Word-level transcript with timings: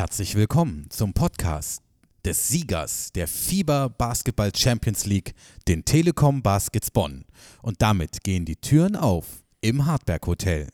Herzlich 0.00 0.34
willkommen 0.34 0.86
zum 0.88 1.12
Podcast 1.12 1.82
des 2.24 2.48
Siegers 2.48 3.12
der 3.12 3.28
FIBA 3.28 3.88
Basketball 3.88 4.50
Champions 4.56 5.04
League, 5.04 5.34
den 5.68 5.84
Telekom 5.84 6.40
Baskets 6.40 6.90
Bonn. 6.90 7.26
Und 7.60 7.82
damit 7.82 8.24
gehen 8.24 8.46
die 8.46 8.56
Türen 8.56 8.96
auf 8.96 9.26
im 9.60 9.84
Hartberg 9.84 10.26
Hotel. 10.26 10.68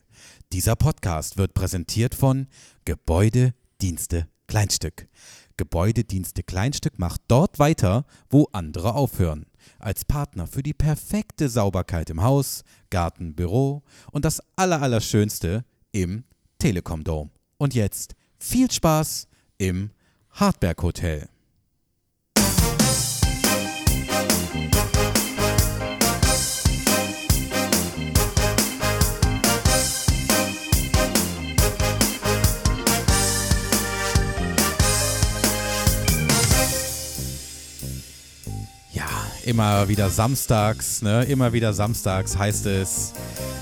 Dieser 0.52 0.76
Podcast 0.76 1.38
wird 1.38 1.54
präsentiert 1.54 2.14
von 2.14 2.46
Gebäudedienste 2.84 4.28
Kleinstück. 4.46 5.08
Gebäudedienste 5.56 6.44
Kleinstück 6.44 7.00
macht 7.00 7.20
dort 7.26 7.58
weiter, 7.58 8.06
wo 8.30 8.46
andere 8.52 8.94
aufhören. 8.94 9.46
Als 9.80 10.04
Partner 10.04 10.46
für 10.46 10.62
die 10.62 10.72
perfekte 10.72 11.48
Sauberkeit 11.48 12.10
im 12.10 12.22
Haus, 12.22 12.62
Garten, 12.90 13.34
Büro 13.34 13.82
und 14.12 14.24
das 14.24 14.40
Allerallerschönste 14.54 15.64
im 15.90 16.22
Telekom 16.60 17.02
Dome. 17.02 17.32
Und 17.58 17.74
jetzt 17.74 18.14
viel 18.38 18.70
Spaß 18.70 19.28
im 19.58 19.90
Hartberg 20.30 20.82
Hotel. 20.82 21.28
Ja, 38.92 39.04
immer 39.44 39.88
wieder 39.88 40.10
samstags, 40.10 41.02
ne? 41.02 41.24
Immer 41.24 41.52
wieder 41.52 41.72
samstags 41.72 42.36
heißt 42.36 42.66
es, 42.66 43.12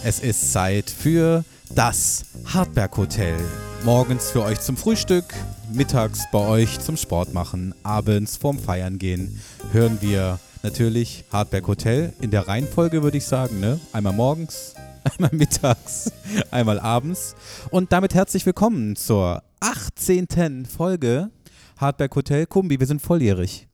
es 0.02 0.20
ist 0.20 0.52
Zeit 0.52 0.90
für 0.90 1.44
das 1.74 2.24
Hartberg 2.44 2.96
Hotel. 2.96 3.36
Morgens 3.84 4.30
für 4.30 4.42
euch 4.42 4.60
zum 4.60 4.78
Frühstück, 4.78 5.26
mittags 5.70 6.22
bei 6.32 6.38
euch 6.38 6.80
zum 6.80 6.96
Sport 6.96 7.34
machen, 7.34 7.74
abends 7.82 8.38
vorm 8.38 8.58
Feiern 8.58 8.98
gehen, 8.98 9.38
hören 9.72 9.98
wir 10.00 10.40
natürlich 10.62 11.24
Hartberg 11.30 11.68
Hotel 11.68 12.14
in 12.22 12.30
der 12.30 12.48
Reihenfolge, 12.48 13.02
würde 13.02 13.18
ich 13.18 13.26
sagen, 13.26 13.60
ne? 13.60 13.78
Einmal 13.92 14.14
morgens, 14.14 14.74
einmal 15.04 15.32
mittags, 15.34 16.10
einmal 16.50 16.80
abends. 16.80 17.36
Und 17.70 17.92
damit 17.92 18.14
herzlich 18.14 18.46
willkommen 18.46 18.96
zur 18.96 19.42
18. 19.60 20.64
Folge 20.64 21.30
Hartberg 21.76 22.16
Hotel. 22.16 22.46
Kumbi, 22.46 22.80
wir 22.80 22.86
sind 22.86 23.02
volljährig. 23.02 23.68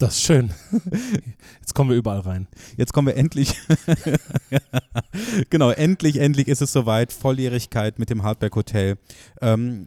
Das 0.00 0.14
ist 0.14 0.22
schön. 0.22 0.50
Jetzt 1.60 1.74
kommen 1.74 1.90
wir 1.90 1.96
überall 1.98 2.20
rein. 2.20 2.46
Jetzt 2.78 2.94
kommen 2.94 3.08
wir 3.08 3.16
endlich. 3.16 3.54
genau, 5.50 5.70
endlich, 5.72 6.16
endlich 6.16 6.48
ist 6.48 6.62
es 6.62 6.72
soweit. 6.72 7.12
Volljährigkeit 7.12 7.98
mit 7.98 8.08
dem 8.08 8.22
Hardback 8.22 8.56
Hotel. 8.56 8.96
Ähm, 9.42 9.86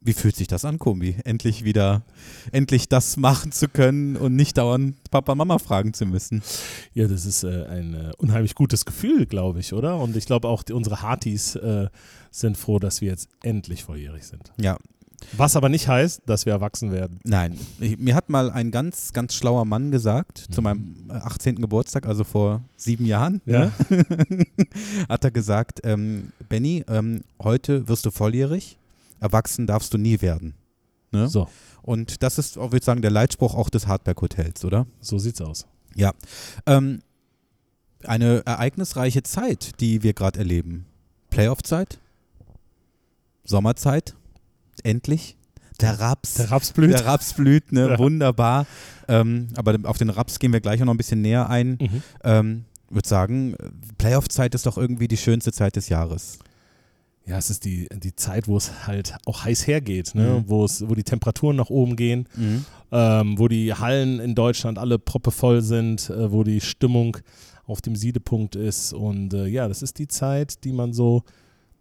wie 0.00 0.12
fühlt 0.12 0.34
sich 0.34 0.48
das 0.48 0.64
an, 0.64 0.80
Kombi? 0.80 1.18
Endlich 1.24 1.62
wieder, 1.62 2.02
endlich 2.50 2.88
das 2.88 3.16
machen 3.16 3.52
zu 3.52 3.68
können 3.68 4.16
und 4.16 4.34
nicht 4.34 4.58
dauernd 4.58 4.96
Papa, 5.12 5.36
Mama 5.36 5.58
fragen 5.60 5.94
zu 5.94 6.04
müssen. 6.04 6.42
Ja, 6.92 7.06
das 7.06 7.24
ist 7.24 7.44
äh, 7.44 7.64
ein 7.66 7.94
äh, 7.94 8.12
unheimlich 8.18 8.56
gutes 8.56 8.84
Gefühl, 8.84 9.24
glaube 9.24 9.60
ich, 9.60 9.72
oder? 9.72 9.98
Und 9.98 10.16
ich 10.16 10.26
glaube 10.26 10.48
auch 10.48 10.64
die, 10.64 10.72
unsere 10.72 11.00
Hartis 11.00 11.54
äh, 11.54 11.88
sind 12.32 12.58
froh, 12.58 12.80
dass 12.80 13.00
wir 13.00 13.08
jetzt 13.08 13.28
endlich 13.44 13.84
volljährig 13.84 14.26
sind. 14.26 14.52
Ja. 14.60 14.78
Was 15.36 15.56
aber 15.56 15.68
nicht 15.68 15.88
heißt, 15.88 16.22
dass 16.26 16.46
wir 16.46 16.52
erwachsen 16.52 16.92
werden. 16.92 17.18
Nein, 17.24 17.58
ich, 17.80 17.98
mir 17.98 18.14
hat 18.14 18.28
mal 18.28 18.50
ein 18.50 18.70
ganz, 18.70 19.12
ganz 19.12 19.34
schlauer 19.34 19.64
Mann 19.64 19.90
gesagt, 19.90 20.38
zu 20.50 20.62
meinem 20.62 20.94
äh, 21.08 21.14
18. 21.14 21.56
Geburtstag, 21.56 22.06
also 22.06 22.24
vor 22.24 22.62
sieben 22.76 23.04
Jahren, 23.06 23.40
Ja. 23.46 23.72
hat 25.08 25.24
er 25.24 25.30
gesagt, 25.30 25.80
ähm, 25.84 26.32
Benny, 26.48 26.84
ähm, 26.88 27.22
heute 27.42 27.88
wirst 27.88 28.06
du 28.06 28.10
volljährig, 28.10 28.78
erwachsen 29.20 29.66
darfst 29.66 29.92
du 29.94 29.98
nie 29.98 30.20
werden. 30.20 30.54
Ne? 31.12 31.28
So, 31.28 31.48
Und 31.82 32.22
das 32.22 32.38
ist, 32.38 32.56
würde 32.56 32.76
ich 32.78 32.84
sagen, 32.84 33.02
der 33.02 33.10
Leitspruch 33.10 33.54
auch 33.54 33.70
des 33.70 33.86
Hardback 33.86 34.20
Hotels, 34.20 34.64
oder? 34.64 34.86
so 35.00 35.18
sieht's 35.18 35.40
aus. 35.40 35.66
Ja. 35.96 36.12
Ähm, 36.66 37.02
eine 38.04 38.44
ereignisreiche 38.44 39.22
Zeit, 39.22 39.80
die 39.80 40.02
wir 40.02 40.12
gerade 40.12 40.38
erleben. 40.40 40.86
Playoff-Zeit, 41.30 41.98
Sommerzeit, 43.44 44.14
endlich. 44.82 45.36
Der 45.80 45.98
Raps. 45.98 46.34
Der 46.34 46.50
Raps 46.50 46.72
blüht. 46.72 46.92
Der 46.92 47.06
Raps 47.06 47.32
blüht, 47.34 47.72
ne? 47.72 47.88
Ja. 47.90 47.98
Wunderbar. 47.98 48.66
Ähm, 49.08 49.48
aber 49.56 49.76
auf 49.84 49.98
den 49.98 50.10
Raps 50.10 50.38
gehen 50.38 50.52
wir 50.52 50.60
gleich 50.60 50.80
auch 50.80 50.86
noch 50.86 50.94
ein 50.94 50.98
bisschen 50.98 51.20
näher 51.20 51.48
ein. 51.48 51.78
Mhm. 51.80 52.02
Ähm, 52.22 52.64
würde 52.90 53.08
sagen, 53.08 53.56
Playoff-Zeit 53.98 54.54
ist 54.54 54.66
doch 54.66 54.78
irgendwie 54.78 55.08
die 55.08 55.16
schönste 55.16 55.52
Zeit 55.52 55.76
des 55.76 55.88
Jahres. 55.88 56.38
Ja, 57.26 57.38
es 57.38 57.50
ist 57.50 57.64
die, 57.64 57.88
die 57.90 58.14
Zeit, 58.14 58.48
wo 58.48 58.56
es 58.56 58.86
halt 58.86 59.16
auch 59.24 59.44
heiß 59.44 59.66
hergeht, 59.66 60.14
ne? 60.14 60.40
Mhm. 60.40 60.48
wo, 60.48 60.64
es, 60.64 60.86
wo 60.86 60.94
die 60.94 61.04
Temperaturen 61.04 61.56
nach 61.56 61.70
oben 61.70 61.96
gehen, 61.96 62.28
ähm, 62.92 63.38
wo 63.38 63.48
die 63.48 63.72
Hallen 63.72 64.20
in 64.20 64.34
Deutschland 64.34 64.78
alle 64.78 64.98
proppevoll 64.98 65.62
sind, 65.62 66.10
äh, 66.10 66.30
wo 66.30 66.44
die 66.44 66.60
Stimmung 66.60 67.16
auf 67.66 67.80
dem 67.80 67.96
Siedepunkt 67.96 68.56
ist. 68.56 68.92
Und 68.92 69.32
äh, 69.32 69.46
ja, 69.46 69.68
das 69.68 69.82
ist 69.82 69.98
die 69.98 70.08
Zeit, 70.08 70.64
die 70.64 70.72
man 70.72 70.92
so 70.92 71.24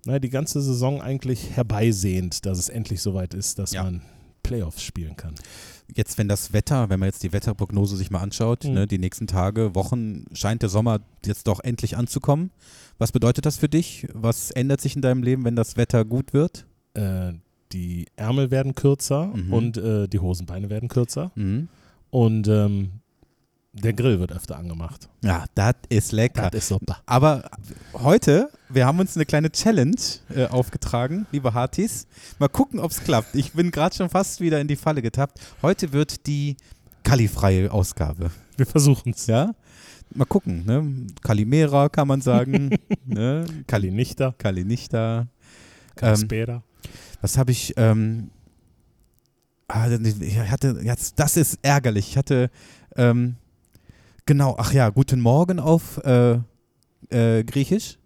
na, 0.06 0.19
die 0.19 0.30
ganze 0.30 0.62
Saison 0.62 1.02
eigentlich 1.02 1.56
herbeisehnt, 1.56 2.46
dass 2.46 2.58
es 2.59 2.69
endlich 2.69 3.02
soweit 3.02 3.34
ist, 3.34 3.59
dass 3.59 3.72
Ja. 3.74 3.84
man 3.84 4.02
Playoffs 4.44 4.84
spielen 4.84 5.16
kann. 5.16 5.36
Jetzt, 5.96 6.18
wenn 6.18 6.28
das 6.28 6.52
Wetter, 6.52 6.90
wenn 6.90 7.00
man 7.00 7.08
jetzt 7.08 7.24
die 7.24 7.31
Wetterprognose 7.31 7.96
sich 7.96 8.12
mal 8.12 8.19
anschaut, 8.19 8.66
Mhm. 8.66 8.74
ne, 8.74 8.88
die 8.88 8.97
nächsten 8.97 9.28
Tage, 9.28 9.74
Wochen, 9.75 10.25
scheint 10.34 10.62
der 10.62 10.69
Sommer 10.69 11.00
jetzt 11.25 11.47
doch 11.47 11.59
endlich 11.62 11.96
anzukommen. 11.97 12.52
Was 12.97 13.12
bedeutet 13.12 13.46
das 13.46 13.58
für 13.58 13.69
dich? 13.69 14.08
Was 14.13 14.52
ändert 14.52 14.81
sich 14.81 14.96
in 14.96 15.02
deinem 15.02 15.24
Leben, 15.24 15.46
wenn 15.46 15.56
das 15.56 15.78
Wetter 15.78 16.03
gut 16.03 16.34
wird? 16.34 16.66
Äh, 16.94 17.34
die 17.72 18.08
Ärmel 18.18 18.52
werden 18.52 18.75
kürzer 18.75 19.28
Mhm. 19.28 19.53
und 19.53 19.78
äh, 19.78 20.08
die 20.08 20.19
Hosenbeine 20.19 20.69
werden 20.69 20.90
kürzer 20.90 21.31
Mhm. 21.36 21.69
und 22.09 22.47
ähm, 22.47 22.92
der 23.74 23.94
Grill 23.94 24.20
wird 24.20 24.32
öfter 24.32 24.58
angemacht. 24.58 25.10
Ja, 25.24 25.46
das 25.56 25.74
ist 25.90 26.12
lecker. 26.12 26.50
Das 26.52 26.64
ist 26.64 26.68
super. 26.68 27.02
Aber 27.08 27.50
heute, 27.94 28.50
wir 28.70 28.86
haben 28.86 29.00
uns 29.00 29.16
eine 29.16 29.26
kleine 29.26 29.52
Challenge 29.52 29.96
äh, 30.36 30.46
aufgetragen, 30.46 31.26
liebe 31.32 31.54
Hartis. 31.54 32.06
Mal 32.38 32.50
gucken, 32.50 32.80
ob 32.80 32.92
es 32.92 33.04
klappt. 33.04 33.36
Ich 33.36 33.54
bin 33.54 33.72
gerade 33.72 33.96
schon 33.96 34.10
fast 34.10 34.42
wieder 34.42 34.62
in 34.62 34.68
die 34.68 34.76
Falle 34.76 35.02
getappt. 35.02 35.40
Heute 35.64 35.92
wird 35.92 36.28
die 36.28 36.56
Kali-freie 37.04 37.72
Ausgabe. 37.72 38.30
Wir 38.58 38.68
versuchen 38.68 39.14
es. 39.16 39.26
Ja? 39.26 39.56
Mal 40.14 40.26
gucken, 40.26 40.66
ne? 40.66 41.08
Kalimera 41.24 41.90
kann 41.90 42.08
man 42.08 42.22
sagen. 42.22 42.70
ne? 43.06 43.46
Kali 43.46 43.88
Kali, 43.88 43.92
nicht 43.92 44.20
da, 44.20 44.36
Kali 44.38 44.64
nicht 44.64 44.94
da. 44.94 45.28
Kali 45.96 46.28
Ähm. 46.32 46.62
Was 47.22 47.38
habe 47.38 47.52
ich, 47.52 47.74
ähm, 47.78 48.30
ah, 49.68 49.90
ich 49.90 50.38
hatte, 50.38 50.80
jetzt, 50.84 51.18
das 51.18 51.38
ist 51.38 51.58
ärgerlich. 51.64 52.10
Ich 52.10 52.18
hatte, 52.18 52.52
ähm, 52.96 53.38
genau, 54.26 54.56
ach 54.58 54.74
ja, 54.74 54.90
guten 54.90 55.20
Morgen 55.22 55.60
auf 55.60 55.98
äh, 56.04 56.40
äh, 57.10 57.44
Griechisch. 57.44 57.98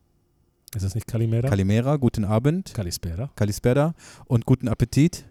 Ist 0.76 0.84
das 0.86 0.96
nicht 0.96 1.08
Kalimera? 1.08 1.48
Kalimera, 1.50 1.96
guten 1.96 2.26
Abend. 2.26 2.74
Kalispera. 2.74 3.30
Kalispera 3.36 3.94
und 4.26 4.46
guten 4.46 4.68
Appetit. 4.68 5.26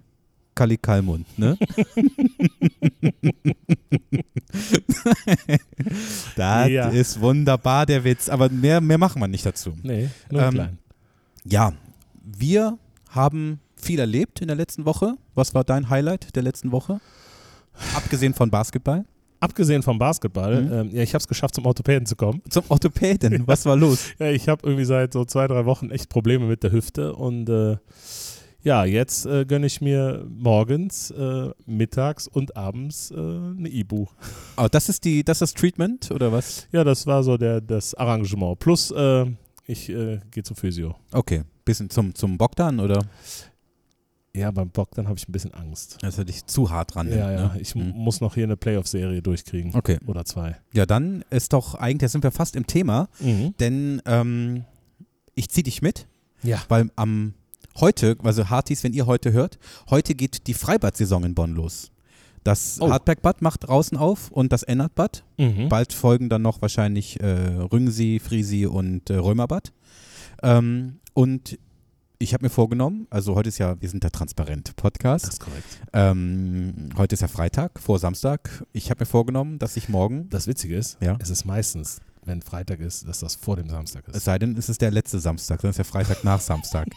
Kali 0.54 0.78
Kalmund, 0.78 1.26
ne? 1.38 1.58
das 6.36 6.68
Ja. 6.68 6.88
ist 6.88 7.20
wunderbar, 7.20 7.84
der 7.86 8.02
Witz. 8.04 8.28
Aber 8.28 8.48
mehr, 8.48 8.80
mehr 8.80 8.98
machen 8.98 9.20
wir 9.20 9.28
nicht 9.28 9.44
dazu. 9.44 9.74
Nee, 9.82 10.08
nur 10.30 10.42
Ähm, 10.42 10.54
klein. 10.54 10.78
Ja, 11.44 11.72
wir 12.22 12.78
haben 13.10 13.60
viel 13.76 13.98
erlebt 14.00 14.40
in 14.40 14.48
der 14.48 14.56
letzten 14.56 14.84
Woche. 14.86 15.14
Was 15.34 15.54
war 15.54 15.62
dein 15.64 15.90
Highlight 15.90 16.34
der 16.34 16.42
letzten 16.42 16.72
Woche? 16.72 17.00
Abgesehen 17.94 18.32
von 18.34 18.50
Basketball. 18.50 19.04
Abgesehen 19.40 19.82
vom 19.82 19.98
Basketball, 19.98 20.62
Mhm. 20.62 20.72
ähm, 20.72 20.90
ja, 20.92 21.02
ich 21.02 21.10
habe 21.14 21.20
es 21.20 21.28
geschafft, 21.28 21.54
zum 21.54 21.66
Orthopäden 21.66 22.06
zu 22.06 22.16
kommen. 22.16 22.42
Zum 22.48 22.64
Orthopäden. 22.68 23.42
Was 23.46 23.66
war 23.66 23.76
los? 23.76 24.06
Ja, 24.18 24.30
ich 24.30 24.48
habe 24.48 24.66
irgendwie 24.66 24.84
seit 24.84 25.12
so 25.12 25.24
zwei, 25.24 25.46
drei 25.46 25.64
Wochen 25.66 25.90
echt 25.90 26.08
Probleme 26.08 26.46
mit 26.46 26.62
der 26.62 26.72
Hüfte 26.72 27.14
und 27.14 27.48
äh, 27.48 27.76
ja, 28.62 28.84
jetzt 28.84 29.26
äh, 29.26 29.44
gönne 29.44 29.66
ich 29.66 29.80
mir 29.80 30.26
morgens, 30.28 31.12
äh, 31.12 31.50
mittags 31.66 32.26
und 32.26 32.56
abends 32.56 33.12
äh, 33.12 33.14
eine 33.14 33.68
Ibu. 33.68 34.06
Oh, 34.56 34.66
das 34.70 34.88
ist 34.88 35.04
die, 35.04 35.22
das 35.22 35.36
ist 35.36 35.40
das 35.42 35.54
Treatment 35.54 36.10
oder 36.10 36.32
was? 36.32 36.66
Ja, 36.72 36.82
das 36.82 37.06
war 37.06 37.22
so 37.22 37.36
der, 37.36 37.60
das 37.60 37.94
Arrangement. 37.94 38.58
Plus, 38.58 38.90
äh, 38.90 39.26
ich 39.66 39.88
äh, 39.88 40.18
gehe 40.32 40.42
zum 40.42 40.56
Physio. 40.56 40.96
Okay. 41.12 41.42
Bisschen 41.64 41.90
zum, 41.90 42.14
zum 42.14 42.38
Bogdan 42.38 42.80
oder? 42.80 43.04
Ja, 44.36 44.50
beim 44.50 44.68
Bock, 44.70 44.90
dann 44.94 45.08
habe 45.08 45.18
ich 45.18 45.28
ein 45.28 45.32
bisschen 45.32 45.54
Angst. 45.54 45.98
Das 46.02 46.18
ist 46.18 46.28
dich 46.28 46.46
zu 46.46 46.70
hart 46.70 46.94
dran. 46.94 47.08
Ja, 47.08 47.30
ja, 47.32 47.54
ne? 47.54 47.60
ich 47.60 47.74
Mhm. 47.74 47.92
muss 47.96 48.20
noch 48.20 48.34
hier 48.34 48.44
eine 48.44 48.56
Playoff-Serie 48.56 49.22
durchkriegen. 49.22 49.74
Okay. 49.74 49.98
Oder 50.06 50.24
zwei. 50.24 50.56
Ja, 50.74 50.84
dann 50.86 51.24
ist 51.30 51.52
doch 51.52 51.74
eigentlich, 51.74 52.02
da 52.02 52.08
sind 52.08 52.22
wir 52.24 52.30
fast 52.32 52.54
im 52.56 52.66
Thema, 52.66 53.08
Mhm. 53.20 53.54
denn 53.58 54.02
ähm, 54.04 54.64
ich 55.34 55.48
ziehe 55.48 55.64
dich 55.64 55.80
mit, 55.82 56.06
Ja. 56.42 56.62
weil 56.68 56.90
am 56.96 57.34
heute, 57.80 58.16
also 58.22 58.48
Hartis, 58.50 58.84
wenn 58.84 58.92
ihr 58.92 59.06
heute 59.06 59.32
hört, 59.32 59.58
heute 59.90 60.14
geht 60.14 60.46
die 60.46 60.54
Freibad-Saison 60.54 61.24
in 61.24 61.34
Bonn 61.34 61.54
los. 61.54 61.90
Das 62.44 62.78
Oh. 62.80 62.90
Hartbergbad 62.90 63.42
macht 63.42 63.66
draußen 63.66 63.98
auf 63.98 64.30
und 64.30 64.52
das 64.52 64.62
Ennertbad. 64.62 65.24
Mhm. 65.36 65.68
Bald 65.68 65.92
folgen 65.92 66.28
dann 66.28 66.42
noch 66.42 66.62
wahrscheinlich 66.62 67.20
äh, 67.20 67.26
Rüngsi, 67.26 68.20
Frisi 68.22 68.66
und 68.66 69.10
äh, 69.10 69.14
Römerbad. 69.16 69.72
Ähm, 70.42 71.00
und 71.12 71.58
ich 72.18 72.32
habe 72.34 72.44
mir 72.44 72.50
vorgenommen, 72.50 73.06
also 73.10 73.34
heute 73.34 73.48
ist 73.50 73.58
ja, 73.58 73.80
wir 73.80 73.88
sind 73.88 74.02
der 74.02 74.10
transparent 74.10 74.74
Podcast. 74.76 75.26
Das 75.26 75.34
ist 75.34 75.40
korrekt. 75.40 75.66
Ähm, 75.92 76.88
heute 76.96 77.14
ist 77.14 77.20
ja 77.20 77.28
Freitag 77.28 77.78
vor 77.78 77.98
Samstag. 77.98 78.64
Ich 78.72 78.90
habe 78.90 79.00
mir 79.00 79.06
vorgenommen, 79.06 79.58
dass 79.58 79.76
ich 79.76 79.88
morgen, 79.88 80.28
Das 80.30 80.46
Witzige 80.46 80.76
ist, 80.76 80.96
Ja. 81.02 81.16
es 81.20 81.28
ist 81.30 81.44
meistens, 81.44 82.00
wenn 82.24 82.40
Freitag 82.42 82.80
ist, 82.80 83.06
dass 83.06 83.20
das 83.20 83.34
vor 83.36 83.56
dem 83.56 83.68
Samstag 83.68 84.04
es 84.08 84.16
ist. 84.16 84.24
sei 84.24 84.38
denn, 84.38 84.56
es 84.56 84.68
ist 84.68 84.80
der 84.80 84.90
letzte 84.90 85.20
Samstag, 85.20 85.60
dann 85.60 85.70
ist 85.70 85.76
ja 85.76 85.84
Freitag 85.84 86.24
nach 86.24 86.40
Samstag. 86.40 86.88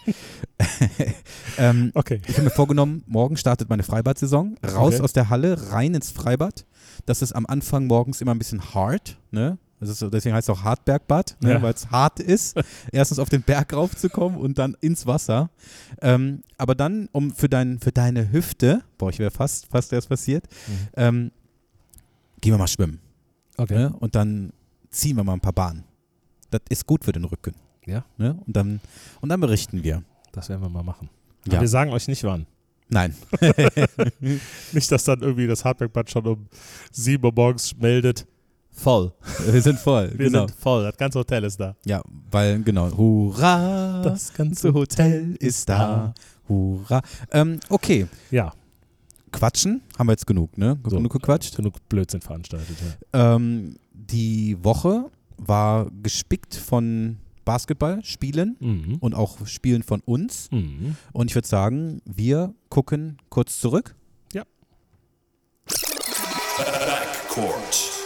ähm, 1.57 1.92
Okay. 1.94 2.21
ich 2.25 2.33
habe 2.36 2.44
mir 2.44 2.50
vorgenommen, 2.50 3.04
morgen 3.07 3.38
startet 3.38 3.69
meine 3.69 3.83
Freibad-Saison. 3.83 4.56
Raus 4.66 4.95
Okay. 4.95 5.04
aus 5.04 5.13
der 5.13 5.30
Halle, 5.30 5.71
rein 5.71 5.94
ins 5.95 6.12
Freibad. 6.12 6.66
Das 7.06 7.21
ist 7.21 7.33
am 7.33 7.45
Anfang 7.45 7.88
morgens 7.88 8.21
immer 8.21 8.31
ein 8.33 8.39
bisschen 8.39 8.74
hart, 8.74 9.18
ne? 9.31 9.57
Ist, 9.81 10.01
deswegen 10.11 10.35
heißt 10.35 10.49
es 10.49 10.55
auch 10.55 10.63
Hartbergbad, 10.63 11.37
ne? 11.41 11.51
Ja. 11.53 11.61
weil 11.61 11.73
es 11.73 11.89
hart 11.89 12.19
ist, 12.19 12.59
erstens 12.91 13.19
auf 13.19 13.29
den 13.29 13.41
Berg 13.43 13.71
raufzukommen 13.73 14.37
und 14.37 14.57
dann 14.57 14.75
ins 14.81 15.05
Wasser. 15.05 15.49
Ähm, 16.01 16.43
aber 16.57 16.75
dann, 16.75 17.07
um 17.13 17.31
für, 17.33 17.47
dein, 17.49 17.79
für 17.79 17.91
deine 17.91 18.31
Hüfte, 18.31 18.83
boah, 18.97 19.09
ich 19.09 19.19
wäre 19.19 19.31
fast, 19.31 19.67
fast 19.67 19.93
erst 19.93 20.09
passiert, 20.09 20.45
Mhm. 20.67 20.73
ähm, 20.95 21.31
gehen 22.41 22.53
wir 22.53 22.57
mal 22.57 22.67
schwimmen. 22.67 22.99
Okay. 23.57 23.75
Ne? 23.75 23.95
Und 23.99 24.15
dann 24.15 24.51
ziehen 24.89 25.15
wir 25.15 25.23
mal 25.23 25.33
ein 25.33 25.39
paar 25.41 25.53
Bahnen. 25.53 25.83
Das 26.51 26.61
ist 26.69 26.85
gut 26.85 27.03
für 27.05 27.11
den 27.11 27.23
Rücken. 27.25 27.53
Ja. 27.85 28.03
Ne? 28.17 28.37
Und, 28.45 28.55
dann, 28.55 28.79
und 29.21 29.29
dann 29.29 29.39
berichten 29.39 29.83
wir. 29.83 30.03
Das 30.31 30.49
werden 30.49 30.61
wir 30.61 30.69
mal 30.69 30.83
machen. 30.83 31.09
Ja. 31.45 31.53
Aber 31.53 31.61
wir 31.61 31.67
sagen 31.67 31.91
euch 31.91 32.07
nicht 32.07 32.23
wann. 32.23 32.45
Nein. 32.91 33.13
Nicht, 34.71 34.91
dass 34.91 35.03
dann 35.03 35.21
irgendwie 35.21 35.45
das 35.47 35.63
Hardbackbad 35.63 36.09
schon 36.09 36.25
um 36.25 36.47
7 36.91 37.23
Uhr 37.23 37.31
morgens 37.35 37.75
meldet. 37.77 38.25
Voll. 38.79 39.11
Wir 39.51 39.61
sind 39.61 39.77
voll. 39.79 40.09
Wir 40.15 40.27
genau. 40.29 40.47
sind 40.47 40.57
voll. 40.57 40.83
Das 40.83 40.97
ganze 40.97 41.19
Hotel 41.19 41.43
ist 41.43 41.59
da. 41.59 41.75
Ja, 41.85 42.01
weil, 42.31 42.61
genau. 42.63 42.89
Hurra! 42.95 44.01
Das 44.03 44.33
ganze 44.33 44.73
Hotel 44.73 45.35
ist 45.39 45.67
da. 45.67 46.13
Hurra. 46.47 47.01
Ähm, 47.31 47.59
okay. 47.69 48.07
Ja, 48.31 48.53
Quatschen 49.31 49.81
haben 49.97 50.07
wir 50.07 50.13
jetzt 50.13 50.25
genug, 50.25 50.57
ne? 50.57 50.79
So. 50.85 50.95
Genug 50.97 51.11
gequatscht. 51.11 51.55
genug 51.57 51.75
Blödsinn 51.89 52.21
veranstaltet. 52.21 52.75
Ja. 53.13 53.35
Ähm, 53.35 53.75
die 53.91 54.57
Woche 54.63 55.11
war 55.37 55.89
gespickt 56.01 56.55
von 56.55 57.17
Basketballspielen 57.45 58.55
Mhm. 58.59 58.97
und 59.01 59.13
auch 59.13 59.45
Spielen 59.45 59.83
von 59.83 60.01
uns. 60.01 60.49
Mhm. 60.51 60.95
Und 61.13 61.29
ich 61.29 61.35
würde 61.35 61.47
sagen, 61.47 62.01
wir 62.05 62.53
gucken 62.69 63.17
kurz 63.29 63.59
zurück. 63.59 63.95
Backcourt. 66.57 67.98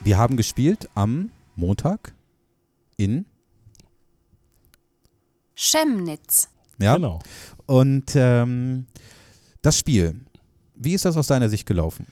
Wir 0.00 0.18
haben 0.18 0.36
gespielt 0.36 0.88
am 0.94 1.30
Montag 1.56 2.14
in, 2.96 3.26
Chemnitz. 5.54 6.48
ja, 6.78 6.96
Genau. 6.96 7.20
und 7.66 8.12
ähm, 8.14 8.86
das 9.62 9.78
Spiel, 9.78 10.20
wie 10.74 10.92
ist 10.94 11.04
das 11.04 11.16
aus 11.16 11.26
deiner 11.28 11.48
Sicht 11.48 11.66
gelaufen? 11.66 12.06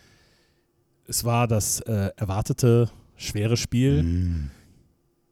Es 1.06 1.24
war 1.24 1.46
das 1.46 1.80
äh, 1.80 2.10
erwartete 2.16 2.90
schwere 3.16 3.56
Spiel. 3.58 4.02
Mm, 4.02 4.50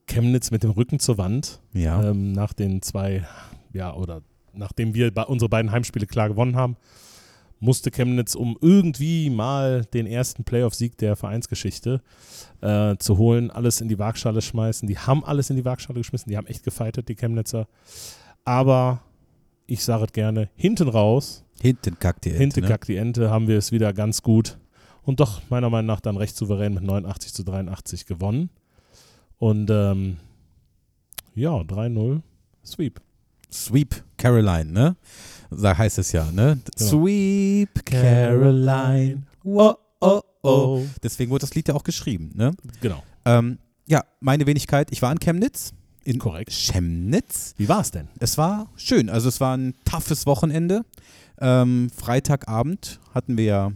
Chemnitz 0.07 0.51
mit 0.51 0.63
dem 0.63 0.71
Rücken 0.71 0.99
zur 0.99 1.17
Wand. 1.17 1.61
ja, 1.73 2.11
Ähm, 2.11 2.33
nach 2.33 2.53
den 2.53 2.83
zwei, 2.83 3.27
ja, 3.73 3.95
oder 3.95 4.21
nachdem 4.53 4.93
wir 4.95 5.11
bei- 5.13 5.25
unsere 5.25 5.49
beiden 5.49 5.71
Heimspiele 5.73 6.07
klar 6.07 6.29
gewonnen 6.29 6.57
haben, 6.57 6.77
musste 7.63 7.91
Chemnitz, 7.91 8.35
um 8.35 8.59
irgendwie 8.61 9.31
mal 9.31 9.85
den 9.85 10.07
ersten 10.07 10.45
Playoff-Sieg 10.45 10.99
der 10.99 11.17
Vereinsgeschichte 11.17 12.03
äh, 12.61 12.97
zu 12.99 13.19
holen, 13.19 13.51
alles 13.51 13.81
in 13.81 13.89
die 13.89 13.99
Waagschale 13.99 14.43
schmeißen. 14.43 14.89
Die 14.89 14.99
haben 14.99 15.25
alles 15.25 15.49
in 15.49 15.57
die 15.57 15.65
Waagschale 15.65 16.01
geschmissen, 16.01 16.29
die 16.29 16.37
haben 16.37 16.47
echt 16.47 16.65
gefeitet, 16.65 17.09
die 17.09 17.15
Chemnitzer. 17.15 17.69
Aber 18.45 19.03
ich 19.67 19.85
sage 19.85 20.05
es 20.05 20.13
gerne, 20.13 20.51
hinten 20.57 20.89
raus, 20.89 21.45
hinten 21.61 21.99
kackt 21.99 22.25
die 22.25 22.31
Ente, 22.31 22.41
hinten 22.41 22.61
ne? 22.63 22.69
kackt 22.69 22.89
die 22.89 22.97
Ente, 22.97 23.31
haben 23.31 23.47
wir 23.47 23.59
es 23.59 23.71
wieder 23.71 23.93
ganz 23.93 24.23
gut 24.23 24.59
und 25.03 25.21
doch 25.21 25.41
meiner 25.49 25.71
Meinung 25.71 25.87
nach 25.87 26.01
dann 26.01 26.17
recht 26.17 26.37
souverän 26.37 26.75
mit 26.75 26.83
89 26.83 27.33
zu 27.33 27.45
83 27.45 28.07
gewonnen. 28.07 28.51
Und 29.39 29.71
ähm, 29.71 30.19
ja, 31.35 31.57
3-0 31.59 32.23
Sweep. 32.65 33.01
Sweep 33.51 34.03
Caroline, 34.17 34.73
ne? 34.73 34.97
Da 35.61 35.77
heißt 35.77 35.99
es 35.99 36.13
ja, 36.13 36.31
ne? 36.31 36.59
Genau. 36.77 36.91
Sweep 36.91 37.85
Caroline. 37.85 39.23
Oh, 39.45 39.75
oh, 40.01 40.21
oh. 40.43 40.83
Deswegen 41.03 41.31
wurde 41.31 41.43
das 41.43 41.55
Lied 41.55 41.69
ja 41.69 41.75
auch 41.75 41.85
geschrieben, 41.85 42.31
ne? 42.35 42.53
Genau. 42.81 43.03
Ähm, 43.25 43.59
ja, 43.87 44.05
meine 44.21 44.47
Wenigkeit, 44.47 44.89
ich 44.91 45.03
war 45.03 45.13
in 45.13 45.19
Chemnitz. 45.19 45.73
In 46.05 46.19
Korrekt. 46.19 46.51
Chemnitz. 46.51 47.55
Wie 47.59 47.69
war 47.69 47.81
es 47.81 47.91
denn? 47.91 48.09
Es 48.19 48.39
war 48.39 48.71
schön. 48.77 49.09
Also 49.09 49.29
es 49.29 49.41
war 49.41 49.57
ein 49.57 49.75
toughes 49.85 50.27
Wochenende. 50.27 50.83
Ähm, 51.41 51.91
Freitagabend 51.95 53.01
hatten 53.15 53.37
wir 53.37 53.45
ja 53.45 53.73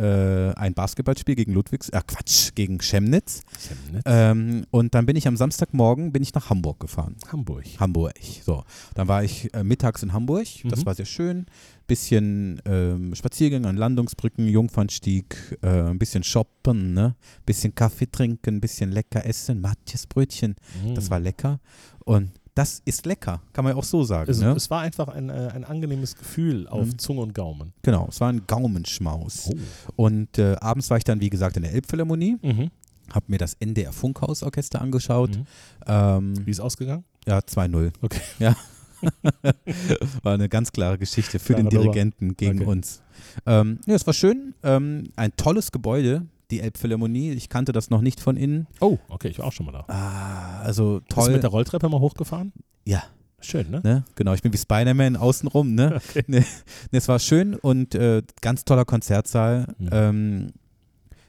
äh, 0.00 0.52
ein 0.58 0.74
Basketballspiel 0.74 1.34
gegen 1.34 1.52
Ludwigs, 1.52 1.88
äh 1.90 2.00
Quatsch, 2.06 2.54
gegen 2.54 2.78
Chemnitz. 2.78 3.42
Chemnitz. 3.58 4.02
Ähm, 4.06 4.64
und 4.70 4.94
dann 4.94 5.06
bin 5.06 5.16
ich 5.16 5.28
am 5.28 5.36
Samstagmorgen 5.36 6.10
bin 6.12 6.22
ich 6.22 6.34
nach 6.34 6.50
Hamburg 6.50 6.80
gefahren. 6.80 7.16
Hamburg. 7.30 7.64
Hamburg. 7.78 8.14
So, 8.44 8.64
dann 8.94 9.06
war 9.08 9.22
ich 9.22 9.52
äh, 9.54 9.62
mittags 9.62 10.02
in 10.02 10.12
Hamburg. 10.12 10.46
Das 10.64 10.80
Mhm. 10.80 10.86
war 10.86 10.94
sehr 10.94 11.04
schön. 11.06 11.46
Bisschen 11.86 12.60
ähm, 12.66 13.14
Spaziergänge 13.14 13.68
an 13.68 13.76
Landungsbrücken, 13.76 14.46
Jungfernstieg, 14.46 15.58
äh, 15.62 15.68
ein 15.90 15.98
bisschen 15.98 16.22
shoppen, 16.22 16.94
ne? 16.94 17.16
Bisschen 17.44 17.74
Kaffee 17.74 18.06
trinken, 18.10 18.60
bisschen 18.60 18.92
lecker 18.92 19.26
essen, 19.26 19.60
Matjes 19.60 20.06
Brötchen. 20.06 20.54
Das 20.94 21.10
war 21.10 21.18
lecker. 21.20 21.60
Und 22.04 22.30
das 22.60 22.82
ist 22.84 23.06
lecker, 23.06 23.40
kann 23.54 23.64
man 23.64 23.72
ja 23.74 23.78
auch 23.78 23.84
so 23.84 24.04
sagen. 24.04 24.30
es, 24.30 24.38
ne? 24.40 24.52
es 24.56 24.68
war 24.70 24.80
einfach 24.82 25.08
ein, 25.08 25.30
äh, 25.30 25.50
ein 25.54 25.64
angenehmes 25.64 26.14
Gefühl 26.16 26.68
auf 26.68 26.86
Mhm. 26.86 26.98
Zunge 26.98 27.20
und 27.22 27.34
Gaumen. 27.34 27.72
Genau, 27.82 28.06
es 28.10 28.20
war 28.20 28.28
ein 28.30 28.42
Gaumenschmaus. 28.46 29.48
Oh. 29.96 30.04
Und 30.04 30.36
äh, 30.38 30.56
abends 30.60 30.90
war 30.90 30.98
ich 30.98 31.04
dann, 31.04 31.20
wie 31.20 31.30
gesagt, 31.30 31.56
in 31.56 31.62
der 31.62 31.72
Elbphilharmonie, 31.72 32.36
Mhm. 32.42 32.70
habe 33.12 33.24
mir 33.28 33.38
das 33.38 33.54
NDR 33.60 33.92
Funkhausorchester 33.92 34.80
angeschaut. 34.82 35.36
Mhm. 35.36 35.46
Ähm, 35.86 36.46
Wie 36.46 36.50
ist 36.50 36.60
ausgegangen? 36.60 37.04
ja, 37.26 37.38
2-0. 37.38 37.92
Okay. 38.02 38.20
Ja. 38.38 38.54
war 40.22 40.34
eine 40.34 40.48
ganz 40.50 40.72
klare 40.72 40.98
Geschichte 40.98 41.38
für 41.38 41.54
den 41.54 41.68
Klare 41.70 41.84
Nummer. 41.86 41.92
Dirigenten 41.94 42.36
gegen 42.36 42.60
Okay. 42.60 42.68
uns. 42.70 43.00
Ähm, 43.46 43.78
ja, 43.86 43.94
es 43.94 44.06
war 44.06 44.12
schön. 44.14 44.52
Ähm, 44.62 45.04
ein 45.16 45.32
tolles 45.36 45.72
Gebäude, 45.72 46.26
die 46.50 46.60
Elbphilharmonie. 46.60 47.32
Ich 47.32 47.48
kannte 47.48 47.72
das 47.72 47.90
noch 47.90 48.00
nicht 48.00 48.20
von 48.20 48.36
innen. 48.36 48.66
Oh, 48.80 48.98
okay, 49.08 49.28
ich 49.28 49.38
war 49.38 49.46
auch 49.46 49.52
schon 49.52 49.66
mal 49.66 49.72
da. 49.72 49.84
Ah, 49.88 50.60
also 50.62 50.98
Bist 51.00 51.10
du 51.12 51.14
toll. 51.14 51.32
mit 51.32 51.42
der 51.42 51.50
Rolltreppe 51.50 51.88
mal 51.88 52.00
hochgefahren? 52.00 52.52
Ja. 52.84 53.02
Schön, 53.42 53.70
ne? 53.70 53.80
Ne? 53.82 54.04
Genau, 54.16 54.34
ich 54.34 54.42
bin 54.42 54.52
wie 54.52 54.58
Spider-Man 54.58 55.16
außenrum. 55.16 55.74
Ne? 55.74 55.98
Okay. 56.10 56.24
Ne, 56.28 56.44
es 56.92 57.08
war 57.08 57.18
schön 57.18 57.54
und 57.54 57.94
äh, 57.94 58.22
ganz 58.42 58.64
toller 58.66 58.84
Konzertsaal. 58.84 59.66
Mhm. 59.78 59.88
Ähm, 59.92 60.50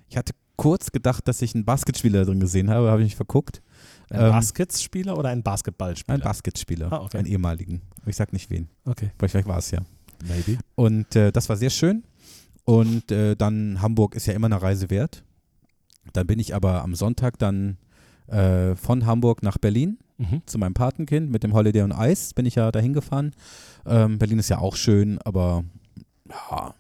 ich 0.10 0.18
hatte 0.18 0.34
kurz 0.58 0.92
gedacht, 0.92 1.28
dass 1.30 1.42
ich 1.42 1.56
einen 1.56 1.64
Basketspieler 1.64 2.26
drin 2.26 2.40
gesehen 2.42 2.70
habe, 2.70 2.92
habe 2.92 3.02
ich 3.02 3.06
mich 3.08 3.16
verguckt. 3.16 3.62
Ein 4.10 4.26
Ähm, 4.26 4.30
Basketspieler 4.32 5.18
oder 5.18 5.30
ein 5.30 5.42
Basketballspieler? 5.42 6.16
Ein 6.18 6.22
Basketspieler, 6.22 6.92
Ah, 6.92 6.98
okay. 7.02 7.18
einen 7.20 7.28
ehemaligen. 7.28 7.82
Aber 8.02 8.10
Ich 8.10 8.18
sag 8.18 8.34
nicht 8.34 8.50
wen. 8.50 8.68
Okay, 8.86 9.12
Vielleicht 9.18 9.48
war 9.48 9.58
es 9.60 9.72
ja. 9.72 9.80
maybe. 10.28 10.58
Und 10.76 11.16
äh, 11.16 11.32
das 11.32 11.48
war 11.48 11.56
sehr 11.56 11.70
schön. 11.70 12.04
Und 12.72 13.12
äh, 13.12 13.36
dann 13.36 13.82
Hamburg 13.82 14.16
ist 14.16 14.26
ja 14.28 14.34
immer 14.34 14.48
eine 14.48 14.62
Reise 14.62 14.90
wert. 14.90 15.24
Dann 16.14 16.28
bin 16.28 16.40
ich 16.40 16.56
aber 16.56 16.84
am 16.84 16.96
Sonntag 16.96 17.38
dann 17.38 17.78
äh, 18.28 18.76
von 18.76 19.06
Hamburg 19.06 19.44
nach 19.44 19.58
Berlin 19.58 19.98
Mhm. 20.18 20.44
zu 20.46 20.60
meinem 20.60 20.76
Patenkind 20.76 21.32
mit 21.32 21.42
dem 21.42 21.54
Holiday 21.54 21.82
on 21.82 21.92
Ice 21.98 22.34
bin 22.36 22.46
ich 22.46 22.54
ja 22.54 22.72
dahin 22.72 22.94
gefahren. 22.94 23.32
Ähm, 23.88 24.20
Berlin 24.20 24.38
ist 24.38 24.50
ja 24.50 24.60
auch 24.60 24.76
schön, 24.76 25.18
aber 25.26 25.64
ja, 26.30 26.76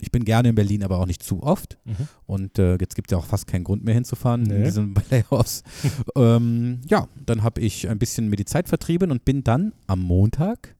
ich 0.00 0.10
bin 0.10 0.24
gerne 0.24 0.48
in 0.48 0.56
Berlin, 0.56 0.82
aber 0.82 0.98
auch 0.98 1.06
nicht 1.06 1.22
zu 1.22 1.44
oft. 1.44 1.78
Mhm. 1.84 2.08
Und 2.26 2.58
äh, 2.58 2.76
jetzt 2.80 2.96
gibt 2.96 3.08
es 3.08 3.12
ja 3.12 3.18
auch 3.18 3.26
fast 3.26 3.46
keinen 3.46 3.62
Grund 3.62 3.84
mehr 3.84 3.94
hinzufahren 3.94 4.46
in 4.46 4.58
Nee. 4.58 4.64
diesen 4.64 4.94
Playoffs. 4.94 5.62
ähm, 6.16 6.80
ja, 6.88 7.06
dann 7.24 7.44
habe 7.44 7.60
ich 7.60 7.88
ein 7.88 8.00
bisschen 8.00 8.28
mir 8.30 8.36
die 8.36 8.46
Zeit 8.46 8.68
vertrieben 8.68 9.12
und 9.12 9.24
bin 9.24 9.44
dann 9.44 9.72
am 9.86 10.00
Montag, 10.00 10.74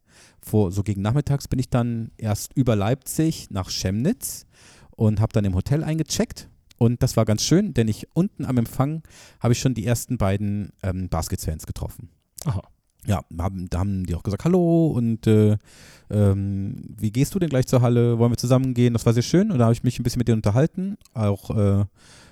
vor, 0.51 0.73
so 0.73 0.83
gegen 0.83 1.03
Nachmittags, 1.03 1.49
bin 1.49 1.59
ich 1.59 1.71
dann 1.71 2.11
erst 2.19 2.53
über 2.55 2.77
Leipzig 2.77 3.51
nach 3.51 3.71
Chemnitz 3.71 4.47
und 4.91 5.21
habe 5.21 5.33
dann 5.33 5.45
im 5.45 5.55
Hotel 5.55 5.85
eingecheckt. 5.85 6.49
Und 6.77 7.03
das 7.03 7.17
war 7.17 7.25
ganz 7.25 7.45
schön, 7.45 7.75
denn 7.75 7.89
ich 7.89 8.09
unten 8.15 8.45
am 8.45 8.57
Empfang 8.57 9.03
habe 9.39 9.53
ich 9.53 9.61
schon 9.61 9.75
die 9.75 9.87
ersten 9.87 10.19
beiden 10.19 10.73
ähm, 10.83 11.09
Baskets-Fans 11.09 11.67
getroffen. 11.67 12.11
Aha. 12.45 12.63
Ja, 13.07 13.23
haben, 13.39 13.69
da 13.71 13.79
haben 13.79 14.05
die 14.05 14.15
auch 14.15 14.23
gesagt, 14.23 14.45
hallo 14.45 14.89
und 14.89 15.27
äh, 15.27 15.57
ähm, 16.11 16.83
wie 16.99 17.11
gehst 17.11 17.35
du 17.35 17.39
denn 17.39 17.49
gleich 17.49 17.67
zur 17.67 17.81
Halle? 17.81 18.19
Wollen 18.19 18.33
wir 18.33 18.37
zusammen 18.37 18.75
gehen? 18.75 18.93
Das 18.93 19.07
war 19.07 19.15
sehr 19.15 19.23
schön 19.23 19.51
und 19.51 19.59
da 19.59 19.65
habe 19.65 19.73
ich 19.73 19.83
mich 19.83 19.99
ein 19.99 20.03
bisschen 20.03 20.21
mit 20.21 20.29
denen 20.29 20.39
unterhalten. 20.39 20.99
Auch 21.15 21.51
äh, 21.51 21.85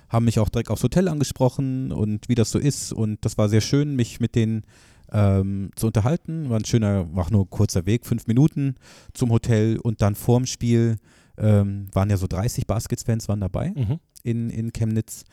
haben 0.09 0.25
mich 0.25 0.39
auch 0.39 0.49
direkt 0.49 0.69
aufs 0.69 0.83
Hotel 0.83 1.07
angesprochen 1.07 1.91
und 1.91 2.29
wie 2.29 2.35
das 2.35 2.51
so 2.51 2.59
ist 2.59 2.91
und 2.93 3.23
das 3.25 3.37
war 3.37 3.49
sehr 3.49 3.61
schön, 3.61 3.95
mich 3.95 4.19
mit 4.19 4.35
denen 4.35 4.63
ähm, 5.11 5.71
zu 5.75 5.87
unterhalten. 5.87 6.49
War 6.49 6.57
ein 6.59 6.65
schöner, 6.65 7.13
war 7.15 7.29
nur 7.31 7.45
ein 7.45 7.49
kurzer 7.49 7.85
Weg, 7.85 8.05
fünf 8.05 8.27
Minuten 8.27 8.75
zum 9.13 9.31
Hotel 9.31 9.77
und 9.77 10.01
dann 10.01 10.15
vorm 10.15 10.45
Spiel 10.45 10.97
ähm, 11.37 11.87
waren 11.93 12.09
ja 12.09 12.17
so 12.17 12.27
30 12.27 12.67
Baskets-Fans 12.67 13.27
waren 13.27 13.39
dabei 13.41 13.71
Mhm. 13.75 13.99
in, 14.23 14.49
in 14.49 14.73
Chemnitz. 14.73 15.23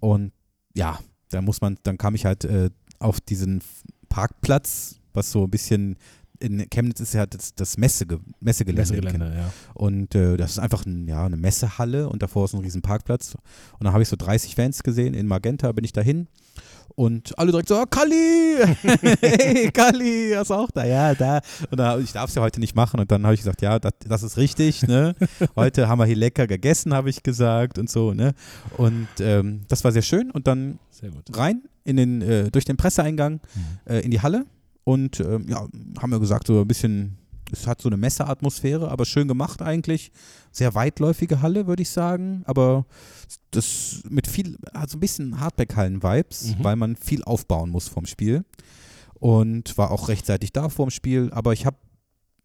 Und 0.00 0.32
ja, 0.74 0.98
da 1.30 1.40
muss 1.40 1.60
man, 1.60 1.78
dann 1.84 1.98
kam 1.98 2.14
ich 2.14 2.24
halt 2.24 2.44
äh, 2.44 2.70
auf 2.98 3.20
diesen 3.20 3.62
Parkplatz 4.08 4.96
was 5.14 5.30
so 5.30 5.44
ein 5.44 5.50
bisschen 5.50 5.96
in 6.40 6.68
Chemnitz 6.70 6.98
ist 7.00 7.14
ja 7.14 7.24
das, 7.24 7.54
das 7.54 7.76
Messege, 7.76 8.18
Messegelände. 8.40 8.80
Messegelände, 8.90 9.36
ja. 9.36 9.52
Und 9.74 10.14
äh, 10.16 10.36
das 10.36 10.52
ist 10.52 10.58
einfach 10.58 10.84
ein, 10.84 11.06
ja, 11.06 11.24
eine 11.24 11.36
Messehalle 11.36 12.08
und 12.08 12.20
davor 12.20 12.46
ist 12.46 12.54
ein 12.54 12.60
riesen 12.60 12.82
Parkplatz. 12.82 13.36
Und 13.78 13.84
dann 13.84 13.92
habe 13.92 14.02
ich 14.02 14.08
so 14.08 14.16
30 14.16 14.56
Fans 14.56 14.82
gesehen. 14.82 15.14
In 15.14 15.28
Magenta 15.28 15.70
bin 15.70 15.84
ich 15.84 15.92
dahin. 15.92 16.26
Und 16.94 17.38
alle 17.38 17.50
direkt 17.50 17.68
so, 17.68 17.80
oh, 17.80 17.86
Kalli! 17.86 18.58
hey, 19.20 19.70
Kalli, 19.70 20.34
ist 20.34 20.50
auch 20.50 20.70
da? 20.70 20.84
Ja, 20.84 21.14
da. 21.14 21.40
Und 21.70 21.78
dann, 21.78 22.02
ich 22.02 22.12
darf 22.12 22.28
es 22.28 22.34
ja 22.34 22.42
heute 22.42 22.60
nicht 22.60 22.76
machen. 22.76 23.00
Und 23.00 23.10
dann 23.10 23.24
habe 23.24 23.34
ich 23.34 23.40
gesagt, 23.40 23.62
ja, 23.62 23.78
das, 23.78 23.92
das 24.06 24.22
ist 24.22 24.36
richtig. 24.36 24.82
Ne? 24.82 25.14
Heute 25.56 25.88
haben 25.88 25.98
wir 25.98 26.06
hier 26.06 26.16
lecker 26.16 26.46
gegessen, 26.46 26.94
habe 26.94 27.10
ich 27.10 27.22
gesagt 27.22 27.78
und 27.78 27.90
so. 27.90 28.12
Ne? 28.12 28.34
Und 28.76 29.08
ähm, 29.20 29.62
das 29.68 29.84
war 29.84 29.92
sehr 29.92 30.02
schön. 30.02 30.30
Und 30.30 30.46
dann 30.46 30.78
rein 31.32 31.62
in 31.84 31.96
den, 31.96 32.22
äh, 32.22 32.50
durch 32.50 32.64
den 32.64 32.76
Presseeingang 32.76 33.40
äh, 33.86 34.00
in 34.00 34.10
die 34.10 34.20
Halle 34.20 34.44
und 34.84 35.20
ähm, 35.20 35.46
ja, 35.48 35.66
haben 36.00 36.10
wir 36.10 36.20
gesagt, 36.20 36.46
so 36.46 36.60
ein 36.60 36.68
bisschen, 36.68 37.16
es 37.52 37.66
hat 37.66 37.80
so 37.82 37.88
eine 37.88 37.96
Messeatmosphäre, 37.96 38.90
aber 38.90 39.04
schön 39.04 39.28
gemacht 39.28 39.62
eigentlich. 39.62 40.10
Sehr 40.50 40.74
weitläufige 40.74 41.42
Halle, 41.42 41.66
würde 41.66 41.82
ich 41.82 41.90
sagen, 41.90 42.42
aber 42.46 42.86
das 43.50 44.02
mit 44.08 44.26
viel, 44.26 44.56
hat 44.74 44.90
so 44.90 44.96
ein 44.96 45.00
bisschen 45.00 45.40
Hardback-Hallen-Vibes, 45.40 46.56
Mhm. 46.58 46.64
weil 46.64 46.76
man 46.76 46.96
viel 46.96 47.22
aufbauen 47.24 47.70
muss 47.70 47.88
vom 47.88 48.06
Spiel 48.06 48.44
und 49.14 49.76
war 49.78 49.90
auch 49.90 50.08
rechtzeitig 50.08 50.52
da 50.52 50.68
vorm 50.68 50.90
Spiel, 50.90 51.30
aber 51.32 51.52
ich 51.52 51.66
habe 51.66 51.76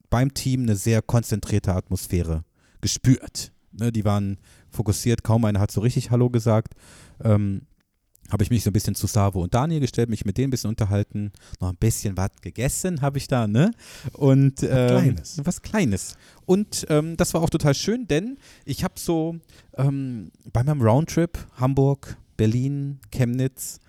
beim 0.10 0.34
Team 0.34 0.62
eine 0.64 0.76
sehr 0.76 1.02
konzentrierte 1.02 1.74
Atmosphäre 1.74 2.44
gespürt. 2.82 3.52
Ne, 3.72 3.92
die 3.92 4.06
waren 4.06 4.38
fokussiert, 4.70 5.24
kaum 5.24 5.44
einer 5.46 5.60
hat 5.60 5.72
so 5.72 5.82
richtig 5.82 6.10
Hallo 6.12 6.30
gesagt. 6.30 6.74
Ähm, 7.24 7.64
habe 8.30 8.44
ich 8.44 8.50
mich 8.50 8.64
so 8.64 8.70
ein 8.70 8.74
bisschen 8.74 8.96
zu 8.96 9.08
Savo 9.08 9.42
und 9.42 9.54
Daniel 9.54 9.80
gestellt, 9.80 10.10
mich 10.10 10.26
mit 10.26 10.38
denen 10.38 10.48
ein 10.48 10.52
bisschen 10.52 10.70
unterhalten, 10.70 11.32
noch 11.60 11.70
ein 11.70 11.78
bisschen 11.78 12.18
was 12.18 12.32
gegessen 12.42 13.02
habe 13.02 13.18
ich 13.18 13.28
da, 13.28 13.48
ne? 13.48 13.72
Und 14.14 14.64
ähm, 14.64 14.68
Kleines. 14.70 15.42
was 15.44 15.62
Kleines. 15.62 16.18
Und 16.46 16.86
ähm, 16.90 17.18
das 17.18 17.34
war 17.34 17.42
auch 17.42 17.50
total 17.50 17.74
schön, 17.74 18.08
denn 18.08 18.38
ich 18.66 18.84
habe 18.84 18.96
so 18.98 19.38
ähm, 19.78 20.32
bei 20.52 20.64
meinem 20.64 20.82
Roundtrip 20.82 21.38
Hamburg, 21.56 22.18
Berlin, 22.36 23.00
Chemnitz, 23.12 23.80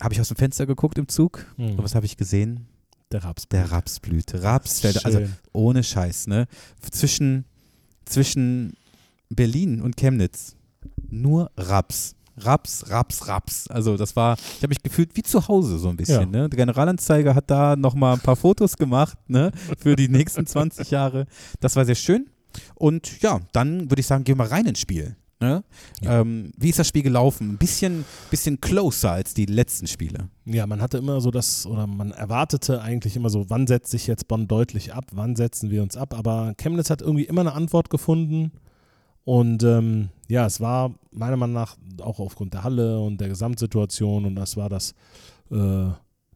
habe 0.00 0.14
ich 0.14 0.20
aus 0.20 0.28
dem 0.28 0.36
Fenster 0.36 0.66
geguckt 0.66 0.98
im 0.98 1.08
Zug. 1.08 1.46
Mhm. 1.56 1.70
Und 1.70 1.82
was 1.82 1.94
habe 1.94 2.06
ich 2.06 2.16
gesehen? 2.16 2.66
Der 3.12 3.22
Raps. 3.22 3.48
Der 3.48 3.70
Raps 3.70 4.00
blüht. 4.00 4.34
Rapsfelder, 4.34 5.04
also 5.04 5.20
ohne 5.52 5.84
Scheiß, 5.84 6.26
ne? 6.26 6.46
Zwischen, 6.90 7.44
zwischen 8.04 8.74
Berlin 9.28 9.80
und 9.80 9.96
Chemnitz 9.96 10.56
nur 11.10 11.50
Raps. 11.56 12.16
Raps, 12.38 12.90
Raps, 12.90 13.28
Raps. 13.28 13.68
Also 13.68 13.96
das 13.96 14.16
war, 14.16 14.36
ich 14.36 14.58
habe 14.58 14.68
mich 14.68 14.82
gefühlt 14.82 15.16
wie 15.16 15.22
zu 15.22 15.46
Hause 15.48 15.78
so 15.78 15.88
ein 15.88 15.96
bisschen. 15.96 16.32
Ja. 16.32 16.42
Ne? 16.42 16.48
Der 16.48 16.56
Generalanzeiger 16.56 17.34
hat 17.34 17.50
da 17.50 17.76
nochmal 17.76 18.14
ein 18.14 18.20
paar 18.20 18.36
Fotos 18.36 18.76
gemacht 18.76 19.18
ne? 19.28 19.52
für 19.78 19.96
die 19.96 20.08
nächsten 20.08 20.46
20 20.46 20.90
Jahre. 20.90 21.26
Das 21.60 21.76
war 21.76 21.84
sehr 21.84 21.94
schön. 21.94 22.30
Und 22.74 23.20
ja, 23.20 23.40
dann 23.52 23.90
würde 23.90 24.00
ich 24.00 24.06
sagen, 24.06 24.24
gehen 24.24 24.38
wir 24.38 24.50
rein 24.50 24.66
ins 24.66 24.80
Spiel. 24.80 25.16
Ne? 25.40 25.64
Ja. 26.00 26.20
Ähm, 26.20 26.52
wie 26.56 26.70
ist 26.70 26.78
das 26.78 26.88
Spiel 26.88 27.02
gelaufen? 27.02 27.50
Ein 27.50 27.58
bisschen, 27.58 28.04
bisschen 28.30 28.60
closer 28.60 29.12
als 29.12 29.34
die 29.34 29.46
letzten 29.46 29.86
Spiele. 29.86 30.30
Ja, 30.44 30.66
man 30.66 30.80
hatte 30.80 30.98
immer 30.98 31.20
so 31.20 31.30
das, 31.30 31.66
oder 31.66 31.86
man 31.86 32.12
erwartete 32.12 32.80
eigentlich 32.80 33.16
immer 33.16 33.30
so, 33.30 33.50
wann 33.50 33.66
setzt 33.66 33.90
sich 33.90 34.06
jetzt 34.06 34.28
Bonn 34.28 34.48
deutlich 34.48 34.94
ab, 34.94 35.06
wann 35.12 35.36
setzen 35.36 35.70
wir 35.70 35.82
uns 35.82 35.96
ab, 35.96 36.14
aber 36.14 36.54
Chemnitz 36.56 36.88
hat 36.88 37.02
irgendwie 37.02 37.24
immer 37.24 37.42
eine 37.42 37.52
Antwort 37.52 37.90
gefunden 37.90 38.52
und 39.24 39.62
ähm, 39.62 40.08
ja, 40.28 40.46
es 40.46 40.60
war 40.60 40.92
meiner 41.12 41.36
Meinung 41.36 41.54
nach 41.54 41.76
auch 42.00 42.18
aufgrund 42.18 42.54
der 42.54 42.64
Halle 42.64 42.98
und 43.00 43.20
der 43.20 43.28
Gesamtsituation 43.28 44.24
und 44.24 44.34
das 44.36 44.56
war 44.56 44.68
das, 44.68 44.94
äh, 45.50 45.56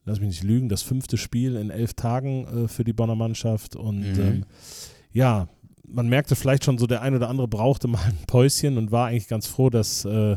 lass 0.05 0.21
mich 0.21 0.29
nicht 0.29 0.43
lügen, 0.45 0.69
das 0.69 0.83
fünfte 0.83 1.17
Spiel 1.17 1.57
in 1.57 1.71
elf 1.71 1.95
Tagen 1.95 2.65
äh, 2.65 2.69
für 2.69 2.85
die 2.85 2.93
Bonner 2.93 3.15
Mannschaft 3.17 3.77
und 3.77 4.01
Mhm. 4.01 4.21
ähm, 4.21 4.45
ja, 5.13 5.49
man 5.91 6.09
merkte 6.09 6.37
vielleicht 6.37 6.65
schon 6.65 6.77
so, 6.79 6.87
der 6.87 7.01
ein 7.03 7.15
oder 7.15 7.29
andere 7.31 7.49
brauchte 7.49 7.89
mal 7.89 8.03
ein 8.05 8.19
Päuschen 8.27 8.77
und 8.77 8.93
war 8.93 9.07
eigentlich 9.09 9.29
ganz 9.29 9.47
froh, 9.47 9.71
dass 9.71 10.05
äh, 10.05 10.37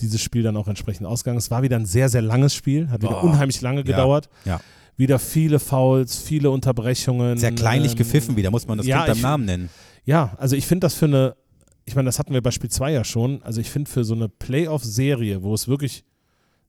dieses 0.00 0.20
Spiel 0.20 0.42
dann 0.42 0.56
auch 0.56 0.66
entsprechend 0.66 1.06
ausgegangen 1.06 1.38
ist. 1.38 1.44
Es 1.44 1.50
war 1.50 1.62
wieder 1.62 1.76
ein 1.76 1.86
sehr, 1.86 2.08
sehr 2.08 2.22
langes 2.22 2.54
Spiel, 2.54 2.88
hat 2.90 3.02
wieder 3.02 3.12
Boah. 3.12 3.24
unheimlich 3.24 3.60
lange 3.60 3.84
gedauert. 3.84 4.28
ja. 4.44 4.60
Wieder 4.96 5.18
viele 5.18 5.60
Fouls, 5.60 6.18
viele 6.18 6.50
Unterbrechungen. 6.50 7.38
Sehr 7.38 7.52
kleinlich 7.52 7.92
ähm, 7.92 7.98
gepfiffen 7.98 8.36
wieder, 8.36 8.50
muss 8.50 8.66
man 8.66 8.76
das 8.76 8.86
ja, 8.86 9.04
Kind 9.04 9.14
beim 9.14 9.22
Namen 9.22 9.44
nennen. 9.46 9.70
Ja, 10.04 10.34
also 10.36 10.56
ich 10.56 10.66
finde 10.66 10.84
das 10.84 10.92
für 10.94 11.06
eine, 11.06 11.36
ich 11.84 11.94
meine, 11.94 12.06
das 12.06 12.18
hatten 12.18 12.32
wir 12.34 12.42
bei 12.42 12.50
Spiel 12.50 12.70
2 12.70 12.92
ja 12.92 13.04
schon, 13.04 13.42
also 13.42 13.60
ich 13.60 13.70
finde 13.70 13.90
für 13.90 14.04
so 14.04 14.14
eine 14.14 14.28
Playoff-Serie, 14.28 15.42
wo 15.42 15.54
es 15.54 15.66
wirklich, 15.68 16.04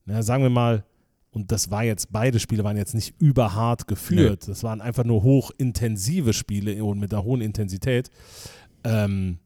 na, 0.06 0.24
sagen 0.24 0.44
wir 0.44 0.50
mal, 0.50 0.84
und 1.32 1.52
das 1.52 1.72
war 1.72 1.84
jetzt, 1.84 2.12
beide 2.12 2.40
Spiele 2.40 2.64
waren 2.64 2.76
jetzt 2.78 2.94
nicht 2.96 3.16
überhart 3.20 3.88
geführt, 3.88 4.48
das 4.48 4.64
waren 4.64 4.82
einfach 4.82 5.04
nur 5.06 5.24
hochintensive 5.24 6.34
Spiele 6.34 6.84
und 6.84 7.00
mit 7.00 7.14
einer 7.14 7.24
hohen 7.24 7.42
Intensität. 7.42 8.10
Ähm, 8.84 9.40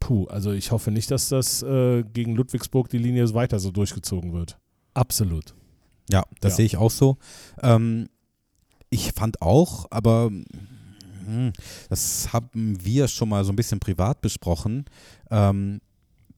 puh, 0.00 0.24
also 0.26 0.52
ich 0.52 0.70
hoffe 0.70 0.90
nicht, 0.90 1.10
dass 1.10 1.28
das 1.28 1.62
äh, 1.62 2.02
gegen 2.04 2.34
Ludwigsburg 2.34 2.88
die 2.88 2.98
Linie 2.98 3.32
weiter 3.34 3.58
so 3.58 3.70
durchgezogen 3.70 4.32
wird. 4.32 4.58
Absolut. 4.94 5.54
Ja, 6.10 6.24
das 6.40 6.52
Ja. 6.52 6.56
sehe 6.56 6.66
ich 6.66 6.76
auch 6.76 6.90
so. 6.90 7.16
Ähm, 7.62 8.08
ich 8.90 9.12
fand 9.12 9.42
auch, 9.42 9.86
aber 9.90 10.30
das 11.88 12.32
haben 12.32 12.84
wir 12.84 13.08
schon 13.08 13.28
mal 13.28 13.44
so 13.44 13.52
ein 13.52 13.56
bisschen 13.56 13.80
privat 13.80 14.20
besprochen. 14.20 14.84
Ähm, 15.30 15.80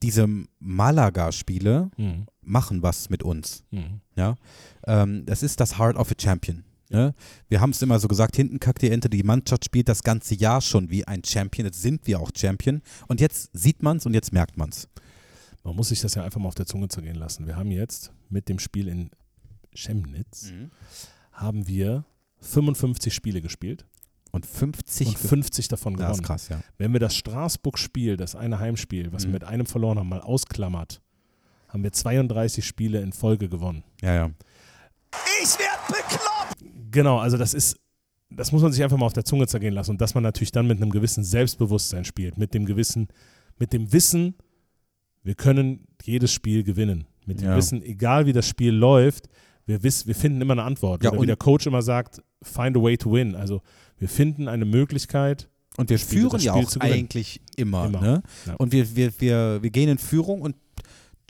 diese 0.02 0.28
Malaga-Spiele 0.58 1.90
Mhm. 1.96 2.26
machen 2.42 2.82
was 2.82 3.08
mit 3.10 3.22
uns. 3.22 3.64
Mhm. 3.70 4.00
Ja? 4.16 4.36
Ähm, 4.86 5.24
das 5.26 5.42
ist 5.42 5.60
das 5.60 5.78
Heart 5.78 5.96
of 5.96 6.10
a 6.10 6.14
Champion. 6.20 6.64
Ne? 6.90 7.14
Wir 7.48 7.60
haben 7.60 7.70
es 7.70 7.80
immer 7.80 7.98
so 7.98 8.06
gesagt, 8.08 8.36
hinten 8.36 8.60
kackt 8.60 8.82
die 8.82 8.90
Ente, 8.90 9.08
die 9.08 9.22
Mannschaft 9.22 9.64
spielt 9.64 9.88
das 9.88 10.02
ganze 10.02 10.34
Jahr 10.34 10.60
schon 10.60 10.90
wie 10.90 11.06
ein 11.06 11.24
Champion. 11.24 11.66
Jetzt 11.66 11.80
sind 11.80 12.06
wir 12.06 12.20
auch 12.20 12.30
Champion. 12.36 12.82
Und 13.08 13.20
jetzt 13.20 13.50
sieht 13.54 13.82
man 13.82 13.96
es 13.96 14.06
und 14.06 14.12
jetzt 14.14 14.32
merkt 14.32 14.56
man 14.58 14.68
es. 14.68 14.88
Man 15.62 15.74
muss 15.74 15.88
sich 15.88 16.00
das 16.00 16.14
ja 16.14 16.22
einfach 16.22 16.38
mal 16.40 16.48
auf 16.48 16.54
der 16.54 16.66
Zunge 16.66 16.88
zergehen 16.88 17.16
lassen. 17.16 17.46
Wir 17.46 17.56
haben 17.56 17.70
jetzt 17.70 18.12
mit 18.28 18.50
dem 18.50 18.58
Spiel 18.58 18.86
in 18.88 19.10
Chemnitz, 19.74 20.52
haben 21.32 21.66
wir 21.66 22.04
55 22.42 23.14
Spiele 23.14 23.40
gespielt 23.40 23.86
Und 24.34 24.46
50 24.46 25.06
und 25.08 25.18
50 25.18 25.68
davon 25.68 25.92
Ja, 25.96 26.06
ist 26.06 26.18
gewonnen. 26.18 26.26
krass, 26.26 26.48
ja. 26.48 26.60
Wenn 26.76 26.92
wir 26.92 26.98
das 27.00 27.14
Straßburg-Spiel, 27.14 28.16
das 28.16 28.34
eine 28.34 28.58
Heimspiel, 28.58 29.12
was 29.12 29.22
Mhm. 29.22 29.28
wir 29.28 29.32
mit 29.34 29.44
einem 29.44 29.66
verloren 29.66 29.98
haben, 29.98 30.08
mal 30.08 30.20
ausklammert, 30.20 31.00
haben 31.68 31.82
wir 31.84 31.92
32 31.92 32.64
Spiele 32.66 33.00
in 33.00 33.12
Folge 33.12 33.48
gewonnen. 33.48 33.84
Ja, 34.02 34.14
ja. 34.14 34.30
Ich 35.42 35.56
werd 35.58 35.86
bekloppt! 35.86 36.64
Genau, 36.90 37.18
also 37.18 37.36
das 37.36 37.54
ist, 37.54 37.76
das 38.30 38.50
muss 38.50 38.62
man 38.62 38.72
sich 38.72 38.82
einfach 38.82 38.96
mal 38.96 39.06
auf 39.06 39.12
der 39.12 39.24
Zunge 39.24 39.46
zergehen 39.46 39.74
lassen 39.74 39.92
und 39.92 40.00
dass 40.00 40.14
man 40.14 40.22
natürlich 40.24 40.50
dann 40.52 40.66
mit 40.66 40.80
einem 40.82 40.90
gewissen 40.90 41.22
Selbstbewusstsein 41.22 42.04
spielt, 42.04 42.36
mit 42.36 42.54
dem 42.54 42.64
gewissen, 42.66 43.08
mit 43.58 43.72
dem 43.72 43.92
Wissen, 43.92 44.34
wir 45.22 45.34
können 45.36 45.86
jedes 46.02 46.32
Spiel 46.32 46.64
gewinnen. 46.64 47.06
Mit 47.26 47.40
dem 47.40 47.48
Ja. 47.48 47.56
Wissen, 47.56 47.82
egal 47.82 48.26
wie 48.26 48.32
das 48.32 48.46
Spiel 48.48 48.72
läuft, 48.72 49.28
wir, 49.66 49.82
wiss, 49.82 50.06
wir 50.06 50.14
finden 50.14 50.40
immer 50.42 50.52
eine 50.52 50.64
Antwort. 50.64 51.02
Ja, 51.04 51.10
Oder 51.10 51.18
wie 51.18 51.20
und- 51.22 51.26
der 51.28 51.36
Coach 51.36 51.66
immer 51.66 51.80
sagt, 51.82 52.20
find 52.42 52.76
a 52.76 52.82
way 52.82 52.98
to 52.98 53.10
win. 53.12 53.34
Also 53.34 53.62
wir 54.04 54.08
finden 54.10 54.48
eine 54.48 54.66
Möglichkeit. 54.66 55.48
Und 55.78 55.88
wir 55.88 55.98
führen 55.98 56.38
ja 56.38 56.52
auch 56.52 56.76
eigentlich 56.78 57.40
immer. 57.56 57.86
Immer, 57.86 58.00
Ne? 58.02 58.22
ja. 58.44 58.54
Und 58.56 58.70
wir, 58.70 58.94
wir, 58.94 59.18
wir, 59.18 59.62
wir 59.62 59.70
gehen 59.70 59.88
in 59.88 59.96
Führung 59.96 60.42
und 60.42 60.56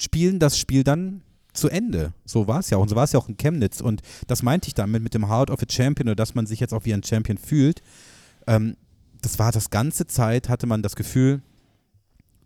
spielen 0.01 0.41
das 0.41 0.59
Spiel 0.59 0.83
dann 0.83 1.23
zu 1.53 1.69
Ende. 1.69 2.15
So 2.25 2.49
war 2.49 2.59
es 2.59 2.71
ja 2.71 2.79
auch. 2.79 2.83
Und 2.83 2.89
so 2.89 2.97
war 2.97 3.05
es 3.05 3.13
ja 3.13 3.21
auch 3.21 3.29
in 3.29 3.37
Chemnitz. 3.37 3.81
Und 3.81 4.03
das 4.27 4.43
meinte 4.43 4.67
ich 4.67 4.75
damit 4.75 5.05
mit 5.05 5.15
dem 5.15 5.29
Heart 5.29 5.51
of 5.51 5.63
a 5.63 5.67
Champion 5.71 6.09
oder 6.09 6.17
dass 6.17 6.35
man 6.35 6.47
sich 6.47 6.59
jetzt 6.59 6.75
auch 6.75 6.85
wie 6.85 6.93
ein 6.93 7.05
Champion 7.05 7.39
fühlt. 7.39 7.81
Ähm, 8.49 8.77
das 9.23 9.39
war 9.39 9.53
das 9.53 9.71
ganze 9.71 10.09
Zeit, 10.09 10.49
hatte 10.49 10.67
man 10.67 10.83
das 10.83 10.97
Gefühl, 10.97 11.43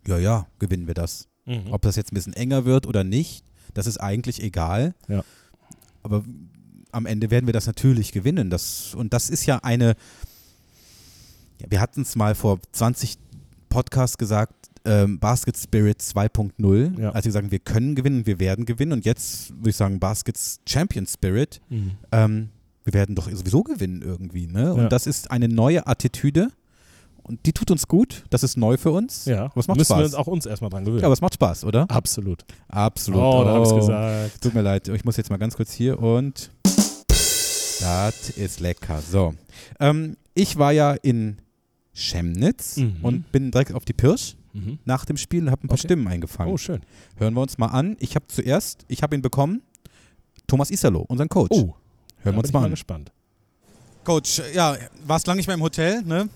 ja, 0.05 0.19
ja, 0.19 0.45
gewinnen 0.59 0.85
wir 0.85 0.93
das. 0.93 1.27
Mhm. 1.47 1.71
Ob 1.71 1.81
das 1.81 1.95
jetzt 1.95 2.11
ein 2.11 2.15
bisschen 2.15 2.33
enger 2.33 2.65
wird 2.65 2.85
oder 2.85 3.03
nicht, 3.03 3.43
das 3.73 3.87
ist 3.87 3.97
eigentlich 3.97 4.43
egal. 4.43 4.93
Ja. 5.07 5.23
Aber 6.03 6.23
am 6.91 7.05
Ende 7.05 7.29
werden 7.31 7.45
wir 7.47 7.53
das 7.53 7.67
natürlich 7.67 8.11
gewinnen. 8.11 8.49
Das, 8.49 8.93
und 8.95 9.13
das 9.13 9.29
ist 9.29 9.45
ja 9.45 9.59
eine, 9.63 9.95
wir 11.67 11.81
hatten 11.81 12.01
es 12.01 12.15
mal 12.15 12.35
vor 12.35 12.59
20 12.71 13.17
Podcasts 13.69 14.17
gesagt, 14.17 14.53
ähm, 14.85 15.19
Basket 15.19 15.57
Spirit 15.57 16.01
2.0, 16.01 16.99
Ja. 16.99 17.11
als 17.11 17.25
wir 17.25 17.31
sagen, 17.31 17.51
wir 17.51 17.59
können 17.59 17.95
gewinnen, 17.95 18.25
wir 18.25 18.39
werden 18.39 18.65
gewinnen. 18.65 18.93
Und 18.93 19.05
jetzt 19.05 19.51
würde 19.57 19.69
ich 19.71 19.75
sagen, 19.75 19.99
Baskets 19.99 20.61
Champion 20.67 21.05
Spirit, 21.05 21.61
Mhm. 21.69 21.91
ähm, 22.11 22.49
wir 22.85 22.93
werden 22.93 23.13
doch 23.15 23.29
sowieso 23.29 23.61
gewinnen 23.63 24.01
irgendwie. 24.01 24.47
Ne? 24.47 24.73
Und 24.73 24.83
Ja. 24.83 24.89
das 24.89 25.05
ist 25.05 25.29
eine 25.31 25.47
neue 25.49 25.85
Attitüde 25.85 26.49
und 27.29 27.45
die 27.45 27.53
tut 27.53 27.71
uns 27.71 27.87
gut. 27.87 28.25
Das 28.29 28.43
ist 28.43 28.57
neu 28.57 28.75
für 28.77 28.91
uns. 28.91 29.23
Ja, 29.25 29.45
aber 29.45 29.57
es 29.61 29.67
macht 29.67 29.77
müssen 29.77 29.91
wir 29.91 29.95
Spaß. 29.97 30.05
uns 30.05 30.15
auch 30.15 30.27
uns 30.27 30.45
erstmal 30.45 30.69
dran 30.69 30.83
gewöhnen. 30.83 30.99
ja, 31.01 31.07
aber 31.07 31.13
es 31.13 31.21
macht 31.21 31.35
Spaß, 31.35 31.63
oder? 31.63 31.85
Absolut. 31.89 32.43
Absolut. 32.67 33.21
Oh, 33.21 33.43
da 33.45 33.51
habe 33.51 33.65
ich 33.65 33.73
gesagt. 33.75 34.41
Tut 34.41 34.53
mir 34.53 34.61
leid, 34.61 34.87
ich 34.89 35.05
muss 35.05 35.15
jetzt 35.15 35.29
mal 35.29 35.37
ganz 35.37 35.55
kurz 35.55 35.71
hier 35.71 35.97
und 35.99 36.49
das 37.79 38.29
ist 38.31 38.59
lecker. 38.59 39.01
So, 39.01 39.33
ähm, 39.79 40.17
ich 40.33 40.57
war 40.57 40.71
ja 40.71 40.93
in 40.93 41.37
Chemnitz 41.93 42.77
Mhm. 42.77 42.97
und 43.01 43.31
bin 43.31 43.51
direkt 43.51 43.73
auf 43.73 43.85
die 43.85 43.93
Pirsch 43.93 44.35
Mhm. 44.53 44.79
nach 44.85 45.05
dem 45.05 45.17
Spiel 45.17 45.43
und 45.43 45.51
habe 45.51 45.65
ein 45.65 45.67
paar 45.67 45.75
Okay. 45.77 45.87
Stimmen 45.87 46.07
eingefangen. 46.07 46.51
Oh, 46.53 46.57
schön. 46.57 46.81
Hören 47.17 47.33
wir 47.35 47.41
uns 47.41 47.57
mal 47.57 47.67
an. 47.67 47.95
Ich 47.99 48.15
habe 48.15 48.25
zuerst, 48.27 48.83
ich 48.87 49.03
habe 49.03 49.15
ihn 49.15 49.21
bekommen, 49.21 49.61
Thomas 50.47 50.71
Isalo, 50.71 51.01
unseren 51.01 51.29
Coach. 51.29 51.51
Oh, 51.51 51.57
Hören 51.57 51.75
da 52.23 52.31
wir 52.31 52.33
uns 52.37 52.41
bin 52.43 52.49
ich 52.49 52.53
mal 52.53 52.59
mal 52.61 52.65
an. 52.65 52.71
gespannt. 52.71 53.11
Coach, 54.03 54.41
ja, 54.55 54.75
warst 55.05 55.27
lange 55.27 55.37
nicht 55.37 55.47
mehr 55.47 55.55
im 55.55 55.61
Hotel, 55.61 56.01
ne? 56.03 56.29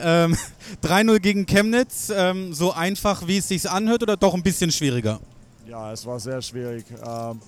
Ähm, 0.00 0.36
3-0 0.82 1.20
gegen 1.20 1.46
Chemnitz, 1.46 2.12
ähm, 2.14 2.52
so 2.52 2.72
einfach 2.72 3.26
wie 3.26 3.38
es 3.38 3.48
sich 3.48 3.68
anhört 3.68 4.02
oder 4.02 4.16
doch 4.16 4.34
ein 4.34 4.42
bisschen 4.42 4.70
schwieriger? 4.70 5.20
Ja, 5.66 5.92
es 5.92 6.06
war 6.06 6.18
sehr 6.18 6.40
schwierig. 6.40 6.84
Ähm, 7.04 7.40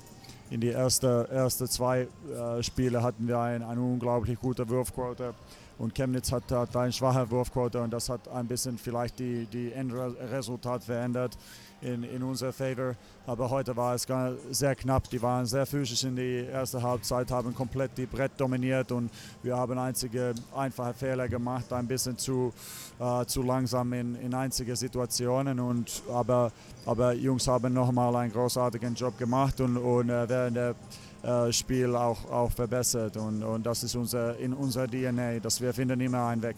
in 0.51 0.61
die 0.61 0.71
ersten 0.71 1.27
erste 1.31 1.69
zwei 1.69 2.09
äh, 2.29 2.63
Spiele 2.63 3.03
hatten 3.03 3.29
wir 3.29 3.39
eine 3.39 3.67
ein 3.67 3.79
unglaublich 3.79 4.39
gute 4.39 4.69
Wurfquote 4.69 5.33
und 5.79 5.95
Chemnitz 5.95 6.33
hat, 6.33 6.51
hat 6.51 6.77
eine 6.77 6.93
schwache 6.93 7.31
Wurfquote 7.31 7.81
und 7.81 7.91
das 7.91 8.09
hat 8.09 8.29
ein 8.29 8.47
bisschen 8.47 8.77
vielleicht 8.77 9.19
die, 9.19 9.47
die 9.47 9.73
Endresultat 9.73 10.85
verändert 10.85 11.39
in, 11.83 12.03
in 12.05 12.23
unser 12.23 12.53
Favor. 12.53 12.95
Aber 13.27 13.51
heute 13.51 13.77
war 13.77 13.95
es 13.95 14.07
sehr 14.51 14.75
knapp. 14.75 15.09
Die 15.11 15.21
waren 15.23 15.47
sehr 15.47 15.67
physisch 15.67 16.05
in 16.05 16.17
die 16.17 16.47
erste 16.51 16.83
Halbzeit, 16.83 17.31
haben 17.31 17.55
komplett 17.55 17.97
die 17.97 18.07
Brett 18.07 18.33
dominiert 18.37 18.93
und 18.93 19.11
wir 19.43 19.57
haben 19.57 19.79
einzige 19.79 20.35
einfache 20.55 20.95
Fehler 20.95 21.29
gemacht, 21.29 21.73
ein 21.73 21.87
bisschen 21.87 22.19
zu, 22.19 22.53
äh, 22.99 23.25
zu 23.27 23.43
langsam 23.43 23.93
in, 23.93 24.15
in 24.17 24.35
einzige 24.35 24.77
Situationen. 24.77 25.61
Und, 25.61 26.03
aber, 26.13 26.53
aber 26.87 27.13
Jungs 27.13 27.47
haben 27.47 27.73
nochmal 27.73 28.15
einen 28.17 28.33
großartigen 28.33 28.95
Job 28.95 29.17
gemacht 29.19 29.61
und, 29.61 29.77
und 29.77 30.11
äh, 30.11 30.29
während 30.29 30.57
der 30.57 30.75
äh, 31.23 31.53
Spiel 31.53 31.95
auch, 31.95 32.31
auch 32.31 32.51
verbessert. 32.51 33.17
Und, 33.17 33.43
und 33.43 33.65
das 33.65 33.83
ist 33.83 33.95
unser, 33.95 34.39
in 34.39 34.53
unserer 34.55 34.89
DNA, 34.89 35.41
dass 35.41 35.61
wir 35.61 35.73
finden 35.75 36.01
immer 36.01 36.27
einen 36.27 36.43
Weg. 36.43 36.57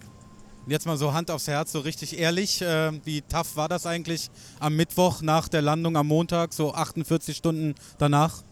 Jetzt 0.68 0.86
mal 0.86 0.96
so 0.96 1.12
Hand 1.12 1.28
aufs 1.28 1.48
Herz, 1.48 1.72
so 1.72 1.80
richtig 1.80 2.16
ehrlich, 2.16 2.62
äh, 2.62 2.92
wie 3.04 3.20
tough 3.22 3.56
war 3.56 3.68
das 3.68 3.84
eigentlich 3.84 4.30
am 4.60 4.76
Mittwoch 4.76 5.20
nach 5.20 5.48
der 5.48 5.60
Landung 5.60 5.96
am 5.96 6.06
Montag, 6.06 6.52
so 6.52 6.72
48 6.72 7.36
Stunden 7.36 7.74
danach? 7.98 8.42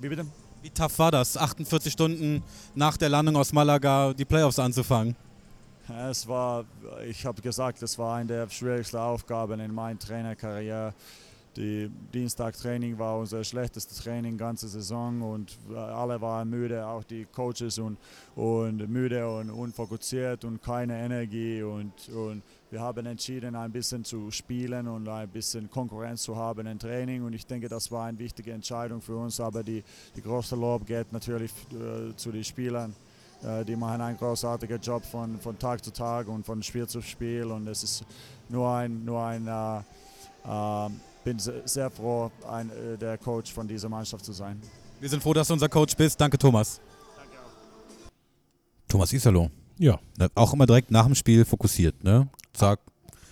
Wie 0.00 0.08
bitte? 0.08 0.26
Wie 0.62 0.70
tough 0.70 0.98
war 0.98 1.12
das, 1.12 1.36
48 1.36 1.92
Stunden 1.92 2.42
nach 2.74 2.96
der 2.96 3.08
Landung 3.08 3.36
aus 3.36 3.52
Malaga 3.52 4.12
die 4.14 4.24
Playoffs 4.24 4.58
anzufangen? 4.58 5.14
Es 6.10 6.26
war, 6.26 6.64
ich 7.06 7.24
habe 7.24 7.40
gesagt, 7.40 7.82
es 7.82 7.96
war 7.98 8.16
eine 8.16 8.26
der 8.26 8.50
schwierigsten 8.50 8.96
Aufgaben 8.96 9.60
in 9.60 9.72
meiner 9.72 9.98
Trainerkarriere. 9.98 10.92
Die 11.56 11.90
Dienstagtraining 12.14 12.98
war 12.98 13.18
unser 13.18 13.44
schlechtestes 13.44 13.98
Training 13.98 14.38
ganze 14.38 14.68
Saison 14.68 15.20
und 15.20 15.58
alle 15.76 16.18
waren 16.20 16.48
müde, 16.48 16.86
auch 16.86 17.04
die 17.04 17.26
Coaches 17.26 17.78
und, 17.78 17.98
und 18.36 18.88
müde 18.88 19.28
und 19.28 19.50
unfokussiert 19.50 20.46
und 20.46 20.62
keine 20.62 20.98
Energie 20.98 21.62
und, 21.62 21.92
und 22.08 22.42
wir 22.70 22.80
haben 22.80 23.04
entschieden, 23.04 23.54
ein 23.54 23.70
bisschen 23.70 24.02
zu 24.02 24.30
spielen 24.30 24.88
und 24.88 25.06
ein 25.06 25.28
bisschen 25.28 25.70
Konkurrenz 25.70 26.22
zu 26.22 26.34
haben 26.34 26.66
im 26.66 26.78
Training 26.78 27.22
und 27.22 27.34
ich 27.34 27.44
denke, 27.44 27.68
das 27.68 27.92
war 27.92 28.06
eine 28.06 28.18
wichtige 28.18 28.52
Entscheidung 28.52 29.02
für 29.02 29.16
uns, 29.16 29.38
aber 29.38 29.62
die, 29.62 29.84
die 30.16 30.22
große 30.22 30.56
Lob 30.56 30.86
geht 30.86 31.12
natürlich 31.12 31.52
äh, 31.70 32.16
zu 32.16 32.32
den 32.32 32.44
Spielern. 32.44 32.94
Äh, 33.44 33.66
die 33.66 33.76
machen 33.76 34.00
einen 34.00 34.16
großartigen 34.16 34.80
Job 34.80 35.04
von, 35.04 35.38
von 35.38 35.58
Tag 35.58 35.84
zu 35.84 35.92
Tag 35.92 36.28
und 36.28 36.46
von 36.46 36.62
Spiel 36.62 36.86
zu 36.86 37.02
Spiel 37.02 37.44
und 37.44 37.66
es 37.66 37.82
ist 37.82 38.04
nur 38.48 38.70
ein, 38.70 39.04
nur 39.04 39.22
ein 39.22 39.46
äh, 39.46 39.80
äh 40.46 40.90
bin 41.24 41.38
sehr 41.38 41.90
froh, 41.90 42.30
ein, 42.48 42.70
äh, 42.70 42.98
der 42.98 43.18
Coach 43.18 43.52
von 43.52 43.66
dieser 43.66 43.88
Mannschaft 43.88 44.24
zu 44.24 44.32
sein. 44.32 44.60
Wir 45.00 45.08
sind 45.08 45.22
froh, 45.22 45.32
dass 45.32 45.48
du 45.48 45.54
unser 45.54 45.68
Coach 45.68 45.96
bist. 45.96 46.20
Danke, 46.20 46.38
Thomas. 46.38 46.80
Danke 47.16 47.38
auch. 47.38 48.88
Thomas 48.88 49.12
Isalo. 49.12 49.50
Ja. 49.78 49.98
Auch 50.34 50.52
immer 50.52 50.66
direkt 50.66 50.90
nach 50.90 51.06
dem 51.06 51.14
Spiel 51.14 51.44
fokussiert, 51.44 52.02
ne? 52.04 52.28
Sag. 52.56 52.80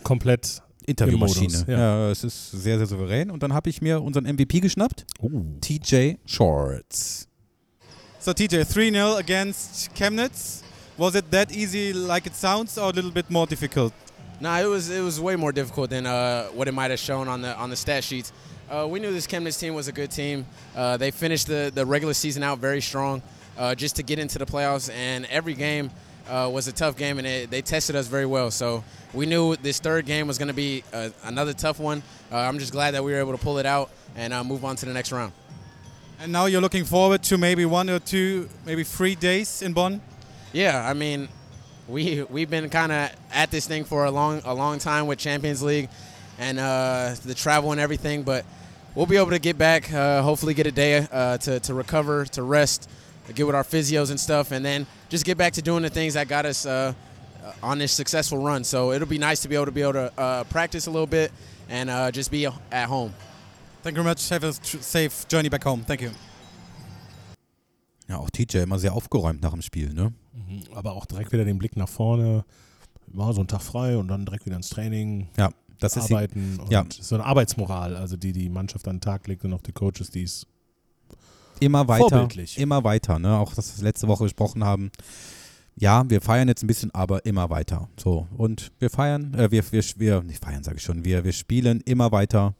Komplett 0.02 0.62
Interviewmaschine. 0.86 1.64
Ja. 1.66 1.78
ja. 1.78 2.10
es 2.10 2.24
ist 2.24 2.50
sehr, 2.50 2.78
sehr 2.78 2.86
souverän. 2.86 3.30
Und 3.30 3.42
dann 3.42 3.52
habe 3.52 3.70
ich 3.70 3.80
mir 3.80 4.02
unseren 4.02 4.24
MVP 4.24 4.60
geschnappt. 4.60 5.06
Uh. 5.20 5.58
TJ 5.60 6.16
Shorts. 6.24 7.28
So 8.18 8.32
TJ, 8.32 8.62
3-0 8.62 9.18
against 9.18 9.94
Chemnitz. 9.94 10.62
Was 10.96 11.14
it 11.14 11.30
that 11.30 11.50
easy 11.52 11.92
like 11.92 12.26
it 12.26 12.34
sounds 12.34 12.76
or 12.76 12.88
a 12.88 12.92
little 12.92 13.10
bit 13.10 13.30
more 13.30 13.46
difficult? 13.46 13.92
No, 14.42 14.54
it 14.54 14.64
was 14.64 14.88
it 14.88 15.02
was 15.02 15.20
way 15.20 15.36
more 15.36 15.52
difficult 15.52 15.90
than 15.90 16.06
uh, 16.06 16.46
what 16.46 16.66
it 16.66 16.72
might 16.72 16.90
have 16.90 16.98
shown 16.98 17.28
on 17.28 17.42
the 17.42 17.54
on 17.56 17.68
the 17.68 17.76
stat 17.76 18.02
sheets. 18.02 18.32
Uh, 18.70 18.86
we 18.88 18.98
knew 18.98 19.12
this 19.12 19.26
Chemnitz 19.26 19.60
team 19.60 19.74
was 19.74 19.86
a 19.86 19.92
good 19.92 20.10
team. 20.10 20.46
Uh, 20.74 20.96
they 20.96 21.10
finished 21.10 21.46
the, 21.46 21.70
the 21.74 21.84
regular 21.84 22.14
season 22.14 22.42
out 22.42 22.58
very 22.58 22.80
strong, 22.80 23.20
uh, 23.58 23.74
just 23.74 23.96
to 23.96 24.02
get 24.02 24.18
into 24.18 24.38
the 24.38 24.46
playoffs. 24.46 24.90
And 24.94 25.26
every 25.26 25.54
game 25.54 25.90
uh, 26.28 26.48
was 26.50 26.68
a 26.68 26.72
tough 26.72 26.96
game, 26.96 27.18
and 27.18 27.26
it, 27.26 27.50
they 27.50 27.60
tested 27.60 27.96
us 27.96 28.06
very 28.06 28.26
well. 28.26 28.50
So 28.50 28.82
we 29.12 29.26
knew 29.26 29.56
this 29.56 29.78
third 29.80 30.06
game 30.06 30.26
was 30.26 30.38
going 30.38 30.48
to 30.48 30.54
be 30.54 30.84
uh, 30.92 31.10
another 31.24 31.52
tough 31.52 31.80
one. 31.80 32.02
I'm 32.32 32.60
just 32.60 32.72
glad 32.72 32.92
that 32.92 33.02
we 33.02 33.12
were 33.12 33.18
able 33.18 33.32
to 33.32 33.42
pull 33.42 33.58
it 33.58 33.66
out 33.66 33.90
and 34.16 34.32
move 34.46 34.64
on 34.64 34.76
to 34.76 34.86
the 34.86 34.92
next 34.92 35.10
round. 35.10 35.32
And 36.20 36.30
now 36.30 36.46
you're 36.46 36.60
looking 36.60 36.84
forward 36.84 37.24
to 37.24 37.36
maybe 37.36 37.66
one 37.66 37.90
or 37.90 37.98
two, 37.98 38.48
maybe 38.64 38.84
three 38.84 39.16
days 39.16 39.62
in 39.62 39.72
Bonn. 39.72 40.00
Yeah, 40.52 40.88
I 40.88 40.94
mean, 40.94 41.28
we 41.90 42.22
we've 42.24 42.48
been 42.50 42.68
kind 42.70 42.92
of 42.92 43.10
at 43.32 43.50
this 43.50 43.66
thing 43.66 43.84
for 43.84 44.04
a 44.04 44.10
long 44.10 44.42
a 44.44 44.54
long 44.54 44.78
time 44.78 45.06
with 45.06 45.18
Champions 45.18 45.62
League 45.62 45.88
and 46.38 46.58
uh, 46.58 47.14
the 47.24 47.34
travel 47.34 47.72
and 47.72 47.80
everything, 47.80 48.22
but 48.22 48.44
we'll 48.94 49.06
be 49.06 49.16
able 49.16 49.30
to 49.30 49.38
get 49.38 49.58
back. 49.58 49.92
Uh, 49.92 50.22
hopefully, 50.22 50.54
get 50.54 50.66
a 50.66 50.72
day 50.72 51.06
uh, 51.12 51.36
to 51.38 51.60
to 51.60 51.74
recover, 51.74 52.24
to 52.26 52.42
rest, 52.42 52.88
to 53.26 53.32
get 53.32 53.46
with 53.46 53.54
our 53.54 53.64
physios 53.64 54.10
and 54.10 54.18
stuff, 54.18 54.52
and 54.52 54.64
then 54.64 54.86
just 55.08 55.24
get 55.24 55.36
back 55.36 55.52
to 55.54 55.62
doing 55.62 55.82
the 55.82 55.90
things 55.90 56.14
that 56.14 56.28
got 56.28 56.46
us 56.46 56.64
uh, 56.64 56.92
on 57.62 57.78
this 57.78 57.92
successful 57.92 58.38
run. 58.38 58.64
So 58.64 58.92
it'll 58.92 59.08
be 59.08 59.18
nice 59.18 59.40
to 59.42 59.48
be 59.48 59.54
able 59.54 59.66
to 59.66 59.72
be 59.72 59.82
able 59.82 59.94
to 59.94 60.12
uh, 60.18 60.44
practice 60.44 60.86
a 60.86 60.90
little 60.90 61.06
bit 61.06 61.32
and 61.68 61.90
uh, 61.90 62.10
just 62.10 62.30
be 62.30 62.46
at 62.46 62.86
home. 62.86 63.14
Thank 63.82 63.96
you 63.96 64.02
very 64.02 64.10
much. 64.10 64.28
Have 64.28 64.44
a 64.44 64.52
safe 64.52 65.26
journey 65.28 65.48
back 65.48 65.64
home. 65.64 65.82
Thank 65.82 66.02
you. 66.02 66.29
Ja, 68.10 68.18
auch 68.18 68.28
TJ 68.28 68.58
immer 68.58 68.80
sehr 68.80 68.92
aufgeräumt 68.92 69.40
nach 69.40 69.52
dem 69.52 69.62
Spiel, 69.62 69.94
ne? 69.94 70.12
Mhm, 70.32 70.64
aber 70.74 70.94
auch 70.94 71.06
direkt 71.06 71.30
wieder 71.30 71.44
den 71.44 71.58
Blick 71.58 71.76
nach 71.76 71.88
vorne. 71.88 72.44
War 73.06 73.32
so 73.32 73.40
ein 73.40 73.46
Tag 73.46 73.62
frei 73.62 73.96
und 73.96 74.08
dann 74.08 74.26
direkt 74.26 74.46
wieder 74.46 74.56
ins 74.56 74.68
Training. 74.68 75.28
Ja, 75.38 75.50
das 75.78 75.96
ist 75.96 76.10
arbeiten 76.10 76.58
die, 76.68 76.72
ja. 76.72 76.84
so 76.88 77.14
eine 77.14 77.24
Arbeitsmoral, 77.24 77.94
also 77.96 78.16
die 78.16 78.32
die 78.32 78.48
Mannschaft 78.48 78.88
an 78.88 78.96
den 78.96 79.00
Tag 79.00 79.28
legt 79.28 79.44
und 79.44 79.52
auch 79.52 79.62
die 79.62 79.70
Coaches, 79.70 80.10
die 80.10 80.24
es 80.24 80.44
immer 81.60 81.86
weiter, 81.86 82.28
immer 82.56 82.82
weiter, 82.82 83.20
ne? 83.20 83.38
Auch 83.38 83.54
das, 83.54 83.70
was 83.72 83.78
wir 83.78 83.84
letzte 83.84 84.08
Woche 84.08 84.24
besprochen 84.24 84.64
haben. 84.64 84.90
Ja, 85.76 86.02
wir 86.10 86.20
feiern 86.20 86.48
jetzt 86.48 86.64
ein 86.64 86.66
bisschen, 86.66 86.92
aber 86.92 87.24
immer 87.24 87.48
weiter. 87.48 87.88
So 87.96 88.26
und 88.36 88.72
wir 88.80 88.90
feiern, 88.90 89.34
äh, 89.34 89.52
wir 89.52 89.62
wir 89.70 89.84
wir 89.98 90.22
nicht 90.22 90.42
feiern, 90.44 90.64
sage 90.64 90.78
ich 90.78 90.82
schon. 90.82 91.04
Wir 91.04 91.22
wir 91.22 91.32
spielen 91.32 91.80
immer 91.82 92.10
weiter 92.10 92.56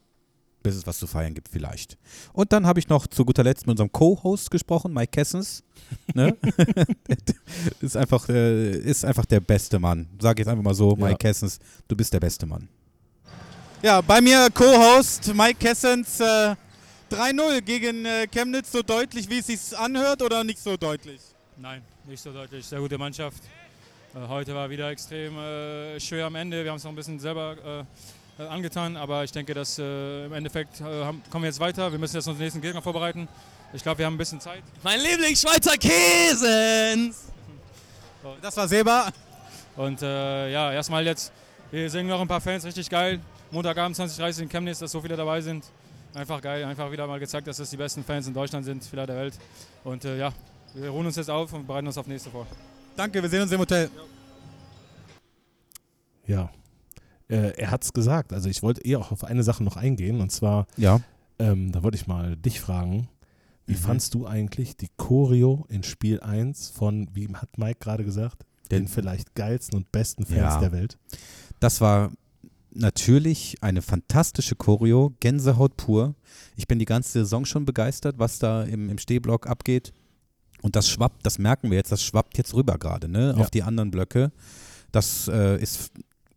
bis 0.62 0.76
es 0.76 0.86
was 0.86 0.98
zu 0.98 1.06
feiern 1.06 1.34
gibt, 1.34 1.48
vielleicht. 1.48 1.96
Und 2.32 2.52
dann 2.52 2.66
habe 2.66 2.78
ich 2.78 2.88
noch 2.88 3.06
zu 3.06 3.24
guter 3.24 3.42
Letzt 3.42 3.66
mit 3.66 3.74
unserem 3.74 3.90
Co-Host 3.90 4.50
gesprochen, 4.50 4.92
Mike 4.92 5.10
Kessens. 5.12 5.62
Ne? 6.14 6.36
ist, 7.80 7.96
einfach, 7.96 8.28
äh, 8.28 8.76
ist 8.78 9.04
einfach 9.04 9.24
der 9.24 9.40
beste 9.40 9.78
Mann. 9.78 10.08
Sag 10.20 10.38
jetzt 10.38 10.48
einfach 10.48 10.62
mal 10.62 10.74
so, 10.74 10.94
Mike 10.96 11.10
ja. 11.10 11.16
Kessens, 11.16 11.58
du 11.88 11.96
bist 11.96 12.12
der 12.12 12.20
beste 12.20 12.46
Mann. 12.46 12.68
Ja, 13.82 14.00
bei 14.00 14.20
mir 14.20 14.48
Co-Host 14.52 15.34
Mike 15.34 15.58
Kessens. 15.58 16.20
Äh, 16.20 16.54
3-0 17.10 17.62
gegen 17.62 18.04
äh, 18.04 18.28
Chemnitz, 18.28 18.70
so 18.70 18.82
deutlich, 18.82 19.28
wie 19.28 19.38
es 19.38 19.46
sich 19.46 19.76
anhört 19.76 20.22
oder 20.22 20.44
nicht 20.44 20.60
so 20.60 20.76
deutlich? 20.76 21.20
Nein, 21.56 21.82
nicht 22.06 22.22
so 22.22 22.32
deutlich. 22.32 22.64
Sehr 22.64 22.78
gute 22.78 22.96
Mannschaft. 22.96 23.42
Äh, 24.14 24.28
heute 24.28 24.54
war 24.54 24.70
wieder 24.70 24.90
extrem 24.90 25.36
äh, 25.36 25.98
schwer 25.98 26.26
am 26.26 26.36
Ende. 26.36 26.62
Wir 26.62 26.70
haben 26.70 26.76
es 26.76 26.84
noch 26.84 26.92
ein 26.92 26.96
bisschen 26.96 27.18
selber 27.18 27.56
äh, 27.80 27.84
angetan, 28.48 28.96
aber 28.96 29.24
ich 29.24 29.32
denke, 29.32 29.54
dass 29.54 29.78
äh, 29.78 30.26
im 30.26 30.32
Endeffekt 30.32 30.80
äh, 30.80 30.84
haben, 30.84 31.22
kommen 31.30 31.44
wir 31.44 31.48
jetzt 31.48 31.60
weiter. 31.60 31.90
Wir 31.90 31.98
müssen 31.98 32.16
jetzt 32.16 32.26
unseren 32.26 32.42
nächsten 32.42 32.60
Gegner 32.60 32.82
vorbereiten. 32.82 33.28
Ich 33.72 33.82
glaube, 33.82 33.98
wir 33.98 34.06
haben 34.06 34.14
ein 34.14 34.18
bisschen 34.18 34.40
Zeit. 34.40 34.62
Mein 34.82 35.00
Lieblings-Schweizer 35.00 35.76
Käsens! 35.76 37.24
Das 38.42 38.56
war 38.56 38.68
Seba. 38.68 39.10
Und 39.76 40.02
äh, 40.02 40.50
ja, 40.50 40.72
erstmal 40.72 41.04
jetzt, 41.04 41.32
wir 41.70 41.88
sehen 41.88 42.06
noch 42.06 42.20
ein 42.20 42.28
paar 42.28 42.40
Fans, 42.40 42.64
richtig 42.64 42.90
geil. 42.90 43.20
Montagabend 43.50 43.96
20.30 43.96 44.42
in 44.42 44.48
Chemnitz, 44.48 44.78
dass 44.80 44.90
so 44.90 45.00
viele 45.00 45.16
dabei 45.16 45.40
sind. 45.40 45.64
Einfach 46.14 46.40
geil, 46.40 46.64
einfach 46.64 46.90
wieder 46.90 47.06
mal 47.06 47.20
gezeigt, 47.20 47.46
dass 47.46 47.58
das 47.58 47.70
die 47.70 47.76
besten 47.76 48.04
Fans 48.04 48.26
in 48.26 48.34
Deutschland 48.34 48.64
sind, 48.64 48.84
vielleicht 48.84 49.08
der 49.08 49.16
Welt. 49.16 49.38
Und 49.84 50.04
äh, 50.04 50.18
ja, 50.18 50.32
wir 50.74 50.90
ruhen 50.90 51.06
uns 51.06 51.16
jetzt 51.16 51.30
auf 51.30 51.52
und 51.52 51.66
bereiten 51.66 51.86
uns 51.86 51.96
auf 51.96 52.06
nächste 52.06 52.30
vor. 52.30 52.46
Danke, 52.96 53.22
wir 53.22 53.28
sehen 53.28 53.42
uns 53.42 53.52
im 53.52 53.60
Hotel. 53.60 53.88
Ja, 56.26 56.50
äh, 57.30 57.52
er 57.56 57.70
hat 57.70 57.84
es 57.84 57.92
gesagt. 57.92 58.32
Also 58.32 58.48
ich 58.48 58.62
wollte 58.62 58.82
eher 58.82 58.98
auch 58.98 59.12
auf 59.12 59.24
eine 59.24 59.42
Sache 59.42 59.62
noch 59.62 59.76
eingehen 59.76 60.20
und 60.20 60.30
zwar, 60.30 60.66
ja. 60.76 61.00
ähm, 61.38 61.72
da 61.72 61.82
wollte 61.82 61.96
ich 61.96 62.06
mal 62.06 62.36
dich 62.36 62.60
fragen, 62.60 63.08
wie 63.66 63.74
mhm. 63.74 63.78
fandst 63.78 64.14
du 64.14 64.26
eigentlich 64.26 64.76
die 64.76 64.88
Choreo 64.96 65.64
in 65.68 65.82
Spiel 65.82 66.20
1 66.20 66.70
von, 66.70 67.08
wie 67.14 67.28
hat 67.28 67.56
Mike 67.56 67.78
gerade 67.80 68.04
gesagt, 68.04 68.44
den, 68.70 68.82
den, 68.84 68.88
vielleicht 68.88 69.34
geilsten 69.34 69.76
und 69.76 69.92
besten 69.92 70.26
Fans 70.26 70.54
ja. 70.54 70.60
der 70.60 70.72
Welt? 70.72 70.98
Das 71.60 71.80
war 71.80 72.10
natürlich 72.72 73.56
eine 73.60 73.82
fantastische 73.82 74.56
Choreo, 74.56 75.14
Gänsehaut 75.20 75.76
pur. 75.76 76.14
Ich 76.56 76.68
bin 76.68 76.78
die 76.78 76.84
ganze 76.84 77.10
Saison 77.12 77.44
schon 77.44 77.64
begeistert, 77.64 78.18
was 78.18 78.38
da 78.38 78.64
im, 78.64 78.90
im 78.90 78.98
Stehblock 78.98 79.46
abgeht. 79.46 79.92
Und 80.62 80.76
das 80.76 80.88
schwappt, 80.88 81.24
das 81.24 81.38
merken 81.38 81.70
wir 81.70 81.78
jetzt, 81.78 81.90
das 81.90 82.02
schwappt 82.02 82.36
jetzt 82.38 82.54
rüber 82.54 82.76
gerade, 82.76 83.08
ne, 83.08 83.34
ja. 83.34 83.42
auf 83.42 83.50
die 83.50 83.62
anderen 83.62 83.90
Blöcke. 83.90 84.30
Das 84.92 85.28
äh, 85.28 85.60
ist 85.60 85.90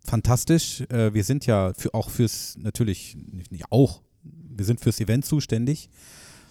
fantastisch. 0.03 0.81
Äh, 0.89 1.13
wir 1.13 1.23
sind 1.23 1.45
ja 1.45 1.73
für, 1.77 1.93
auch 1.93 2.09
fürs, 2.09 2.55
natürlich 2.57 3.17
nicht 3.49 3.65
auch, 3.71 4.01
wir 4.23 4.65
sind 4.65 4.79
fürs 4.79 4.99
Event 4.99 5.25
zuständig. 5.25 5.89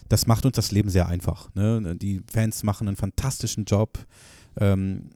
Das 0.09 0.27
macht 0.27 0.45
uns 0.45 0.55
das 0.55 0.71
Leben 0.71 0.89
sehr 0.89 1.07
einfach. 1.07 1.53
Ne? 1.55 1.95
Die 1.97 2.21
Fans 2.31 2.63
machen 2.63 2.87
einen 2.87 2.97
fantastischen 2.97 3.65
Job. 3.65 3.97
ähm, 4.59 5.09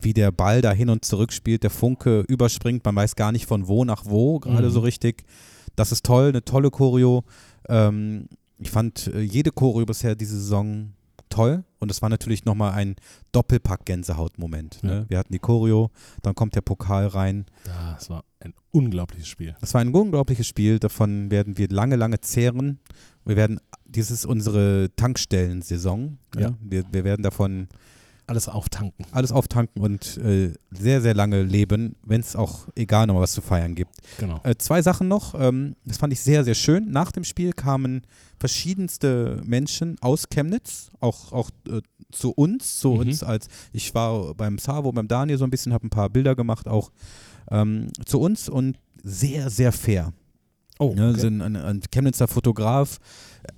wie 0.00 0.12
der 0.12 0.32
Ball 0.32 0.60
da 0.60 0.72
hin 0.72 0.90
und 0.90 1.04
zurück 1.04 1.32
spielt, 1.32 1.62
der 1.62 1.70
Funke 1.70 2.20
überspringt, 2.28 2.84
man 2.84 2.94
weiß 2.94 3.16
gar 3.16 3.32
nicht 3.32 3.46
von 3.46 3.66
wo 3.68 3.84
nach 3.86 4.04
wo, 4.04 4.38
gerade 4.38 4.66
Mhm. 4.68 4.72
so 4.72 4.80
richtig. 4.80 5.24
Das 5.76 5.92
ist 5.92 6.04
toll, 6.04 6.28
eine 6.28 6.44
tolle 6.44 6.70
Choreo. 6.70 7.24
Ähm, 7.68 8.28
ich 8.58 8.70
fand 8.70 9.06
äh, 9.08 9.20
jede 9.22 9.50
Choreo 9.50 9.86
bisher 9.86 10.14
diese 10.14 10.38
Saison 10.38 10.92
toll 11.34 11.64
und 11.80 11.90
es 11.90 12.00
war 12.00 12.08
natürlich 12.08 12.44
nochmal 12.44 12.72
ein 12.72 12.96
Doppelpack-Gänsehaut-Moment. 13.32 14.82
Ne? 14.84 14.92
Ja. 14.92 15.10
Wir 15.10 15.18
hatten 15.18 15.32
die 15.32 15.38
Choreo, 15.38 15.90
dann 16.22 16.34
kommt 16.34 16.54
der 16.54 16.60
Pokal 16.60 17.06
rein. 17.08 17.46
Das 17.64 18.08
war 18.08 18.24
ein 18.40 18.54
unglaubliches 18.70 19.26
Spiel. 19.26 19.56
Das 19.60 19.74
war 19.74 19.80
ein 19.80 19.92
unglaubliches 19.92 20.46
Spiel, 20.46 20.78
davon 20.78 21.30
werden 21.30 21.58
wir 21.58 21.68
lange, 21.68 21.96
lange 21.96 22.20
zehren. 22.20 22.78
Wir 23.24 23.36
werden, 23.36 23.60
dies 23.84 24.10
ist 24.10 24.26
unsere 24.26 24.90
Tankstellen-Saison. 24.96 26.18
Ja. 26.34 26.40
Ja. 26.40 26.54
Wir, 26.60 26.84
wir 26.92 27.04
werden 27.04 27.22
davon 27.22 27.68
Alles 28.26 28.48
auftanken. 28.48 29.04
alles 29.12 29.32
auftanken 29.32 29.82
und 29.82 30.16
äh, 30.16 30.52
sehr, 30.70 31.00
sehr 31.02 31.14
lange 31.14 31.42
leben, 31.42 31.94
wenn 32.02 32.20
es 32.20 32.36
auch 32.36 32.68
egal 32.74 33.06
nochmal 33.06 33.22
was 33.24 33.32
zu 33.32 33.42
feiern 33.42 33.74
gibt. 33.74 33.90
Genau. 34.18 34.40
Äh, 34.44 34.54
zwei 34.56 34.80
Sachen 34.82 35.08
noch, 35.08 35.34
ähm, 35.38 35.76
das 35.84 35.98
fand 35.98 36.12
ich 36.12 36.20
sehr, 36.20 36.42
sehr 36.44 36.54
schön. 36.54 36.90
Nach 36.90 37.12
dem 37.12 37.24
Spiel 37.24 37.52
kamen 37.52 38.02
verschiedenste 38.38 39.40
Menschen 39.44 39.96
aus 40.00 40.28
Chemnitz, 40.30 40.90
auch, 41.00 41.32
auch 41.32 41.50
äh, 41.68 41.80
zu 42.12 42.32
uns, 42.32 42.78
zu 42.78 42.92
Mhm. 42.92 42.98
uns 43.00 43.22
als, 43.22 43.48
ich 43.72 43.94
war 43.94 44.34
beim 44.34 44.58
Savo, 44.58 44.90
beim 44.92 45.08
Daniel 45.08 45.36
so 45.38 45.44
ein 45.44 45.50
bisschen, 45.50 45.72
habe 45.72 45.86
ein 45.86 45.90
paar 45.90 46.08
Bilder 46.08 46.34
gemacht 46.34 46.68
auch 46.68 46.92
ähm, 47.50 47.88
zu 48.06 48.20
uns 48.20 48.48
und 48.48 48.78
sehr, 49.02 49.50
sehr 49.50 49.72
fair. 49.72 50.12
Oh, 50.78 50.92
Ne, 50.94 51.14
sind 51.16 51.40
ein, 51.40 51.54
ein 51.56 51.80
Chemnitzer 51.92 52.26
Fotograf. 52.26 52.98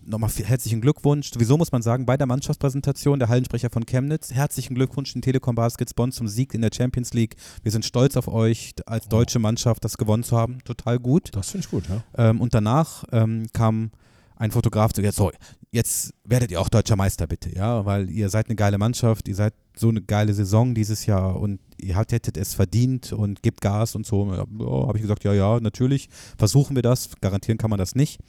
Nochmal 0.04 0.28
viel- 0.30 0.44
herzlichen 0.44 0.80
Glückwunsch. 0.80 1.30
Sowieso 1.32 1.56
muss 1.56 1.72
man 1.72 1.80
sagen, 1.80 2.04
bei 2.04 2.16
der 2.16 2.26
Mannschaftspräsentation, 2.26 3.18
der 3.18 3.28
Hallensprecher 3.28 3.70
von 3.70 3.86
Chemnitz, 3.86 4.32
herzlichen 4.32 4.74
Glückwunsch 4.74 5.12
den 5.14 5.22
Telekom 5.22 5.54
Baskets 5.54 5.94
Bonn 5.94 6.12
zum 6.12 6.28
Sieg 6.28 6.52
in 6.54 6.60
der 6.60 6.70
Champions 6.74 7.14
League. 7.14 7.36
Wir 7.62 7.72
sind 7.72 7.84
stolz 7.84 8.16
auf 8.16 8.28
euch, 8.28 8.74
als 8.84 9.08
deutsche 9.08 9.38
Mannschaft 9.38 9.84
das 9.84 9.96
gewonnen 9.96 10.24
zu 10.24 10.36
haben. 10.36 10.58
Total 10.64 10.98
gut. 10.98 11.30
Das 11.34 11.50
finde 11.50 11.64
ich 11.64 11.70
gut, 11.70 11.84
ja. 11.88 12.02
Ähm, 12.30 12.40
und 12.40 12.52
danach 12.52 13.04
ähm, 13.12 13.46
kam 13.52 13.92
ein 14.36 14.50
Fotograf 14.50 14.92
zu 14.92 15.02
jetzt, 15.02 15.16
so, 15.16 15.32
jetzt 15.72 16.14
werdet 16.24 16.50
ihr 16.50 16.60
auch 16.60 16.68
deutscher 16.68 16.96
Meister 16.96 17.26
bitte, 17.26 17.54
ja, 17.54 17.84
weil 17.84 18.10
ihr 18.10 18.28
seid 18.28 18.46
eine 18.46 18.56
geile 18.56 18.78
Mannschaft, 18.78 19.28
ihr 19.28 19.34
seid 19.34 19.54
so 19.76 19.88
eine 19.88 20.02
geile 20.02 20.32
Saison 20.34 20.74
dieses 20.74 21.06
Jahr 21.06 21.36
und 21.40 21.60
ihr 21.78 21.96
hättet 21.96 22.36
es 22.36 22.54
verdient 22.54 23.12
und 23.12 23.42
gebt 23.42 23.60
Gas 23.60 23.94
und 23.94 24.06
so. 24.06 24.32
Ja, 24.32 24.46
Habe 24.86 24.96
ich 24.96 25.02
gesagt, 25.02 25.24
ja, 25.24 25.32
ja, 25.32 25.60
natürlich, 25.60 26.08
versuchen 26.38 26.76
wir 26.76 26.82
das, 26.82 27.10
garantieren 27.20 27.58
kann 27.58 27.70
man 27.70 27.78
das 27.78 27.94
nicht. 27.94 28.20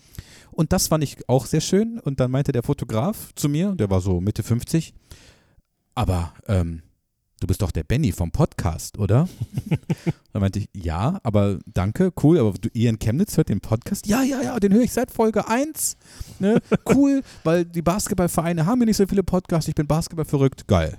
Und 0.52 0.74
das 0.74 0.88
fand 0.88 1.04
ich 1.04 1.30
auch 1.30 1.46
sehr 1.46 1.62
schön 1.62 2.00
und 2.00 2.20
dann 2.20 2.32
meinte 2.32 2.52
der 2.52 2.64
Fotograf 2.64 3.34
zu 3.36 3.48
mir, 3.50 3.76
der 3.76 3.90
war 3.90 4.02
so 4.02 4.20
Mitte 4.20 4.44
50, 4.44 4.94
aber 5.94 6.34
ähm, 6.48 6.82
du 7.40 7.48
bist 7.48 7.62
doch 7.62 7.72
der 7.72 7.84
Benny 7.84 8.12
vom 8.12 8.32
Podcast, 8.32 8.98
oder? 8.98 9.28
Dann 10.34 10.42
meinte 10.42 10.60
ich, 10.60 10.70
ja, 10.74 11.20
aber 11.24 11.60
danke, 11.74 12.12
cool, 12.24 12.40
aber 12.40 12.54
du, 12.54 12.70
in 12.74 13.00
Chemnitz 13.00 13.38
hört 13.38 13.50
den 13.50 13.62
Podcast? 13.62 14.08
Ja, 14.08 14.24
ja, 14.24 14.42
ja, 14.42 14.60
den 14.60 14.74
höre 14.74 14.82
ich 14.84 14.92
seit 14.92 15.12
Folge 15.12 15.48
1. 15.48 15.98
Ne? 16.40 16.62
Cool, 16.90 17.22
weil 17.44 17.66
die 17.66 17.82
Basketballvereine 17.82 18.66
haben 18.66 18.80
ja 18.82 18.86
nicht 18.86 18.98
so 18.98 19.06
viele 19.06 19.24
Podcasts, 19.24 19.68
ich 19.68 19.76
bin 19.76 19.88
Basketball 19.88 20.26
verrückt, 20.26 20.68
geil. 20.68 20.98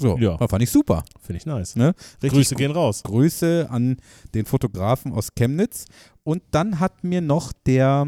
So, 0.00 0.16
Ja. 0.16 0.38
fand 0.48 0.62
ich 0.62 0.70
super. 0.70 1.04
Finde 1.20 1.38
ich 1.38 1.46
nice. 1.46 1.76
Ne? 1.76 1.94
Grüße 2.22 2.54
gehen 2.54 2.70
raus. 2.70 3.02
Grüße 3.02 3.68
an 3.70 3.98
den 4.34 4.46
Fotografen 4.46 5.12
aus 5.12 5.34
Chemnitz. 5.34 5.84
Und 6.24 6.42
dann 6.52 6.80
hat 6.80 7.04
mir 7.04 7.20
noch 7.20 7.52
der 7.66 8.06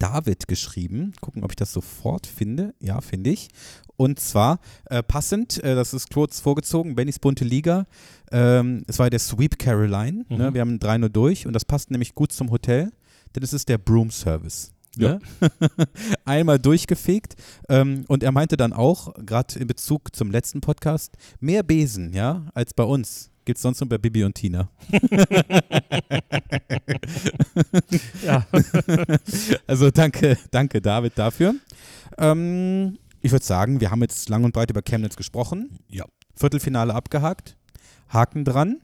David 0.00 0.48
geschrieben. 0.48 1.12
Gucken, 1.20 1.44
ob 1.44 1.52
ich 1.52 1.56
das 1.56 1.72
sofort 1.72 2.26
finde. 2.26 2.74
Ja, 2.80 3.00
finde 3.00 3.30
ich. 3.30 3.48
Und 3.96 4.18
zwar 4.18 4.60
äh, 4.86 5.02
passend, 5.02 5.62
äh, 5.62 5.74
das 5.74 5.92
ist 5.92 6.10
kurz 6.10 6.40
vorgezogen, 6.40 6.94
Bennys 6.94 7.18
bunte 7.18 7.44
Liga. 7.44 7.86
Ähm, 8.32 8.82
es 8.86 8.98
war 8.98 9.10
der 9.10 9.18
Sweep 9.18 9.58
Caroline. 9.58 10.24
Ne? 10.28 10.50
Mhm. 10.50 10.54
Wir 10.54 10.60
haben 10.62 10.78
3-0 10.78 11.08
durch 11.10 11.46
und 11.46 11.52
das 11.52 11.64
passt 11.64 11.90
nämlich 11.90 12.14
gut 12.14 12.32
zum 12.32 12.50
Hotel, 12.50 12.90
denn 13.34 13.42
es 13.42 13.52
ist 13.52 13.68
der 13.68 13.78
Broom 13.78 14.10
Service. 14.10 14.72
Ne? 14.96 15.20
Einmal 16.24 16.58
durchgefegt. 16.58 17.36
Ähm, 17.68 18.04
und 18.08 18.22
er 18.22 18.32
meinte 18.32 18.56
dann 18.56 18.72
auch, 18.72 19.14
gerade 19.14 19.58
in 19.58 19.66
Bezug 19.66 20.16
zum 20.16 20.30
letzten 20.30 20.60
Podcast, 20.60 21.16
mehr 21.38 21.62
Besen, 21.62 22.12
ja, 22.12 22.46
als 22.54 22.74
bei 22.74 22.84
uns. 22.84 23.30
Gibt 23.50 23.58
es 23.58 23.62
sonst 23.62 23.80
nur 23.80 23.88
bei 23.88 23.98
Bibi 23.98 24.22
und 24.22 24.36
Tina. 24.36 24.70
Ja. 28.22 28.46
Also 29.66 29.90
danke, 29.90 30.38
danke 30.52 30.80
David 30.80 31.18
dafür. 31.18 31.56
Ähm, 32.16 32.96
ich 33.20 33.32
würde 33.32 33.44
sagen, 33.44 33.80
wir 33.80 33.90
haben 33.90 34.02
jetzt 34.02 34.28
lang 34.28 34.44
und 34.44 34.52
breit 34.52 34.70
über 34.70 34.82
Chemnitz 34.82 35.16
gesprochen. 35.16 35.80
Ja. 35.88 36.04
Viertelfinale 36.36 36.94
abgehakt. 36.94 37.56
Haken 38.08 38.44
dran. 38.44 38.82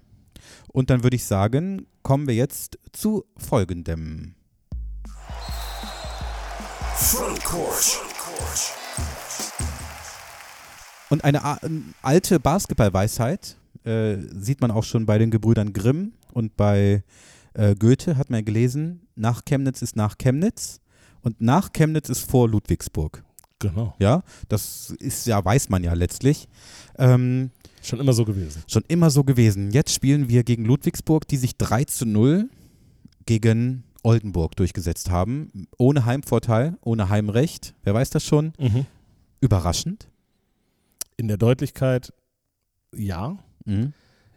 Und 0.67 0.91
dann 0.91 1.05
würde 1.05 1.15
ich 1.15 1.25
sagen, 1.27 1.87
kommen 2.03 2.27
wir 2.27 2.35
jetzt 2.35 2.81
zu 2.93 3.25
folgendem. 3.37 4.35
Frontcourt. 6.97 8.01
Und 11.09 11.23
eine 11.23 11.41
alte 12.03 12.41
Basketballweisheit 12.41 13.59
äh, 13.87 14.19
sieht 14.39 14.61
man 14.61 14.71
auch 14.71 14.85
schon 14.85 15.07
bei 15.07 15.19
den 15.19 15.31
Gebrüdern 15.31 15.73
Grimm 15.73 16.13
und 16.33 16.57
bei 16.57 17.03
äh, 17.55 17.75
Goethe, 17.75 18.17
hat 18.17 18.31
man 18.31 18.41
ja 18.41 18.45
gelesen, 18.45 19.01
nach 19.15 19.45
Chemnitz 19.45 19.83
ist 19.83 19.97
nach 19.97 20.19
Chemnitz 20.19 20.81
und 21.23 21.41
nach 21.41 21.73
Chemnitz 21.73 22.09
ist 22.09 22.29
vor 22.31 22.49
Ludwigsburg. 22.49 23.25
Genau. 23.59 23.95
Ja, 23.99 24.23
das 24.49 24.91
ist 24.99 25.27
ja, 25.27 25.43
weiß 25.43 25.71
man 25.71 25.83
ja 25.83 25.95
letztlich. 25.95 26.47
Ähm, 26.99 27.51
Schon 27.83 28.01
immer 28.01 28.13
so 28.13 28.25
gewesen. 28.25 28.63
schon 28.67 28.83
immer 28.89 29.11
so 29.11 29.25
gewesen. 29.25 29.71
Jetzt 29.71 29.95
spielen 29.95 30.29
wir 30.29 30.45
gegen 30.45 30.65
Ludwigsburg, 30.65 31.27
die 31.29 31.37
sich 31.37 31.57
3 31.57 31.85
zu 31.85 32.05
0 32.05 32.51
gegen 33.25 33.85
Oldenburg 34.03 34.57
durchgesetzt 34.57 35.11
haben. 35.11 35.69
Ohne 35.79 36.05
Heimvorteil, 36.05 36.77
ohne 36.83 37.09
Heimrecht. 37.09 37.75
Wer 37.85 37.95
weiß 37.95 38.11
das 38.11 38.25
schon? 38.25 38.53
Überraschend. 39.41 40.09
In 41.17 41.29
der 41.29 41.37
Deutlichkeit, 41.39 42.13
ja. 42.95 43.39
Mhm. 43.67 43.93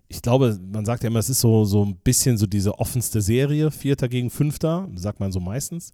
Ich 0.08 0.22
glaube, 0.22 0.60
man 0.72 0.86
sagt 0.86 1.04
ja 1.04 1.08
immer, 1.08 1.20
es 1.20 1.30
ist 1.30 1.40
so, 1.40 1.66
so 1.66 1.86
ein 1.86 1.96
bisschen 1.96 2.38
so 2.38 2.48
diese 2.48 2.80
offenste 2.80 3.22
Serie, 3.22 3.70
Vierter 3.72 4.10
gegen 4.10 4.30
Fünfter, 4.30 4.88
sagt 4.96 5.20
man 5.20 5.32
so 5.32 5.40
meistens. 5.40 5.94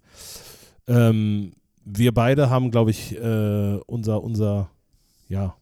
Ähm, 0.88 1.52
wir 1.84 2.12
beide 2.12 2.50
haben, 2.50 2.70
glaube 2.70 2.90
ich, 2.90 3.14
äh, 3.14 3.78
unser, 3.86 4.22
unser, 4.22 4.70
ja, 5.28 5.54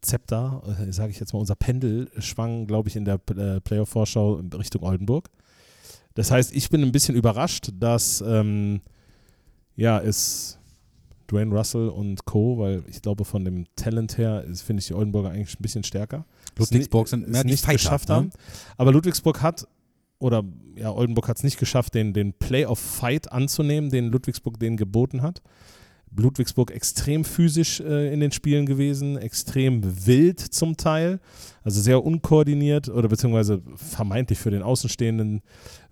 Zepter, 0.00 0.62
äh, 0.80 0.92
sage 0.92 1.10
ich 1.10 1.20
jetzt 1.20 1.32
mal, 1.32 1.40
unser 1.40 1.54
Pendel 1.54 2.10
schwang, 2.18 2.66
glaube 2.66 2.88
ich, 2.88 2.96
in 2.96 3.04
der 3.04 3.20
äh, 3.36 3.60
Playoff-Vorschau 3.60 4.42
Richtung 4.56 4.82
Oldenburg. 4.82 5.30
Das 6.14 6.30
heißt, 6.30 6.54
ich 6.54 6.68
bin 6.70 6.82
ein 6.82 6.92
bisschen 6.92 7.14
überrascht, 7.14 7.70
dass 7.78 8.22
ähm, 8.26 8.80
ja, 9.76 9.98
es 10.00 10.58
Dwayne 11.32 11.54
Russell 11.54 11.88
und 11.88 12.24
Co., 12.24 12.58
weil 12.58 12.84
ich 12.86 13.02
glaube, 13.02 13.24
von 13.24 13.44
dem 13.44 13.64
Talent 13.74 14.18
her 14.18 14.44
finde 14.54 14.80
ich 14.80 14.86
die 14.86 14.94
Oldenburger 14.94 15.30
eigentlich 15.30 15.58
ein 15.58 15.62
bisschen 15.62 15.84
stärker. 15.84 16.24
Ludwigsburg 16.58 17.08
sind 17.08 17.28
mehr 17.28 17.44
nicht 17.44 17.64
Fighter, 17.64 17.78
geschafft 17.78 18.08
ne? 18.08 18.14
haben. 18.14 18.30
Aber 18.76 18.92
Ludwigsburg 18.92 19.40
hat, 19.40 19.66
oder 20.18 20.44
ja, 20.76 20.92
Oldenburg 20.92 21.28
hat 21.28 21.38
es 21.38 21.42
nicht 21.42 21.58
geschafft, 21.58 21.94
den, 21.94 22.12
den 22.12 22.32
Play-of-Fight 22.34 23.32
anzunehmen, 23.32 23.90
den 23.90 24.06
Ludwigsburg 24.06 24.60
denen 24.60 24.76
geboten 24.76 25.22
hat. 25.22 25.42
Ludwigsburg 26.14 26.70
extrem 26.70 27.24
physisch 27.24 27.80
äh, 27.80 28.12
in 28.12 28.20
den 28.20 28.32
Spielen 28.32 28.66
gewesen, 28.66 29.16
extrem 29.16 30.06
wild 30.06 30.40
zum 30.40 30.76
Teil, 30.76 31.20
also 31.62 31.80
sehr 31.80 32.04
unkoordiniert 32.04 32.90
oder 32.90 33.08
beziehungsweise 33.08 33.62
vermeintlich 33.76 34.38
für 34.38 34.50
den 34.50 34.62
Außenstehenden 34.62 35.40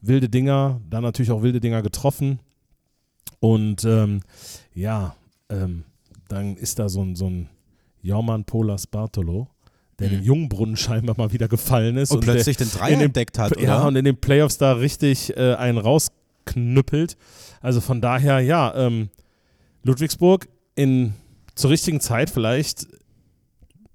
wilde 0.02 0.28
Dinger, 0.28 0.80
dann 0.90 1.02
natürlich 1.02 1.30
auch 1.30 1.42
wilde 1.42 1.60
Dinger 1.60 1.80
getroffen. 1.80 2.40
Und 3.38 3.84
ähm, 3.84 4.20
ja, 4.74 5.16
ähm, 5.50 5.84
dann 6.28 6.56
ist 6.56 6.78
da 6.78 6.88
so 6.88 7.02
ein, 7.02 7.16
so 7.16 7.26
ein 7.28 7.48
Jorman 8.02 8.44
Polas 8.44 8.86
Bartolo, 8.86 9.48
der 9.98 10.08
in 10.10 10.14
den 10.18 10.24
Jungbrunnen 10.24 10.76
scheinbar 10.76 11.16
mal 11.18 11.32
wieder 11.32 11.48
gefallen 11.48 11.96
ist. 11.96 12.10
Mhm. 12.10 12.18
Und, 12.18 12.26
der, 12.26 12.32
plötzlich 12.34 12.56
den 12.56 12.70
Dreier 12.70 12.96
dem- 12.96 13.06
entdeckt 13.06 13.38
hat, 13.38 13.52
oder? 13.56 13.62
ja, 13.62 13.86
und 13.86 13.96
in 13.96 14.04
den 14.04 14.16
Playoffs 14.16 14.56
da 14.58 14.72
richtig 14.72 15.36
äh, 15.36 15.54
einen 15.54 15.78
rausknüppelt. 15.78 17.16
Also 17.60 17.80
von 17.80 18.00
daher, 18.00 18.40
ja, 18.40 18.74
ähm, 18.74 19.10
Ludwigsburg 19.82 20.48
in 20.76 21.12
zur 21.54 21.70
richtigen 21.70 22.00
Zeit 22.00 22.30
vielleicht 22.30 22.86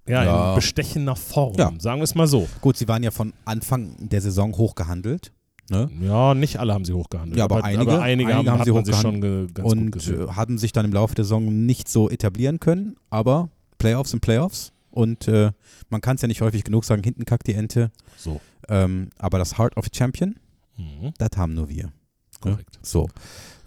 ja, 0.08 0.24
Ja. 0.24 0.50
in 0.50 0.56
bestechender 0.56 1.16
Form, 1.16 1.56
Ja. 1.58 1.72
sagen 1.80 2.00
wir 2.00 2.04
es 2.04 2.14
mal 2.14 2.28
so. 2.28 2.48
Gut, 2.62 2.78
sie 2.78 2.88
waren 2.88 3.02
ja 3.02 3.10
von 3.10 3.34
Anfang 3.46 3.96
der 4.00 4.22
Saison 4.22 4.56
hochgehandelt. 4.56 5.32
Ne? 5.70 5.90
Ja, 6.02 6.34
nicht 6.36 6.58
alle 6.60 6.74
haben 6.74 6.86
sie 6.86 6.94
hochgehandelt. 6.94 7.38
Ja, 7.38 7.46
aber 7.46 7.64
einige- 7.64 7.82
aber 7.94 8.02
einige, 8.02 8.30
einige 8.34 8.34
haben, 8.52 8.60
haben 8.60 8.64
sie 8.66 8.72
man 8.72 8.86
sich 8.86 8.96
schon 8.98 9.20
ge, 9.22 9.48
ganz 9.54 9.70
gut 9.70 9.78
und 9.78 10.08
äh, 10.08 10.28
haben 10.34 10.58
sich 10.60 10.72
dann 10.74 10.86
im 10.86 10.94
Laufe 10.94 11.16
der 11.16 11.26
Saison 11.26 11.66
nicht 11.66 11.88
so 11.90 12.10
etablieren 12.10 12.60
können. 12.60 12.96
Aber 13.10 13.50
Playoffs 13.80 14.12
sind 14.12 14.20
Playoffs. 14.22 14.72
Und 14.92 15.28
äh, 15.28 15.52
man 15.90 16.00
kann 16.02 16.16
es 16.16 16.22
ja 16.22 16.28
nicht 16.30 16.40
häufig 16.42 16.64
genug 16.64 16.86
sagen, 16.86 17.04
hinten 17.04 17.26
kackt 17.26 17.48
die 17.48 17.54
Ente. 17.54 17.92
So. 18.16 18.40
Ähm, 18.70 19.10
aber 19.18 19.38
das 19.40 19.58
Heart 19.58 19.76
of 19.78 19.88
Champion, 19.94 20.36
Mhm. 20.78 21.14
das 21.18 21.30
haben 21.36 21.54
nur 21.54 21.68
wir. 21.70 21.92
Korrekt. 22.40 22.80
So. 22.82 23.08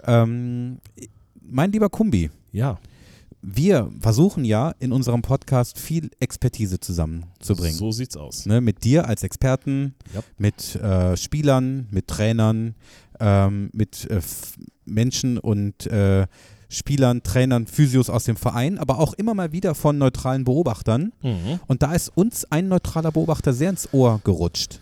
Ähm, 0.04 0.78
mein 1.42 1.72
lieber 1.72 1.88
Kumbi, 1.90 2.30
Ja, 2.52 2.78
wir 3.40 3.90
versuchen 4.01 4.44
ja 4.44 4.74
in 4.81 4.92
unserem 4.92 5.22
Podcast 5.22 5.79
viel 5.79 6.11
Expertise 6.20 6.81
zusammenzubringen. 6.81 7.79
So 7.79 7.92
sieht's 7.92 8.16
aus. 8.16 8.46
Ne, 8.46 8.61
mit 8.61 8.85
dir 8.85 9.07
als 9.07 9.22
Experten, 9.22 9.94
Ja. 10.14 10.22
mit 10.38 10.74
äh, 10.77 11.16
Spielern, 11.16 11.87
mit 11.90 12.09
Trainern, 12.09 12.74
ähm, 13.20 13.70
mit 13.72 14.11
äh, 14.11 14.20
Menschen 14.85 15.38
und 15.38 15.87
äh, 15.87 16.27
Spielern, 16.68 17.22
Trainern, 17.22 17.66
Physios 17.66 18.11
aus 18.11 18.24
dem 18.24 18.37
Verein, 18.37 18.79
aber 18.79 18.98
auch 18.98 19.14
immer 19.14 19.33
mal 19.35 19.53
wieder 19.53 19.74
von 19.74 19.96
neutralen 19.96 20.44
Beobachtern. 20.44 21.12
Mhm. 21.22 21.61
Und 21.66 21.83
da 21.83 21.94
ist 21.94 22.11
uns 22.14 22.44
ein 22.53 22.68
neutraler 22.68 23.11
Beobachter 23.12 23.53
sehr 23.55 23.70
ins 23.70 23.88
Ohr 23.92 24.20
gerutscht. 24.24 24.81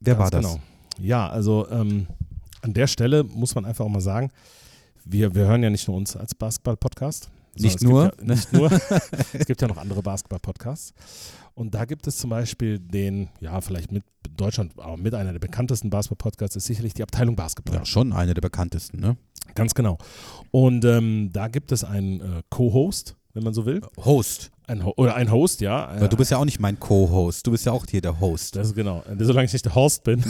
Wer 0.00 0.16
Ganz 0.16 0.24
war 0.24 0.40
das? 0.42 0.50
Genau. 0.52 0.62
Ja, 0.98 1.28
also 1.30 1.66
ähm, 1.70 2.06
an 2.62 2.74
der 2.74 2.86
Stelle 2.86 3.24
muss 3.24 3.54
man 3.54 3.64
einfach 3.64 3.84
auch 3.84 3.88
mal 3.90 4.00
sagen, 4.00 4.30
wir, 5.04 5.34
wir 5.34 5.46
hören 5.46 5.62
ja 5.62 5.70
nicht 5.70 5.88
nur 5.88 5.96
uns 5.96 6.16
als 6.16 6.34
Basketball-Podcast. 6.34 7.30
Sondern 7.60 7.70
Nicht 7.72 7.82
nur, 7.82 8.04
Ja, 8.04 8.34
nicht 8.34 8.52
nur. 8.52 8.70
es 9.32 9.46
gibt 9.46 9.60
ja 9.62 9.68
noch 9.68 9.76
andere 9.76 10.02
Basketball-Podcasts. 10.02 10.92
Und 11.54 11.74
da 11.74 11.84
gibt 11.84 12.06
es 12.06 12.16
zum 12.16 12.30
Beispiel 12.30 12.78
den, 12.78 13.28
ja, 13.40 13.60
vielleicht 13.60 13.92
mit 13.92 14.04
Deutschland, 14.36 14.72
aber 14.78 14.96
mit 14.96 15.14
einer 15.14 15.32
der 15.32 15.40
bekanntesten 15.40 15.90
Basketball-Podcasts 15.90 16.56
ist 16.56 16.66
sicherlich 16.66 16.94
die 16.94 17.02
Abteilung 17.02 17.36
Basketball. 17.36 17.76
Ja, 17.76 17.84
schon 17.84 18.12
eine 18.12 18.34
der 18.34 18.40
bekanntesten, 18.42 19.00
ne? 19.00 19.16
Ganz 19.54 19.74
genau. 19.74 19.98
Und 20.52 20.84
ähm, 20.84 21.30
da 21.32 21.48
gibt 21.48 21.72
es 21.72 21.82
einen 21.84 22.20
äh, 22.20 22.42
Co-Host, 22.50 23.16
wenn 23.34 23.42
man 23.42 23.52
so 23.52 23.66
will. 23.66 23.80
Host. 23.98 24.50
Ein 24.70 24.82
oder 24.82 25.16
ein 25.16 25.30
Host, 25.32 25.60
ja. 25.60 25.92
Weil 25.98 26.08
du 26.08 26.16
bist 26.16 26.30
ja 26.30 26.36
auch 26.38 26.44
nicht 26.44 26.60
mein 26.60 26.78
Co-Host, 26.78 27.44
du 27.46 27.50
bist 27.50 27.66
ja 27.66 27.72
auch 27.72 27.84
hier 27.90 28.00
der 28.00 28.20
Host. 28.20 28.54
Das 28.54 28.68
ist 28.68 28.74
genau. 28.76 29.02
Solange 29.18 29.46
ich 29.46 29.52
nicht 29.52 29.64
der 29.64 29.74
Horst 29.74 30.04
bin. 30.04 30.22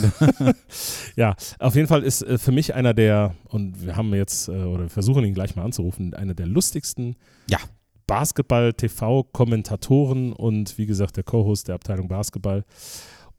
ja, 1.15 1.35
auf 1.59 1.75
jeden 1.75 1.87
Fall 1.87 2.01
ist 2.03 2.23
äh, 2.23 2.39
für 2.39 2.51
mich 2.51 2.73
einer 2.73 2.95
der, 2.95 3.35
und 3.49 3.85
wir 3.85 3.95
haben 3.95 4.11
jetzt, 4.15 4.47
äh, 4.47 4.51
oder 4.51 4.83
wir 4.85 4.89
versuchen 4.89 5.23
ihn 5.25 5.35
gleich 5.35 5.55
mal 5.55 5.63
anzurufen, 5.63 6.13
einer 6.15 6.33
der 6.33 6.47
lustigsten 6.47 7.15
Ja. 7.49 7.59
Basketball-TV-Kommentatoren 8.07 10.33
und 10.33 10.75
wie 10.77 10.85
gesagt 10.87 11.17
der 11.17 11.23
Co-Host 11.23 11.67
der 11.67 11.75
Abteilung 11.75 12.07
Basketball. 12.07 12.65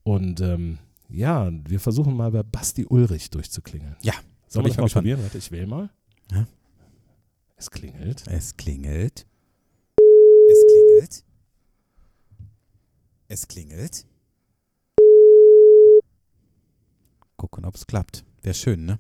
Und 0.05 0.41
ähm, 0.41 0.79
ja, 1.11 1.51
wir 1.69 1.81
versuchen 1.81 2.17
mal 2.17 2.31
bei 2.31 2.43
Basti 2.45 2.87
Ulrich 2.87 3.29
durchzuklingeln. 3.31 3.97
Ja, 4.03 4.13
Sollen 4.49 4.65
wir 4.65 4.69
ich 4.71 4.77
das 4.77 4.79
mal 4.79 4.85
gespannt. 4.85 5.03
probieren? 5.05 5.23
Warte, 5.25 5.39
ich 5.39 5.51
wähle 5.51 5.67
mal. 5.67 5.91
Ja. 6.33 6.47
Es 7.57 7.71
klingelt. 7.71 8.23
Es 8.29 8.57
klingelt. 8.57 9.27
Es 10.51 10.65
klingelt. 10.67 10.82
Es 13.29 13.49
klingelt. 13.49 14.05
Gucken, 17.37 17.65
ob 17.65 17.75
es 17.75 17.87
klappt. 17.87 18.25
Wäre 18.43 18.55
schön, 18.55 18.85
ne? 18.85 18.99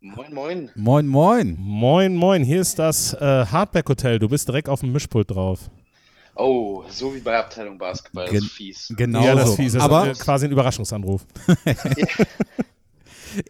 Moin, 0.00 0.32
moin. 0.32 0.70
Moin, 0.74 1.06
moin. 1.06 1.56
Moin, 1.58 2.16
moin, 2.16 2.42
hier 2.42 2.60
ist 2.62 2.78
das 2.78 3.12
äh, 3.14 3.44
Hardback 3.46 3.88
Hotel. 3.88 4.18
Du 4.18 4.28
bist 4.28 4.48
direkt 4.48 4.68
auf 4.68 4.80
dem 4.80 4.92
Mischpult 4.92 5.30
drauf. 5.30 5.70
Oh, 6.34 6.84
so 6.88 7.14
wie 7.14 7.20
bei 7.20 7.36
Abteilung 7.36 7.76
Basketball, 7.76 8.24
das 8.24 8.32
Gen- 8.32 8.42
ist 8.44 8.52
fies. 8.52 8.94
Genau 8.96 9.22
ja, 9.22 9.34
das 9.34 9.44
so. 9.44 9.50
ist 9.52 9.56
fies. 9.56 9.72
Das 9.74 9.82
Aber 9.82 10.10
ist 10.10 10.20
quasi 10.20 10.46
ein 10.46 10.52
Überraschungsanruf. 10.52 11.26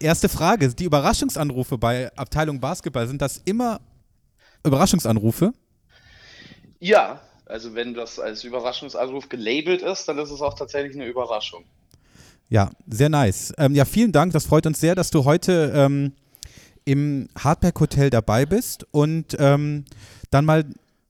erste 0.01 0.29
Frage: 0.29 0.69
Die 0.75 0.85
Überraschungsanrufe 0.85 1.79
bei 1.79 2.15
Abteilung 2.17 2.61
Basketball, 2.61 3.07
sind 3.07 3.23
das 3.23 3.39
immer 3.45 3.81
Überraschungsanrufe? 4.65 5.53
Ja, 6.79 7.21
also 7.47 7.75
wenn 7.75 7.95
das 7.95 8.19
als 8.19 8.45
Überraschungsanruf 8.45 9.29
gelabelt 9.29 9.83
ist, 9.83 10.07
dann 10.07 10.19
ist 10.19 10.31
es 10.31 10.41
auch 10.41 10.55
tatsächlich 10.55 10.95
eine 10.95 11.07
Überraschung. 11.07 11.65
Ja, 12.49 12.71
sehr 12.89 13.09
nice. 13.09 13.53
Ähm, 13.59 13.75
ja, 13.75 13.85
vielen 13.85 14.13
Dank. 14.13 14.33
Das 14.33 14.47
freut 14.47 14.67
uns 14.67 14.81
sehr, 14.81 14.95
dass 14.95 15.11
du 15.11 15.25
heute 15.25 15.73
ähm, 15.75 16.13
im 16.85 17.29
Hardback 17.39 17.79
Hotel 17.79 18.11
dabei 18.11 18.47
bist. 18.47 18.87
Und 18.91 19.37
ähm, 19.39 19.85
dann 20.31 20.45
mal 20.45 20.65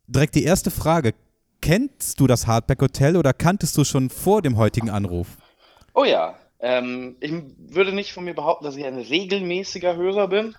direkt 0.07 0.35
die 0.35 0.45
erste 0.45 0.71
Frage. 0.71 1.15
Kennst 1.63 2.21
du 2.21 2.27
das 2.27 2.47
Hardback 2.47 2.81
Hotel 2.83 3.17
oder 3.17 3.33
kanntest 3.33 3.77
du 3.77 3.85
schon 3.85 4.11
vor 4.11 4.43
dem 4.43 4.57
heutigen 4.57 4.91
Anruf? 4.91 5.29
Oh 5.95 6.05
ja, 6.05 6.35
ähm, 6.61 7.17
ich 7.21 7.33
würde 7.59 7.93
nicht 7.93 8.13
von 8.13 8.25
mir 8.25 8.35
behaupten, 8.35 8.65
dass 8.65 8.77
ich 8.77 8.85
ein 8.85 8.99
regelmäßiger 8.99 9.97
Hörer 9.97 10.29
bin, 10.29 10.55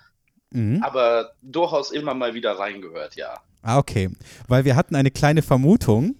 Mhm. 0.53 0.83
aber 0.83 1.31
durchaus 1.41 1.91
immer 1.91 2.13
mal 2.13 2.33
wieder 2.33 2.59
reingehört, 2.59 3.15
ja. 3.15 3.39
Ah, 3.61 3.77
okay. 3.77 4.09
Weil 4.49 4.65
wir 4.65 4.75
hatten 4.75 4.95
eine 4.95 5.09
kleine 5.11 5.41
Vermutung. 5.43 6.15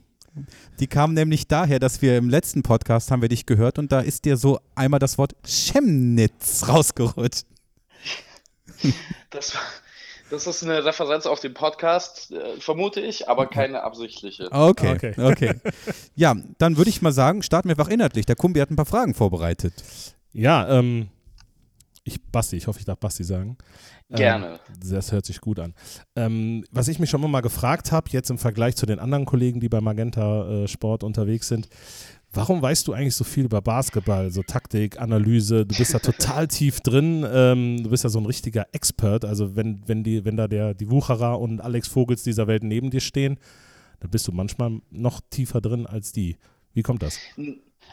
Die 0.80 0.88
kam 0.88 1.14
nämlich 1.14 1.48
daher, 1.50 1.80
dass 1.80 2.02
wir 2.02 2.18
im 2.18 2.30
letzten 2.30 2.64
Podcast 2.64 3.12
haben 3.12 3.22
wir 3.22 3.28
dich 3.28 3.46
gehört 3.46 3.78
und 3.78 3.92
da 3.92 4.00
ist 4.00 4.24
dir 4.24 4.38
so 4.38 4.62
einmal 4.76 5.02
das 5.02 5.18
Wort 5.18 5.36
Chemnitz 5.46 6.68
rausgerutscht. 6.68 7.46
Das, 9.30 9.54
das 10.32 10.48
ist 10.48 10.64
eine 10.64 10.84
Referenz 10.84 11.26
auf 11.28 11.40
den 11.40 11.54
Podcast, 11.54 12.32
äh, 12.32 12.60
vermute 12.60 13.00
ich, 13.02 13.30
aber 13.30 13.46
keine 13.48 13.84
absichtliche. 13.84 14.52
Okay, 14.52 14.94
Okay. 14.96 15.14
okay. 15.18 15.56
Ja, 16.16 16.36
dann 16.58 16.78
würde 16.78 16.90
ich 16.90 17.02
mal 17.02 17.12
sagen, 17.12 17.44
starten 17.44 17.70
wir 17.70 17.74
einfach 17.78 17.92
inhaltlich. 17.92 18.26
Der 18.26 18.36
Kumbi 18.36 18.60
hat 18.60 18.72
ein 18.72 18.76
paar 18.76 18.86
Fragen 18.86 19.14
vorbereitet. 19.14 19.74
Ja, 20.34 20.68
ähm, 20.70 21.10
ich, 22.04 22.20
Basti, 22.32 22.58
ich 22.58 22.66
hoffe, 22.68 22.80
ich 22.80 22.86
darf 22.86 22.98
Basti 23.00 23.24
sagen. 23.24 23.58
Gerne. 24.10 24.60
Ähm, 24.68 24.90
das 24.90 25.12
hört 25.12 25.26
sich 25.26 25.40
gut 25.40 25.60
an. 25.60 25.74
Ähm, 26.16 26.66
was 26.72 26.88
ich 26.88 27.00
mich 27.00 27.10
schon 27.10 27.22
immer 27.22 27.30
mal 27.30 27.42
gefragt 27.42 27.92
habe, 27.92 28.10
jetzt 28.12 28.30
im 28.30 28.38
Vergleich 28.38 28.76
zu 28.76 28.86
den 28.86 29.00
anderen 29.00 29.26
Kollegen, 29.26 29.60
die 29.60 29.70
bei 29.70 29.82
Magenta 29.82 30.64
äh, 30.64 30.68
Sport 30.68 31.04
unterwegs 31.04 31.48
sind, 31.48 31.70
warum 32.34 32.62
weißt 32.62 32.88
du 32.88 32.94
eigentlich 32.94 33.16
so 33.16 33.24
viel 33.24 33.46
über 33.46 33.62
Basketball, 33.62 34.32
so 34.32 34.44
Taktik, 34.44 35.00
Analyse? 35.00 35.66
Du 35.66 35.76
bist 35.76 35.94
da 35.94 36.00
total 36.00 36.48
tief 36.48 36.80
drin. 36.80 37.26
Ähm, 37.32 37.84
du 37.84 37.90
bist 37.90 38.04
ja 38.04 38.10
so 38.10 38.20
ein 38.20 38.26
richtiger 38.26 38.68
Expert. 38.72 39.26
Also 39.26 39.56
wenn, 39.56 39.82
wenn, 39.88 40.04
die, 40.04 40.26
wenn 40.26 40.38
da 40.38 40.48
der, 40.48 40.74
die 40.74 40.90
Wucherer 40.90 41.40
und 41.40 41.62
Alex 41.62 41.88
Vogels 41.88 42.24
dieser 42.24 42.48
Welt 42.48 42.64
neben 42.64 42.90
dir 42.90 43.02
stehen, 43.02 43.40
dann 44.00 44.10
bist 44.10 44.28
du 44.28 44.32
manchmal 44.32 44.82
noch 44.90 45.22
tiefer 45.30 45.62
drin 45.62 45.86
als 45.86 46.12
die. 46.12 46.38
Wie 46.74 46.84
kommt 46.84 47.04
das? 47.04 47.20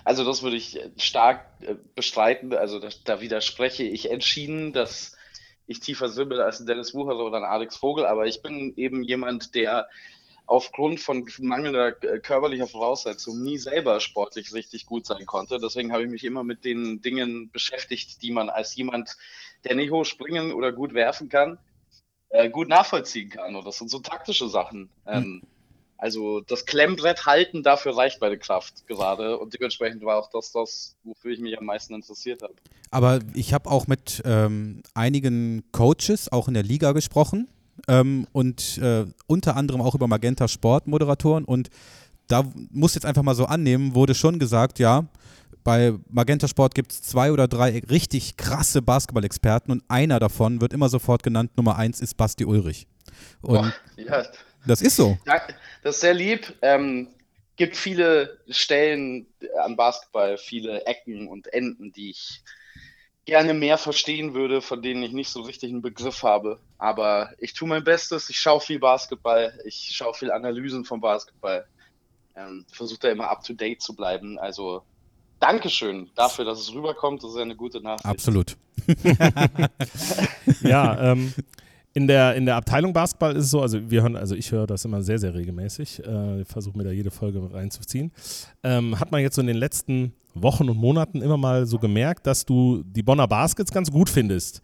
Also 0.04 0.24
das 0.24 0.42
würde 0.42 0.56
ich 0.56 0.78
stark 0.96 1.44
äh, 1.60 1.74
bestreiten. 1.94 2.52
Also 2.54 2.78
da, 2.78 2.88
da 3.04 3.20
widerspreche 3.20 3.82
ich 3.82 4.10
entschieden, 4.10 4.72
dass 4.72 5.16
ich 5.66 5.80
tiefer 5.80 6.08
bin 6.08 6.38
als 6.38 6.60
ein 6.60 6.66
Dennis 6.66 6.94
Wucherer 6.94 7.24
oder 7.24 7.38
ein 7.38 7.44
Alex 7.44 7.76
Vogel. 7.76 8.06
Aber 8.06 8.26
ich 8.26 8.42
bin 8.42 8.72
eben 8.76 9.02
jemand, 9.02 9.54
der 9.54 9.88
aufgrund 10.48 10.98
von 10.98 11.28
mangelnder 11.40 12.02
äh, 12.02 12.18
körperlicher 12.20 12.66
Voraussetzungen 12.66 13.42
nie 13.42 13.58
selber 13.58 14.00
sportlich 14.00 14.54
richtig 14.54 14.86
gut 14.86 15.04
sein 15.04 15.26
konnte. 15.26 15.58
Deswegen 15.62 15.92
habe 15.92 16.04
ich 16.04 16.08
mich 16.08 16.24
immer 16.24 16.42
mit 16.42 16.64
den 16.64 17.02
Dingen 17.02 17.50
beschäftigt, 17.50 18.22
die 18.22 18.32
man 18.32 18.48
als 18.48 18.74
jemand, 18.74 19.18
der 19.64 19.76
nicht 19.76 19.90
hoch 19.90 20.06
springen 20.06 20.52
oder 20.52 20.72
gut 20.72 20.94
werfen 20.94 21.28
kann, 21.28 21.58
äh, 22.30 22.48
gut 22.48 22.68
nachvollziehen 22.68 23.28
kann. 23.28 23.56
Und 23.56 23.66
das 23.66 23.76
sind 23.76 23.90
so 23.90 23.98
taktische 23.98 24.48
Sachen. 24.48 24.88
Ähm, 25.06 25.42
also 25.98 26.40
das 26.40 26.64
Klemmbrett 26.64 27.26
halten, 27.26 27.62
dafür 27.62 27.94
reicht 27.94 28.22
meine 28.22 28.38
Kraft 28.38 28.86
gerade. 28.86 29.36
Und 29.36 29.52
dementsprechend 29.52 30.02
war 30.02 30.16
auch 30.16 30.30
das 30.30 30.52
das, 30.52 30.96
wofür 31.04 31.32
ich 31.32 31.40
mich 31.40 31.58
am 31.58 31.66
meisten 31.66 31.92
interessiert 31.92 32.40
habe. 32.40 32.54
Aber 32.90 33.18
ich 33.34 33.52
habe 33.52 33.70
auch 33.70 33.86
mit 33.86 34.22
ähm, 34.24 34.82
einigen 34.94 35.64
Coaches, 35.72 36.32
auch 36.32 36.48
in 36.48 36.54
der 36.54 36.62
Liga, 36.62 36.92
gesprochen 36.92 37.48
ähm, 37.86 38.26
und 38.32 38.78
äh, 38.78 39.06
unter 39.26 39.56
anderem 39.56 39.80
auch 39.80 39.94
über 39.94 40.08
Magenta 40.08 40.48
Sport 40.48 40.86
Moderatoren. 40.86 41.44
Und 41.44 41.70
da 42.26 42.44
muss 42.70 42.94
jetzt 42.94 43.06
einfach 43.06 43.22
mal 43.22 43.34
so 43.34 43.46
annehmen, 43.46 43.94
wurde 43.94 44.14
schon 44.14 44.38
gesagt, 44.38 44.78
ja, 44.78 45.06
bei 45.64 45.94
Magenta 46.08 46.48
Sport 46.48 46.74
gibt 46.74 46.92
es 46.92 47.02
zwei 47.02 47.32
oder 47.32 47.48
drei 47.48 47.82
richtig 47.90 48.36
krasse 48.36 48.82
Basketball-Experten 48.82 49.70
und 49.70 49.82
einer 49.88 50.18
davon 50.18 50.60
wird 50.60 50.72
immer 50.72 50.88
sofort 50.88 51.22
genannt, 51.22 51.52
Nummer 51.56 51.76
eins 51.76 52.00
ist 52.00 52.16
Basti 52.16 52.44
Ulrich. 52.44 52.86
Und 53.42 53.54
Boah, 53.54 53.74
ja, 53.96 54.24
das 54.66 54.80
ist 54.82 54.96
so. 54.96 55.18
Ja, 55.26 55.42
das 55.82 55.96
ist 55.96 56.00
sehr 56.00 56.14
lieb. 56.14 56.54
Ähm, 56.62 57.08
gibt 57.56 57.76
viele 57.76 58.38
Stellen 58.48 59.26
am 59.64 59.76
Basketball, 59.76 60.38
viele 60.38 60.86
Ecken 60.86 61.28
und 61.28 61.52
Enden, 61.52 61.92
die 61.92 62.10
ich 62.10 62.42
gerne 63.28 63.52
mehr 63.52 63.76
verstehen 63.76 64.32
würde, 64.32 64.62
von 64.62 64.80
denen 64.80 65.02
ich 65.02 65.12
nicht 65.12 65.28
so 65.28 65.42
richtig 65.42 65.70
einen 65.70 65.82
Begriff 65.82 66.22
habe. 66.22 66.58
Aber 66.78 67.30
ich 67.38 67.52
tue 67.52 67.68
mein 67.68 67.84
Bestes. 67.84 68.30
Ich 68.30 68.40
schaue 68.40 68.58
viel 68.58 68.78
Basketball. 68.78 69.52
Ich 69.66 69.90
schaue 69.94 70.14
viel 70.14 70.32
Analysen 70.32 70.86
vom 70.86 71.02
Basketball. 71.02 71.66
Ähm, 72.34 72.64
Versuche 72.72 73.00
da 73.00 73.08
immer 73.10 73.28
up 73.28 73.44
to 73.44 73.52
date 73.52 73.82
zu 73.82 73.94
bleiben. 73.94 74.38
Also 74.38 74.82
Dankeschön 75.40 76.08
dafür, 76.14 76.46
dass 76.46 76.58
es 76.58 76.72
rüberkommt. 76.72 77.22
Das 77.22 77.32
ist 77.32 77.36
eine 77.36 77.54
gute 77.54 77.82
Nachricht. 77.82 78.06
Absolut. 78.06 78.56
ja, 80.62 81.12
ähm, 81.12 81.34
in 81.98 82.06
der, 82.06 82.36
in 82.36 82.46
der 82.46 82.54
Abteilung 82.54 82.92
Basketball 82.92 83.34
ist 83.34 83.46
es 83.46 83.50
so, 83.50 83.60
also 83.60 83.90
wir 83.90 84.02
hören, 84.02 84.14
also 84.14 84.36
ich 84.36 84.52
höre 84.52 84.68
das 84.68 84.84
immer 84.84 85.02
sehr, 85.02 85.18
sehr 85.18 85.34
regelmäßig, 85.34 86.04
äh, 86.04 86.44
versuche 86.44 86.78
mir 86.78 86.84
da 86.84 86.90
jede 86.92 87.10
Folge 87.10 87.40
reinzuziehen. 87.52 88.12
Ähm, 88.62 88.98
hat 89.00 89.10
man 89.10 89.20
jetzt 89.20 89.34
so 89.34 89.40
in 89.40 89.48
den 89.48 89.56
letzten 89.56 90.12
Wochen 90.34 90.68
und 90.68 90.76
Monaten 90.76 91.20
immer 91.22 91.36
mal 91.36 91.66
so 91.66 91.78
gemerkt, 91.80 92.24
dass 92.28 92.44
du 92.46 92.84
die 92.84 93.02
Bonner 93.02 93.26
Baskets 93.26 93.72
ganz 93.72 93.90
gut 93.90 94.08
findest. 94.08 94.62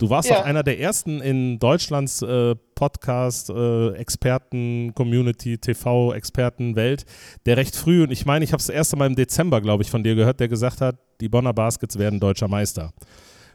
Du 0.00 0.10
warst 0.10 0.28
Ja. 0.28 0.40
auch 0.40 0.44
einer 0.44 0.64
der 0.64 0.80
ersten 0.80 1.20
in 1.20 1.60
Deutschlands 1.60 2.20
äh, 2.22 2.56
Podcast, 2.74 3.50
äh, 3.50 3.90
Experten, 3.92 4.92
Community, 4.96 5.56
TV-Experten, 5.58 6.74
Welt, 6.74 7.04
der 7.46 7.56
recht 7.56 7.76
früh, 7.76 8.02
und 8.02 8.10
ich 8.10 8.26
meine, 8.26 8.44
ich 8.44 8.52
habe 8.52 8.60
es 8.60 8.66
das 8.66 8.74
erste 8.74 8.96
Mal 8.96 9.06
im 9.06 9.14
Dezember, 9.14 9.60
glaube 9.60 9.84
ich, 9.84 9.90
von 9.92 10.02
dir 10.02 10.16
gehört, 10.16 10.40
der 10.40 10.48
gesagt 10.48 10.80
hat, 10.80 10.96
die 11.20 11.28
Bonner 11.28 11.52
Baskets 11.52 11.96
werden 11.98 12.18
deutscher 12.18 12.48
Meister. 12.48 12.92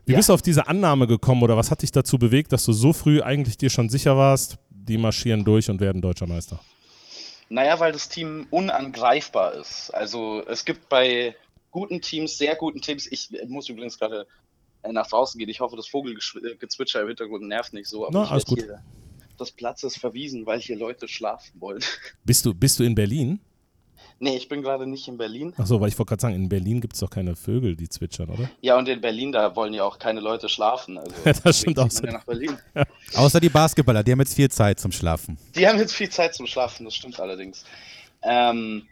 Wie 0.06 0.12
Ja. 0.14 0.18
bist 0.18 0.30
du 0.30 0.34
auf 0.34 0.42
diese 0.42 0.68
Annahme 0.68 1.08
gekommen 1.08 1.44
oder 1.44 1.56
was 1.58 1.72
hat 1.72 1.82
dich 1.82 1.92
dazu 1.92 2.18
bewegt, 2.18 2.52
dass 2.52 2.66
du 2.66 2.74
so 2.74 2.94
früh 2.94 3.22
eigentlich 3.22 3.58
dir 3.58 3.70
schon 3.70 3.90
sicher 3.90 4.18
warst, 4.18 4.58
die 4.70 4.98
marschieren 4.98 5.44
durch 5.44 5.70
und 5.70 5.80
werden 5.82 6.02
deutscher 6.02 6.28
Meister? 6.28 6.60
Naja, 7.50 7.80
weil 7.80 7.92
das 7.92 8.10
Team 8.10 8.48
unangreifbar 8.52 9.54
ist. 9.56 9.90
Also 9.94 10.44
es 10.48 10.66
gibt 10.66 10.88
bei 10.90 11.36
guten 11.72 12.02
Teams, 12.02 12.38
sehr 12.38 12.56
guten 12.56 12.82
Teams, 12.82 13.08
ich 13.12 13.30
muss 13.48 13.70
übrigens 13.70 13.98
gerade 13.98 14.28
äh, 14.84 14.92
nach 14.92 15.08
draußen 15.08 15.38
gehen. 15.40 15.50
Ich 15.50 15.60
hoffe, 15.60 15.76
das 15.76 15.88
Vogelgezwitscher 15.88 17.02
im 17.02 17.08
Hintergrund 17.08 17.48
nervt 17.48 17.74
nicht 17.74 17.88
so. 17.88 18.08
Na, 18.12 18.24
ich 18.24 18.30
alles 18.32 18.46
gut. 18.46 18.60
Hier 18.60 18.82
des 19.40 19.52
Platzes 19.54 19.96
verwiesen, 19.98 20.46
weil 20.46 20.60
hier 20.60 20.78
Leute 20.78 21.08
schlafen 21.08 21.62
wollen. 21.62 21.82
Bist 22.26 22.46
du, 22.46 22.54
bist 22.54 22.78
du 22.80 22.84
in 22.84 22.94
Berlin? 22.94 23.40
nee, 24.22 24.36
ich 24.38 24.48
bin 24.50 24.62
gerade 24.62 24.86
nicht 24.88 25.08
in 25.08 25.18
Berlin. 25.18 25.54
Achso, 25.58 25.80
weil 25.82 25.90
ich 25.90 25.98
wollte 25.98 26.10
gerade 26.10 26.22
sagen, 26.22 26.36
in 26.36 26.50
Berlin 26.50 26.82
gibt 26.82 26.94
es 26.94 27.00
doch 27.00 27.10
keine 27.10 27.36
Vögel, 27.36 27.76
die 27.76 27.88
zwitschern, 27.90 28.30
oder? 28.30 28.50
Ja, 28.62 28.78
und 28.78 28.88
in 28.90 29.02
Berlin, 29.02 29.32
da 29.32 29.56
wollen 29.56 29.74
ja 29.74 29.84
auch 29.84 29.98
keine 30.00 30.20
Leute 30.20 30.50
schlafen. 30.50 30.98
Also, 30.98 31.14
Das 31.44 31.60
stimmt 31.60 31.80
auch 31.80 31.90
man 31.92 32.04
ja 32.06 32.12
nach 32.14 32.26
Berlin. 32.26 32.58
Außer 33.16 33.40
die 33.40 33.50
Basketballer, 33.50 34.04
die 34.04 34.12
haben 34.12 34.20
jetzt 34.20 34.36
viel 34.36 34.50
Zeit 34.50 34.80
zum 34.80 34.92
Schlafen. 34.92 35.38
Die 35.56 35.68
haben 35.68 35.80
jetzt 35.80 35.94
viel 35.96 36.10
Zeit 36.10 36.34
zum 36.36 36.48
Schlafen, 36.48 36.86
das 36.86 36.96
stimmt 36.96 37.20
allerdings. 37.20 37.64
Ähm, 38.22 38.84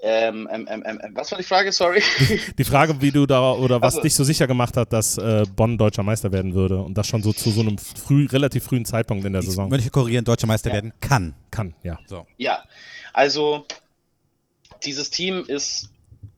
ähm, 0.00 0.48
ähm, 0.52 0.68
ähm, 0.70 0.82
ähm, 0.86 1.00
was 1.14 1.32
war 1.32 1.38
die 1.38 1.44
Frage? 1.44 1.72
Sorry. 1.72 2.00
Die 2.56 2.62
Frage, 2.62 3.00
wie 3.02 3.10
du 3.10 3.26
da 3.26 3.50
oder 3.52 3.82
was 3.82 3.94
Also- 3.96 4.02
dich 4.02 4.14
so 4.14 4.22
sicher 4.22 4.46
gemacht 4.46 4.76
hat, 4.76 4.92
dass 4.92 5.18
äh, 5.18 5.44
Bonn 5.56 5.76
deutscher 5.76 6.04
Meister 6.04 6.30
werden 6.30 6.54
würde 6.54 6.78
und 6.80 6.94
das 6.96 7.08
schon 7.08 7.20
so 7.20 7.32
zu 7.32 7.50
so 7.50 7.62
einem 7.62 7.78
früh, 7.78 8.26
relativ 8.26 8.62
frühen 8.64 8.84
Zeitpunkt 8.84 9.24
in 9.24 9.32
der 9.32 9.42
Saison 9.42 9.68
möchte 9.68 9.90
korrigieren, 9.90 10.24
deutscher 10.24 10.46
Meister 10.46 10.68
Ja. 10.70 10.74
werden 10.74 10.92
kann. 11.00 11.34
kann, 11.50 11.74
ja. 11.82 11.98
Ja, 12.36 12.62
also 13.12 13.66
dieses 14.84 15.10
Team 15.10 15.44
ist 15.46 15.90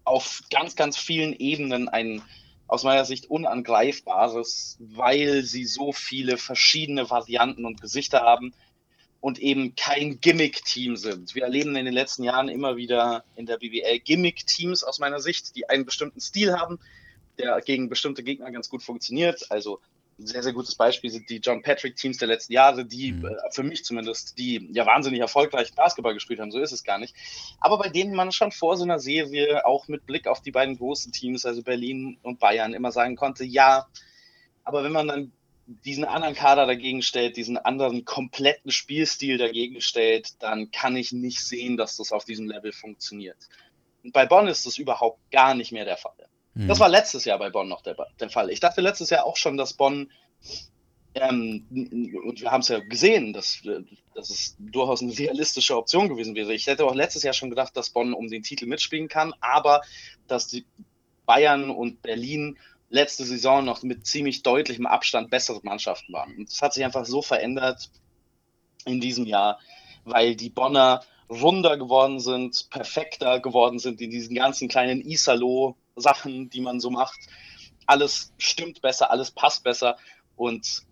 auf 0.04 0.42
ganz, 0.50 0.76
ganz 0.76 0.96
vielen 0.96 1.32
Ebenen 1.34 1.88
ein 1.88 2.22
aus 2.66 2.84
meiner 2.84 3.04
Sicht 3.04 3.28
unangreifbares, 3.28 4.76
weil 4.78 5.42
sie 5.42 5.64
so 5.64 5.92
viele 5.92 6.36
verschiedene 6.36 7.10
Varianten 7.10 7.64
und 7.64 7.80
Gesichter 7.80 8.20
haben 8.20 8.54
und 9.20 9.40
eben 9.40 9.74
kein 9.74 10.20
Gimmick-Team 10.20 10.96
sind. 10.96 11.34
Wir 11.34 11.42
erleben 11.42 11.74
in 11.74 11.84
den 11.84 11.94
letzten 11.94 12.22
Jahren 12.22 12.48
immer 12.48 12.76
wieder 12.76 13.24
in 13.34 13.46
der 13.46 13.58
BBL 13.58 13.98
Gimmick-Teams 13.98 14.84
aus 14.84 15.00
meiner 15.00 15.18
Sicht, 15.18 15.56
die 15.56 15.68
einen 15.68 15.84
bestimmten 15.84 16.20
Stil 16.20 16.52
haben, 16.52 16.78
der 17.38 17.60
gegen 17.60 17.88
bestimmte 17.88 18.22
Gegner 18.22 18.52
ganz 18.52 18.68
gut 18.68 18.84
funktioniert. 18.84 19.50
Also 19.50 19.80
sehr, 20.26 20.42
sehr 20.42 20.52
gutes 20.52 20.74
Beispiel 20.74 21.10
sind 21.10 21.28
die 21.30 21.38
John 21.38 21.62
Patrick-Teams 21.62 22.18
der 22.18 22.28
letzten 22.28 22.52
Jahre, 22.52 22.84
die 22.84 23.12
Mhm. 23.12 23.26
äh, 23.26 23.50
für 23.50 23.62
mich 23.62 23.84
zumindest, 23.84 24.38
die 24.38 24.68
ja 24.72 24.86
wahnsinnig 24.86 25.20
erfolgreich 25.20 25.74
Basketball 25.74 26.14
gespielt 26.14 26.40
haben, 26.40 26.50
so 26.50 26.60
ist 26.60 26.72
es 26.72 26.84
gar 26.84 26.98
nicht. 26.98 27.14
Aber 27.60 27.78
bei 27.78 27.88
denen 27.88 28.14
man 28.14 28.32
schon 28.32 28.52
vor 28.52 28.76
so 28.76 28.84
einer 28.84 28.98
Serie 28.98 29.66
auch 29.66 29.88
mit 29.88 30.06
Blick 30.06 30.26
auf 30.26 30.40
die 30.40 30.50
beiden 30.50 30.76
großen 30.76 31.12
Teams, 31.12 31.46
also 31.46 31.62
Berlin 31.62 32.18
und 32.22 32.38
Bayern, 32.38 32.74
immer 32.74 32.92
sagen 32.92 33.16
konnte, 33.16 33.44
ja, 33.44 33.86
aber 34.64 34.84
wenn 34.84 34.92
man 34.92 35.08
dann 35.08 35.32
diesen 35.84 36.04
anderen 36.04 36.34
Kader 36.34 36.66
dagegen 36.66 37.02
stellt, 37.02 37.36
diesen 37.36 37.56
anderen 37.56 38.04
kompletten 38.04 38.72
Spielstil 38.72 39.38
dagegen 39.38 39.80
stellt, 39.80 40.42
dann 40.42 40.70
kann 40.72 40.96
ich 40.96 41.12
nicht 41.12 41.44
sehen, 41.44 41.76
dass 41.76 41.96
das 41.96 42.12
auf 42.12 42.24
diesem 42.24 42.48
Level 42.48 42.72
funktioniert. 42.72 43.36
Und 44.02 44.12
bei 44.12 44.26
Bonn 44.26 44.48
ist 44.48 44.66
das 44.66 44.78
überhaupt 44.78 45.20
gar 45.30 45.54
nicht 45.54 45.72
mehr 45.72 45.84
der 45.84 45.96
Fall. 45.96 46.19
Mhm. 46.60 46.68
Das 46.68 46.78
war 46.78 46.90
letztes 46.90 47.24
Jahr 47.24 47.38
bei 47.38 47.48
Bonn 47.48 47.68
noch 47.68 47.80
der, 47.80 47.96
der 48.20 48.28
Fall. 48.28 48.50
Ich 48.50 48.60
dachte 48.60 48.82
letztes 48.82 49.08
Jahr 49.08 49.24
auch 49.24 49.36
schon, 49.36 49.56
dass 49.56 49.72
Bonn, 49.72 50.10
ähm, 51.14 51.66
und 51.70 52.40
wir 52.40 52.50
haben 52.50 52.60
es 52.60 52.68
ja 52.68 52.80
gesehen, 52.80 53.32
dass, 53.32 53.62
dass 54.14 54.28
es 54.28 54.56
durchaus 54.58 55.00
eine 55.00 55.16
realistische 55.16 55.76
Option 55.76 56.10
gewesen 56.10 56.34
wäre. 56.34 56.52
Ich 56.52 56.66
hätte 56.66 56.84
auch 56.84 56.94
letztes 56.94 57.22
Jahr 57.22 57.32
schon 57.32 57.48
gedacht, 57.48 57.74
dass 57.76 57.90
Bonn 57.90 58.12
um 58.12 58.28
den 58.28 58.42
Titel 58.42 58.66
mitspielen 58.66 59.08
kann, 59.08 59.32
aber 59.40 59.80
dass 60.28 60.48
die 60.48 60.66
Bayern 61.24 61.70
und 61.70 62.02
Berlin 62.02 62.58
letzte 62.90 63.24
Saison 63.24 63.64
noch 63.64 63.82
mit 63.82 64.06
ziemlich 64.06 64.42
deutlichem 64.42 64.84
Abstand 64.84 65.30
bessere 65.30 65.60
Mannschaften 65.62 66.12
waren. 66.12 66.36
Und 66.36 66.50
das 66.50 66.60
hat 66.60 66.74
sich 66.74 66.84
einfach 66.84 67.06
so 67.06 67.22
verändert 67.22 67.90
in 68.84 69.00
diesem 69.00 69.24
Jahr, 69.24 69.60
weil 70.04 70.36
die 70.36 70.50
Bonner 70.50 71.02
runder 71.30 71.78
geworden 71.78 72.20
sind, 72.20 72.68
perfekter 72.70 73.40
geworden 73.40 73.78
sind 73.78 74.00
in 74.00 74.10
diesen 74.10 74.34
ganzen 74.34 74.68
kleinen 74.68 75.00
Isalo-Sachen, 76.00 76.50
die 76.50 76.60
man 76.60 76.80
so 76.80 76.90
macht. 76.90 77.18
Alles 77.86 78.32
stimmt 78.38 78.80
besser, 78.82 79.10
alles 79.10 79.30
passt 79.30 79.64
besser 79.64 79.96
und 80.36 80.82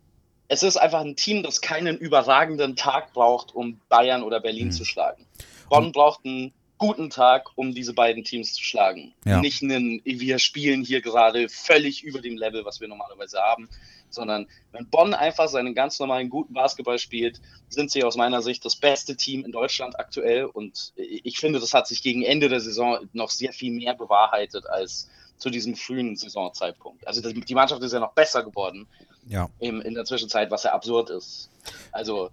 es 0.48 0.62
ist 0.62 0.76
einfach 0.78 1.00
ein 1.00 1.14
Team, 1.16 1.42
das 1.42 1.60
keinen 1.60 1.98
überragenden 1.98 2.74
Tag 2.74 3.12
braucht, 3.12 3.54
um 3.54 3.80
Bayern 3.88 4.22
oder 4.22 4.40
Berlin 4.40 4.68
Mhm. 4.68 4.72
zu 4.72 4.84
schlagen. 4.84 5.26
Bonn 5.68 5.92
braucht 5.92 6.24
einen 6.24 6.52
guten 6.78 7.10
Tag, 7.10 7.50
um 7.56 7.74
diese 7.74 7.92
beiden 7.92 8.24
Teams 8.24 8.54
zu 8.54 8.62
schlagen. 8.62 9.12
Ja. 9.26 9.40
Nicht 9.40 9.62
einen, 9.62 10.00
wir 10.04 10.38
spielen 10.38 10.82
hier 10.82 11.02
gerade 11.02 11.48
völlig 11.50 12.02
über 12.02 12.20
dem 12.20 12.38
Level, 12.38 12.64
was 12.64 12.80
wir 12.80 12.88
normalerweise 12.88 13.38
haben, 13.40 13.68
sondern 14.10 14.46
wenn 14.72 14.88
Bonn 14.88 15.14
einfach 15.14 15.48
seinen 15.48 15.74
ganz 15.74 15.98
normalen 15.98 16.28
guten 16.28 16.54
Basketball 16.54 16.98
spielt, 16.98 17.40
sind 17.68 17.90
sie 17.90 18.04
aus 18.04 18.16
meiner 18.16 18.42
Sicht 18.42 18.64
das 18.64 18.76
beste 18.76 19.16
Team 19.16 19.44
in 19.44 19.52
Deutschland 19.52 19.98
aktuell 19.98 20.44
und 20.44 20.92
ich 20.96 21.38
finde, 21.38 21.60
das 21.60 21.74
hat 21.74 21.86
sich 21.86 22.02
gegen 22.02 22.22
Ende 22.22 22.48
der 22.48 22.60
Saison 22.60 23.08
noch 23.12 23.30
sehr 23.30 23.52
viel 23.52 23.72
mehr 23.72 23.94
bewahrheitet 23.94 24.66
als 24.66 25.08
zu 25.36 25.50
diesem 25.50 25.76
frühen 25.76 26.16
Saisonzeitpunkt. 26.16 27.06
Also 27.06 27.20
die 27.20 27.54
Mannschaft 27.54 27.82
ist 27.82 27.92
ja 27.92 28.00
noch 28.00 28.12
besser 28.12 28.42
geworden 28.42 28.88
Ja, 29.28 29.48
in 29.60 29.94
der 29.94 30.04
Zwischenzeit, 30.04 30.50
was 30.50 30.64
ja 30.64 30.72
absurd 30.72 31.10
ist. 31.10 31.48
Also 31.92 32.30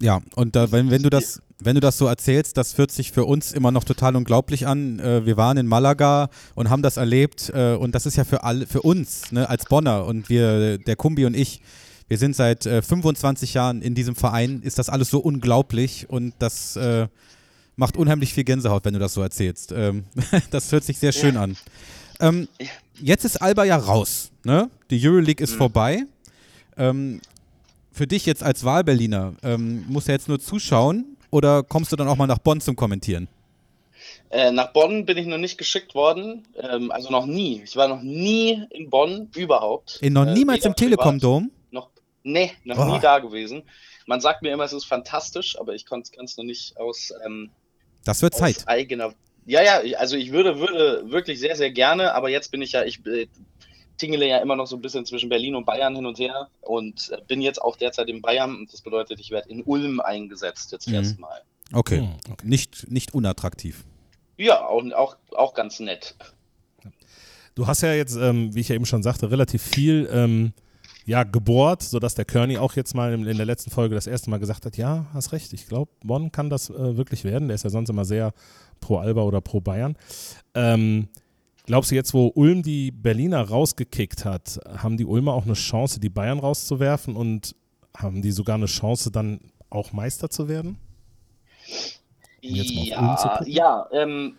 ja. 0.00 0.20
Und 0.36 0.56
da, 0.56 0.70
wenn, 0.70 0.90
wenn 0.90 1.02
du 1.02 1.10
das, 1.10 1.40
wenn 1.60 1.74
du 1.74 1.80
das 1.80 1.98
so 1.98 2.06
erzählst, 2.06 2.56
das 2.56 2.72
fühlt 2.72 2.92
sich 2.92 3.10
für 3.10 3.24
uns 3.24 3.52
immer 3.52 3.70
noch 3.70 3.84
total 3.84 4.14
unglaublich 4.16 4.66
an. 4.66 5.00
Äh, 5.00 5.26
wir 5.26 5.36
waren 5.36 5.56
in 5.56 5.66
Malaga 5.66 6.30
und 6.54 6.70
haben 6.70 6.82
das 6.82 6.96
erlebt 6.96 7.50
äh, 7.52 7.74
und 7.74 7.94
das 7.94 8.06
ist 8.06 8.16
ja 8.16 8.24
für 8.24 8.44
alle, 8.44 8.66
für 8.66 8.82
uns, 8.82 9.32
ne, 9.32 9.48
als 9.48 9.64
Bonner 9.64 10.04
und 10.04 10.28
wir, 10.28 10.78
der 10.78 10.96
Kumbi 10.96 11.26
und 11.26 11.34
ich, 11.34 11.60
wir 12.06 12.16
sind 12.16 12.36
seit 12.36 12.64
äh, 12.66 12.80
25 12.80 13.54
Jahren 13.54 13.82
in 13.82 13.94
diesem 13.94 14.14
Verein, 14.14 14.62
ist 14.62 14.78
das 14.78 14.88
alles 14.88 15.10
so 15.10 15.18
unglaublich 15.18 16.08
und 16.08 16.32
das 16.38 16.76
äh, 16.76 17.08
macht 17.76 17.96
unheimlich 17.96 18.32
viel 18.34 18.44
Gänsehaut, 18.44 18.84
wenn 18.84 18.94
du 18.94 19.00
das 19.00 19.14
so 19.14 19.22
erzählst. 19.22 19.72
Ähm, 19.72 20.04
das 20.50 20.70
hört 20.70 20.84
sich 20.84 20.98
sehr 20.98 21.12
schön 21.12 21.36
an. 21.36 21.56
Ähm, 22.20 22.48
jetzt 23.00 23.24
ist 23.24 23.42
Alba 23.42 23.64
ja 23.64 23.76
raus. 23.76 24.30
Ne? 24.44 24.70
Die 24.90 25.06
Euroleague 25.06 25.42
ist 25.42 25.54
vorbei. 25.54 26.04
Ähm, 26.76 27.20
für 27.92 28.06
dich 28.06 28.26
jetzt 28.26 28.44
als 28.44 28.62
Wahlberliner, 28.62 29.34
ähm, 29.42 29.84
musst 29.88 30.06
du 30.06 30.12
jetzt 30.12 30.28
nur 30.28 30.38
zuschauen 30.38 31.17
oder 31.30 31.62
kommst 31.62 31.92
du 31.92 31.96
dann 31.96 32.08
auch 32.08 32.16
mal 32.16 32.26
nach 32.26 32.38
Bonn 32.38 32.60
zum 32.60 32.76
Kommentieren? 32.76 33.28
Äh, 34.30 34.50
nach 34.52 34.72
Bonn 34.72 35.06
bin 35.06 35.16
ich 35.18 35.26
noch 35.26 35.38
nicht 35.38 35.58
geschickt 35.58 35.94
worden, 35.94 36.46
ähm, 36.60 36.90
also 36.90 37.10
noch 37.10 37.26
nie. 37.26 37.62
Ich 37.64 37.76
war 37.76 37.88
noch 37.88 38.02
nie 38.02 38.62
in 38.70 38.90
Bonn 38.90 39.30
überhaupt. 39.34 39.98
In 40.02 40.12
noch 40.12 40.26
Äh, 40.26 40.32
niemals 40.34 40.60
weder 40.60 40.68
im 40.68 40.76
Telekom 40.76 41.04
privat 41.18 41.22
Dom? 41.22 41.50
Noch, 41.70 41.88
nee, 42.22 42.52
noch 42.64 42.78
Oh. 42.78 42.84
nie 42.92 43.00
da 43.00 43.18
gewesen. 43.18 43.62
Man 44.06 44.20
sagt 44.20 44.42
mir 44.42 44.52
immer, 44.52 44.64
es 44.64 44.72
ist 44.72 44.84
fantastisch, 44.84 45.58
aber 45.58 45.74
ich 45.74 45.84
kann 45.86 46.02
es 46.02 46.36
noch 46.36 46.44
nicht 46.44 46.78
aus, 46.78 47.12
ähm, 47.24 47.50
Das 48.04 48.22
wird 48.22 48.34
aus 48.34 48.40
Zeit. 48.40 48.64
eigener. 48.66 49.12
Ja, 49.46 49.62
ja, 49.62 49.98
also 49.98 50.16
ich 50.16 50.30
würde, 50.32 50.58
würde 50.60 51.10
wirklich 51.10 51.40
sehr, 51.40 51.56
sehr 51.56 51.70
gerne, 51.70 52.14
aber 52.14 52.28
jetzt 52.28 52.50
bin 52.50 52.60
ich 52.60 52.72
ja, 52.72 52.84
ich 52.84 53.00
tingele 53.98 54.26
ja 54.26 54.38
immer 54.38 54.56
noch 54.56 54.66
so 54.66 54.76
ein 54.76 54.82
bisschen 54.82 55.04
zwischen 55.04 55.28
Berlin 55.28 55.54
und 55.54 55.66
Bayern 55.66 55.94
hin 55.94 56.06
und 56.06 56.18
her 56.18 56.48
und 56.62 57.10
bin 57.26 57.40
jetzt 57.42 57.60
auch 57.60 57.76
derzeit 57.76 58.08
in 58.08 58.22
Bayern 58.22 58.56
und 58.56 58.72
das 58.72 58.80
bedeutet, 58.80 59.20
ich 59.20 59.30
werde 59.30 59.50
in 59.50 59.62
Ulm 59.62 60.00
eingesetzt 60.00 60.72
jetzt 60.72 60.88
Mhm. 60.88 60.94
erstmal. 60.94 61.40
Okay. 61.72 61.98
Hm, 61.98 62.14
okay. 62.32 62.46
Nicht, 62.46 62.90
nicht 62.90 63.12
unattraktiv. 63.14 63.84
Ja, 64.38 64.64
auch, 64.66 64.82
auch, 64.92 65.16
auch 65.36 65.52
ganz 65.54 65.80
nett. 65.80 66.14
Du 67.54 67.66
hast 67.66 67.82
ja 67.82 67.92
jetzt, 67.92 68.16
ähm, 68.16 68.54
wie 68.54 68.60
ich 68.60 68.68
ja 68.68 68.76
eben 68.76 68.86
schon 68.86 69.02
sagte, 69.02 69.30
relativ 69.30 69.62
viel 69.62 70.08
ähm, 70.12 70.52
ja, 71.06 71.24
gebohrt, 71.24 71.82
sodass 71.82 72.14
der 72.14 72.24
Kearney 72.24 72.58
auch 72.58 72.74
jetzt 72.74 72.94
mal 72.94 73.12
in, 73.12 73.26
in 73.26 73.36
der 73.36 73.46
letzten 73.46 73.70
Folge 73.70 73.94
das 73.94 74.06
erste 74.06 74.30
Mal 74.30 74.38
gesagt 74.38 74.64
hat, 74.64 74.76
ja, 74.76 75.06
hast 75.12 75.32
recht, 75.32 75.52
ich 75.52 75.66
glaube, 75.66 75.90
Bonn 76.04 76.30
kann 76.30 76.50
das 76.50 76.70
äh, 76.70 76.96
wirklich 76.96 77.24
werden. 77.24 77.48
Der 77.48 77.56
ist 77.56 77.64
ja 77.64 77.70
sonst 77.70 77.88
immer 77.88 78.04
sehr 78.04 78.32
pro 78.80 78.98
Alba 78.98 79.22
oder 79.22 79.40
pro 79.40 79.60
Bayern. 79.60 79.96
Ähm, 80.54 81.08
glaubst 81.68 81.90
du 81.90 81.94
jetzt, 81.94 82.12
wo 82.14 82.32
Ulm 82.34 82.62
die 82.62 82.90
Berliner 82.90 83.42
rausgekickt 83.42 84.24
hat, 84.24 84.58
haben 84.66 84.96
die 84.96 85.04
Ulmer 85.04 85.34
auch 85.34 85.44
eine 85.44 85.54
Chance, 85.54 86.00
die 86.00 86.08
Bayern 86.08 86.38
rauszuwerfen 86.40 87.14
und 87.14 87.54
haben 87.96 88.22
die 88.22 88.32
sogar 88.32 88.56
eine 88.56 88.66
Chance, 88.66 89.10
dann 89.10 89.40
auch 89.70 89.92
Meister 89.92 90.30
zu 90.30 90.48
werden? 90.48 90.78
Um 92.42 92.54
zu 92.54 92.74
Ja, 92.86 93.36
gucken. 93.38 93.52
ja 93.52 93.88
ähm, 93.92 94.36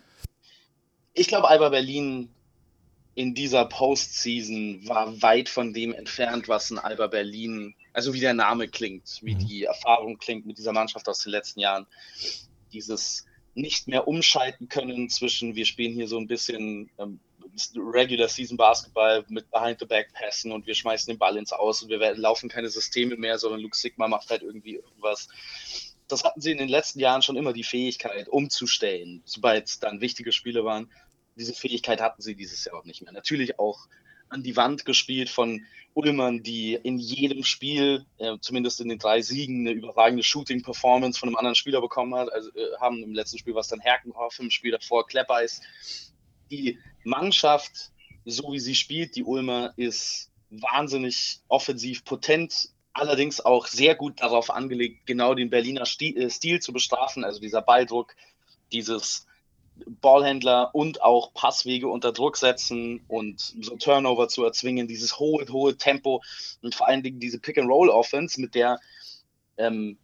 ich 1.14 1.28
glaube, 1.28 1.48
Alba 1.48 1.68
Berlin 1.68 2.28
in 3.14 3.34
dieser 3.34 3.64
Postseason 3.66 4.80
war 4.88 5.20
weit 5.22 5.48
von 5.48 5.72
dem 5.72 5.92
entfernt, 5.92 6.48
was 6.48 6.70
ein 6.70 6.78
Alba 6.78 7.06
Berlin, 7.08 7.74
also 7.92 8.14
wie 8.14 8.20
der 8.20 8.34
Name 8.34 8.68
klingt, 8.68 9.18
wie 9.22 9.34
Mhm. 9.34 9.38
die 9.46 9.64
Erfahrung 9.64 10.18
klingt 10.18 10.46
mit 10.46 10.58
dieser 10.58 10.72
Mannschaft 10.72 11.08
aus 11.08 11.18
den 11.20 11.30
letzten 11.32 11.60
Jahren. 11.60 11.86
Dieses 12.72 13.26
nicht 13.54 13.88
mehr 13.88 14.06
umschalten 14.06 14.68
können 14.68 15.08
zwischen, 15.08 15.54
wir 15.54 15.66
spielen 15.66 15.92
hier 15.92 16.08
so 16.08 16.18
ein 16.18 16.26
bisschen 16.26 16.90
ähm, 16.98 17.20
Regular 17.74 18.28
Season 18.28 18.56
Basketball 18.56 19.24
mit 19.28 19.50
Behind-the-Back-Passen 19.50 20.52
und 20.52 20.66
wir 20.66 20.74
schmeißen 20.74 21.12
den 21.12 21.18
Ball 21.18 21.36
ins 21.36 21.52
Aus 21.52 21.82
und 21.82 21.88
wir 21.88 22.00
werden, 22.00 22.20
laufen 22.20 22.48
keine 22.48 22.68
Systeme 22.68 23.16
mehr, 23.16 23.38
sondern 23.38 23.60
Luke 23.60 23.76
Sigma 23.76 24.08
macht 24.08 24.30
halt 24.30 24.42
irgendwie 24.42 24.76
irgendwas 24.76 25.28
das 26.10 26.24
hatten 26.24 26.40
sie 26.40 26.52
in 26.52 26.58
den 26.58 26.68
letzten 26.68 27.00
Jahren 27.00 27.22
schon 27.22 27.36
immer 27.36 27.52
die 27.52 27.64
Fähigkeit, 27.64 28.28
umzustellen, 28.28 29.22
sobald 29.24 29.66
es 29.66 29.78
dann 29.78 30.00
wichtige 30.00 30.32
Spiele 30.32 30.64
waren. 30.64 30.90
Diese 31.36 31.54
Fähigkeit 31.54 32.00
hatten 32.00 32.22
sie 32.22 32.34
dieses 32.34 32.64
Jahr 32.64 32.76
auch 32.76 32.84
nicht 32.84 33.02
mehr. 33.02 33.12
Natürlich 33.12 33.58
auch 33.58 33.86
an 34.30 34.42
die 34.42 34.56
Wand 34.56 34.84
gespielt 34.84 35.28
von 35.28 35.64
Ullmann, 35.94 36.42
die 36.42 36.74
in 36.74 36.98
jedem 36.98 37.44
Spiel, 37.44 38.06
äh, 38.18 38.36
zumindest 38.40 38.80
in 38.80 38.88
den 38.88 38.98
drei 38.98 39.22
Siegen, 39.22 39.66
eine 39.66 39.72
überragende 39.76 40.22
Shooting-Performance 40.22 41.18
von 41.18 41.28
einem 41.28 41.36
anderen 41.36 41.56
Spieler 41.56 41.80
bekommen 41.80 42.14
hat. 42.14 42.32
Also 42.32 42.50
äh, 42.50 42.76
haben 42.80 43.02
im 43.02 43.14
letzten 43.14 43.38
Spiel 43.38 43.54
was 43.54 43.68
dann 43.68 43.80
Herkenhoff, 43.80 44.38
im 44.38 44.50
Spiel 44.50 44.70
davor 44.70 45.06
Kleppeis. 45.06 45.60
Die 46.50 46.78
Mannschaft, 47.04 47.90
so 48.24 48.52
wie 48.52 48.60
sie 48.60 48.74
spielt, 48.74 49.16
die 49.16 49.24
Ulmer, 49.24 49.72
ist 49.76 50.30
wahnsinnig 50.50 51.40
offensiv 51.48 52.04
potent, 52.04 52.70
allerdings 52.92 53.40
auch 53.40 53.66
sehr 53.66 53.94
gut 53.94 54.20
darauf 54.20 54.50
angelegt, 54.50 55.06
genau 55.06 55.34
den 55.34 55.50
Berliner 55.50 55.86
Stil, 55.86 56.16
äh, 56.16 56.30
Stil 56.30 56.60
zu 56.60 56.72
bestrafen, 56.72 57.24
also 57.24 57.40
dieser 57.40 57.62
Balldruck, 57.62 58.14
dieses 58.72 59.26
Ballhändler 60.00 60.74
und 60.74 61.02
auch 61.02 61.32
Passwege 61.34 61.88
unter 61.88 62.12
Druck 62.12 62.36
setzen 62.36 63.04
und 63.08 63.40
so 63.60 63.76
Turnover 63.76 64.28
zu 64.28 64.44
erzwingen, 64.44 64.88
dieses 64.88 65.18
hohe, 65.18 65.46
hohe 65.50 65.76
Tempo 65.76 66.22
und 66.62 66.74
vor 66.74 66.88
allen 66.88 67.02
Dingen 67.02 67.20
diese 67.20 67.38
Pick-and-Roll-Offense, 67.38 68.40
mit 68.40 68.54
der 68.54 68.80
ähm, 69.56 69.98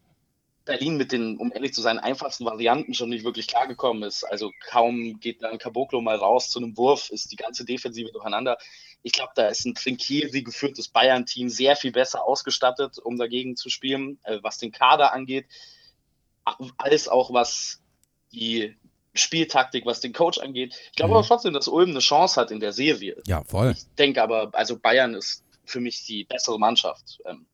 Berlin 0.67 0.97
mit 0.97 1.11
den, 1.11 1.37
um 1.37 1.51
ehrlich 1.51 1.73
zu 1.73 1.81
sein, 1.81 1.97
einfachsten 1.97 2.45
Varianten 2.45 2.93
schon 2.93 3.09
nicht 3.09 3.23
wirklich 3.23 3.47
klargekommen 3.47 4.03
ist. 4.03 4.23
Also 4.23 4.51
kaum 4.69 5.19
geht 5.19 5.41
dann 5.41 5.57
Caboclo 5.57 6.01
mal 6.01 6.17
raus 6.17 6.49
zu 6.49 6.59
einem 6.59 6.77
Wurf, 6.77 7.09
ist 7.09 7.31
die 7.31 7.37
ganze 7.37 7.65
Defensive 7.65 8.11
durcheinander. 8.11 8.57
Ich 9.01 9.13
glaube, 9.13 9.31
da 9.35 9.47
ist 9.47 9.65
ein 9.65 9.73
Trinkieri 9.73 10.43
geführtes 10.43 10.89
Bayern-Team 10.89 11.49
sehr 11.49 11.75
viel 11.75 11.91
besser 11.91 12.25
ausgestattet, 12.25 12.99
um 12.99 13.17
dagegen 13.17 13.55
zu 13.55 13.69
spielen, 13.69 14.19
äh, 14.23 14.39
was 14.43 14.57
den 14.57 14.71
Kader 14.71 15.13
angeht, 15.13 15.47
als 16.77 17.07
auch 17.07 17.33
was 17.33 17.81
die 18.31 18.75
Spieltaktik, 19.17 19.85
was 19.85 19.99
den 19.99 20.13
Coach 20.13 20.39
angeht. 20.39 20.75
Ich 20.91 20.95
glaube 20.95 21.11
mhm. 21.11 21.17
aber 21.17 21.27
trotzdem, 21.27 21.53
dass 21.53 21.67
Ulm 21.67 21.91
eine 21.91 21.99
Chance 21.99 22.39
hat 22.39 22.51
in 22.51 22.59
der 22.59 22.73
Serie. 22.73 23.21
Ja, 23.25 23.43
voll. 23.43 23.73
Ich 23.75 23.85
denke 23.97 24.21
aber, 24.21 24.49
also 24.53 24.77
Bayern 24.77 25.13
ist 25.13 25.43
für 25.65 25.79
mich 25.79 26.05
die 26.05 26.23
bessere 26.23 26.59
Mannschaft. 26.59 27.19
Ähm, 27.25 27.45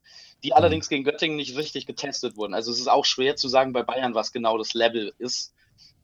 die 0.43 0.49
mhm. 0.49 0.53
allerdings 0.53 0.89
gegen 0.89 1.03
Göttingen 1.03 1.38
nicht 1.38 1.57
richtig 1.57 1.86
getestet 1.86 2.38
wurden. 2.38 2.53
Also 2.53 2.72
es 2.72 2.80
ist 2.80 2.89
auch 2.89 3.05
schwer 3.05 3.36
zu 3.36 3.47
sagen 3.47 3.74
bei 3.74 3.84
Bayern, 3.84 4.14
was 4.14 4.32
genau 4.32 4.57
das 4.57 4.74
Level 4.74 5.14
ist. 5.18 5.53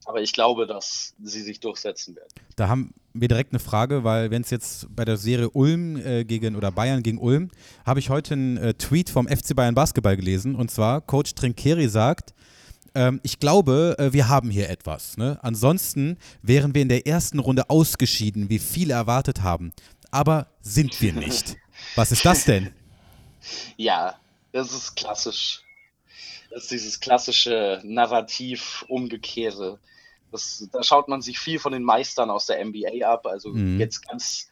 Aber 0.06 0.22
ich 0.22 0.34
glaube, 0.34 0.66
dass 0.66 1.14
sie 1.22 1.42
sich 1.42 1.60
durchsetzen 1.60 2.16
werden. 2.16 2.30
Da 2.56 2.70
haben 2.70 2.94
wir 3.14 3.28
direkt 3.28 3.52
eine 3.52 3.60
Frage, 3.60 4.04
weil 4.04 4.32
wenn 4.32 4.42
es 4.42 4.50
jetzt 4.50 4.88
bei 4.96 5.04
der 5.04 5.18
Serie 5.18 5.50
Ulm 5.50 5.98
äh, 5.98 6.24
gegen 6.24 6.56
oder 6.56 6.72
Bayern 6.72 7.04
gegen 7.04 7.18
Ulm, 7.18 7.52
habe 7.86 8.00
ich 8.00 8.10
heute 8.10 8.34
einen 8.34 8.58
äh, 8.58 8.74
Tweet 8.74 9.10
vom 9.10 9.28
FC 9.28 9.56
Bayern 9.56 9.76
Basketball 9.76 10.16
gelesen. 10.16 10.56
Und 10.56 10.72
zwar, 10.72 11.02
Coach 11.02 11.36
Trinkeri 11.36 11.90
sagt, 11.90 12.34
ähm, 13.00 13.22
ich 13.24 13.40
glaube, 13.40 13.96
äh, 13.98 14.12
wir 14.12 14.28
haben 14.28 14.50
hier 14.52 14.70
etwas. 14.70 15.16
Ne? 15.16 15.40
Ansonsten 15.42 16.18
wären 16.42 16.76
wir 16.76 16.82
in 16.82 16.90
der 16.90 17.08
ersten 17.08 17.40
Runde 17.40 17.70
ausgeschieden, 17.70 18.50
wie 18.50 18.60
viele 18.60 18.94
erwartet 18.94 19.42
haben. 19.42 19.72
Aber 20.12 20.48
sind 20.62 21.02
wir 21.02 21.14
nicht. 21.14 21.56
Was 21.96 22.12
ist 22.12 22.26
das 22.26 22.44
denn? 22.44 22.74
Ja, 23.78 24.20
das 24.52 24.74
ist 24.74 24.98
klassisch. 24.98 25.64
Das 26.52 26.64
ist 26.64 26.72
dieses 26.72 27.00
klassische 27.00 27.82
Narrativ 27.86 28.84
umgekehrte. 28.90 29.80
Das, 30.32 30.68
da 30.74 30.84
schaut 30.84 31.08
man 31.08 31.22
sich 31.22 31.40
viel 31.40 31.58
von 31.58 31.72
den 31.72 31.84
Meistern 31.84 32.30
aus 32.30 32.48
der 32.48 32.64
NBA 32.66 33.08
ab. 33.08 33.26
Also 33.26 33.50
mhm. 33.50 33.80
jetzt 33.80 34.06
ganz 34.08 34.49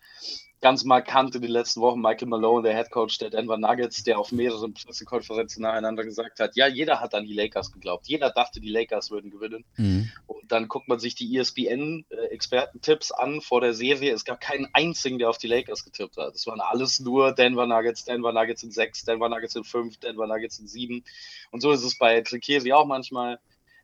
ganz 0.59 0.83
markant 0.83 1.35
in 1.35 1.41
den 1.41 1.51
letzten 1.51 1.81
Wochen 1.81 2.01
Michael 2.01 2.27
Malone, 2.27 2.63
der 2.67 2.75
Head 2.75 2.89
Coach 2.89 3.19
der 3.19 3.29
Denver 3.29 3.57
Nuggets, 3.57 4.03
der 4.03 4.17
auf 4.17 4.31
mehreren 4.31 4.73
Pressekonferenzen 4.73 5.61
nacheinander 5.61 6.03
gesagt 6.03 6.39
hat, 6.39 6.55
ja, 6.55 6.67
jeder 6.67 6.99
hat 6.99 7.13
an 7.13 7.25
die 7.25 7.33
Lakers 7.33 7.71
geglaubt. 7.71 8.07
Jeder 8.07 8.31
dachte, 8.31 8.59
die 8.59 8.69
Lakers 8.69 9.11
würden 9.11 9.29
gewinnen. 9.29 9.65
Mhm. 9.75 10.11
Und 10.25 10.51
dann 10.51 10.67
guckt 10.67 10.87
man 10.87 10.99
sich 10.99 11.13
die 11.13 11.37
ESPN-Expertentipps 11.37 13.11
an 13.11 13.41
vor 13.41 13.61
der 13.61 13.73
Serie. 13.73 14.13
Es 14.13 14.25
gab 14.25 14.41
keinen 14.41 14.67
einzigen, 14.73 15.19
der 15.19 15.29
auf 15.29 15.37
die 15.37 15.47
Lakers 15.47 15.83
getippt 15.83 16.17
hat. 16.17 16.33
Es 16.33 16.47
waren 16.47 16.59
alles 16.59 16.99
nur 16.99 17.33
Denver 17.33 17.67
Nuggets, 17.67 18.05
Denver 18.05 18.33
Nuggets 18.33 18.63
in 18.63 18.71
sechs, 18.71 19.05
Denver 19.05 19.29
Nuggets 19.29 19.55
in 19.55 19.63
fünf, 19.63 19.97
Denver 19.97 20.25
Nuggets 20.25 20.57
in 20.57 20.67
sieben. 20.67 21.03
Und 21.51 21.61
so 21.61 21.71
ist 21.71 21.83
es 21.83 21.97
bei 21.97 22.21
Tricchesi 22.21 22.73
auch 22.73 22.85
manchmal. 22.85 23.39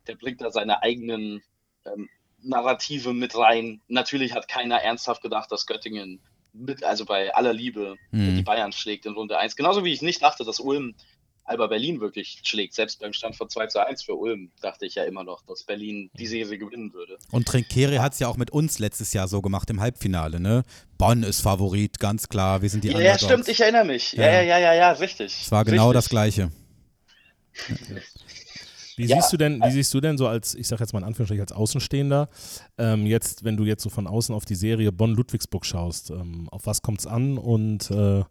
Der 0.08 0.16
bringt 0.16 0.42
da 0.42 0.52
seine 0.52 0.82
eigenen 0.82 1.44
ähm, 1.86 2.10
Narrative 2.42 3.14
mit 3.14 3.38
rein. 3.38 3.82
Natürlich 3.88 4.34
hat 4.34 4.48
keiner 4.48 4.82
ernsthaft 4.82 5.22
gedacht, 5.22 5.52
dass 5.52 5.66
Göttingen 5.66 6.20
mit, 6.54 6.84
also 6.84 7.06
bei 7.06 7.34
aller 7.34 7.54
Liebe, 7.54 7.96
mhm. 8.12 8.38
die 8.38 8.44
Bayern 8.44 8.72
schlägt 8.72 9.06
in 9.06 9.14
Runde 9.14 9.38
1. 9.38 9.56
Genauso 9.56 9.84
wie 9.84 9.92
ich 9.92 10.02
nicht 10.02 10.22
dachte, 10.22 10.44
dass 10.44 10.60
Ulm 10.60 10.96
Alba 11.46 11.68
Berlin 11.68 12.00
wirklich 12.00 12.40
schlägt. 12.44 12.74
Selbst 12.74 13.00
beim 13.00 13.12
Stand 13.12 13.36
von 13.36 13.50
2 13.50 13.68
zu 13.68 13.86
1 13.86 14.04
für 14.04 14.16
Ulm 14.16 14.52
dachte 14.62 14.86
ich 14.86 14.96
ja 14.96 15.04
immer 15.04 15.24
noch, 15.24 15.44
dass 15.46 15.64
Berlin 15.64 16.10
die 16.14 16.28
Serie 16.28 16.58
gewinnen 16.58 16.94
würde. 16.94 17.18
Und 17.32 17.48
Trinkeri 17.48 17.98
hat 17.98 18.14
es 18.14 18.20
ja 18.20 18.28
auch 18.30 18.38
mit 18.38 18.52
uns 18.52 18.80
letztes 18.80 19.12
Jahr 19.14 19.28
so 19.28 19.42
gemacht 19.42 19.70
im 19.70 19.82
Halbfinale, 19.82 20.40
ne? 20.40 20.64
Bonn 20.98 21.24
ist 21.24 21.42
Favorit, 21.42 22.00
ganz 22.00 22.30
klar. 22.30 22.62
Wir 22.62 22.70
sind 22.70 22.86
die 22.86 22.90
Ja, 22.90 23.00
ja 23.00 23.20
stimmt, 23.20 23.48
ich 23.50 23.60
erinnere 23.60 23.86
mich. 23.86 24.14
Ja, 24.14 24.26
ja, 24.26 24.42
ja, 24.42 24.58
ja, 24.58 24.74
ja, 24.74 24.92
richtig. 24.94 25.42
Es 25.42 25.52
war 25.52 25.66
genau 25.66 25.92
das 25.92 26.08
Gleiche. 26.08 26.50
Wie 28.96 29.06
ja. 29.06 29.16
siehst 29.16 29.34
du 29.34 29.38
denn, 29.38 29.62
wie 29.62 29.72
siehst 29.72 29.94
du 29.94 30.02
denn 30.02 30.18
so 30.18 30.28
als, 30.28 30.56
ich 30.56 30.68
sag 30.68 30.80
jetzt 30.80 30.94
mal 30.94 31.00
in 31.00 31.06
Anführungsstrichen 31.06 31.42
als 31.42 31.52
Außenstehender, 31.52 32.30
ähm, 32.78 33.06
jetzt, 33.06 33.44
wenn 33.44 33.58
du 33.58 33.66
jetzt 33.66 33.84
so 33.84 33.90
von 33.90 34.08
außen 34.08 34.34
auf 34.34 34.46
die 34.46 34.56
Serie 34.56 34.92
Bonn-Ludwigsburg 34.92 35.66
schaust, 35.66 36.12
ähm, 36.12 36.48
auf 36.50 36.66
was 36.66 36.82
kommt 36.82 37.00
es 37.00 37.08
an 37.08 37.38
und 37.38 37.90
äh, 37.92 38.24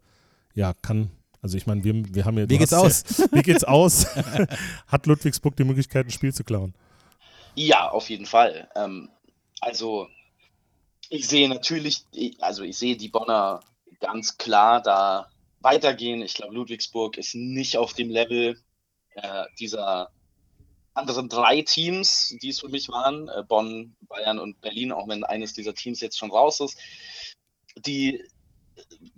ja, 0.54 0.74
kann, 0.82 1.10
also 1.40 1.56
ich 1.56 1.66
meine, 1.66 1.82
wir, 1.82 1.94
wir 2.14 2.24
haben 2.24 2.38
ja. 2.38 2.48
Wie 2.48 2.58
geht's 2.58 2.72
aus? 2.72 3.04
Ja, 3.18 3.26
wie 3.32 3.42
geht's 3.42 3.64
aus? 3.64 4.06
Hat 4.86 5.06
Ludwigsburg 5.06 5.56
die 5.56 5.64
Möglichkeit, 5.64 6.06
ein 6.06 6.10
Spiel 6.10 6.32
zu 6.32 6.44
klauen? 6.44 6.74
Ja, 7.54 7.90
auf 7.90 8.08
jeden 8.08 8.26
Fall. 8.26 8.68
Ähm, 8.76 9.10
also 9.60 10.08
ich 11.08 11.28
sehe 11.28 11.48
natürlich, 11.48 12.04
also 12.40 12.62
ich 12.62 12.78
sehe 12.78 12.96
die 12.96 13.08
Bonner 13.08 13.60
ganz 14.00 14.38
klar 14.38 14.80
da 14.80 15.28
weitergehen. 15.60 16.22
Ich 16.22 16.34
glaube, 16.34 16.54
Ludwigsburg 16.54 17.16
ist 17.18 17.34
nicht 17.34 17.76
auf 17.76 17.92
dem 17.92 18.10
Level 18.10 18.58
äh, 19.14 19.44
dieser 19.58 20.10
anderen 20.95 21.28
drei 21.28 21.62
Teams, 21.62 22.36
die 22.43 22.51
es 22.51 22.61
für 22.61 22.68
mich 22.68 22.88
waren, 22.88 23.28
äh, 23.28 23.43
Bonn, 23.47 23.97
Bayern 24.03 24.38
und 24.38 24.61
Berlin, 24.61 24.93
auch 24.93 25.09
wenn 25.09 25.24
eines 25.24 25.55
dieser 25.55 25.74
Teams 25.74 26.01
jetzt 26.01 26.18
schon 26.18 26.30
raus 26.30 26.61
ist, 26.61 26.78
die 27.76 28.22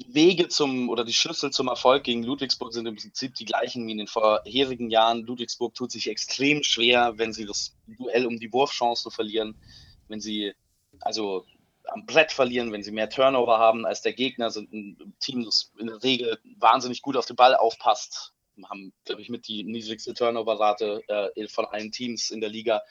Wege 0.08 0.48
zum 0.48 0.88
oder 0.88 1.04
die 1.04 1.12
Schlüssel 1.12 1.50
zum 1.50 1.68
Erfolg 1.68 2.04
gegen 2.04 2.22
Ludwigsburg 2.22 2.72
sind 2.72 2.86
im 2.86 2.96
Prinzip 2.96 3.34
die 3.34 3.44
gleichen 3.44 3.86
wie 3.86 3.92
in 3.92 3.98
den 3.98 4.06
vorherigen 4.06 4.90
Jahren. 4.90 5.22
Ludwigsburg 5.22 5.74
tut 5.74 5.90
sich 5.90 6.08
extrem 6.08 6.62
schwer, 6.62 7.18
wenn 7.18 7.32
sie 7.32 7.46
das 7.46 7.76
Duell 7.86 8.26
um 8.26 8.38
die 8.38 8.52
Wurfchance 8.52 9.10
verlieren, 9.10 9.56
wenn 10.08 10.20
sie 10.20 10.52
also 11.00 11.44
am 11.86 12.06
Brett 12.06 12.32
verlieren, 12.32 12.72
wenn 12.72 12.82
sie 12.82 12.92
mehr 12.92 13.10
Turnover 13.10 13.58
haben 13.58 13.84
als 13.84 14.00
der 14.00 14.14
Gegner, 14.14 14.50
sind 14.50 14.72
ein 14.72 15.14
Team, 15.20 15.44
das 15.44 15.72
in 15.78 15.86
der 15.86 16.02
Regel 16.02 16.38
wahnsinnig 16.58 17.02
gut 17.02 17.16
auf 17.16 17.26
den 17.26 17.36
Ball 17.36 17.54
aufpasst, 17.54 18.33
haben, 18.68 18.92
glaube 19.04 19.22
ich, 19.22 19.28
mit 19.28 19.48
die 19.48 19.64
niedrigste 19.64 20.14
Turnover-Rate 20.14 21.02
äh, 21.36 21.48
von 21.48 21.66
allen 21.66 21.92
Teams 21.92 22.30
in 22.30 22.40
der 22.40 22.50
Liga 22.50 22.82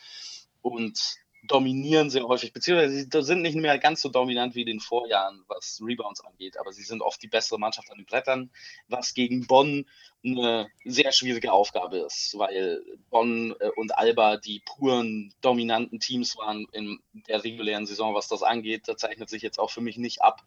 und 0.62 1.18
dominieren 1.46 2.10
sehr 2.10 2.24
häufig, 2.24 2.54
beziehungsweise 2.54 2.94
sie 2.94 3.24
sind 3.24 3.42
nicht 3.42 3.56
mehr 3.56 3.78
ganz 3.78 4.02
so 4.02 4.10
dominant 4.10 4.56
wie 4.56 4.62
in 4.62 4.68
den 4.68 4.80
Vorjahren, 4.80 5.44
was 5.48 5.82
Rebounds 5.84 6.22
angeht, 6.22 6.58
aber 6.58 6.72
sie 6.72 6.84
sind 6.84 7.02
oft 7.02 7.22
die 7.22 7.28
bessere 7.28 7.60
Mannschaft 7.60 7.92
an 7.92 7.98
den 7.98 8.06
Brettern, 8.06 8.50
was 8.88 9.14
gegen 9.14 9.46
Bonn 9.46 9.86
eine 10.24 10.70
sehr 10.86 11.12
schwierige 11.12 11.52
Aufgabe 11.52 11.98
ist, 11.98 12.38
weil 12.38 12.82
Bonn 13.10 13.54
äh, 13.60 13.70
und 13.76 13.98
Alba 13.98 14.38
die 14.38 14.62
puren 14.66 15.34
dominanten 15.42 16.00
Teams 16.00 16.38
waren 16.38 16.66
in 16.72 17.00
der 17.28 17.44
regulären 17.44 17.86
Saison, 17.86 18.16
was 18.16 18.30
das 18.30 18.42
angeht. 18.42 18.88
Da 18.88 18.96
zeichnet 18.96 19.30
sich 19.30 19.42
jetzt 19.42 19.60
auch 19.60 19.70
für 19.70 19.82
mich 19.82 19.98
nicht 19.98 20.22
ab, 20.22 20.44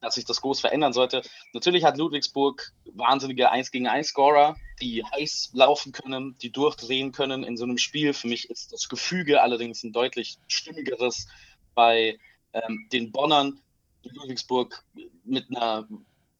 dass 0.00 0.14
sich 0.14 0.24
das 0.24 0.40
groß 0.40 0.60
verändern 0.60 0.92
sollte. 0.92 1.22
Natürlich 1.52 1.84
hat 1.84 1.96
Ludwigsburg 1.96 2.72
wahnsinnige 2.92 3.50
1 3.50 3.70
gegen 3.70 3.88
1 3.88 4.08
Scorer, 4.08 4.56
die 4.80 5.04
heiß 5.04 5.50
laufen 5.54 5.92
können, 5.92 6.36
die 6.38 6.50
durchdrehen 6.50 7.12
können 7.12 7.42
in 7.42 7.56
so 7.56 7.64
einem 7.64 7.78
Spiel. 7.78 8.12
Für 8.12 8.28
mich 8.28 8.48
ist 8.50 8.72
das 8.72 8.88
Gefüge 8.88 9.42
allerdings 9.42 9.82
ein 9.82 9.92
deutlich 9.92 10.38
stimmigeres 10.46 11.26
bei 11.74 12.18
ähm, 12.52 12.88
den 12.92 13.12
Bonnern. 13.12 13.60
Ludwigsburg 14.04 14.84
mit 15.24 15.50
einer 15.50 15.86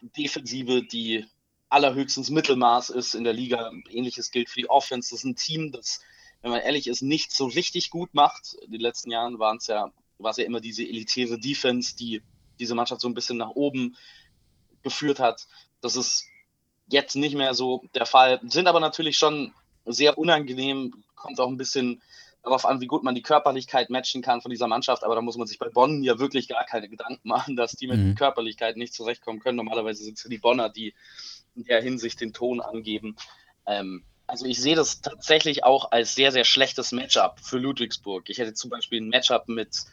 Defensive, 0.01 0.83
die 0.83 1.27
allerhöchstens 1.69 2.31
Mittelmaß 2.31 2.91
ist 2.91 3.15
in 3.15 3.25
der 3.25 3.33
Liga. 3.33 3.71
Ähnliches 3.91 4.31
gilt 4.31 4.49
für 4.49 4.61
die 4.61 4.71
Offense. 4.71 5.11
Das 5.11 5.21
ist 5.21 5.25
ein 5.25 5.37
Team, 5.37 5.73
das, 5.73 6.01
wenn 6.41 6.51
man 6.51 6.61
ehrlich 6.61 6.87
ist, 6.87 7.03
nicht 7.03 7.33
so 7.33 7.47
richtig 7.47 7.91
gut 7.91 8.15
macht. 8.15 8.55
In 8.63 8.71
den 8.71 8.81
letzten 8.81 9.11
Jahren 9.11 9.39
waren 9.39 9.59
es 9.59 9.67
ja, 9.67 9.93
war 10.19 10.31
es 10.31 10.37
ja 10.39 10.45
immer 10.45 10.61
diese 10.61 10.83
elitäre 10.83 11.39
Defense, 11.39 11.97
die 11.97 12.23
diese 12.59 12.75
Mannschaft 12.75 13.01
so 13.01 13.09
ein 13.09 13.15
bisschen 13.15 13.39
nach 13.39 13.51
oben 13.51 13.97
geführt 14.83 15.21
hat. 15.21 15.47
Das 15.81 15.97
ist 15.97 16.27
jetzt 16.89 17.17
nicht 17.17 17.35
mehr 17.35 17.55
so 17.55 17.85
der 17.95 18.07
Fall. 18.07 18.41
Sind 18.45 18.67
aber 18.67 18.81
natürlich 18.81 19.19
schon 19.19 19.53
sehr 19.85 20.19
unangenehm, 20.19 21.05
kommt 21.15 21.41
auch 21.41 21.49
ein 21.49 21.57
bisschen 21.57 22.03
darauf 22.43 22.65
an, 22.65 22.81
wie 22.81 22.87
gut 22.87 23.03
man 23.03 23.15
die 23.15 23.23
Körperlichkeit 23.23 23.91
matchen 23.91 24.23
kann 24.23 24.41
von 24.41 24.51
dieser 24.51 24.69
Mannschaft. 24.69 25.05
Aber 25.05 25.15
da 25.15 25.21
muss 25.21 25.37
man 25.37 25.47
sich 25.47 25.59
bei 25.59 25.69
Bonn 25.69 26.03
ja 26.03 26.19
wirklich 26.19 26.49
gar 26.49 26.65
keine 26.65 26.89
Gedanken 26.89 27.29
machen, 27.29 27.57
dass 27.57 27.73
die 27.73 27.89
mit 27.89 27.99
mhm. 27.99 28.15
Körperlichkeit 28.15 28.77
nicht 28.77 28.95
zurechtkommen 28.95 29.41
können. 29.41 29.57
Normalerweise 29.57 30.05
sind 30.05 30.19
es 30.19 30.25
die 30.25 30.39
Bonner, 30.39 30.69
die 30.69 30.95
in 31.55 31.65
der 31.65 31.83
Hinsicht 31.83 32.21
den 32.21 32.33
Ton 32.33 32.61
angeben. 32.61 33.17
Ähm, 33.67 34.05
also 34.27 34.45
ich 34.45 34.61
sehe 34.61 34.77
das 34.77 35.01
tatsächlich 35.01 35.65
auch 35.65 35.91
als 35.91 36.15
sehr, 36.15 36.33
sehr 36.33 36.45
schlechtes 36.45 36.93
Matchup 36.93 37.41
für 37.41 37.59
Ludwigsburg. 37.59 38.29
Ich 38.29 38.39
hätte 38.39 38.55
zum 38.55 38.71
Beispiel 38.71 39.01
ein 39.01 39.09
Matchup 39.09 39.49
mit 39.49 39.85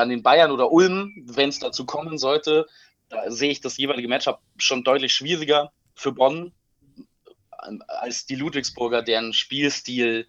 dann 0.00 0.10
in 0.10 0.22
Bayern 0.22 0.50
oder 0.50 0.72
Ulm, 0.72 1.12
wenn 1.26 1.50
es 1.50 1.58
dazu 1.58 1.84
kommen 1.84 2.18
sollte, 2.18 2.66
da 3.10 3.30
sehe 3.30 3.50
ich 3.50 3.60
das 3.60 3.76
jeweilige 3.76 4.08
Matchup 4.08 4.40
schon 4.56 4.82
deutlich 4.82 5.12
schwieriger 5.12 5.72
für 5.94 6.12
Bonn 6.12 6.52
ähm, 7.66 7.82
als 7.86 8.26
die 8.26 8.36
Ludwigsburger, 8.36 9.02
deren 9.02 9.32
Spielstil 9.32 10.26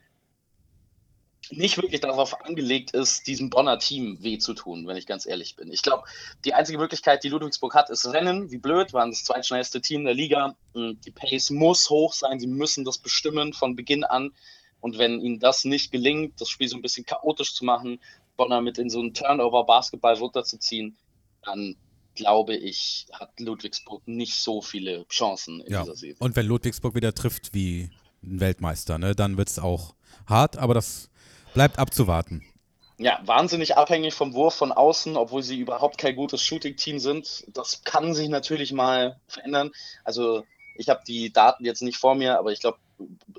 nicht 1.49 1.77
wirklich 1.77 2.01
darauf 2.01 2.45
angelegt 2.45 2.91
ist, 2.91 3.27
diesem 3.27 3.49
Bonner 3.49 3.79
Team 3.79 4.17
weh 4.21 4.37
zu 4.37 4.53
tun, 4.53 4.87
wenn 4.87 4.95
ich 4.95 5.07
ganz 5.07 5.25
ehrlich 5.25 5.55
bin. 5.55 5.71
Ich 5.71 5.81
glaube, 5.81 6.03
die 6.45 6.53
einzige 6.53 6.77
Möglichkeit, 6.77 7.23
die 7.23 7.29
Ludwigsburg 7.29 7.73
hat, 7.73 7.89
ist 7.89 8.05
Rennen. 8.05 8.51
Wie 8.51 8.57
blöd, 8.57 8.93
waren 8.93 9.09
das 9.09 9.23
zweitschnellste 9.23 9.81
Team 9.81 10.05
der 10.05 10.13
Liga. 10.13 10.55
Die 10.75 11.11
Pace 11.11 11.49
muss 11.49 11.89
hoch 11.89 12.13
sein, 12.13 12.39
sie 12.39 12.47
müssen 12.47 12.85
das 12.85 12.99
bestimmen 12.99 13.53
von 13.53 13.75
Beginn 13.75 14.03
an. 14.03 14.31
Und 14.81 14.97
wenn 14.97 15.19
ihnen 15.19 15.39
das 15.39 15.65
nicht 15.65 15.91
gelingt, 15.91 16.39
das 16.39 16.49
Spiel 16.49 16.67
so 16.67 16.77
ein 16.77 16.81
bisschen 16.81 17.05
chaotisch 17.05 17.53
zu 17.53 17.65
machen, 17.65 17.99
Bonner 18.41 18.61
mit 18.61 18.79
in 18.79 18.89
so 18.89 18.99
einen 18.99 19.13
Turnover-Basketball 19.13 20.15
runterzuziehen, 20.15 20.97
dann 21.43 21.75
glaube 22.15 22.55
ich, 22.55 23.05
hat 23.13 23.39
Ludwigsburg 23.39 24.07
nicht 24.07 24.33
so 24.35 24.61
viele 24.63 25.07
Chancen 25.09 25.61
in 25.61 25.73
ja. 25.73 25.81
dieser 25.81 25.95
Serie. 25.95 26.15
Und 26.17 26.35
wenn 26.35 26.47
Ludwigsburg 26.47 26.95
wieder 26.95 27.13
trifft 27.13 27.53
wie 27.53 27.91
ein 28.23 28.39
Weltmeister, 28.39 28.97
ne, 28.97 29.13
dann 29.13 29.37
wird 29.37 29.49
es 29.49 29.59
auch 29.59 29.93
hart, 30.25 30.57
aber 30.57 30.73
das 30.73 31.11
bleibt 31.53 31.77
abzuwarten. 31.77 32.43
Ja, 32.97 33.19
wahnsinnig 33.25 33.77
abhängig 33.77 34.15
vom 34.15 34.33
Wurf 34.33 34.55
von 34.55 34.71
außen, 34.71 35.17
obwohl 35.17 35.43
sie 35.43 35.59
überhaupt 35.59 35.99
kein 35.99 36.15
gutes 36.15 36.41
Shooting-Team 36.41 36.97
sind. 36.97 37.45
Das 37.53 37.83
kann 37.83 38.15
sich 38.15 38.27
natürlich 38.29 38.73
mal 38.73 39.19
verändern. 39.27 39.69
Also 40.03 40.43
ich 40.75 40.89
habe 40.89 41.01
die 41.07 41.31
Daten 41.31 41.63
jetzt 41.63 41.83
nicht 41.83 41.97
vor 41.97 42.15
mir, 42.15 42.39
aber 42.39 42.51
ich 42.51 42.59
glaube, 42.59 42.79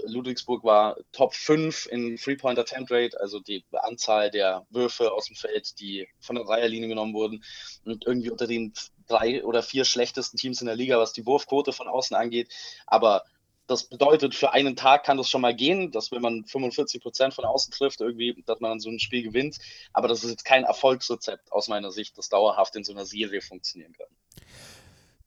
Ludwigsburg 0.04 0.64
war 0.64 0.96
Top 1.12 1.34
5 1.34 1.86
in 1.86 2.16
Three-Point 2.16 2.58
Attempt 2.58 2.90
Rate, 2.90 3.20
also 3.20 3.40
die 3.40 3.64
Anzahl 3.72 4.30
der 4.30 4.66
Würfe 4.70 5.12
aus 5.12 5.26
dem 5.26 5.36
Feld, 5.36 5.78
die 5.80 6.08
von 6.20 6.36
der 6.36 6.44
Dreierlinie 6.44 6.88
genommen 6.88 7.14
wurden 7.14 7.44
und 7.84 8.06
irgendwie 8.06 8.30
unter 8.30 8.46
den 8.46 8.72
drei 9.08 9.44
oder 9.44 9.62
vier 9.62 9.84
schlechtesten 9.84 10.36
Teams 10.36 10.60
in 10.60 10.66
der 10.66 10.76
Liga, 10.76 10.98
was 10.98 11.12
die 11.12 11.26
Wurfquote 11.26 11.72
von 11.72 11.88
außen 11.88 12.16
angeht. 12.16 12.52
Aber 12.86 13.24
das 13.66 13.84
bedeutet, 13.84 14.34
für 14.34 14.52
einen 14.52 14.76
Tag 14.76 15.04
kann 15.04 15.16
das 15.16 15.28
schon 15.28 15.40
mal 15.40 15.54
gehen, 15.54 15.90
dass 15.92 16.12
wenn 16.12 16.22
man 16.22 16.44
45 16.44 17.02
Prozent 17.02 17.34
von 17.34 17.44
außen 17.44 17.72
trifft, 17.72 18.00
irgendwie, 18.00 18.42
dass 18.46 18.60
man 18.60 18.80
so 18.80 18.90
ein 18.90 18.98
Spiel 18.98 19.22
gewinnt. 19.22 19.58
Aber 19.92 20.08
das 20.08 20.24
ist 20.24 20.30
jetzt 20.30 20.44
kein 20.44 20.64
Erfolgsrezept 20.64 21.52
aus 21.52 21.68
meiner 21.68 21.90
Sicht, 21.90 22.18
das 22.18 22.28
dauerhaft 22.28 22.76
in 22.76 22.84
so 22.84 22.92
einer 22.92 23.06
Serie 23.06 23.40
funktionieren 23.40 23.92
kann. 23.92 24.08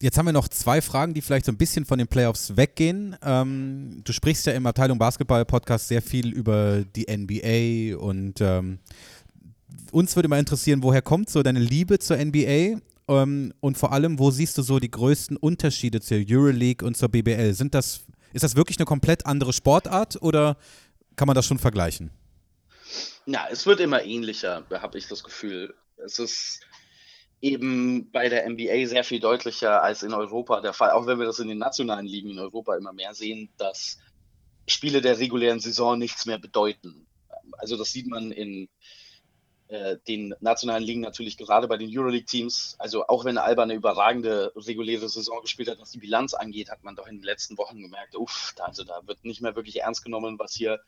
Jetzt 0.01 0.17
haben 0.17 0.25
wir 0.25 0.33
noch 0.33 0.49
zwei 0.49 0.81
Fragen, 0.81 1.13
die 1.13 1.21
vielleicht 1.21 1.45
so 1.45 1.51
ein 1.51 1.57
bisschen 1.57 1.85
von 1.85 1.97
den 1.97 2.07
Playoffs 2.07 2.57
weggehen. 2.57 3.15
Ähm, 3.23 4.01
du 4.03 4.11
sprichst 4.11 4.45
ja 4.45 4.53
im 4.53 4.65
Abteilung 4.65 4.97
Basketball-Podcast 4.97 5.87
sehr 5.87 6.01
viel 6.01 6.33
über 6.33 6.83
die 6.83 7.05
NBA 7.09 7.97
und 7.97 8.41
ähm, 8.41 8.79
uns 9.91 10.15
würde 10.15 10.27
mal 10.27 10.39
interessieren, 10.39 10.83
woher 10.83 11.01
kommt 11.01 11.29
so 11.29 11.41
deine 11.43 11.59
Liebe 11.59 11.99
zur 11.99 12.17
NBA 12.17 12.81
ähm, 13.07 13.53
und 13.61 13.77
vor 13.77 13.93
allem, 13.93 14.19
wo 14.19 14.31
siehst 14.31 14.57
du 14.57 14.63
so 14.63 14.79
die 14.79 14.91
größten 14.91 15.37
Unterschiede 15.37 16.01
zur 16.01 16.17
Euroleague 16.27 16.85
und 16.85 16.97
zur 16.97 17.09
BBL? 17.09 17.53
Sind 17.53 17.73
das, 17.73 18.01
ist 18.33 18.43
das 18.43 18.55
wirklich 18.55 18.77
eine 18.77 18.85
komplett 18.85 19.25
andere 19.25 19.53
Sportart 19.53 20.21
oder 20.21 20.57
kann 21.15 21.27
man 21.27 21.35
das 21.35 21.45
schon 21.45 21.59
vergleichen? 21.59 22.11
Ja, 23.25 23.47
es 23.49 23.65
wird 23.65 23.79
immer 23.79 24.03
ähnlicher, 24.03 24.65
habe 24.69 24.97
ich 24.97 25.07
das 25.07 25.23
Gefühl. 25.23 25.73
Es 26.05 26.19
ist 26.19 26.59
eben 27.41 28.11
bei 28.11 28.29
der 28.29 28.49
NBA 28.49 28.87
sehr 28.87 29.03
viel 29.03 29.19
deutlicher 29.19 29.83
als 29.83 30.03
in 30.03 30.13
Europa 30.13 30.61
der 30.61 30.73
Fall, 30.73 30.91
auch 30.91 31.05
wenn 31.05 31.19
wir 31.19 31.25
das 31.25 31.39
in 31.39 31.47
den 31.47 31.57
nationalen 31.57 32.05
Ligen 32.05 32.29
in 32.29 32.39
Europa 32.39 32.75
immer 32.75 32.93
mehr 32.93 33.13
sehen, 33.13 33.49
dass 33.57 33.99
Spiele 34.67 35.01
der 35.01 35.19
regulären 35.19 35.59
Saison 35.59 35.97
nichts 35.97 36.25
mehr 36.25 36.39
bedeuten. 36.39 37.05
Also 37.57 37.77
das 37.77 37.91
sieht 37.91 38.07
man 38.07 38.31
in 38.31 38.67
äh, 39.67 39.97
den 40.07 40.35
nationalen 40.41 40.83
Ligen 40.83 41.01
natürlich 41.01 41.37
gerade 41.37 41.67
bei 41.67 41.77
den 41.77 41.89
Euroleague-Teams. 41.91 42.75
Also 42.77 43.07
auch 43.07 43.25
wenn 43.25 43.37
Alba 43.37 43.63
eine 43.63 43.73
überragende 43.73 44.51
reguläre 44.55 45.09
Saison 45.09 45.41
gespielt 45.41 45.69
hat, 45.69 45.79
was 45.79 45.91
die 45.91 45.99
Bilanz 45.99 46.33
angeht, 46.33 46.69
hat 46.69 46.83
man 46.83 46.95
doch 46.95 47.07
in 47.07 47.17
den 47.17 47.23
letzten 47.23 47.57
Wochen 47.57 47.81
gemerkt, 47.81 48.15
uff, 48.15 48.53
also 48.59 48.83
da 48.83 49.01
wird 49.05 49.25
nicht 49.25 49.41
mehr 49.41 49.55
wirklich 49.55 49.81
ernst 49.81 50.03
genommen, 50.03 50.37
was 50.37 50.53
hier 50.53 50.81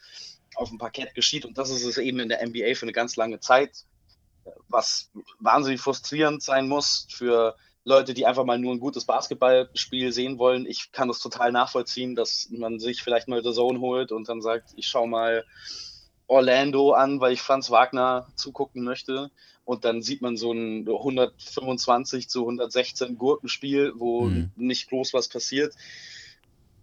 auf 0.55 0.69
dem 0.69 0.77
Parkett 0.77 1.15
geschieht. 1.15 1.45
Und 1.45 1.57
das 1.57 1.69
ist 1.69 1.85
es 1.85 1.97
eben 1.97 2.19
in 2.19 2.29
der 2.29 2.45
NBA 2.45 2.75
für 2.75 2.83
eine 2.83 2.93
ganz 2.93 3.15
lange 3.15 3.39
Zeit 3.39 3.85
was 4.67 5.11
wahnsinnig 5.39 5.81
frustrierend 5.81 6.41
sein 6.43 6.67
muss 6.67 7.07
für 7.09 7.55
Leute, 7.83 8.13
die 8.13 8.25
einfach 8.25 8.43
mal 8.43 8.59
nur 8.59 8.73
ein 8.73 8.81
gutes 8.81 9.05
Basketballspiel 9.05 10.11
sehen 10.11 10.37
wollen. 10.37 10.65
Ich 10.65 10.91
kann 10.91 11.07
das 11.07 11.19
total 11.19 11.53
nachvollziehen, 11.53 12.15
dass 12.15 12.49
man 12.51 12.79
sich 12.79 13.01
vielleicht 13.01 13.29
mal 13.29 13.41
The 13.41 13.53
Zone 13.53 13.79
holt 13.79 14.11
und 14.11 14.27
dann 14.27 14.41
sagt, 14.41 14.73
ich 14.75 14.87
schaue 14.87 15.07
mal 15.07 15.45
Orlando 16.27 16.91
an, 16.91 17.21
weil 17.21 17.31
ich 17.31 17.41
Franz 17.41 17.71
Wagner 17.71 18.27
zugucken 18.35 18.83
möchte. 18.83 19.31
Und 19.63 19.85
dann 19.85 20.01
sieht 20.01 20.21
man 20.21 20.37
so 20.37 20.51
ein 20.51 20.87
125 20.87 22.29
zu 22.29 22.41
116 22.41 23.17
Gurkenspiel, 23.17 23.93
wo 23.95 24.23
mhm. 24.23 24.51
nicht 24.55 24.89
groß 24.89 25.13
was 25.13 25.29
passiert. 25.29 25.73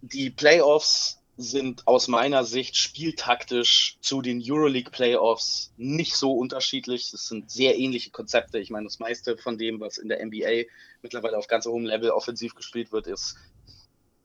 Die 0.01 0.31
Playoffs 0.31 1.21
sind 1.37 1.87
aus 1.87 2.07
meiner 2.07 2.45
Sicht 2.45 2.77
spieltaktisch 2.77 3.97
zu 4.01 4.23
den 4.23 4.41
Euroleague 4.45 4.91
Playoffs 4.91 5.73
nicht 5.77 6.15
so 6.15 6.33
unterschiedlich. 6.33 7.13
Es 7.13 7.27
sind 7.27 7.51
sehr 7.51 7.77
ähnliche 7.77 8.11
Konzepte. 8.11 8.59
Ich 8.59 8.71
meine, 8.71 8.85
das 8.85 9.01
meiste 9.01 9.37
von 9.37 9.59
dem, 9.59 9.81
was 9.81 9.99
in 9.99 10.09
der 10.09 10.25
NBA 10.25 10.69
mittlerweile 11.03 11.37
auf 11.37 11.49
ganz 11.49 11.67
hohem 11.67 11.85
Level 11.85 12.11
offensiv 12.11 12.55
gespielt 12.55 12.93
wird, 12.93 13.09
ist 13.09 13.37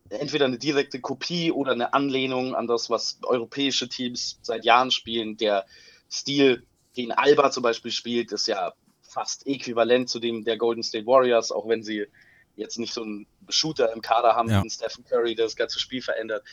entweder 0.10 0.46
eine 0.46 0.60
direkte 0.60 1.00
Kopie 1.00 1.52
oder 1.52 1.72
eine 1.72 1.94
Anlehnung 1.94 2.54
an 2.54 2.68
das, 2.68 2.90
was 2.90 3.18
europäische 3.24 3.90
Teams 3.90 4.40
seit 4.44 4.64
Jahren 4.64 4.92
spielen. 4.92 5.36
Der 5.38 5.66
Stil, 6.12 6.64
den 6.96 7.12
Alba 7.12 7.50
zum 7.50 7.64
Beispiel 7.64 7.92
spielt, 7.92 8.32
ist 8.32 8.48
ja 8.48 8.74
fast 9.02 9.48
äquivalent 9.48 10.10
zu 10.10 10.20
dem 10.20 10.44
der 10.44 10.58
Golden 10.58 10.84
State 10.84 11.08
Warriors, 11.08 11.52
auch 11.52 11.68
wenn 11.68 11.82
sie 11.82 12.06
jetzt 12.56 12.78
nicht 12.78 12.94
so 12.94 13.02
einen 13.02 13.26
Shooter 13.48 13.92
im 13.94 14.02
Kader 14.02 14.36
haben, 14.36 14.50
ja. 14.50 14.64
wie 14.64 14.70
Stephen 14.70 15.06
Curry, 15.06 15.34
der 15.34 15.46
das 15.46 15.56
ganze 15.56 15.80
Spiel 15.80 16.02
verändert 16.02 16.44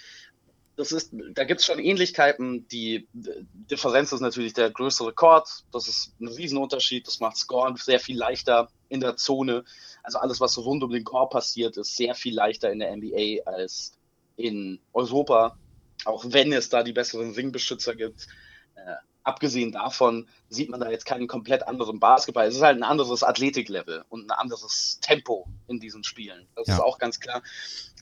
das 0.77 0.93
ist, 0.93 1.11
da 1.33 1.45
gibt 1.45 1.61
es 1.61 1.66
schon 1.66 1.79
Ähnlichkeiten. 1.79 2.68
Die 2.68 3.09
Differenz 3.14 4.12
ist 4.12 4.20
natürlich 4.20 4.53
der 4.53 4.70
größere 4.70 5.14
Chord. 5.14 5.49
Das 5.72 5.89
ist 5.89 6.12
ein 6.20 6.29
Riesenunterschied. 6.29 7.07
Das 7.07 7.18
macht 7.18 7.39
Scoren 7.39 7.77
sehr 7.77 7.99
viel 7.99 8.18
leichter 8.18 8.68
in 8.91 9.01
der 9.01 9.16
Zone. 9.16 9.64
Also 10.03 10.18
alles, 10.18 10.39
was 10.39 10.59
rund 10.59 10.85
um 10.85 10.91
den 10.91 11.05
Chord 11.05 11.31
passiert, 11.31 11.79
ist 11.79 11.97
sehr 11.97 12.14
viel 12.14 12.35
leichter 12.35 12.70
in 12.70 12.81
der 12.81 12.95
NBA 12.95 13.43
als 13.47 13.95
in 14.37 14.79
Europa. 14.93 15.59
Auch 16.05 16.27
wenn 16.29 16.53
es 16.53 16.68
da 16.68 16.83
die 16.83 16.93
besseren 16.93 17.33
Ringbeschützer 17.33 17.95
gibt. 17.95 18.27
Äh, 18.74 18.97
abgesehen 19.22 19.72
davon 19.72 20.29
sieht 20.51 20.68
man 20.68 20.81
da 20.81 20.91
jetzt 20.91 21.07
keinen 21.07 21.27
komplett 21.27 21.66
anderen 21.66 22.01
Basketball. 22.01 22.47
Es 22.47 22.55
ist 22.55 22.62
halt 22.62 22.77
ein 22.77 22.85
anderes 22.85 23.22
Athletiklevel 23.22 24.05
und 24.11 24.31
ein 24.31 24.31
anderes 24.31 24.99
Tempo 25.01 25.49
in 25.68 25.81
diesen 25.81 26.05
Spielen. 26.05 26.47
Das 26.55 26.68
ja. 26.68 26.74
ist 26.74 26.81
auch 26.81 26.99
ganz 26.99 27.18
klar. 27.18 27.43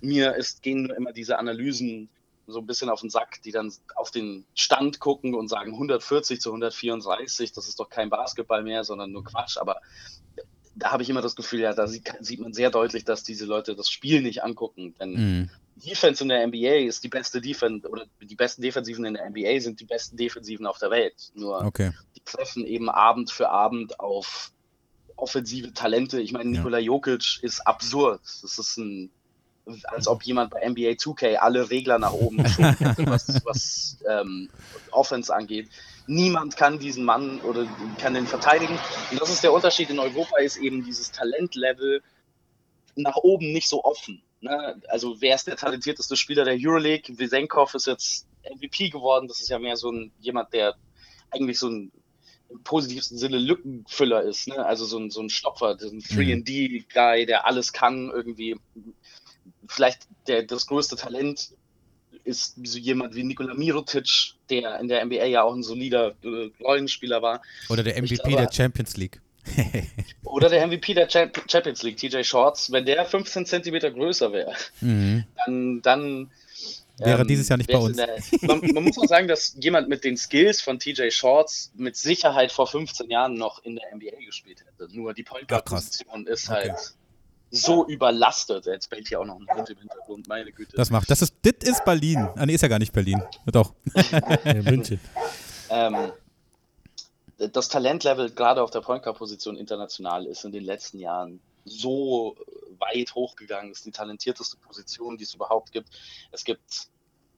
Mir 0.02 0.34
ist, 0.34 0.62
gehen 0.62 0.90
immer 0.90 1.12
diese 1.12 1.38
Analysen 1.38 2.10
so 2.46 2.58
ein 2.58 2.66
bisschen 2.66 2.90
auf 2.90 3.00
den 3.00 3.10
Sack, 3.10 3.42
die 3.42 3.52
dann 3.52 3.72
auf 3.96 4.10
den 4.10 4.44
Stand 4.54 5.00
gucken 5.00 5.34
und 5.34 5.48
sagen 5.48 5.72
140 5.72 6.40
zu 6.40 6.50
134, 6.50 7.52
das 7.52 7.68
ist 7.68 7.80
doch 7.80 7.88
kein 7.88 8.10
Basketball 8.10 8.62
mehr, 8.62 8.84
sondern 8.84 9.12
nur 9.12 9.24
Quatsch. 9.24 9.56
Aber 9.56 9.80
da 10.74 10.92
habe 10.92 11.02
ich 11.02 11.10
immer 11.10 11.22
das 11.22 11.36
Gefühl, 11.36 11.60
ja, 11.60 11.72
da 11.72 11.86
sieht, 11.86 12.12
sieht, 12.20 12.40
man 12.40 12.52
sehr 12.52 12.70
deutlich, 12.70 13.04
dass 13.04 13.22
diese 13.22 13.46
Leute 13.46 13.76
das 13.76 13.88
Spiel 13.88 14.22
nicht 14.22 14.42
angucken. 14.42 14.94
Denn 14.98 15.12
mhm. 15.12 15.50
Defense 15.76 16.22
in 16.22 16.28
der 16.28 16.46
NBA 16.46 16.86
ist 16.86 17.04
die 17.04 17.08
beste 17.08 17.40
Defense 17.40 17.88
oder 17.88 18.06
die 18.20 18.36
besten 18.36 18.62
Defensiven 18.62 19.04
in 19.04 19.14
der 19.14 19.28
NBA 19.28 19.60
sind 19.60 19.80
die 19.80 19.86
besten 19.86 20.16
Defensiven 20.16 20.66
auf 20.66 20.78
der 20.78 20.90
Welt. 20.90 21.32
Nur 21.34 21.64
okay. 21.64 21.92
die 22.16 22.22
treffen 22.24 22.64
eben 22.64 22.88
Abend 22.88 23.30
für 23.30 23.50
Abend 23.50 24.00
auf 24.00 24.52
offensive 25.16 25.72
Talente. 25.72 26.20
Ich 26.20 26.32
meine, 26.32 26.50
Nikola 26.50 26.78
ja. 26.78 26.86
Jokic 26.86 27.42
ist 27.42 27.66
absurd. 27.66 28.20
Das 28.42 28.58
ist 28.58 28.76
ein 28.76 29.10
als 29.84 30.08
ob 30.08 30.22
jemand 30.24 30.50
bei 30.50 30.68
NBA 30.68 30.90
2K 30.92 31.36
alle 31.36 31.70
Regler 31.70 31.98
nach 31.98 32.12
oben 32.12 32.36
geschoben 32.42 32.76
hätte, 32.78 33.06
was, 33.06 33.44
was 33.44 33.98
ähm, 34.08 34.50
Offense 34.90 35.34
angeht. 35.34 35.68
Niemand 36.06 36.56
kann 36.56 36.78
diesen 36.78 37.04
Mann 37.04 37.40
oder 37.40 37.66
kann 37.98 38.14
den 38.14 38.26
verteidigen. 38.26 38.78
Und 39.10 39.20
das 39.20 39.30
ist 39.30 39.42
der 39.42 39.52
Unterschied 39.52 39.90
in 39.90 39.98
Europa, 39.98 40.38
ist 40.38 40.58
eben 40.58 40.84
dieses 40.84 41.12
Talentlevel 41.12 42.02
nach 42.96 43.16
oben 43.16 43.52
nicht 43.52 43.68
so 43.68 43.82
offen. 43.84 44.22
Ne? 44.40 44.80
Also 44.88 45.20
wer 45.20 45.34
ist 45.34 45.46
der 45.46 45.56
talentierteste 45.56 46.16
Spieler 46.16 46.44
der 46.44 46.56
Euroleague? 46.58 47.18
Wisenkov 47.18 47.74
ist 47.74 47.86
jetzt 47.86 48.26
MVP 48.54 48.90
geworden. 48.90 49.28
Das 49.28 49.40
ist 49.40 49.48
ja 49.48 49.58
mehr 49.58 49.76
so 49.76 49.90
ein 49.90 50.12
jemand, 50.20 50.52
der 50.52 50.74
eigentlich 51.30 51.58
so 51.58 51.68
ein 51.68 51.90
im 52.50 52.62
positivsten 52.62 53.18
Sinne 53.18 53.38
Lückenfüller 53.38 54.22
ist, 54.22 54.48
ne? 54.48 54.64
also 54.64 54.84
so 54.84 54.98
ein, 54.98 55.10
so 55.10 55.20
ein 55.22 55.30
Stopfer, 55.30 55.76
so 55.78 55.88
ein 55.88 56.00
3D-Guy, 56.00 57.22
mhm. 57.22 57.26
der 57.26 57.46
alles 57.46 57.72
kann, 57.72 58.10
irgendwie 58.14 58.56
vielleicht 59.68 60.08
der, 60.26 60.42
das 60.42 60.66
größte 60.66 60.96
Talent 60.96 61.50
ist 62.24 62.56
so 62.64 62.78
jemand 62.78 63.14
wie 63.14 63.22
Nikola 63.22 63.54
Mirotic, 63.54 64.34
der 64.48 64.80
in 64.80 64.88
der 64.88 65.04
NBA 65.04 65.26
ja 65.26 65.42
auch 65.42 65.54
ein 65.54 65.62
solider 65.62 66.14
äh, 66.22 66.50
Rollenspieler 66.62 67.22
war. 67.22 67.42
Oder 67.68 67.82
der 67.82 68.00
MVP 68.00 68.16
glaube, 68.16 68.36
der 68.36 68.52
Champions 68.52 68.96
League. 68.96 69.20
oder 70.24 70.48
der 70.48 70.66
MVP 70.66 70.94
der 70.94 71.08
Champions 71.08 71.82
League, 71.82 71.98
TJ 71.98 72.22
Shorts. 72.22 72.72
Wenn 72.72 72.86
der 72.86 73.04
15 73.04 73.44
Zentimeter 73.44 73.90
größer 73.90 74.32
wäre, 74.32 74.54
mhm. 74.80 75.24
dann, 75.44 75.82
dann 75.82 76.30
wäre 76.98 77.22
ähm, 77.22 77.28
dieses 77.28 77.48
Jahr 77.48 77.58
nicht 77.58 77.70
bei 77.70 77.78
uns. 77.78 77.96
Der, 77.96 78.16
man, 78.42 78.60
man, 78.72 78.84
muss 78.84 78.96
auch 78.98 79.06
sagen, 79.06 79.28
dass 79.28 79.56
jemand 79.60 79.88
mit 79.88 80.04
den 80.04 80.16
Skills 80.16 80.62
von 80.62 80.78
TJ 80.78 81.10
Shorts 81.10 81.72
mit 81.76 81.96
Sicherheit 81.96 82.52
vor 82.52 82.66
15 82.66 83.10
Jahren 83.10 83.34
noch 83.34 83.62
in 83.64 83.76
der 83.76 83.94
NBA 83.94 84.24
gespielt 84.24 84.60
hätte. 84.60 84.96
Nur 84.96 85.12
die 85.12 85.24
Point 85.24 85.48
Guard 85.48 85.66
Position 85.66 86.26
ist 86.26 86.48
okay. 86.48 86.70
halt 86.70 86.94
so 87.54 87.86
überlastet. 87.86 88.66
Jetzt 88.66 88.90
bellt 88.90 89.08
hier 89.08 89.20
auch 89.20 89.24
noch 89.24 89.38
ein 89.38 89.46
Hund 89.56 89.70
im 89.70 89.78
Hintergrund, 89.78 90.28
meine 90.28 90.52
Güte. 90.52 90.76
Das 90.76 90.90
macht. 90.90 91.10
Das 91.10 91.22
ist, 91.22 91.34
das 91.42 91.54
ist 91.62 91.84
Berlin. 91.84 92.28
Ah, 92.36 92.46
nee, 92.46 92.54
ist 92.54 92.62
ja 92.62 92.68
gar 92.68 92.78
nicht 92.78 92.92
Berlin. 92.92 93.22
Doch. 93.46 93.72
Ja, 94.44 94.54
München. 94.62 95.00
ähm, 95.70 96.12
das 97.38 97.68
Talentlevel 97.68 98.30
gerade 98.30 98.62
auf 98.62 98.70
der 98.70 98.80
Point 98.80 99.02
Guard 99.02 99.18
Position 99.18 99.56
international 99.56 100.26
ist 100.26 100.44
in 100.44 100.52
den 100.52 100.64
letzten 100.64 100.98
Jahren 100.98 101.40
so 101.64 102.36
weit 102.78 103.14
hochgegangen. 103.14 103.70
Das 103.70 103.78
ist 103.78 103.86
die 103.86 103.92
talentierteste 103.92 104.56
Position, 104.58 105.16
die 105.16 105.24
es 105.24 105.34
überhaupt 105.34 105.72
gibt. 105.72 105.88
Es 106.30 106.44
gibt 106.44 106.88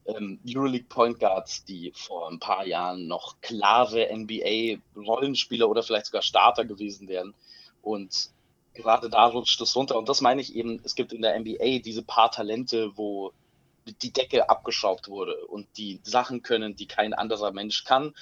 ähm, 0.07 0.39
Euroleague 0.47 0.87
Point 0.89 1.19
Guards, 1.19 1.65
die 1.65 1.93
vor 1.95 2.31
ein 2.31 2.39
paar 2.39 2.67
Jahren 2.67 3.07
noch 3.07 3.41
klare 3.41 4.09
NBA 4.13 4.79
Rollenspieler 4.97 5.69
oder 5.69 5.83
vielleicht 5.83 6.07
sogar 6.07 6.23
Starter 6.23 6.65
gewesen 6.65 7.09
wären. 7.09 7.35
Und 7.83 8.31
gerade 8.77 9.11
da 9.11 9.27
rutscht 9.27 9.61
es 9.61 9.75
runter. 9.75 9.97
Und 9.97 10.09
das 10.09 10.21
meine 10.21 10.41
ich 10.41 10.55
eben, 10.55 10.81
es 10.85 10.95
gibt 10.95 11.13
in 11.13 11.23
der 11.23 11.39
NBA 11.39 11.81
diese 11.85 12.03
paar 12.03 12.31
Talente, 12.31 12.93
wo 12.97 13.33
die 14.03 14.13
Decke 14.13 14.49
abgeschraubt 14.49 15.09
wurde 15.09 15.47
und 15.47 15.67
die 15.77 16.01
Sachen 16.03 16.43
können, 16.43 16.77
die 16.77 16.87
kein 16.87 17.15
anderer 17.15 17.53
Mensch 17.53 17.85
kann. 17.85 18.15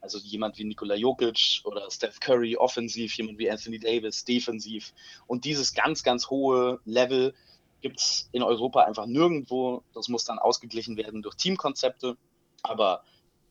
Also 0.00 0.18
jemand 0.18 0.58
wie 0.58 0.64
Nikola 0.64 0.94
Jokic 0.94 1.60
oder 1.64 1.90
Steph 1.90 2.18
Curry 2.20 2.56
offensiv, 2.56 3.16
jemand 3.16 3.38
wie 3.38 3.50
Anthony 3.50 3.78
Davis 3.78 4.24
defensiv. 4.24 4.92
Und 5.26 5.44
dieses 5.44 5.74
ganz, 5.74 6.02
ganz 6.02 6.28
hohe 6.30 6.80
Level 6.84 7.34
gibt 7.80 8.00
es 8.00 8.28
in 8.32 8.42
Europa 8.42 8.82
einfach 8.82 9.06
nirgendwo. 9.06 9.82
Das 9.94 10.08
muss 10.08 10.24
dann 10.24 10.38
ausgeglichen 10.38 10.96
werden 10.96 11.22
durch 11.22 11.36
Teamkonzepte. 11.36 12.16
Aber 12.62 13.04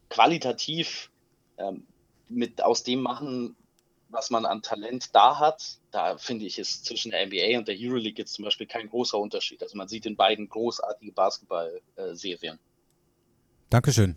qualitativ 0.10 1.10
ähm, 1.58 1.86
mit 2.28 2.62
aus 2.64 2.84
dem 2.84 3.02
machen, 3.02 3.56
was 4.12 4.30
man 4.30 4.46
an 4.46 4.62
Talent 4.62 5.16
da 5.16 5.40
hat, 5.40 5.78
da 5.92 6.18
finde 6.18 6.46
ich, 6.46 6.60
ist 6.60 6.86
zwischen 6.86 7.12
der 7.12 7.26
NBA 7.26 7.58
und 7.58 7.68
der 7.68 7.76
Euroleague 7.78 8.18
jetzt 8.18 8.34
zum 8.34 8.46
Beispiel 8.46 8.68
kein 8.68 8.90
großer 8.90 9.18
Unterschied. 9.18 9.62
Also 9.64 9.78
man 9.78 9.88
sieht 9.88 10.06
in 10.06 10.16
beiden 10.16 10.48
großartige 10.50 11.12
Basketball-Serien. 11.12 12.60
Dankeschön. 13.70 14.16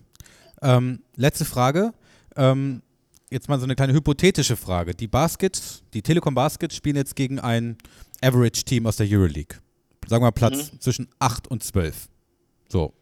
Ähm, 0.62 1.02
letzte 1.16 1.44
Frage. 1.44 1.92
Ähm, 2.36 2.82
jetzt 3.30 3.48
mal 3.48 3.58
so 3.58 3.64
eine 3.64 3.76
kleine 3.76 3.92
hypothetische 3.92 4.56
Frage. 4.56 4.94
Die 4.94 5.06
Baskets, 5.08 5.82
die 5.92 6.02
Telekom 6.02 6.34
Baskets 6.34 6.76
spielen 6.76 6.96
jetzt 6.96 7.16
gegen 7.16 7.38
ein 7.38 7.78
Average-Team 8.20 8.86
aus 8.86 8.96
der 8.96 9.06
Euroleague. 9.08 9.58
Sagen 10.06 10.22
wir 10.22 10.26
mal 10.26 10.32
Platz 10.32 10.72
Mhm. 10.72 10.80
zwischen 10.80 11.08
8 11.18 11.48
und 11.48 11.62
12. 11.62 12.08
So. 12.68 12.92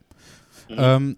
Mhm. 0.69 0.77
Ähm, 0.79 1.17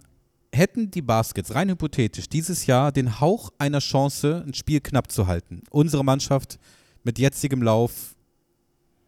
hätten 0.55 0.91
die 0.91 1.01
Baskets 1.01 1.53
rein 1.55 1.69
hypothetisch 1.69 2.27
dieses 2.29 2.65
Jahr 2.65 2.91
den 2.91 3.19
Hauch 3.19 3.51
einer 3.57 3.79
Chance, 3.79 4.43
ein 4.45 4.53
Spiel 4.53 4.81
knapp 4.81 5.11
zu 5.11 5.27
halten? 5.27 5.63
Unsere 5.69 6.03
Mannschaft 6.03 6.57
mit 7.03 7.19
jetzigem 7.19 7.61
Lauf, 7.61 8.15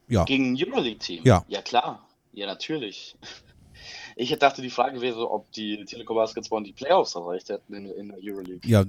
ja. 0.09 0.23
Gegen 0.25 0.53
ein 0.53 0.63
Euroleague-Team? 0.63 1.23
Ja. 1.25 1.43
Ja, 1.47 1.61
klar. 1.61 2.07
Ja, 2.33 2.45
natürlich. 2.47 3.15
Ich 4.19 4.35
dachte, 4.39 4.63
die 4.63 4.71
Frage 4.71 4.99
wäre, 4.99 5.29
ob 5.29 5.51
die 5.51 5.85
Telekom 5.85 6.15
Basketball 6.15 6.63
die 6.63 6.73
Playoffs 6.73 7.13
erreicht 7.13 7.49
hätten 7.49 7.71
in, 7.75 7.85
in 7.85 8.07
der 8.09 8.17
Euroleague. 8.19 8.67
Ja, 8.67 8.83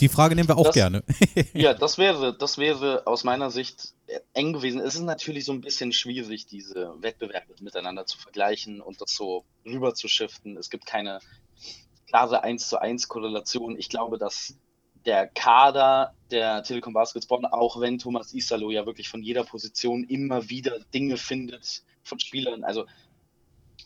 die 0.00 0.08
Frage 0.08 0.34
nehmen 0.34 0.48
wir 0.48 0.58
auch 0.58 0.64
Das- 0.64 0.74
gerne. 0.74 1.04
Ja, 1.54 1.72
das 1.72 1.98
wäre, 1.98 2.36
das 2.36 2.58
wäre 2.58 3.06
aus 3.06 3.22
meiner 3.22 3.52
Sicht 3.52 3.94
eng 4.34 4.52
gewesen. 4.52 4.80
Es 4.80 4.96
ist 4.96 5.02
natürlich 5.02 5.44
so 5.44 5.52
ein 5.52 5.60
bisschen 5.60 5.92
schwierig, 5.92 6.46
diese 6.46 6.94
Wettbewerbe 7.00 7.54
miteinander 7.60 8.06
zu 8.06 8.18
vergleichen 8.18 8.80
und 8.80 9.00
das 9.00 9.14
so 9.14 9.44
rüber 9.64 9.94
zu 9.94 10.08
shiften. 10.08 10.56
Es 10.56 10.68
gibt 10.68 10.84
keine 10.84 11.20
klare 12.12 12.42
1 12.42 12.68
zu 12.68 12.78
1 12.78 13.08
Korrelation. 13.08 13.78
Ich 13.78 13.88
glaube, 13.88 14.18
dass 14.18 14.54
der 15.06 15.26
Kader 15.26 16.14
der 16.30 16.62
Telekom 16.62 16.92
Basketball, 16.92 17.46
auch 17.46 17.80
wenn 17.80 17.98
Thomas 17.98 18.34
Isalo 18.34 18.70
ja 18.70 18.84
wirklich 18.84 19.08
von 19.08 19.22
jeder 19.22 19.44
Position 19.44 20.04
immer 20.04 20.50
wieder 20.50 20.78
Dinge 20.92 21.16
findet 21.16 21.82
von 22.02 22.20
Spielern, 22.20 22.64
also 22.64 22.84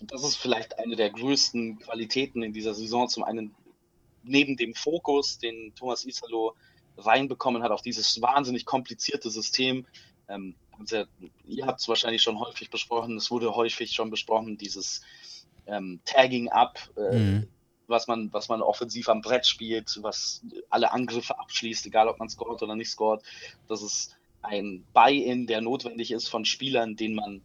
das 0.01 0.25
ist 0.25 0.37
vielleicht 0.37 0.79
eine 0.81 0.97
der 0.97 1.11
größten 1.11 1.79
Qualitäten 1.79 2.43
in 2.43 2.53
dieser 2.53 2.75
Saison. 2.75 3.09
Zum 3.09 3.23
einen 3.23 3.55
neben 4.25 4.57
dem 4.57 4.75
Fokus, 4.75 5.39
den 5.39 5.73
Thomas 5.77 6.05
Isalo 6.05 6.55
reinbekommen 6.99 7.63
hat 7.63 7.71
auf 7.71 7.81
dieses 7.81 8.21
wahnsinnig 8.21 8.67
komplizierte 8.67 9.31
System. 9.31 9.87
Ähm, 10.29 10.57
ihr 11.47 11.67
habt 11.67 11.81
es 11.81 11.89
wahrscheinlich 11.89 12.23
schon 12.23 12.41
häufig 12.41 12.71
besprochen, 12.71 13.17
es 13.17 13.31
wurde 13.31 13.55
häufig 13.55 13.93
schon 13.93 14.11
besprochen, 14.11 14.59
dieses 14.59 15.03
ähm, 15.67 16.01
Tagging 16.05 16.49
up, 16.49 16.91
äh, 16.97 17.17
Mhm. 17.17 17.49
Was, 17.89 18.07
man, 18.07 18.33
was 18.33 18.49
man 18.49 18.63
offensiv 18.63 19.09
am 19.09 19.21
Brett 19.21 19.47
spielt, 19.47 19.99
was 20.03 20.43
alle 20.71 20.93
Angriffe 20.93 21.39
abschließt, 21.39 21.87
egal 21.87 22.09
ob 22.09 22.19
man 22.19 22.29
scoret 22.29 22.63
oder 22.63 22.77
nicht 22.77 22.91
scoret. 22.91 23.23
Das 23.69 23.83
ist 23.83 24.17
ein 24.43 24.85
Buy-in, 24.93 25.47
der 25.47 25.61
notwendig 25.61 26.11
ist 26.11 26.29
von 26.29 26.45
Spielern, 26.45 26.97
den 26.97 27.15
man 27.15 27.43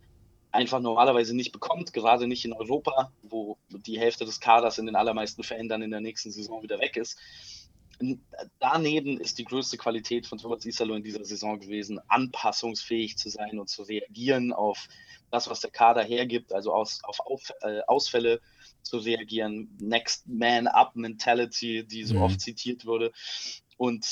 einfach 0.52 0.80
normalerweise 0.80 1.36
nicht 1.36 1.52
bekommt, 1.52 1.94
gerade 1.94 2.28
nicht 2.28 2.46
in 2.46 2.54
Europa, 2.54 3.12
wo 3.24 3.58
die 3.70 4.00
Hälfte 4.00 4.26
des 4.26 4.40
Kaders 4.40 4.78
in 4.78 4.86
den 4.86 4.96
allermeisten 4.96 5.44
Fällen 5.44 5.70
dann 5.70 5.82
in 5.82 5.92
der 5.92 6.02
nächsten 6.02 6.32
Saison 6.32 6.62
wieder 6.62 6.80
weg 6.80 6.98
ist. 6.98 7.18
Daneben 8.60 9.20
ist 9.20 9.38
die 9.38 9.46
größte 9.46 9.78
Qualität 9.78 10.26
von 10.26 10.40
Thomas 10.40 10.66
Isalo 10.66 10.96
in 10.96 11.04
dieser 11.04 11.24
Saison 11.24 11.60
gewesen, 11.60 12.00
anpassungsfähig 12.08 13.18
zu 13.18 13.30
sein 13.30 13.60
und 13.60 13.70
zu 13.70 13.84
reagieren 13.84 14.54
auf 14.54 14.88
das, 15.30 15.50
was 15.50 15.62
der 15.62 15.70
Kader 15.70 16.04
hergibt, 16.04 16.52
also 16.52 16.74
aus, 16.74 17.02
auf, 17.04 17.20
auf 17.20 17.54
äh, 17.62 17.82
Ausfälle 17.88 18.42
zu 18.84 18.98
reagieren, 19.00 19.76
Next 19.80 20.28
Man 20.28 20.68
Up 20.68 20.96
Mentality, 20.96 21.86
die 21.86 22.04
so 22.06 22.16
Mhm. 22.16 22.22
oft 22.22 22.42
zitiert 22.42 22.86
wurde. 22.86 23.12
Und 23.78 24.06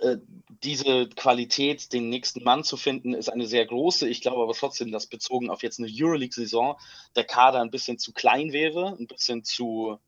äh, 0.00 0.18
diese 0.48 1.08
Qualität, 1.10 1.92
den 1.92 2.08
nächsten 2.08 2.42
Mann 2.44 2.64
zu 2.64 2.76
finden, 2.76 3.14
ist 3.14 3.28
eine 3.28 3.46
sehr 3.46 3.66
große. 3.66 4.08
Ich 4.08 4.20
glaube 4.20 4.42
aber 4.42 4.54
trotzdem, 4.54 4.90
dass 4.92 5.06
bezogen 5.06 5.50
auf 5.50 5.62
jetzt 5.62 5.78
eine 5.78 5.88
Euroleague-Saison 5.90 6.76
der 7.14 7.24
Kader 7.24 7.60
ein 7.60 7.70
bisschen 7.70 7.98
zu 7.98 8.12
klein 8.12 8.52
wäre, 8.52 8.96
ein 8.98 9.06
bisschen 9.06 9.44
zu 9.44 9.98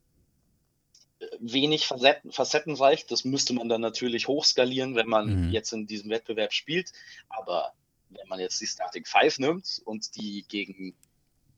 äh, 1.19 1.25
wenig 1.39 1.85
facetten, 1.87 2.31
facettenreich. 2.31 3.05
Das 3.07 3.23
müsste 3.25 3.53
man 3.53 3.69
dann 3.69 3.81
natürlich 3.81 4.27
hochskalieren, 4.27 4.95
wenn 4.95 5.07
man 5.07 5.41
Mhm. 5.43 5.49
jetzt 5.49 5.73
in 5.73 5.87
diesem 5.87 6.09
Wettbewerb 6.09 6.53
spielt. 6.53 6.91
Aber 7.29 7.73
wenn 8.09 8.27
man 8.27 8.39
jetzt 8.39 8.59
die 8.61 8.67
Starting 8.67 9.05
Five 9.05 9.39
nimmt 9.39 9.81
und 9.85 10.15
die 10.15 10.45
gegen 10.47 10.97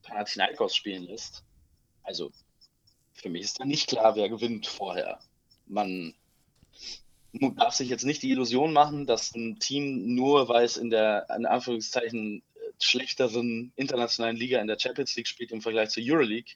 Panathinaikos 0.02 0.74
spielen 0.74 1.04
lässt, 1.04 1.44
also 2.02 2.32
für 3.14 3.28
mich 3.28 3.42
ist 3.42 3.60
da 3.60 3.64
nicht 3.64 3.88
klar, 3.88 4.16
wer 4.16 4.28
gewinnt 4.28 4.66
vorher. 4.66 5.20
Man 5.66 6.14
darf 7.32 7.74
sich 7.74 7.88
jetzt 7.88 8.04
nicht 8.04 8.22
die 8.22 8.30
Illusion 8.30 8.72
machen, 8.72 9.06
dass 9.06 9.34
ein 9.34 9.58
Team 9.58 10.14
nur, 10.14 10.48
weil 10.48 10.64
es 10.64 10.76
in 10.76 10.90
der, 10.90 11.26
in 11.36 11.46
Anführungszeichen, 11.46 12.42
schlechteren 12.78 13.72
internationalen 13.76 14.36
Liga 14.36 14.60
in 14.60 14.66
der 14.66 14.78
Champions 14.78 15.14
League 15.16 15.28
spielt 15.28 15.52
im 15.52 15.62
Vergleich 15.62 15.90
zur 15.90 16.02
Euroleague, 16.04 16.54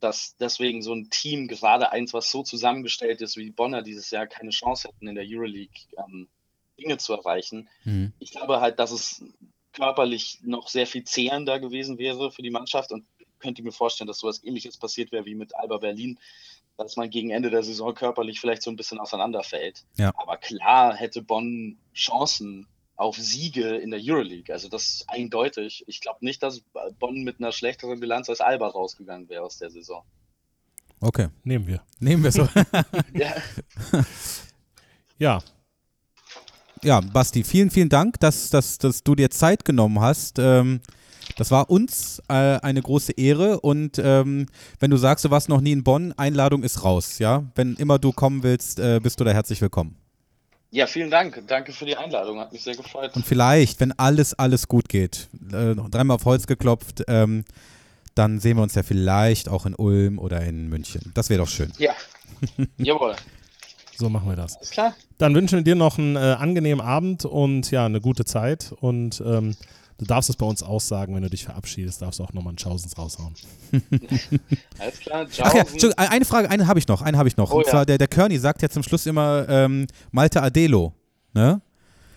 dass 0.00 0.36
deswegen 0.38 0.82
so 0.82 0.92
ein 0.92 1.08
Team, 1.10 1.46
gerade 1.46 1.92
eins, 1.92 2.12
was 2.12 2.30
so 2.30 2.42
zusammengestellt 2.42 3.20
ist 3.20 3.36
wie 3.36 3.44
die 3.44 3.52
Bonner 3.52 3.82
dieses 3.82 4.10
Jahr, 4.10 4.26
keine 4.26 4.50
Chance 4.50 4.88
hätten, 4.88 5.06
in 5.06 5.14
der 5.14 5.24
Euroleague 5.26 5.70
ähm, 5.96 6.28
Dinge 6.78 6.98
zu 6.98 7.12
erreichen. 7.12 7.68
Mhm. 7.84 8.12
Ich 8.18 8.32
glaube 8.32 8.60
halt, 8.60 8.78
dass 8.80 8.90
es 8.90 9.24
körperlich 9.72 10.38
noch 10.42 10.68
sehr 10.68 10.86
viel 10.86 11.04
zehrender 11.04 11.60
gewesen 11.60 11.98
wäre 11.98 12.30
für 12.30 12.42
die 12.42 12.50
Mannschaft 12.50 12.92
und 12.92 13.04
könnte 13.38 13.62
mir 13.62 13.72
vorstellen, 13.72 14.08
dass 14.08 14.18
sowas 14.18 14.42
ähnliches 14.44 14.76
passiert 14.76 15.12
wäre 15.12 15.24
wie 15.24 15.34
mit 15.34 15.54
Alba 15.56 15.78
Berlin, 15.78 16.18
dass 16.76 16.96
man 16.96 17.10
gegen 17.10 17.30
Ende 17.30 17.50
der 17.50 17.62
Saison 17.62 17.94
körperlich 17.94 18.40
vielleicht 18.40 18.62
so 18.62 18.70
ein 18.70 18.76
bisschen 18.76 19.00
auseinanderfällt. 19.00 19.84
Ja. 19.96 20.12
Aber 20.16 20.36
klar 20.36 20.94
hätte 20.94 21.22
Bonn 21.22 21.78
Chancen 21.94 22.66
auf 22.96 23.16
Siege 23.16 23.76
in 23.76 23.90
der 23.90 24.00
Euroleague. 24.02 24.52
Also 24.52 24.68
das 24.68 24.84
ist 24.84 25.04
eindeutig. 25.08 25.84
Ich 25.86 26.00
glaube 26.00 26.24
nicht, 26.24 26.42
dass 26.42 26.62
Bonn 26.98 27.24
mit 27.24 27.40
einer 27.40 27.52
schlechteren 27.52 28.00
Bilanz 28.00 28.28
als 28.30 28.40
Alba 28.40 28.68
rausgegangen 28.68 29.28
wäre 29.28 29.42
aus 29.42 29.58
der 29.58 29.70
Saison. 29.70 30.04
Okay, 31.00 31.28
Nehmen 31.42 31.66
wir. 31.66 31.82
nehmen 31.98 32.22
wir 32.22 32.30
so. 32.30 32.48
Ja, 33.14 33.34
Ja, 35.18 35.42
ja, 36.84 37.00
Basti, 37.00 37.44
vielen, 37.44 37.70
vielen 37.70 37.88
Dank, 37.88 38.18
dass, 38.20 38.50
dass, 38.50 38.78
dass 38.78 39.02
du 39.02 39.14
dir 39.14 39.30
Zeit 39.30 39.64
genommen 39.64 40.00
hast. 40.00 40.38
Ähm, 40.38 40.80
das 41.36 41.50
war 41.50 41.70
uns 41.70 42.20
äh, 42.28 42.32
eine 42.32 42.82
große 42.82 43.12
Ehre 43.12 43.60
und 43.60 43.98
ähm, 43.98 44.46
wenn 44.80 44.90
du 44.90 44.96
sagst, 44.96 45.24
du 45.24 45.30
warst 45.30 45.48
noch 45.48 45.60
nie 45.60 45.72
in 45.72 45.84
Bonn, 45.84 46.12
Einladung 46.16 46.62
ist 46.62 46.84
raus, 46.84 47.18
ja? 47.18 47.44
Wenn 47.54 47.74
immer 47.76 47.98
du 47.98 48.12
kommen 48.12 48.42
willst, 48.42 48.80
äh, 48.80 49.00
bist 49.02 49.20
du 49.20 49.24
da 49.24 49.30
herzlich 49.32 49.60
willkommen. 49.60 49.96
ja, 50.70 50.86
vielen 50.86 51.10
Dank. 51.10 51.42
Danke 51.46 51.72
für 51.72 51.84
die 51.84 51.96
Einladung. 51.96 52.40
Hat 52.40 52.52
mich 52.52 52.62
sehr 52.62 52.74
gefreut. 52.76 53.14
Und 53.14 53.24
vielleicht, 53.24 53.78
wenn 53.80 53.92
alles, 53.92 54.34
alles 54.34 54.66
gut 54.68 54.88
geht, 54.88 55.28
äh, 55.52 55.74
noch 55.74 55.88
dreimal 55.88 56.16
auf 56.16 56.24
Holz 56.24 56.46
geklopft, 56.46 57.04
ähm, 57.08 57.44
dann 58.14 58.40
sehen 58.40 58.56
wir 58.56 58.62
uns 58.62 58.74
ja 58.74 58.82
vielleicht 58.82 59.48
auch 59.48 59.64
in 59.64 59.74
Ulm 59.74 60.18
oder 60.18 60.40
in 60.42 60.68
München. 60.68 61.12
Das 61.14 61.30
wäre 61.30 61.38
doch 61.40 61.48
schön. 61.48 61.72
Ja, 61.78 61.94
jawohl. 62.78 63.14
So 64.02 64.10
machen 64.10 64.28
wir 64.28 64.34
das. 64.34 64.56
Alles 64.56 64.70
klar. 64.70 64.94
Dann 65.18 65.34
wünschen 65.34 65.58
wir 65.58 65.62
dir 65.62 65.76
noch 65.76 65.96
einen 65.96 66.16
äh, 66.16 66.18
angenehmen 66.18 66.84
Abend 66.84 67.24
und 67.24 67.70
ja, 67.70 67.86
eine 67.86 68.00
gute 68.00 68.24
Zeit. 68.24 68.74
Und 68.80 69.22
ähm, 69.24 69.56
du 69.98 70.04
darfst 70.04 70.28
es 70.28 70.34
bei 70.34 70.44
uns 70.44 70.64
aussagen, 70.64 71.14
wenn 71.14 71.22
du 71.22 71.30
dich 71.30 71.44
verabschiedest, 71.44 72.02
darfst 72.02 72.18
du 72.18 72.24
auch 72.24 72.32
nochmal 72.32 72.50
einen 72.50 72.58
Schausens 72.58 72.98
raushauen. 72.98 73.34
Alles 74.80 74.98
klar. 74.98 75.28
Ciao. 75.28 75.48
Ach 75.48 75.54
ja, 75.54 75.64
eine 75.96 76.24
Frage, 76.24 76.50
eine 76.50 76.66
habe 76.66 76.80
ich 76.80 76.88
noch, 76.88 77.00
eine 77.00 77.16
habe 77.16 77.28
ich 77.28 77.36
noch. 77.36 77.52
Oh 77.52 77.58
und 77.58 77.66
ja. 77.66 77.70
zwar 77.70 77.86
der, 77.86 77.96
der 77.96 78.08
Kearney 78.08 78.38
sagt 78.38 78.60
ja 78.62 78.68
zum 78.68 78.82
Schluss 78.82 79.06
immer 79.06 79.48
ähm, 79.48 79.86
Malte 80.10 80.42
Adelo, 80.42 80.92
ne? 81.32 81.60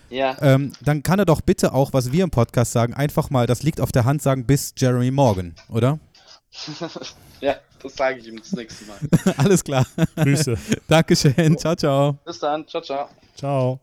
Ja. 0.10 0.38
ähm, 0.42 0.72
dann 0.82 1.04
kann 1.04 1.20
er 1.20 1.26
doch 1.26 1.42
bitte 1.42 1.74
auch, 1.74 1.94
was 1.94 2.12
wir 2.12 2.24
im 2.24 2.32
Podcast 2.32 2.72
sagen, 2.72 2.94
einfach 2.94 3.30
mal, 3.30 3.48
das 3.48 3.64
liegt 3.64 3.82
auf 3.82 3.92
der 3.92 4.06
Hand, 4.06 4.22
sagen, 4.22 4.46
bis 4.46 4.74
Jeremy 4.78 5.12
Morgan, 5.12 5.54
oder? 5.70 6.00
ja, 7.42 7.56
das 7.86 7.96
sage 7.96 8.20
ich 8.20 8.28
ihm 8.28 8.38
das 8.38 8.52
nächste 8.54 8.86
Mal. 8.86 8.98
Alles 9.38 9.64
klar. 9.64 9.86
Grüße. 10.16 10.58
Dankeschön. 10.88 11.58
Ciao, 11.58 11.76
ciao. 11.76 12.14
Bis 12.26 12.40
dann. 12.40 12.68
Ciao, 12.68 12.82
ciao. 12.82 13.10
Ciao. 13.36 13.80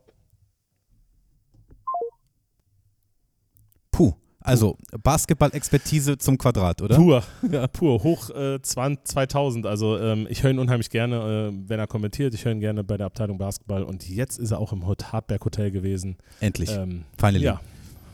Puh. 3.90 4.12
Also 4.44 4.76
Basketball-Expertise 5.00 6.18
zum 6.18 6.36
Quadrat, 6.36 6.82
oder? 6.82 6.96
Pur, 6.96 7.22
pur, 7.72 8.03
hoch 8.03 8.30
äh, 8.30 8.61
20, 8.61 9.05
2000. 9.07 9.66
Also 9.66 9.96
ähm, 9.98 10.26
ich 10.28 10.42
höre 10.42 10.50
ihn 10.50 10.59
unheimlich 10.59 10.90
gerne, 10.90 11.50
äh, 11.53 11.68
wenn 11.68 11.78
er 11.78 11.86
kommentiert. 11.86 12.34
Ich 12.34 12.44
höre 12.44 12.50
ihn 12.53 12.59
gerne 12.61 12.82
bei 12.82 12.96
der 12.96 13.07
Abteilung 13.07 13.38
Basketball. 13.38 13.84
Und 13.84 14.09
jetzt 14.09 14.38
ist 14.40 14.50
er 14.50 14.59
auch 14.59 14.72
im 14.72 14.84
Hot- 14.86 15.12
Hartberg 15.12 15.44
Hotel 15.44 15.70
gewesen. 15.70 16.16
Endlich. 16.40 16.70
Ähm, 16.72 17.05
Finally. 17.16 17.44
ja, 17.44 17.61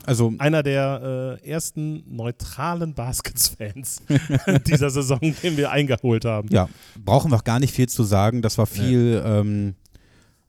Also 0.08 0.32
einer 0.38 0.62
der 0.62 1.38
äh, 1.42 1.48
ersten 1.48 2.02
neutralen 2.06 2.94
Baskets-Fans 2.94 4.02
dieser 4.66 4.88
Saison, 4.88 5.20
den 5.20 5.56
wir 5.58 5.70
eingeholt 5.70 6.24
haben. 6.24 6.48
Ja, 6.50 6.68
brauchen 7.04 7.30
wir 7.30 7.36
auch 7.36 7.44
gar 7.44 7.60
nicht 7.60 7.74
viel 7.74 7.88
zu 7.88 8.04
sagen. 8.04 8.40
Das 8.40 8.56
war 8.56 8.66
viel 8.66 9.22
ähm, 9.24 9.74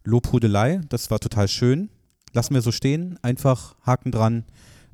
Lobhudelei. 0.06 0.80
Das 0.88 1.12
war 1.12 1.20
total 1.20 1.50
schön. 1.50 1.90
Lassen 2.34 2.54
wir 2.54 2.62
so 2.62 2.72
stehen. 2.72 3.20
Einfach 3.22 3.76
Haken 3.86 4.12
dran. 4.12 4.46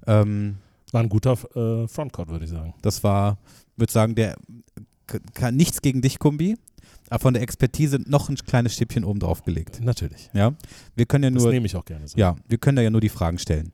Ähm, 0.07 0.57
War 0.91 1.01
ein 1.01 1.09
guter 1.09 1.33
äh, 1.55 1.87
Frontcourt, 1.87 2.29
würde 2.29 2.45
ich 2.45 2.51
sagen. 2.51 2.73
das 2.81 3.03
war, 3.03 3.37
würde 3.75 3.91
sagen, 3.93 4.15
der 4.15 4.35
kann 5.33 5.55
nichts 5.55 5.81
gegen 5.81 6.01
dich, 6.01 6.17
Kumbi. 6.17 6.57
Aber 7.09 7.19
von 7.21 7.33
der 7.33 7.43
Expertise 7.43 7.99
noch 8.07 8.29
ein 8.29 8.35
kleines 8.35 8.73
Stückchen 8.73 9.03
oben 9.03 9.19
drauf 9.19 9.43
gelegt. 9.43 9.79
Natürlich. 9.81 10.29
Ja, 10.33 10.53
wir 10.95 11.05
können 11.05 11.23
ja 11.25 11.29
Das 11.29 11.43
nur 11.43 11.51
nehme 11.51 11.65
ich 11.67 11.75
auch 11.75 11.85
gerne 11.85 12.07
so. 12.07 12.17
Ja, 12.17 12.35
wir 12.47 12.57
können 12.57 12.75
da 12.77 12.81
ja 12.81 12.89
nur 12.89 13.01
die 13.01 13.09
Fragen 13.09 13.37
stellen. 13.37 13.71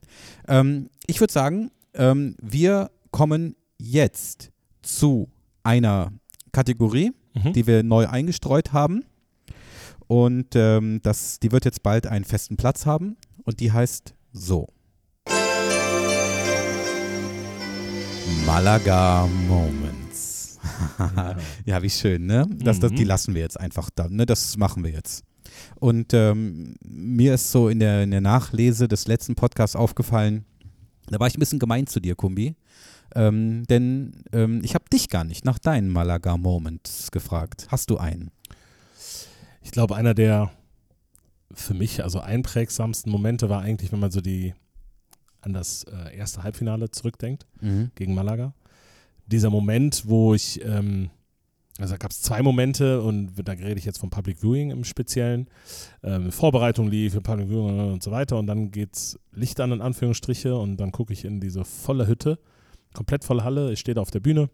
Ähm, 0.48 0.90
ich 1.08 1.20
würde 1.20 1.32
sagen, 1.32 1.72
ähm, 1.94 2.36
wir 2.42 2.92
kommen 3.12 3.56
jetzt 3.78 4.52
zu 4.82 5.30
einer 5.64 6.12
Kategorie, 6.52 7.12
Mhm. 7.34 7.54
die 7.54 7.66
wir 7.68 7.82
neu 7.84 8.08
eingestreut 8.08 8.74
haben. 8.74 9.06
Und 10.08 10.48
ähm, 10.56 11.00
das, 11.04 11.40
die 11.40 11.54
wird 11.54 11.64
jetzt 11.64 11.82
bald 11.84 12.06
einen 12.08 12.26
festen 12.26 12.58
Platz 12.58 12.86
haben. 12.86 13.16
Und 13.44 13.62
die 13.62 13.72
heißt 13.72 14.14
so. 14.34 14.68
Malaga 18.46 19.28
Moments. 19.48 20.11
ja, 21.66 21.82
wie 21.82 21.89
schön, 21.89 22.26
ne? 22.26 22.47
Das, 22.59 22.80
das, 22.80 22.91
die 22.91 23.01
Mhm. 23.03 23.07
lassen 23.07 23.34
wir 23.34 23.41
jetzt 23.41 23.59
einfach 23.59 23.89
da, 23.95 24.07
ne? 24.09 24.26
Das 24.26 24.57
machen 24.57 24.84
wir 24.84 24.91
jetzt. 24.91 25.24
Und 25.80 26.14
ähm, 26.14 26.76
mir 26.84 27.34
ist 27.34 27.51
so 27.51 27.68
in 27.70 27.80
der, 27.80 28.03
in 28.03 28.12
der 28.12 28.22
Nachlese 28.22 28.88
des 28.88 29.07
letzten 29.07 29.36
Podcasts 29.36 29.76
aufgefallen, 29.76 30.45
da 31.07 31.20
war 31.20 31.28
ich 31.28 31.36
ein 31.36 31.39
bisschen 31.39 31.59
gemein 31.59 31.88
zu 31.88 31.99
dir, 31.99 32.16
Kumbi. 32.16 32.55
Ähm, 33.14 33.66
denn 33.68 34.24
ähm, 34.32 34.62
ich 34.64 34.74
habe 34.76 34.86
dich 34.93 35.09
gar 35.09 35.26
nicht 35.26 35.43
nach 35.43 35.59
deinen 35.59 35.89
Malaga 35.89 36.38
Moments 36.38 37.12
gefragt. 37.12 37.68
Hast 37.70 37.89
du 37.89 37.97
einen? 37.97 38.32
Ich 39.62 39.72
glaube, 39.72 39.95
einer 39.97 40.14
der 40.14 40.51
für 41.53 41.74
mich 41.74 42.01
also 42.03 42.22
einprägsamsten 42.22 43.12
Momente 43.12 43.49
war 43.49 43.62
eigentlich, 43.62 43.91
wenn 43.91 43.99
man 43.99 44.12
so 44.12 44.22
die 44.22 44.53
an 45.41 45.51
das 45.51 45.84
äh, 45.84 46.16
erste 46.16 46.43
Halbfinale 46.43 46.89
zurückdenkt 46.91 47.45
gegen 47.95 48.14
Malaga. 48.14 48.53
Dieser 49.32 49.50
Moment, 49.50 50.04
wo 50.08 50.34
ich, 50.34 50.64
ähm, 50.64 51.10
also 51.80 51.94
da 51.94 51.98
gab 51.98 52.12
es 52.12 52.22
zwei 52.22 52.42
Momente 52.42 53.02
und 53.02 53.34
da 53.44 53.54
rede 53.54 53.80
ich 53.80 53.86
jetzt 53.86 54.00
vom 54.00 54.10
Public 54.10 54.40
Viewing 54.42 54.72
im 54.72 54.84
Speziellen. 54.84 55.48
Ähm, 56.04 56.32
Vorbereitung 56.32 56.90
lief, 56.90 57.14
Public 57.24 57.48
Viewing 57.48 57.94
und 57.94 58.04
so 58.04 58.12
weiter 58.12 58.38
und 58.38 58.48
dann 58.48 58.72
geht's 58.72 59.18
Licht 59.32 59.60
an, 59.60 59.72
in 59.72 59.82
Anführungsstriche, 59.82 60.56
und 60.56 60.78
dann 60.78 60.92
gucke 60.92 61.14
ich 61.14 61.26
in 61.26 61.40
diese 61.40 61.64
volle 61.64 62.08
Hütte, 62.08 62.40
komplett 62.94 63.24
volle 63.24 63.44
Halle, 63.44 63.72
ich 63.72 63.80
stehe 63.80 63.96
da 63.96 64.02
auf 64.02 64.12
der 64.12 64.20
Bühne. 64.20 64.50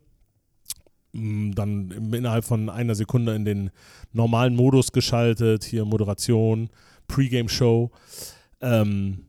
Mm, 1.14 1.52
Dann 1.52 1.92
innerhalb 2.14 2.46
von 2.46 2.70
einer 2.70 2.96
Sekunde 2.96 3.36
in 3.36 3.46
den 3.46 3.72
normalen 4.14 4.56
Modus 4.56 4.92
geschaltet, 4.92 5.64
hier 5.64 5.86
Moderation, 5.86 6.70
Pre-Game-Show. 7.08 7.92
Ähm, 8.62 9.27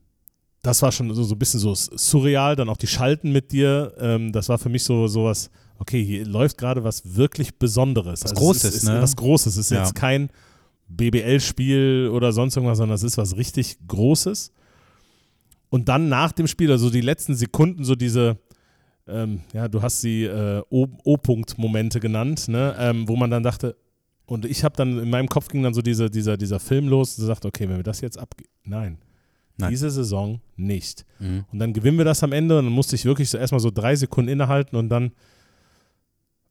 das 0.69 0.83
war 0.83 0.93
schon 0.93 1.15
so, 1.15 1.23
so 1.23 1.35
ein 1.35 1.39
bisschen 1.39 1.61
so 1.61 1.75
surreal, 1.75 2.55
dann 2.55 2.69
auch 2.69 2.77
die 2.77 2.87
Schalten 2.87 3.33
mit 3.33 3.53
dir. 3.53 3.95
Ähm, 3.99 4.33
das 4.33 4.51
war 4.51 4.59
für 4.59 4.69
mich 4.69 4.85
so 4.85 5.09
sowas, 5.09 5.51
okay, 5.79 6.05
hier 6.05 6.27
läuft 6.27 6.59
gerade 6.59 6.85
was 6.85 7.17
wirklich 7.17 7.59
Besonderes. 7.59 8.23
Was 8.23 8.33
es 8.33 8.39
Großes, 8.39 8.65
ist, 8.65 8.75
ist 8.75 8.85
ne? 8.85 9.01
Was 9.01 9.17
Großes. 9.17 9.55
Es 9.55 9.59
ist 9.59 9.71
Ja. 9.71 9.79
jetzt 9.79 9.95
kein 9.95 10.29
BBL-Spiel 10.89 12.11
oder 12.13 12.33
sonst 12.33 12.57
irgendwas, 12.57 12.77
sondern 12.77 12.97
es 12.97 13.03
ist 13.03 13.17
was 13.17 13.39
richtig 13.39 13.79
Großes. 13.89 14.53
Und 15.71 15.89
dann 15.89 16.11
nach 16.11 16.33
dem 16.33 16.47
Spiel, 16.47 16.71
also 16.71 16.91
die 16.91 17.01
letzten 17.01 17.35
Sekunden, 17.35 17.85
so 17.85 17.95
diese, 17.95 18.37
ähm, 19.07 19.41
ja, 19.55 19.69
du 19.69 19.81
hast 19.81 20.03
sie 20.03 20.25
äh, 20.25 20.63
O-Punkt-Momente 20.69 21.99
genannt, 21.99 22.49
ne? 22.49 22.77
ähm, 22.79 23.09
wo 23.09 23.17
man 23.17 23.31
dann 23.31 23.43
dachte, 23.43 23.75
und 24.27 24.45
ich 24.45 24.65
habe 24.65 24.77
dann, 24.77 24.99
in 24.99 25.09
meinem 25.09 25.29
Kopf 25.29 25.49
ging 25.49 25.63
dann 25.63 25.73
so 25.73 25.81
diese, 25.81 26.11
dieser, 26.11 26.37
dieser 26.37 26.61
Film 26.61 26.89
los, 26.89 27.19
und 27.19 27.25
sagt, 27.25 27.47
okay, 27.47 27.67
wenn 27.71 27.79
wir 27.79 27.83
das 27.85 28.03
jetzt 28.03 28.19
ab, 28.19 28.35
nein, 28.65 28.99
Nein. 29.59 29.71
diese 29.71 29.91
Saison 29.91 30.41
nicht. 30.57 31.05
Mhm. 31.19 31.45
Und 31.53 31.59
dann 31.59 31.73
gewinnen 31.73 31.99
wir 31.99 32.05
das 32.05 32.23
am 32.23 32.33
Ende 32.33 32.59
und 32.59 32.65
dann 32.67 32.73
musste 32.73 32.97
ich 32.97 33.05
wirklich 33.05 33.29
so 33.29 33.39
erstmal 33.39 33.61
so 33.61 33.71
drei 33.71 33.97
Sekunden 33.97 34.31
innehalten 34.31 34.77
und 34.77 34.89
dann, 34.89 35.13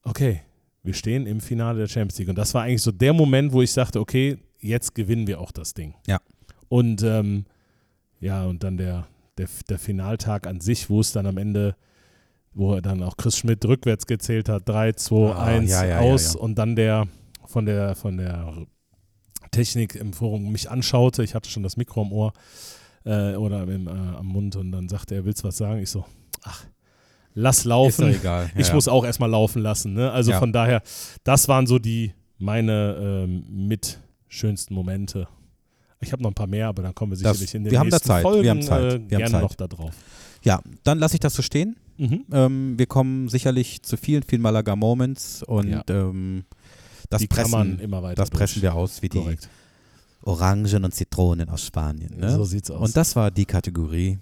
okay, 0.04 0.42
wir 0.84 0.94
stehen 0.94 1.26
im 1.26 1.42
Finale 1.42 1.80
der 1.80 1.88
Champions 1.88 2.18
League. 2.20 2.30
Und 2.30 2.38
das 2.38 2.54
war 2.54 2.64
eigentlich 2.64 2.82
so 2.82 2.92
der 2.92 3.14
Moment, 3.14 3.52
wo 3.52 3.62
ich 3.62 3.72
sagte, 3.72 4.00
okay, 4.00 4.38
jetzt 4.60 4.96
gewinnen 4.96 5.28
wir 5.28 5.40
auch 5.40 5.52
das 5.52 5.74
Ding. 5.74 5.94
Ja. 6.08 6.20
Und 6.70 7.04
ähm, 7.04 7.46
ja, 8.20 8.46
und 8.46 8.64
dann 8.64 8.78
der, 8.78 9.08
der, 9.38 9.48
der 9.70 9.80
Finaltag 9.80 10.48
an 10.48 10.60
sich, 10.60 10.90
wo 10.90 11.00
es 11.00 11.12
dann 11.12 11.26
am 11.26 11.38
Ende, 11.38 11.76
wo 12.54 12.80
dann 12.80 13.04
auch 13.04 13.18
Chris 13.18 13.38
Schmidt 13.38 13.64
rückwärts 13.66 14.08
gezählt 14.08 14.50
hat, 14.50 14.68
3, 14.68 14.94
2, 14.94 15.32
Ah, 15.32 15.44
1 15.46 15.70
ja, 15.70 15.86
ja, 15.86 16.00
aus 16.00 16.34
ja. 16.34 16.40
und 16.40 16.56
dann 16.56 16.76
der 16.76 17.08
von 17.46 17.66
der 17.66 17.96
von 17.96 18.18
der 18.18 18.66
Technik 19.52 19.96
im 19.96 20.12
Forum 20.12 20.52
mich 20.52 20.70
anschaute, 20.70 21.24
ich 21.24 21.36
hatte 21.36 21.50
schon 21.50 21.64
das 21.64 21.78
Mikro 21.78 22.02
am 22.02 22.12
Ohr 22.12 22.34
äh, 23.08 23.36
oder 23.36 23.64
im, 23.64 23.88
äh, 23.88 23.92
am 23.92 24.26
Mund 24.28 24.56
und 24.56 24.72
dann 24.72 24.90
sagte 24.90 25.16
er, 25.16 25.26
willst 25.26 25.44
du 25.44 25.48
was 25.48 25.58
sagen? 25.58 25.80
Ich 25.82 25.90
so, 25.90 26.06
ach, 26.44 26.66
lass 27.34 27.60
Ist 27.60 27.66
laufen. 27.66 28.02
doch 28.12 28.20
egal. 28.20 28.50
Ich 28.58 28.68
ja, 28.68 28.74
muss 28.74 28.88
auch 28.88 29.06
erstmal 29.06 29.30
laufen 29.30 29.62
lassen. 29.62 29.94
Ne? 29.94 30.12
Also 30.12 30.32
Ja. 30.32 30.40
von 30.40 30.52
daher, 30.54 30.82
das 31.24 31.48
waren 31.48 31.66
so 31.68 31.80
die 31.80 32.14
meine 32.38 32.96
ähm, 33.26 33.68
mit 33.68 34.00
schönsten 34.28 34.74
Momente. 34.74 35.28
Ich 36.02 36.12
habe 36.12 36.22
noch 36.22 36.30
ein 36.30 36.36
paar 36.36 36.46
mehr, 36.48 36.68
aber 36.68 36.84
dann 36.84 36.94
kommen 36.94 37.12
wir 37.14 37.18
Das- 37.24 37.38
sicherlich 37.40 37.56
in 37.56 37.64
den 37.64 37.72
wir 37.72 37.80
haben 37.80 37.90
da 37.90 37.96
nächsten 37.96 38.08
Zeit, 38.08 38.24
wir 38.24 38.30
Folgen 38.32 38.50
haben 38.50 38.62
Zeit, 38.62 38.84
Äh, 38.84 38.86
wir 38.86 38.94
haben 39.00 39.08
gerne 39.08 39.32
Zeit. 39.32 39.42
noch 39.42 39.56
da 39.56 39.68
drauf. 39.68 39.96
ja, 40.44 40.62
dann 40.84 41.00
lasse 41.00 41.16
ich 41.16 41.20
das 41.20 41.34
so 41.34 41.42
stehen. 41.42 41.76
Mhm. 41.98 42.26
Ähm, 42.32 42.74
wir 42.78 42.86
kommen 42.86 43.28
sicherlich 43.30 43.82
zu 43.82 43.98
vielen, 43.98 44.22
vielen 44.22 44.44
Malaga 44.44 44.76
Moments 44.76 45.42
und 45.42 45.70
Ja. 45.70 45.84
ähm, 45.90 46.44
das, 47.10 47.22
die 47.22 47.28
pressen, 47.28 47.80
das 48.16 48.30
pressen 48.30 48.62
wir 48.62 48.76
aus 48.76 49.02
wie 49.02 49.10
die 49.10 49.18
Korrekt. 49.18 49.50
Orangen 50.24 50.84
und 50.84 50.94
Zitronen 50.94 51.50
aus 51.50 51.66
Spanien. 51.66 52.18
Ne? 52.18 52.32
So 52.32 52.44
sieht's 52.44 52.70
aus. 52.72 52.82
Und 52.90 52.98
das 52.98 53.16
war 53.16 53.32
die 53.32 53.46
Kategorie 53.46 54.20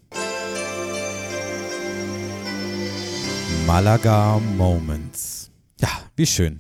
Malaga 3.66 4.40
Moments. 4.58 5.50
Ja, 5.80 5.90
wie 6.16 6.26
schön. 6.26 6.60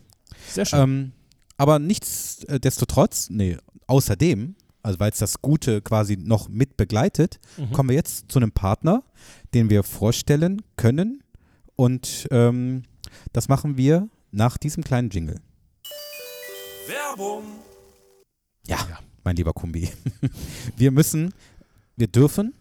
Sehr 0.51 0.65
schön. 0.65 0.79
Ähm, 0.79 1.11
aber 1.57 1.79
nichtsdestotrotz, 1.79 3.29
nee, 3.29 3.57
außerdem, 3.87 4.55
also 4.81 4.99
weil 4.99 5.11
es 5.11 5.19
das 5.19 5.41
Gute 5.41 5.81
quasi 5.81 6.17
noch 6.17 6.49
mit 6.49 6.77
begleitet, 6.77 7.39
Mhm. 7.57 7.71
kommen 7.71 7.89
wir 7.89 7.95
jetzt 7.95 8.31
zu 8.31 8.39
einem 8.39 8.51
Partner, 8.51 9.03
den 9.53 9.69
wir 9.69 9.83
vorstellen 9.83 10.61
können. 10.75 11.23
Und 11.75 12.27
ähm, 12.31 12.83
das 13.33 13.47
machen 13.49 13.77
wir 13.77 14.09
nach 14.31 14.57
diesem 14.57 14.83
kleinen 14.83 15.09
Jingle. 15.09 15.39
Werbung. 16.87 17.43
Ja, 18.67 18.77
mein 19.25 19.35
lieber 19.35 19.51
Kumbi. 19.53 19.89
Wir 20.77 20.91
müssen, 20.91 21.33
wir 21.97 22.07
dürfen, 22.07 22.53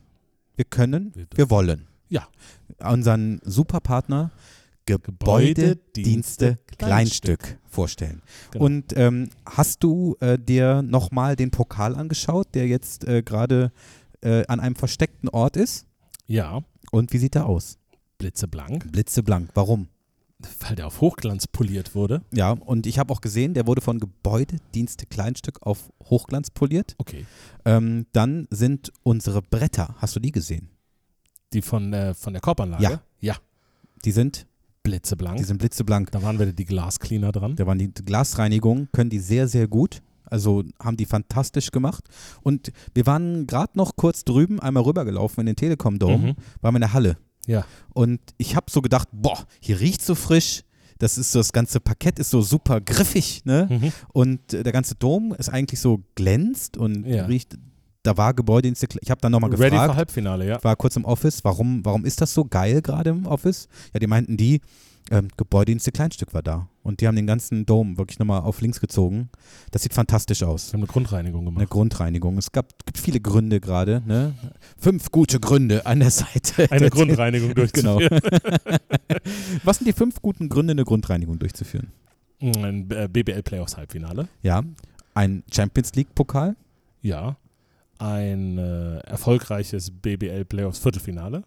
wir 0.57 0.65
können, 0.65 1.12
Wir 1.15 1.27
wir, 1.35 1.51
wollen. 1.51 1.87
Ja. 2.09 2.27
Unseren 2.79 3.41
Superpartner 3.45 4.31
Gebäudedienste 4.87 6.59
Kleinstück 6.79 7.59
vorstellen. 7.67 8.23
Genau. 8.51 8.65
Und 8.67 8.97
ähm, 8.97 9.31
hast 9.47 9.83
du 9.83 10.17
äh, 10.21 10.39
dir 10.39 10.83
nochmal 10.83 11.37
den 11.37 11.51
Pokal 11.51 11.97
angeschaut, 11.97 12.49
der 12.55 12.67
jetzt 12.67 13.05
äh, 13.07 13.23
gerade 13.23 13.73
äh, 14.21 14.47
an 14.47 14.61
einem 14.61 14.77
versteckten 14.77 15.29
Ort 15.31 15.57
ist? 15.57 15.87
ja, 16.27 16.61
Und 16.91 17.12
wie 17.12 17.19
sieht 17.19 17.35
er 17.37 17.47
aus? 17.47 17.79
blitzeblank, 18.19 18.91
Blitzeblank. 18.93 19.51
Warum? 19.55 19.89
Weil 20.61 20.76
der 20.76 20.86
auf 20.86 21.01
Hochglanz 21.01 21.47
poliert 21.47 21.95
wurde. 21.95 22.22
Ja, 22.32 22.51
und 22.53 22.86
ich 22.86 22.99
habe 22.99 23.12
auch 23.12 23.20
gesehen, 23.20 23.55
der 23.55 23.66
wurde 23.66 23.80
von 23.80 23.99
Gebäudedienste 24.01 25.07
Kleinstück 25.07 25.62
auf 25.62 25.90
Hochglanz 26.05 26.51
poliert. 26.51 26.95
Okay. 26.99 27.26
Ähm, 27.64 28.07
dann 28.12 28.47
sind 28.51 28.92
unsere 29.03 29.42
Bretter, 29.42 29.95
hast 29.99 30.16
du 30.16 30.20
die 30.20 30.32
gesehen? 30.32 30.68
Die 31.53 31.62
von, 31.62 31.90
der 31.92 32.14
von 32.14 32.32
der 32.32 32.42
Korbanlage? 32.42 32.82
Ja. 32.82 33.01
Ja. 33.20 33.36
Die 34.05 34.11
sind, 34.12 34.47
Blitzeblank. 34.82 35.38
die 35.38 35.45
sind 35.45 35.59
blitzeblank. 35.59 36.11
da 36.11 36.22
waren 36.22 36.38
wieder 36.38 36.53
die 36.53 36.64
Glascleaner 36.66 37.32
dran. 37.32 37.57
Da 37.57 37.66
waren 37.66 37.78
die 37.78 37.90
Glasreinigung, 37.92 38.88
können 38.92 39.09
die 39.11 39.18
sehr, 39.20 39.49
sehr 39.49 39.66
gut. 39.68 40.03
Also 40.26 40.64
haben 40.82 40.97
die 40.97 41.07
fantastisch 41.07 41.70
gemacht. 41.70 42.05
Und 42.42 42.72
wir 42.95 43.07
waren 43.07 43.47
gerade 43.47 43.72
noch 43.76 43.95
kurz 43.97 44.24
drüben, 44.24 44.59
einmal 44.59 44.82
rübergelaufen 44.82 45.40
in 45.42 45.47
den 45.47 45.57
Telekom 45.57 45.99
Dome, 45.99 46.18
Mhm. 46.32 46.36
waren 46.61 46.74
wir 46.74 46.78
in 46.78 46.80
der 46.80 46.92
Halle. 46.92 47.16
Ja. 47.47 47.64
Und 47.92 48.20
ich 48.38 48.57
habe 48.57 48.66
so 48.70 48.82
gedacht, 48.82 49.09
boah, 49.12 49.47
hier 49.61 49.80
riecht 49.80 50.03
so 50.03 50.14
frisch. 50.14 50.62
Das 50.99 51.18
ist 51.18 51.32
so, 51.32 51.40
das 51.40 51.53
ganze 51.53 51.80
Parkett 51.80 52.18
ist 52.18 52.30
so 52.30 52.40
super 52.40 52.80
griffig, 52.80 53.45
ne? 53.45 53.66
Mhm. 53.68 53.92
Und 54.12 54.55
äh, 54.55 54.62
der 54.62 54.72
ganze 54.72 54.95
Dom 54.95 55.34
ist 55.36 55.49
eigentlich 55.49 55.80
so 55.80 56.03
glänzt 56.14 56.76
und 56.76 57.05
Ja. 57.07 57.26
riecht. 57.26 57.57
Da 58.05 58.16
war 58.18 58.34
Gebäudedienste. 58.34 58.86
Ich 59.01 59.11
habe 59.11 59.20
dann 59.22 59.32
nochmal 59.32 59.51
Ready 59.51 59.62
für 59.62 59.70
gefragt. 59.70 59.97
Halbfinale, 59.97 60.47
ja. 60.47 60.62
war 60.62 60.76
kurz 60.76 60.95
im 60.97 61.05
Office, 61.07 61.42
warum, 61.42 61.84
warum 61.84 62.05
ist 62.05 62.20
das 62.20 62.34
so 62.34 62.45
geil 62.45 62.82
gerade 62.82 63.11
im 63.11 63.26
Office? 63.26 63.66
Ja, 63.95 63.99
die 64.01 64.07
meinten 64.07 64.36
die, 64.36 64.61
ähm, 65.11 65.29
Gebäudedienste 65.37 65.93
Kleinstück 65.93 66.33
war 66.35 66.43
da. 66.43 66.69
Und 66.83 67.01
die 67.01 67.07
haben 67.07 67.17
den 67.17 67.27
ganzen 67.27 67.67
Dom 67.67 67.99
wirklich 67.99 68.19
nochmal 68.19 68.41
auf 68.43 68.61
links 68.61 68.81
gezogen. 68.81 69.29
Das 69.71 69.83
sieht 69.83 69.93
fantastisch 69.95 70.43
aus. 70.43 70.69
Sie 70.69 70.73
haben 70.73 70.81
eine 70.81 70.87
Grundreinigung 70.87 71.45
gemacht. 71.45 71.61
Eine 71.61 71.67
Grundreinigung. 71.69 72.39
Es 72.39 72.53
gab, 72.53 72.85
gibt 72.87 72.99
viele 72.99 73.21
Gründe 73.21 73.61
gerade. 73.61 74.03
Ne? 74.07 74.35
Fünf 74.79 75.11
gute 75.11 75.41
Gründe 75.41 75.87
an 75.87 76.01
der 76.01 76.11
Seite. 76.11 76.71
Eine 76.71 76.91
Grundreinigung 76.91 77.55
Genau. 77.55 77.99
durchzuführen. 77.99 78.21
Was 79.65 79.79
sind 79.79 79.87
die 79.87 79.93
fünf 79.93 80.21
guten 80.23 80.49
Gründe, 80.49 80.73
eine 80.73 80.85
Grundreinigung 80.85 81.39
durchzuführen? 81.39 81.93
Ein 82.41 82.91
äh, 82.91 83.09
BBL 83.11 83.43
Playoffs 83.43 83.77
Halbfinale. 83.77 84.29
Ja, 84.43 84.63
ein 85.15 85.45
Champions 85.53 85.95
League 85.95 86.15
Pokal. 86.15 86.57
Ja. 87.01 87.37
Ein 87.99 88.59
äh, 88.59 88.99
erfolgreiches 88.99 89.91
BBL 89.91 90.45
Playoffs 90.45 90.79
Viertelfinale. 90.81 91.45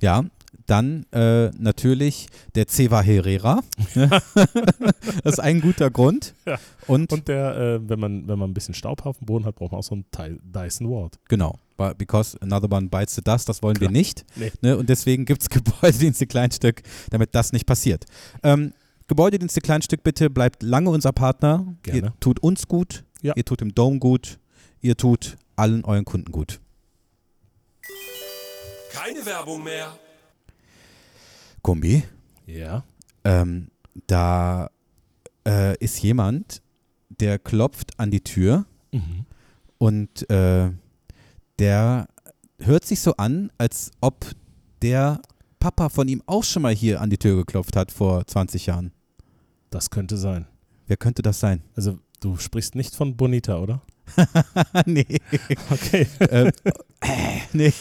Ja, 0.00 0.24
dann 0.66 1.04
äh, 1.12 1.50
natürlich 1.58 2.28
der 2.54 2.66
Ceva 2.68 3.00
Herrera. 3.02 3.60
das 3.94 5.34
ist 5.34 5.40
ein 5.40 5.60
guter 5.60 5.90
Grund. 5.90 6.34
Ja. 6.46 6.58
Und, 6.86 7.12
Und 7.12 7.28
der, 7.28 7.56
äh, 7.56 7.88
wenn, 7.88 8.00
man, 8.00 8.26
wenn 8.28 8.38
man 8.38 8.50
ein 8.50 8.54
bisschen 8.54 8.74
Staub 8.74 9.04
auf 9.06 9.18
dem 9.18 9.26
Boden 9.26 9.44
hat, 9.44 9.56
braucht 9.56 9.72
man 9.72 9.80
auch 9.80 9.84
so 9.84 9.94
einen 9.94 10.04
Dyson 10.42 10.88
Ward. 10.90 11.18
genau, 11.28 11.58
because 11.98 12.36
another 12.40 12.70
one 12.70 12.88
bites 12.88 13.14
the 13.14 13.22
dust, 13.22 13.48
das 13.48 13.62
wollen 13.62 13.76
wir 13.76 13.88
Klar. 13.88 13.92
nicht. 13.92 14.24
Nee. 14.36 14.52
Ne? 14.62 14.76
Und 14.76 14.88
deswegen 14.88 15.24
gibt 15.24 15.42
es 15.42 15.48
Gebäudedienste 15.50 16.26
Kleinstück, 16.26 16.82
damit 17.10 17.34
das 17.34 17.52
nicht 17.52 17.66
passiert. 17.66 18.04
Ähm, 18.42 18.72
Gebäudedienste 19.08 19.60
Kleinstück, 19.60 20.02
bitte 20.02 20.30
bleibt 20.30 20.62
lange 20.62 20.90
unser 20.90 21.12
Partner. 21.12 21.66
Gerne. 21.82 22.00
Ihr 22.00 22.12
tut 22.20 22.40
uns 22.40 22.66
gut, 22.66 23.04
Ja. 23.22 23.34
ihr 23.36 23.44
tut 23.44 23.60
dem 23.60 23.74
Dome 23.74 23.98
gut, 23.98 24.38
ihr 24.80 24.96
tut 24.96 25.36
allen 25.54 25.84
euren 25.84 26.04
Kunden 26.04 26.32
gut. 26.32 26.60
Keine 28.92 29.24
Werbung 29.24 29.62
mehr. 29.62 29.92
Kumbi, 31.66 32.04
Ja. 32.46 32.84
ähm, 33.24 33.72
da 34.06 34.70
äh, 35.44 35.76
ist 35.78 36.00
jemand, 36.00 36.62
der 37.08 37.40
klopft 37.40 37.98
an 37.98 38.12
die 38.12 38.20
Tür 38.20 38.66
Mhm. 38.92 39.26
und 39.78 40.30
äh, 40.30 40.70
der 41.58 42.06
hört 42.60 42.84
sich 42.84 43.00
so 43.00 43.16
an, 43.16 43.50
als 43.58 43.90
ob 44.00 44.26
der 44.80 45.20
Papa 45.58 45.88
von 45.88 46.06
ihm 46.06 46.22
auch 46.26 46.44
schon 46.44 46.62
mal 46.62 46.72
hier 46.72 47.00
an 47.00 47.10
die 47.10 47.18
Tür 47.18 47.34
geklopft 47.34 47.74
hat 47.74 47.90
vor 47.90 48.24
20 48.24 48.66
Jahren. 48.66 48.92
Das 49.70 49.90
könnte 49.90 50.16
sein. 50.16 50.46
Wer 50.86 50.96
könnte 50.96 51.22
das 51.22 51.40
sein? 51.40 51.62
Also, 51.74 51.98
du 52.20 52.36
sprichst 52.36 52.76
nicht 52.76 52.94
von 52.94 53.16
Bonita, 53.16 53.58
oder? 53.58 53.82
nee. 54.86 55.04
Okay. 55.70 56.06
ähm, 56.30 56.52
äh, 57.00 57.40
nee. 57.52 57.72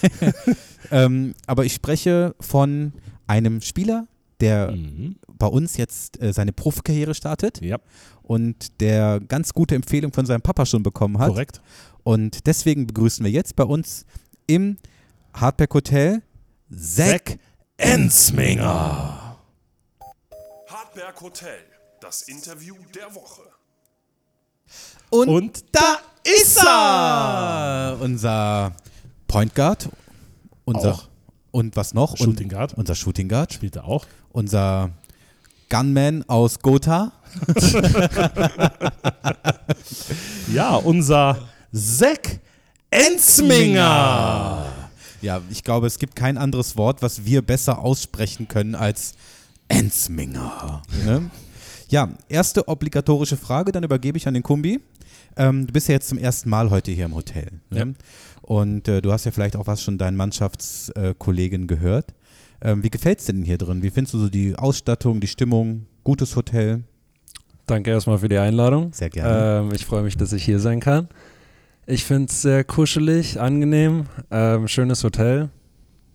ähm, 0.91 1.35
aber 1.45 1.65
ich 1.65 1.73
spreche 1.75 2.33
von 2.39 2.93
einem 3.27 3.61
Spieler, 3.61 4.07
der 4.39 4.71
Mhm. 4.71 5.15
bei 5.37 5.47
uns 5.47 5.77
jetzt 5.77 6.21
äh, 6.21 6.33
seine 6.33 6.51
Profikarriere 6.53 7.13
startet 7.15 7.61
Ja, 7.61 7.77
und 8.23 8.81
der 8.81 9.19
ganz 9.21 9.53
gute 9.53 9.75
Empfehlung 9.75 10.11
von 10.13 10.25
seinem 10.25 10.41
Papa 10.41 10.65
schon 10.65 10.83
bekommen 10.83 11.19
hat. 11.19 11.29
korrekt. 11.29 11.61
Und 12.03 12.45
deswegen 12.47 12.85
begrüßen 12.87 13.23
wir 13.25 13.31
jetzt 13.31 13.55
bei 13.55 13.63
uns 13.63 14.05
im 14.47 14.77
Hardback 15.33 15.73
Hotel 15.73 16.21
Zack 16.75 17.37
Ensminger. 17.77 19.37
Hartberg 20.67 21.21
Hotel. 21.21 21.57
Das 22.01 22.23
Interview 22.23 22.75
der 22.93 23.13
Woche. 23.15 23.41
Und, 25.09 25.29
Und 25.29 25.65
da 25.71 25.97
ist 26.23 26.57
er! 26.63 27.97
Unser 28.01 28.73
Point 29.27 29.53
Guard. 29.55 29.89
Unser, 30.65 30.93
Auch. 30.93 31.07
Und 31.55 31.77
was 31.77 31.93
noch? 31.93 32.17
Shooting 32.17 32.47
und, 32.47 32.49
Guard. 32.49 32.73
Unser 32.73 32.95
Shooting 32.95 33.29
Guard. 33.29 33.53
Spielt 33.53 33.77
er 33.77 33.85
auch. 33.85 34.05
Unser 34.33 34.89
Gunman 35.69 36.25
aus 36.27 36.59
Gotha. 36.59 37.13
Ja, 40.53 40.75
unser 40.75 41.47
Zack 41.73 42.39
Ensminger. 42.89 44.65
Ja, 45.21 45.41
ich 45.49 45.63
glaube, 45.63 45.87
es 45.87 45.97
gibt 45.97 46.15
kein 46.17 46.37
anderes 46.37 46.75
Wort, 46.75 47.01
was 47.01 47.23
wir 47.23 47.41
besser 47.41 47.79
aussprechen 47.79 48.49
können 48.49 48.75
als 48.75 49.13
Ensminger. 49.69 50.81
Ne? 51.05 51.31
Ja, 51.87 52.09
erste 52.27 52.67
obligatorische 52.67 53.37
Frage, 53.37 53.71
dann 53.71 53.83
übergebe 53.83 54.17
ich 54.17 54.27
an 54.27 54.33
den 54.33 54.43
Kumbi. 54.43 54.81
Ähm, 55.37 55.67
du 55.67 55.73
bist 55.73 55.87
ja 55.87 55.93
jetzt 55.93 56.09
zum 56.09 56.17
ersten 56.17 56.49
Mal 56.49 56.69
heute 56.69 56.91
hier 56.91 57.05
im 57.05 57.15
Hotel. 57.15 57.61
Ne? 57.69 57.79
Ja. 57.79 57.85
Und 58.45 58.87
äh, 58.87 59.01
du 59.01 59.11
hast 59.11 59.25
ja 59.25 59.31
vielleicht 59.31 59.55
auch 59.55 59.65
was 59.65 59.81
schon 59.81 59.97
deinen 59.97 60.15
Mannschaftskollegen 60.17 61.65
gehört. 61.65 62.13
Ähm, 62.61 62.83
wie 62.83 62.89
gefällt 62.91 63.19
es 63.19 63.25
denn 63.25 63.43
hier 63.43 63.57
drin? 63.57 63.81
Wie 63.81 63.89
findest 63.89 64.13
du 64.13 64.19
so 64.19 64.29
die 64.29 64.55
Ausstattung, 64.55 65.19
die 65.19 65.27
Stimmung? 65.27 65.87
Gutes 66.03 66.35
Hotel? 66.35 66.83
Danke 67.65 67.89
erstmal 67.89 68.19
für 68.19 68.29
die 68.29 68.37
Einladung. 68.37 68.93
Sehr 68.93 69.09
gerne. 69.09 69.65
Ähm, 69.67 69.73
ich 69.73 69.85
freue 69.85 70.03
mich, 70.03 70.15
dass 70.15 70.31
ich 70.31 70.45
hier 70.45 70.59
sein 70.59 70.79
kann. 70.79 71.07
Ich 71.87 72.03
finde 72.03 72.31
es 72.31 72.43
sehr 72.43 72.63
kuschelig, 72.63 73.39
angenehm, 73.39 74.05
ähm, 74.29 74.67
schönes 74.67 75.03
Hotel. 75.03 75.49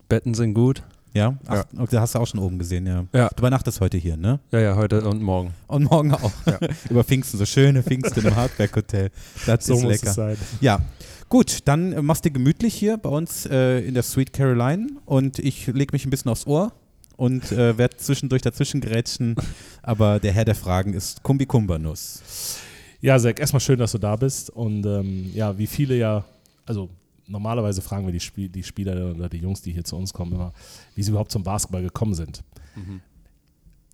Betten 0.09 0.35
sind 0.35 0.55
gut. 0.55 0.85
Ja? 1.13 1.37
Ach, 1.47 1.65
okay, 1.79 1.99
hast 1.99 2.15
du 2.15 2.21
auch 2.21 2.27
schon 2.27 2.39
oben 2.39 2.59
gesehen, 2.61 2.87
ja. 2.87 3.05
Ja. 3.13 3.29
Du 3.31 3.41
übernachtest 3.41 3.81
heute 3.81 3.97
hier, 3.99 4.17
ne? 4.17 4.39
Ja, 4.53 4.61
ja, 4.61 4.77
heute 4.77 5.03
und 5.09 5.21
morgen. 5.23 5.53
Und 5.67 5.85
morgen 5.91 6.15
auch. 6.15 6.31
Über 6.91 7.03
Pfingsten, 7.03 7.39
so 7.39 7.45
schöne 7.47 7.83
Pfingsten 7.83 8.25
im 8.25 8.37
Hardback-Hotel. 8.37 9.11
Das 9.47 9.67
So 9.67 9.75
ist 9.75 9.83
muss 9.83 9.93
lecker. 9.93 10.09
es 10.11 10.15
sein. 10.15 10.37
Ja, 10.61 10.79
gut, 11.31 11.61
dann 11.65 11.95
äh, 11.95 12.03
machst 12.03 12.27
du 12.27 12.31
gemütlich 12.31 12.75
hier 12.75 12.99
bei 12.99 13.09
uns 13.09 13.47
äh, 13.47 13.81
in 13.81 13.95
der 13.95 14.03
Sweet 14.03 14.35
Caroline 14.35 14.89
und 15.07 15.39
ich 15.39 15.67
lege 15.69 15.93
mich 15.93 16.05
ein 16.05 16.11
bisschen 16.11 16.31
aufs 16.31 16.47
Ohr 16.47 16.73
und 17.17 17.51
äh, 17.53 17.79
werde 17.79 17.97
zwischendurch 17.97 18.43
dazwischen 18.43 18.83
gerätschen, 18.83 19.37
aber 19.83 20.21
der 20.21 20.33
Herr 20.33 20.45
der 20.45 20.55
Fragen 20.55 20.93
ist 20.93 21.23
Kumbi 21.23 21.47
Kumbanus. 21.47 22.59
Ja, 23.01 23.19
Zack, 23.19 23.41
erstmal 23.41 23.61
schön, 23.61 23.79
dass 23.79 23.93
du 23.93 23.99
da 23.99 24.15
bist. 24.17 24.51
Und 24.51 24.85
ähm, 24.85 25.31
ja, 25.35 25.57
wie 25.57 25.67
viele 25.67 25.97
ja, 25.97 26.25
also 26.67 26.91
normalerweise 27.27 27.81
fragen 27.81 28.05
wir 28.05 28.13
die, 28.13 28.21
Spiel, 28.21 28.49
die 28.49 28.63
Spieler 28.63 29.15
oder 29.15 29.29
die 29.29 29.39
Jungs, 29.39 29.63
die 29.63 29.73
hier 29.73 29.85
zu 29.85 29.97
uns 29.97 30.13
kommen, 30.13 30.33
immer, 30.33 30.53
wie 30.95 31.03
sie 31.03 31.11
überhaupt 31.11 31.31
zum 31.31 31.43
Basketball 31.43 31.83
gekommen 31.83 32.13
sind. 32.15 32.43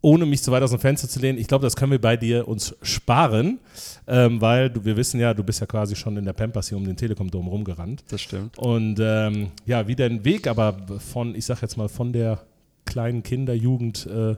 Ohne 0.07 0.25
mich 0.25 0.41
zu 0.41 0.53
weit 0.53 0.63
aus 0.63 0.71
dem 0.71 0.79
Fenster 0.79 1.09
zu 1.09 1.19
lehnen, 1.19 1.37
ich 1.37 1.49
glaube, 1.49 1.65
das 1.65 1.75
können 1.75 1.91
wir 1.91 2.01
bei 2.01 2.17
dir 2.17 2.47
uns 2.47 2.77
sparen, 2.81 3.59
ähm, 4.07 4.41
weil 4.41 4.71
du, 4.71 4.85
wir 4.85 4.97
wissen 4.97 5.19
ja, 5.19 5.35
du 5.35 5.43
bist 5.43 5.59
ja 5.61 5.67
quasi 5.67 5.97
schon 5.97 6.17
in 6.17 6.25
der 6.25 6.33
Pampers 6.33 6.69
hier 6.69 6.79
um 6.79 6.85
den 6.85 6.97
Telekom-Dom 6.97 7.49
rumgerannt. 7.49 8.05
Das 8.09 8.21
stimmt. 8.21 8.57
Und 8.57 9.01
ähm, 9.01 9.49
ja, 9.65 9.89
wie 9.89 9.97
dein 9.97 10.25
Weg 10.25 10.47
aber 10.47 10.77
von, 11.01 11.35
ich 11.35 11.45
sag 11.45 11.61
jetzt 11.61 11.77
mal, 11.77 11.89
von 11.89 12.13
der 12.13 12.45
kleinen 12.85 13.25
Kinderjugend 13.25 14.07
äh, 14.07 14.37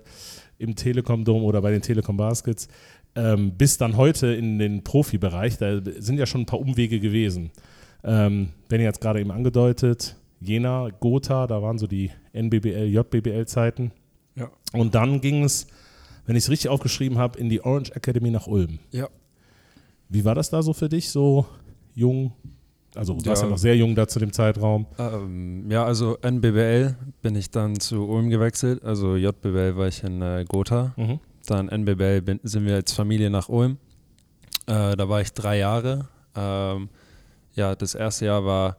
im 0.56 0.74
Telekom-Dom 0.74 1.42
oder 1.42 1.60
bei 1.60 1.70
den 1.70 1.82
Telekom 1.82 2.16
Baskets 2.16 2.68
ähm, 3.14 3.52
bis 3.52 3.76
dann 3.76 3.98
heute 3.98 4.28
in 4.28 4.58
den 4.58 4.84
Profibereich, 4.84 5.58
da 5.58 5.82
sind 5.98 6.16
ja 6.18 6.24
schon 6.24 6.42
ein 6.42 6.46
paar 6.46 6.60
Umwege 6.60 6.98
gewesen. 6.98 7.50
Ähm, 8.04 8.50
Benny 8.70 8.84
hat 8.84 8.94
es 8.94 9.00
gerade 9.00 9.20
eben 9.20 9.32
angedeutet, 9.32 10.16
Jena, 10.40 10.88
Gotha, 10.98 11.46
da 11.46 11.60
waren 11.60 11.76
so 11.76 11.86
die 11.86 12.10
NBBL, 12.32 12.86
JBBL-Zeiten. 12.86 13.92
Ja. 14.38 14.50
Und 14.72 14.94
dann 14.94 15.20
ging 15.20 15.44
es, 15.44 15.66
wenn 16.26 16.36
ich 16.36 16.44
es 16.44 16.50
richtig 16.50 16.68
aufgeschrieben 16.70 17.18
habe, 17.18 17.38
in 17.38 17.48
die 17.48 17.62
Orange 17.64 17.90
Academy 17.94 18.30
nach 18.30 18.46
Ulm. 18.46 18.78
Ja. 18.90 19.08
Wie 20.08 20.24
war 20.24 20.34
das 20.34 20.50
da 20.50 20.62
so 20.62 20.72
für 20.72 20.88
dich, 20.88 21.10
so 21.10 21.46
jung? 21.94 22.32
Also 22.94 23.14
du 23.14 23.26
warst 23.26 23.42
ja 23.42 23.46
Ja. 23.48 23.50
noch 23.52 23.58
sehr 23.58 23.76
jung 23.76 23.94
da 23.94 24.08
zu 24.08 24.18
dem 24.18 24.32
Zeitraum. 24.32 24.86
Ähm, 24.98 25.70
ja, 25.70 25.84
also 25.84 26.16
NBBL 26.22 26.96
bin 27.22 27.36
ich 27.36 27.50
dann 27.50 27.78
zu 27.78 28.06
Ulm 28.08 28.30
gewechselt. 28.30 28.82
Also 28.82 29.16
JBBL 29.16 29.76
war 29.76 29.88
ich 29.88 30.02
in 30.02 30.22
äh, 30.22 30.44
Gotha. 30.48 30.94
Mhm. 30.96 31.20
Dann 31.46 31.68
NBBL 31.68 32.22
bin, 32.22 32.40
sind 32.42 32.64
wir 32.66 32.74
als 32.76 32.92
Familie 32.92 33.30
nach 33.30 33.48
Ulm. 33.48 33.76
Äh, 34.66 34.96
da 34.96 35.08
war 35.08 35.20
ich 35.20 35.32
drei 35.32 35.58
Jahre. 35.58 36.08
Ähm, 36.34 36.88
ja, 37.54 37.74
das 37.74 37.94
erste 37.94 38.26
Jahr 38.26 38.44
war, 38.44 38.76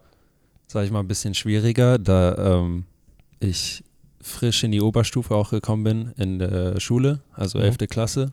sage 0.68 0.86
ich 0.86 0.92
mal, 0.92 1.00
ein 1.00 1.08
bisschen 1.08 1.34
schwieriger, 1.34 1.98
da 1.98 2.60
ähm, 2.60 2.86
ich 3.40 3.84
frisch 4.22 4.64
in 4.64 4.72
die 4.72 4.82
Oberstufe 4.82 5.34
auch 5.36 5.52
gekommen 5.52 5.84
bin 5.84 6.12
in 6.18 6.40
der 6.40 6.80
Schule, 6.80 7.22
also 7.34 7.58
Mhm. 7.60 7.66
11. 7.66 7.88
Klasse. 7.88 8.32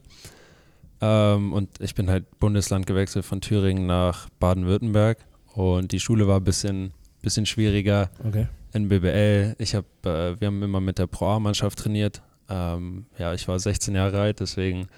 Ähm, 1.00 1.52
und 1.52 1.80
ich 1.80 1.94
bin 1.94 2.08
halt 2.08 2.38
Bundesland 2.40 2.86
gewechselt 2.86 3.24
von 3.24 3.40
Thüringen 3.40 3.86
nach 3.86 4.28
Baden-Württemberg. 4.40 5.18
Und 5.54 5.92
die 5.92 6.00
Schule 6.00 6.26
war 6.26 6.38
ein 6.38 6.44
bisschen, 6.44 6.92
bisschen 7.22 7.46
schwieriger. 7.46 8.10
Okay. 8.26 8.46
NBBL, 8.72 9.56
ich 9.58 9.74
hab, 9.74 9.84
äh, 10.04 10.38
wir 10.40 10.48
haben 10.48 10.62
immer 10.62 10.80
mit 10.80 10.98
der 10.98 11.06
Pro 11.06 11.26
A-Mannschaft 11.28 11.78
trainiert. 11.78 12.22
Ähm, 12.48 13.06
ja, 13.18 13.32
ich 13.34 13.46
war 13.48 13.58
16 13.58 13.94
Jahre 13.94 14.20
alt, 14.20 14.40
deswegen 14.40 14.88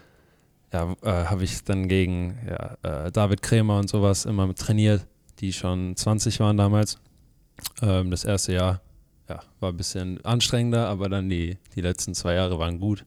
ja, 0.72 0.92
äh, 1.02 1.24
habe 1.26 1.44
ich 1.44 1.64
dann 1.64 1.88
gegen 1.88 2.38
ja, 2.46 3.06
äh, 3.06 3.10
David 3.12 3.42
Krämer 3.42 3.78
und 3.78 3.88
sowas 3.88 4.24
immer 4.24 4.52
trainiert, 4.54 5.06
die 5.38 5.52
schon 5.52 5.96
20 5.96 6.40
waren 6.40 6.56
damals. 6.56 6.98
Ähm, 7.80 8.10
das 8.10 8.24
erste 8.24 8.52
Jahr 8.52 8.80
ja, 9.28 9.40
war 9.60 9.70
ein 9.70 9.76
bisschen 9.76 10.24
anstrengender, 10.24 10.88
aber 10.88 11.08
dann 11.08 11.28
die, 11.28 11.58
die 11.74 11.80
letzten 11.80 12.14
zwei 12.14 12.34
Jahre 12.34 12.58
waren 12.58 12.80
gut. 12.80 13.04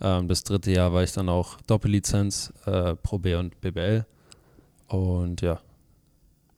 Ähm, 0.00 0.28
das 0.28 0.42
dritte 0.42 0.72
Jahr 0.72 0.92
war 0.92 1.02
ich 1.02 1.12
dann 1.12 1.28
auch 1.28 1.60
Doppellizenz, 1.66 2.52
äh, 2.66 2.94
Pro 2.96 3.18
B 3.18 3.34
und 3.34 3.60
BBL. 3.60 4.04
Und 4.88 5.40
ja. 5.40 5.60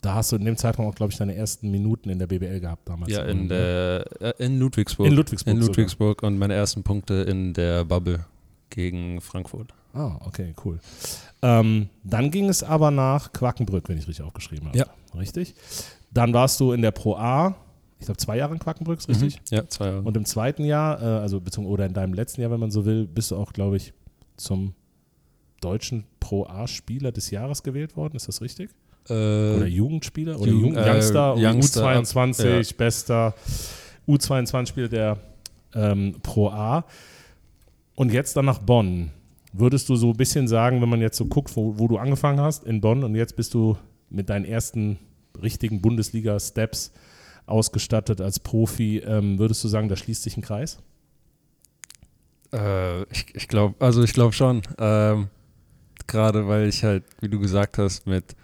Da 0.00 0.14
hast 0.14 0.32
du 0.32 0.36
in 0.36 0.44
dem 0.44 0.56
Zeitraum 0.56 0.86
auch, 0.86 0.94
glaube 0.94 1.12
ich, 1.12 1.18
deine 1.18 1.34
ersten 1.34 1.70
Minuten 1.70 2.10
in 2.10 2.18
der 2.18 2.26
BBL 2.26 2.60
gehabt 2.60 2.88
damals. 2.88 3.10
Ja, 3.10 3.24
in, 3.24 3.48
der, 3.48 4.04
äh, 4.20 4.32
in 4.38 4.58
Ludwigsburg. 4.58 5.06
In 5.06 5.14
Ludwigsburg. 5.14 5.54
In 5.54 5.60
Ludwigsburg 5.60 6.22
und 6.22 6.38
meine 6.38 6.54
ersten 6.54 6.82
Punkte 6.82 7.14
in 7.14 7.54
der 7.54 7.84
Bubble 7.84 8.24
gegen 8.70 9.20
Frankfurt. 9.20 9.72
Ah, 9.94 10.16
okay, 10.26 10.54
cool. 10.64 10.80
Ähm, 11.40 11.88
dann 12.02 12.30
ging 12.30 12.48
es 12.48 12.62
aber 12.62 12.90
nach 12.90 13.32
Quakenbrück, 13.32 13.88
wenn 13.88 13.96
ich 13.96 14.08
richtig 14.08 14.24
aufgeschrieben 14.24 14.68
habe. 14.68 14.78
Ja. 14.78 14.86
Richtig. 15.16 15.54
Dann 16.10 16.32
warst 16.32 16.58
du 16.60 16.72
in 16.72 16.82
der 16.82 16.90
Pro 16.90 17.16
A, 17.16 17.54
ich 17.98 18.06
glaube 18.06 18.18
zwei 18.18 18.36
Jahre 18.36 18.52
in 18.52 18.58
Quakenbrück, 18.58 18.98
ist 18.98 19.08
richtig? 19.08 19.36
Mhm. 19.50 19.56
Ja, 19.56 19.68
zwei 19.68 19.86
Jahre. 19.86 20.02
Und 20.02 20.16
im 20.16 20.24
zweiten 20.24 20.64
Jahr, 20.64 21.00
äh, 21.00 21.04
also 21.04 21.40
beziehungsweise 21.40 21.72
oder 21.72 21.86
in 21.86 21.94
deinem 21.94 22.14
letzten 22.14 22.40
Jahr, 22.40 22.50
wenn 22.50 22.60
man 22.60 22.70
so 22.70 22.84
will, 22.84 23.06
bist 23.06 23.30
du 23.30 23.36
auch, 23.36 23.52
glaube 23.52 23.76
ich, 23.76 23.92
zum 24.36 24.74
deutschen 25.60 26.04
Pro 26.20 26.46
A-Spieler 26.46 27.12
des 27.12 27.30
Jahres 27.30 27.62
gewählt 27.62 27.96
worden. 27.96 28.16
Ist 28.16 28.28
das 28.28 28.40
richtig? 28.42 28.70
Äh, 29.08 29.12
oder 29.12 29.66
Jugendspieler 29.66 30.38
oder 30.40 30.50
Jugend- 30.50 30.76
Jugend, 30.76 30.86
Youngster, 30.86 31.34
äh, 31.36 31.46
Youngster, 31.46 32.00
U22, 32.00 32.70
ja. 32.70 32.76
bester 32.76 33.34
U22-Spieler 34.08 34.88
der 34.88 35.18
ähm, 35.74 36.16
Pro 36.22 36.48
A. 36.48 36.84
Und 37.94 38.12
jetzt 38.12 38.36
dann 38.36 38.46
nach 38.46 38.58
Bonn. 38.58 39.10
Würdest 39.52 39.88
du 39.88 39.96
so 39.96 40.10
ein 40.10 40.16
bisschen 40.16 40.48
sagen, 40.48 40.82
wenn 40.82 40.88
man 40.88 41.00
jetzt 41.00 41.16
so 41.16 41.26
guckt, 41.26 41.54
wo, 41.56 41.78
wo 41.78 41.86
du 41.86 41.96
angefangen 41.96 42.40
hast 42.40 42.64
in 42.64 42.80
Bonn 42.80 43.04
und 43.04 43.14
jetzt 43.14 43.36
bist 43.36 43.54
du 43.54 43.76
mit 44.10 44.28
deinen 44.28 44.44
ersten 44.44 44.98
richtigen 45.40 45.80
Bundesliga-Steps 45.80 46.92
ausgestattet 47.46 48.20
als 48.20 48.38
Profi, 48.40 48.98
ähm, 48.98 49.38
würdest 49.38 49.62
du 49.64 49.68
sagen, 49.68 49.88
da 49.88 49.96
schließt 49.96 50.22
sich 50.22 50.36
ein 50.36 50.42
Kreis? 50.42 50.78
Äh, 52.52 53.02
ich 53.12 53.34
ich 53.34 53.48
glaube, 53.48 53.74
also 53.84 54.02
ich 54.02 54.12
glaube 54.12 54.32
schon. 54.32 54.62
Ähm, 54.78 55.28
Gerade 56.06 56.46
weil 56.48 56.68
ich 56.68 56.84
halt, 56.84 57.04
wie 57.20 57.28
du 57.30 57.40
gesagt 57.40 57.78
hast, 57.78 58.06
mit, 58.06 58.36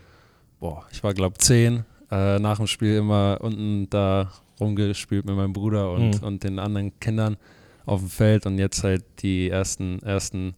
boah, 0.61 0.87
ich 0.93 1.03
war 1.05 1.13
glaube 1.13 1.37
zehn, 1.39 1.85
äh, 2.11 2.39
nach 2.39 2.57
dem 2.57 2.67
Spiel 2.67 2.97
immer 2.97 3.39
unten 3.43 3.89
da 3.91 4.33
rumgespielt 4.59 5.27
mit 5.27 5.37
meinem 5.37 5.53
Bruder 5.53 5.93
und, 5.93 6.21
Mhm. 6.23 6.27
und 6.27 6.45
den 6.45 6.59
anderen 6.59 6.99
Kindern 7.01 7.37
auf 7.85 8.01
dem 8.01 8.09
Feld 8.09 8.47
und 8.47 8.59
jetzt 8.59 8.83
halt 8.83 9.05
die 9.21 9.51
ersten, 9.51 9.99
ersten, 10.03 10.55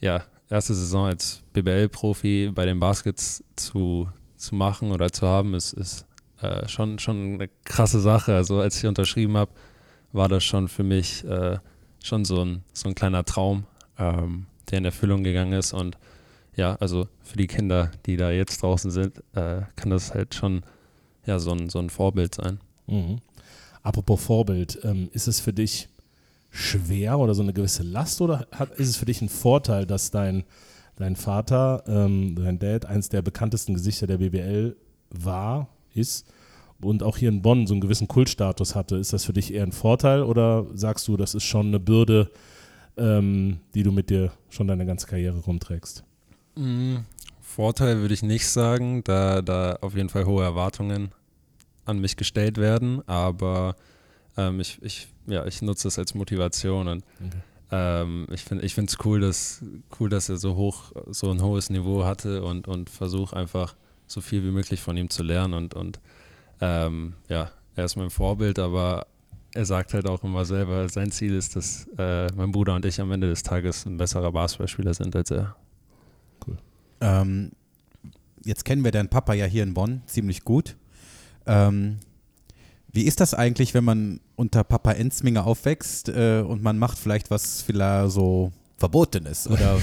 ja, 0.00 0.22
erste 0.48 0.74
Saison 0.74 1.06
als 1.06 1.42
BBL-Profi 1.54 2.52
bei 2.54 2.66
den 2.66 2.78
Baskets 2.78 3.42
zu, 3.56 4.08
zu 4.36 4.54
machen 4.54 4.92
oder 4.92 5.10
zu 5.10 5.26
haben, 5.26 5.54
ist, 5.54 5.72
ist 5.72 6.06
äh, 6.40 6.68
schon, 6.68 6.98
schon 6.98 7.34
eine 7.34 7.48
krasse 7.64 8.00
Sache. 8.00 8.34
Also 8.34 8.60
als 8.60 8.78
ich 8.78 8.86
unterschrieben 8.86 9.36
habe, 9.36 9.50
war 10.12 10.28
das 10.28 10.44
schon 10.44 10.68
für 10.68 10.84
mich 10.84 11.24
äh, 11.24 11.58
schon 12.02 12.24
so 12.24 12.44
ein, 12.44 12.64
so 12.72 12.88
ein 12.88 12.94
kleiner 12.94 13.24
Traum, 13.24 13.64
ähm, 13.98 14.46
der 14.70 14.78
in 14.78 14.84
Erfüllung 14.84 15.22
gegangen 15.22 15.52
ist. 15.52 15.72
Und 15.72 15.98
ja, 16.56 16.76
also 16.76 17.08
für 17.22 17.36
die 17.36 17.46
Kinder, 17.46 17.90
die 18.06 18.16
da 18.16 18.30
jetzt 18.30 18.62
draußen 18.62 18.90
sind, 18.90 19.18
äh, 19.34 19.62
kann 19.76 19.90
das 19.90 20.14
halt 20.14 20.34
schon 20.34 20.62
ja, 21.26 21.38
so, 21.38 21.52
ein, 21.52 21.68
so 21.68 21.78
ein 21.78 21.90
Vorbild 21.90 22.34
sein. 22.34 22.60
Mhm. 22.86 23.18
Apropos 23.82 24.22
Vorbild, 24.24 24.78
ähm, 24.82 25.08
ist 25.12 25.28
es 25.28 25.40
für 25.40 25.52
dich 25.52 25.88
schwer 26.50 27.18
oder 27.18 27.34
so 27.34 27.42
eine 27.42 27.52
gewisse 27.52 27.82
Last 27.82 28.20
oder 28.20 28.46
hat, 28.50 28.70
ist 28.78 28.88
es 28.88 28.96
für 28.96 29.04
dich 29.04 29.20
ein 29.20 29.28
Vorteil, 29.28 29.86
dass 29.86 30.10
dein, 30.10 30.44
dein 30.96 31.16
Vater, 31.16 31.84
ähm, 31.86 32.34
dein 32.36 32.58
Dad, 32.58 32.86
eins 32.86 33.08
der 33.08 33.22
bekanntesten 33.22 33.74
Gesichter 33.74 34.06
der 34.06 34.18
BBL 34.18 34.76
war, 35.10 35.68
ist 35.98 36.26
und 36.80 37.02
auch 37.02 37.16
hier 37.16 37.28
in 37.28 37.42
Bonn 37.42 37.66
so 37.66 37.74
einen 37.74 37.80
gewissen 37.80 38.08
Kultstatus 38.08 38.74
hatte? 38.74 38.96
Ist 38.96 39.12
das 39.12 39.24
für 39.24 39.32
dich 39.32 39.52
eher 39.52 39.64
ein 39.64 39.72
Vorteil 39.72 40.22
oder 40.22 40.66
sagst 40.74 41.08
du, 41.08 41.16
das 41.16 41.34
ist 41.34 41.44
schon 41.44 41.66
eine 41.66 41.80
Bürde, 41.80 42.30
ähm, 42.96 43.58
die 43.74 43.82
du 43.82 43.92
mit 43.92 44.10
dir 44.10 44.32
schon 44.48 44.66
deine 44.68 44.86
ganze 44.86 45.06
Karriere 45.06 45.38
rumträgst? 45.38 46.04
Mm, 46.56 46.96
Vorteil 47.40 47.98
würde 48.00 48.14
ich 48.14 48.22
nicht 48.22 48.46
sagen, 48.46 49.02
da, 49.04 49.42
da 49.42 49.78
auf 49.80 49.96
jeden 49.96 50.08
Fall 50.08 50.26
hohe 50.26 50.44
Erwartungen 50.44 51.10
an 51.84 51.98
mich 51.98 52.16
gestellt 52.16 52.58
werden, 52.58 53.02
aber 53.08 53.74
ähm, 54.36 54.60
ich, 54.60 54.78
ich, 54.82 55.08
ja, 55.26 55.46
ich 55.46 55.62
nutze 55.62 55.84
das 55.88 55.98
als 55.98 56.14
Motivation 56.14 56.86
und 56.88 57.04
Okay. 57.20 57.40
ähm, 57.70 58.26
ich 58.30 58.44
finde 58.44 58.64
es 58.64 58.96
cool, 59.04 59.20
dass, 59.20 59.62
cool, 59.98 60.08
dass 60.08 60.28
er 60.28 60.36
so 60.36 60.54
hoch, 60.54 60.92
so 61.10 61.30
ein 61.30 61.42
hohes 61.42 61.70
Niveau 61.70 62.04
hatte 62.04 62.42
und, 62.42 62.68
und 62.68 62.90
versuche 62.90 63.34
einfach 63.36 63.74
so 64.08 64.20
viel 64.20 64.42
wie 64.42 64.50
möglich 64.50 64.80
von 64.80 64.96
ihm 64.96 65.10
zu 65.10 65.22
lernen 65.22 65.54
und, 65.54 65.74
und 65.74 66.00
ähm, 66.60 67.14
ja, 67.28 67.50
er 67.76 67.84
ist 67.84 67.96
mein 67.96 68.10
Vorbild, 68.10 68.58
aber 68.58 69.06
er 69.54 69.64
sagt 69.64 69.94
halt 69.94 70.06
auch 70.06 70.24
immer 70.24 70.44
selber, 70.44 70.88
sein 70.88 71.10
Ziel 71.10 71.34
ist, 71.34 71.56
dass 71.56 71.86
äh, 71.96 72.26
mein 72.34 72.50
Bruder 72.50 72.74
und 72.74 72.84
ich 72.84 73.00
am 73.00 73.12
Ende 73.12 73.28
des 73.28 73.42
Tages 73.42 73.86
ein 73.86 73.96
besserer 73.96 74.32
Basketballspieler 74.32 74.94
sind 74.94 75.14
als 75.14 75.30
er. 75.30 75.56
Ähm, 77.00 77.52
jetzt 78.44 78.64
kennen 78.64 78.84
wir 78.84 78.90
deinen 78.90 79.08
Papa 79.08 79.34
ja 79.34 79.46
hier 79.46 79.62
in 79.62 79.74
Bonn 79.74 80.02
ziemlich 80.06 80.44
gut. 80.44 80.76
Ähm, 81.46 81.98
wie 82.90 83.04
ist 83.04 83.20
das 83.20 83.34
eigentlich, 83.34 83.74
wenn 83.74 83.84
man 83.84 84.20
unter 84.34 84.64
Papa 84.64 84.92
Enzminger 84.92 85.46
aufwächst 85.46 86.08
äh, 86.08 86.42
und 86.46 86.62
man 86.62 86.78
macht 86.78 86.98
vielleicht 86.98 87.30
was 87.30 87.62
vielleicht 87.62 88.10
so 88.10 88.52
Verbotenes? 88.78 89.48
Oder 89.48 89.78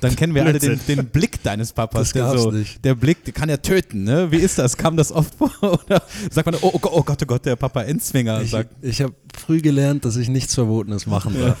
dann 0.00 0.16
kennen 0.16 0.34
wir 0.34 0.44
alle 0.44 0.58
den, 0.58 0.80
den 0.88 1.06
Blick 1.06 1.42
deines 1.42 1.72
Papas. 1.72 2.00
Das 2.00 2.12
Der, 2.12 2.38
so, 2.38 2.50
nicht. 2.50 2.82
der 2.84 2.94
Blick 2.94 3.22
der 3.24 3.34
kann 3.34 3.48
ja 3.50 3.58
töten, 3.58 4.04
ne? 4.04 4.32
Wie 4.32 4.38
ist 4.38 4.58
das? 4.58 4.76
Kam 4.76 4.96
das 4.96 5.12
oft 5.12 5.34
vor? 5.34 5.50
Oder 5.86 6.02
sagt 6.30 6.46
man, 6.46 6.54
oh, 6.62 6.70
oh, 6.72 6.78
Gott, 6.78 6.92
oh 6.94 7.02
Gott, 7.02 7.22
oh 7.22 7.26
Gott, 7.26 7.44
der 7.44 7.56
Papa 7.56 7.82
Enzminger 7.82 8.40
Ich, 8.40 8.50
sagt. 8.50 8.70
ich 8.82 9.02
habe 9.02 9.12
früh 9.36 9.60
gelernt, 9.60 10.04
dass 10.06 10.16
ich 10.16 10.28
nichts 10.28 10.54
Verbotenes 10.54 11.06
machen 11.06 11.36
darf. 11.38 11.58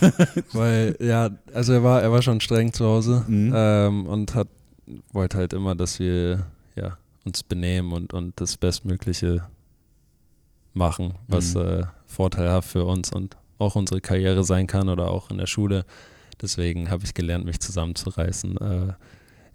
Weil, 0.52 0.96
ja, 1.00 1.30
also 1.52 1.74
er 1.74 1.82
war, 1.84 2.00
er 2.02 2.10
war 2.10 2.22
schon 2.22 2.40
streng 2.40 2.72
zu 2.72 2.84
Hause 2.86 3.24
Mhm. 3.28 3.52
ähm, 3.54 4.06
und 4.06 4.34
hat, 4.34 4.48
wollte 5.12 5.36
halt 5.36 5.52
immer, 5.52 5.74
dass 5.74 5.98
wir 5.98 6.46
ja, 6.74 6.96
uns 7.26 7.42
benehmen 7.42 7.92
und, 7.92 8.14
und 8.14 8.40
das 8.40 8.56
Bestmögliche 8.56 9.44
machen, 10.74 11.14
was 11.26 11.54
Mhm. 11.54 11.60
äh, 11.60 11.82
vorteilhaft 12.06 12.70
für 12.70 12.84
uns 12.84 13.12
und 13.12 13.36
auch 13.58 13.74
unsere 13.74 14.00
Karriere 14.00 14.44
sein 14.44 14.66
kann 14.66 14.88
oder 14.88 15.10
auch 15.10 15.30
in 15.30 15.38
der 15.38 15.46
Schule. 15.46 15.84
Deswegen 16.40 16.90
habe 16.90 17.04
ich 17.04 17.14
gelernt, 17.14 17.44
mich 17.44 17.60
zusammenzureißen. 17.60 18.56
Äh, 18.58 18.92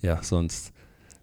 ja, 0.01 0.21
sonst, 0.21 0.71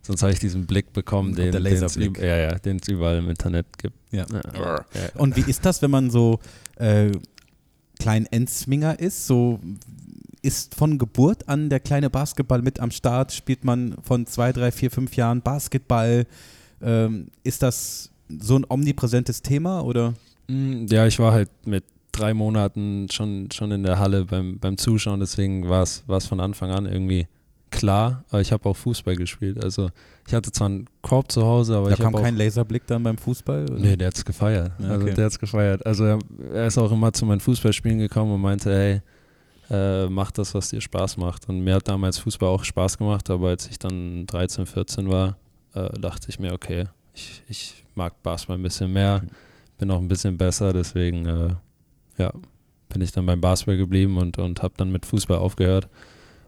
sonst 0.03 0.23
habe 0.23 0.33
ich 0.33 0.39
diesen 0.39 0.67
Blick 0.67 0.93
bekommen, 0.93 1.35
den 1.35 1.53
üb- 1.55 2.21
ja, 2.21 2.37
ja, 2.37 2.57
es 2.65 2.89
überall 2.89 3.19
im 3.19 3.29
Internet 3.29 3.67
gibt. 3.79 3.95
Ja. 4.11 4.27
Ja. 4.55 4.85
Und 5.17 5.37
wie 5.37 5.49
ist 5.49 5.65
das, 5.67 5.83
wenn 5.83 5.91
man 5.91 6.11
so 6.11 6.41
äh, 6.77 7.11
klein 7.99 8.27
Enzminger 8.27 8.99
ist? 8.99 9.27
So 9.27 9.61
ist 10.43 10.75
von 10.75 10.97
Geburt 10.99 11.49
an 11.49 11.69
der 11.69 11.81
kleine 11.81 12.09
Basketball 12.09 12.63
mit 12.63 12.81
am 12.81 12.91
Start? 12.91 13.33
Spielt 13.33 13.63
man 13.65 13.95
von 14.03 14.27
zwei, 14.27 14.53
drei, 14.53 14.73
vier, 14.73 14.91
fünf 14.91 15.15
Jahren 15.17 15.43
Basketball? 15.43 16.27
Ähm, 16.83 17.27
ist 17.45 17.63
das 17.63 18.11
so 18.41 18.57
ein 18.57 18.65
omnipräsentes 18.67 19.43
Thema 19.43 19.83
oder? 19.85 20.15
Mm, 20.49 20.87
Ja, 20.89 21.07
ich 21.07 21.19
war 21.19 21.33
halt 21.33 21.51
mit 21.67 21.85
drei 22.13 22.35
Monaten 22.35 23.09
schon, 23.11 23.51
schon 23.53 23.71
in 23.73 23.83
der 23.83 23.99
Halle 23.99 24.25
beim, 24.25 24.59
beim 24.59 24.77
Zuschauen, 24.79 25.21
deswegen 25.21 25.69
war 25.69 25.83
es 25.83 26.05
war 26.07 26.19
es 26.19 26.27
von 26.27 26.41
Anfang 26.41 26.71
an 26.71 26.87
irgendwie 26.87 27.27
klar, 27.71 28.25
aber 28.31 28.41
ich 28.41 28.53
habe 28.53 28.69
auch 28.69 28.77
Fußball 28.77 29.17
gespielt. 29.17 29.63
Also 29.63 29.91
ich 30.27 30.35
hatte 30.35 30.53
zwar 30.53 30.67
einen 30.67 30.87
Korb 31.03 31.31
zu 31.31 31.45
Hause, 31.45 31.77
aber 31.77 31.87
da 31.89 31.93
ich 31.93 31.99
kam 31.99 32.09
habe 32.09 32.19
auch 32.19 32.23
kein 32.23 32.37
Laserblick 32.37 32.87
dann 32.87 33.03
beim 33.03 33.17
Fußball? 33.17 33.65
Oder? 33.65 33.79
Nee, 33.79 33.97
der 33.97 34.09
hat's 34.09 34.25
gefeiert. 34.25 34.73
Ja, 34.79 34.89
Also 34.89 35.07
okay. 35.07 35.15
der 35.15 35.25
hat's 35.25 35.39
gefeiert. 35.39 35.87
Also 35.87 36.05
er, 36.05 36.19
er 36.53 36.67
ist 36.67 36.79
auch 36.79 36.91
immer 36.93 37.13
zu 37.13 37.25
meinen 37.27 37.41
Fußballspielen 37.41 37.99
gekommen 37.99 38.35
und 38.35 38.41
meinte, 38.41 38.73
hey, 38.73 39.01
äh, 39.71 40.09
mach 40.09 40.33
das, 40.33 40.55
was 40.55 40.71
dir 40.71 40.81
Spaß 40.81 41.17
macht. 41.17 41.49
Und 41.49 41.61
mir 41.61 41.77
hat 41.77 41.89
damals 41.89 42.19
Fußball 42.19 42.49
auch 42.49 42.65
Spaß 42.65 42.99
gemacht, 42.99 43.31
aber 43.31 43.49
als 43.49 43.69
ich 43.69 43.79
dann 43.79 44.27
13, 44.27 44.67
14 44.67 45.09
war, 45.09 45.37
äh, 45.75 45.89
dachte 46.01 46.29
ich 46.29 46.39
mir, 46.39 46.53
okay, 46.53 46.87
ich, 47.15 47.43
ich 47.49 47.85
mag 47.95 48.21
Basketball 48.23 48.59
ein 48.59 48.63
bisschen 48.63 48.93
mehr, 48.93 49.23
bin 49.79 49.91
auch 49.91 50.01
ein 50.01 50.09
bisschen 50.09 50.37
besser, 50.37 50.73
deswegen 50.73 51.27
äh, 51.27 51.55
ja, 52.21 52.33
bin 52.89 53.03
ich 53.03 53.12
dann 53.12 53.27
beim 53.27 53.41
Basketball 53.41 53.77
geblieben 53.77 54.16
und, 54.18 54.39
und 54.39 54.62
habe 54.62 54.75
dann 54.77 54.93
mit 54.93 55.07
Fußball 55.07 55.39
aufgehört. 55.39 55.89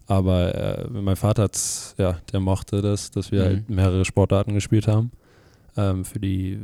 Aber 0.07 0.55
äh, 0.55 0.89
mein 0.91 1.16
Vater 1.16 1.45
hat's, 1.45 1.95
ja, 1.99 2.18
der 2.33 2.41
mochte 2.41 2.83
das, 2.83 3.11
dass 3.11 3.31
wir 3.33 3.41
Mhm. 3.41 3.45
halt 3.47 3.70
mehrere 3.70 4.05
Sportarten 4.05 4.53
gespielt 4.55 4.87
haben. 4.89 5.12
Ähm, 5.77 6.05
für 6.05 6.18
die 6.20 6.61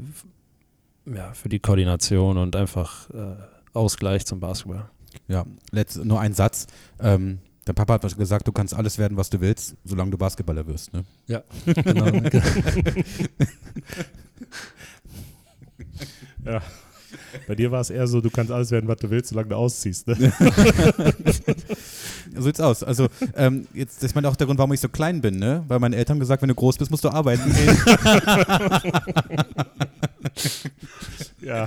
ja, 1.07 1.33
für 1.33 1.49
die 1.49 1.59
Koordination 1.61 2.37
und 2.37 2.55
einfach 2.55 3.09
äh, 3.11 3.37
Ausgleich 3.73 4.27
zum 4.27 4.41
Basketball. 4.41 4.91
Ja, 5.27 5.47
letzt, 5.71 6.05
nur 6.05 6.21
ein 6.21 6.35
Satz. 6.35 6.67
Ähm, 7.01 7.39
dein 7.65 7.75
Papa 7.75 7.95
hat 7.95 8.17
gesagt, 8.19 8.47
du 8.47 8.53
kannst 8.53 8.75
alles 8.75 8.99
werden, 8.99 9.17
was 9.17 9.31
du 9.31 9.41
willst, 9.41 9.77
solange 9.85 10.11
du 10.11 10.19
Basketballer 10.19 10.67
wirst. 10.67 10.93
Ne? 10.93 11.05
Ja, 11.29 11.43
genau. 11.65 12.07
Ja. 16.45 16.63
Bei 17.47 17.55
dir 17.55 17.71
war 17.71 17.81
es 17.81 17.91
eher 17.91 18.07
so, 18.07 18.21
du 18.21 18.31
kannst 18.31 18.53
alles 18.53 18.71
werden, 18.71 18.89
was 18.89 18.99
du 18.99 19.11
willst, 19.11 19.31
solange 19.31 19.49
du 19.49 19.57
ausziehst. 19.57 20.07
Ne? 20.09 20.33
So 22.35 22.43
sieht's 22.43 22.61
aus. 22.61 22.83
Also, 22.83 23.09
ähm, 23.37 23.67
jetzt, 23.73 24.03
das 24.03 24.13
ist 24.13 24.25
auch 24.25 24.37
der 24.37 24.47
Grund, 24.47 24.59
warum 24.59 24.73
ich 24.73 24.81
so 24.81 24.89
klein 24.89 25.21
bin, 25.21 25.39
ne? 25.39 25.65
Weil 25.67 25.79
meine 25.79 25.97
Eltern 25.97 26.15
haben 26.15 26.21
gesagt, 26.21 26.43
wenn 26.43 26.49
du 26.49 26.55
groß 26.55 26.77
bist, 26.77 26.91
musst 26.91 27.05
du 27.05 27.09
arbeiten 27.09 27.51
gehen. 27.53 27.77
ja. 31.41 31.67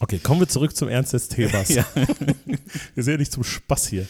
Okay, 0.00 0.18
kommen 0.18 0.40
wir 0.40 0.48
zurück 0.48 0.74
zum 0.74 0.88
Ernst 0.88 1.12
des 1.12 1.28
Themas. 1.28 1.68
Ja. 1.74 1.86
Wir 2.94 3.04
sind 3.04 3.12
ja 3.12 3.18
nicht 3.18 3.32
zum 3.32 3.44
Spaß 3.44 3.88
hier. 3.88 4.08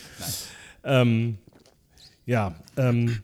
Ähm, 0.83 1.39
ja, 2.27 2.55
ähm, 2.77 3.21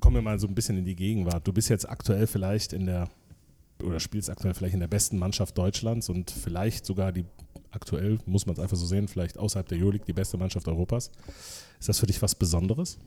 kommen 0.00 0.16
wir 0.16 0.22
mal 0.22 0.38
so 0.38 0.46
ein 0.46 0.54
bisschen 0.54 0.78
in 0.78 0.84
die 0.84 0.96
Gegenwart. 0.96 1.46
Du 1.46 1.52
bist 1.52 1.68
jetzt 1.68 1.88
aktuell 1.88 2.26
vielleicht 2.26 2.72
in 2.72 2.86
der, 2.86 3.08
oder 3.82 4.00
spielst 4.00 4.30
aktuell 4.30 4.54
vielleicht 4.54 4.74
in 4.74 4.80
der 4.80 4.88
besten 4.88 5.18
Mannschaft 5.18 5.56
Deutschlands 5.56 6.08
und 6.08 6.30
vielleicht 6.30 6.86
sogar 6.86 7.12
die, 7.12 7.24
aktuell, 7.70 8.18
muss 8.26 8.46
man 8.46 8.54
es 8.54 8.60
einfach 8.60 8.76
so 8.76 8.86
sehen, 8.86 9.08
vielleicht 9.08 9.38
außerhalb 9.38 9.68
der 9.68 9.78
Euroleague 9.78 10.06
die 10.06 10.12
beste 10.12 10.36
Mannschaft 10.36 10.66
Europas. 10.68 11.10
Ist 11.78 11.88
das 11.88 11.98
für 11.98 12.06
dich 12.06 12.20
was 12.22 12.34
Besonderes? 12.34 12.98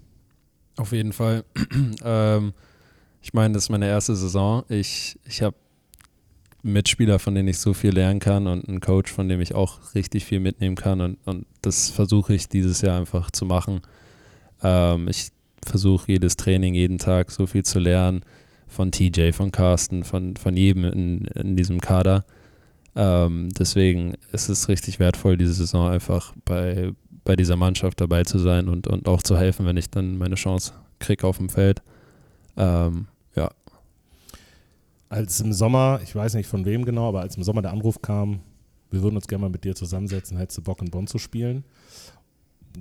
Auf 0.78 0.92
jeden 0.92 1.14
Fall. 1.14 1.44
ähm, 2.04 2.54
ich 3.22 3.34
meine, 3.34 3.54
das 3.54 3.64
ist 3.64 3.70
meine 3.70 3.88
erste 3.88 4.16
Saison. 4.16 4.64
Ich, 4.70 5.20
ich 5.26 5.42
habe 5.42 5.56
Mitspieler, 6.62 7.20
von 7.20 7.36
denen 7.36 7.48
ich 7.48 7.60
so 7.60 7.74
viel 7.74 7.92
lernen 7.92 8.20
kann 8.20 8.48
und 8.48 8.68
einen 8.68 8.80
Coach, 8.80 9.12
von 9.12 9.28
dem 9.28 9.42
ich 9.42 9.56
auch 9.56 9.96
richtig 9.96 10.26
viel 10.26 10.40
mitnehmen 10.40 10.76
kann. 10.76 11.02
Und, 11.02 11.18
und 11.26 11.46
das 11.62 11.90
versuche 11.90 12.34
ich 12.34 12.48
dieses 12.48 12.82
Jahr 12.82 12.98
einfach 12.98 13.32
zu 13.32 13.46
machen. 13.46 13.82
Ähm, 14.62 15.08
ich 15.08 15.30
versuche 15.66 16.12
jedes 16.12 16.38
Training, 16.38 16.74
jeden 16.74 16.98
Tag 16.98 17.32
so 17.32 17.48
viel 17.48 17.64
zu 17.64 17.80
lernen 17.80 18.24
von 18.70 18.92
TJ, 18.92 19.32
von 19.32 19.52
Carsten, 19.52 20.04
von, 20.04 20.38
von 20.38 20.56
jedem 20.56 20.86
in, 20.86 21.26
in 21.26 21.56
diesem 21.56 21.82
Kader. 21.82 22.24
Ähm, 22.96 23.50
deswegen 23.58 24.16
ist 24.32 24.50
es 24.50 24.70
richtig 24.70 25.00
wertvoll, 25.00 25.38
diese 25.38 25.54
Saison 25.54 25.90
einfach 25.90 26.34
bei, 26.46 26.92
bei 27.24 27.36
dieser 27.36 27.56
Mannschaft 27.56 28.00
dabei 28.02 28.24
zu 28.24 28.40
sein 28.40 28.68
und, 28.68 28.88
und 28.88 29.08
auch 29.08 29.22
zu 29.22 29.38
helfen, 29.38 29.66
wenn 29.66 29.78
ich 29.78 29.90
dann 29.90 30.18
meine 30.18 30.36
Chance 30.36 30.74
kriege 31.00 31.26
auf 31.28 31.38
dem 31.38 31.50
Feld. 31.50 31.82
Ähm, 32.58 33.08
ja. 33.36 33.52
Als 35.10 35.40
im 35.40 35.54
Sommer, 35.54 36.00
ich 36.04 36.16
weiß 36.16 36.36
nicht 36.36 36.48
von 36.48 36.66
wem 36.66 36.86
genau, 36.86 37.10
aber 37.10 37.22
als 37.22 37.36
im 37.36 37.44
Sommer 37.44 37.62
der 37.62 37.72
Anruf 37.72 38.02
kam, 38.02 38.42
wir 38.92 39.02
würden 39.02 39.16
uns 39.16 39.28
gerne 39.28 39.44
mal 39.44 39.50
mit 39.50 39.64
dir 39.64 39.76
zusammensetzen, 39.76 40.38
hättest 40.38 40.60
du 40.60 40.62
Bock 40.64 40.82
in 40.82 40.90
Bonn 40.90 41.08
zu 41.08 41.18
spielen, 41.18 41.64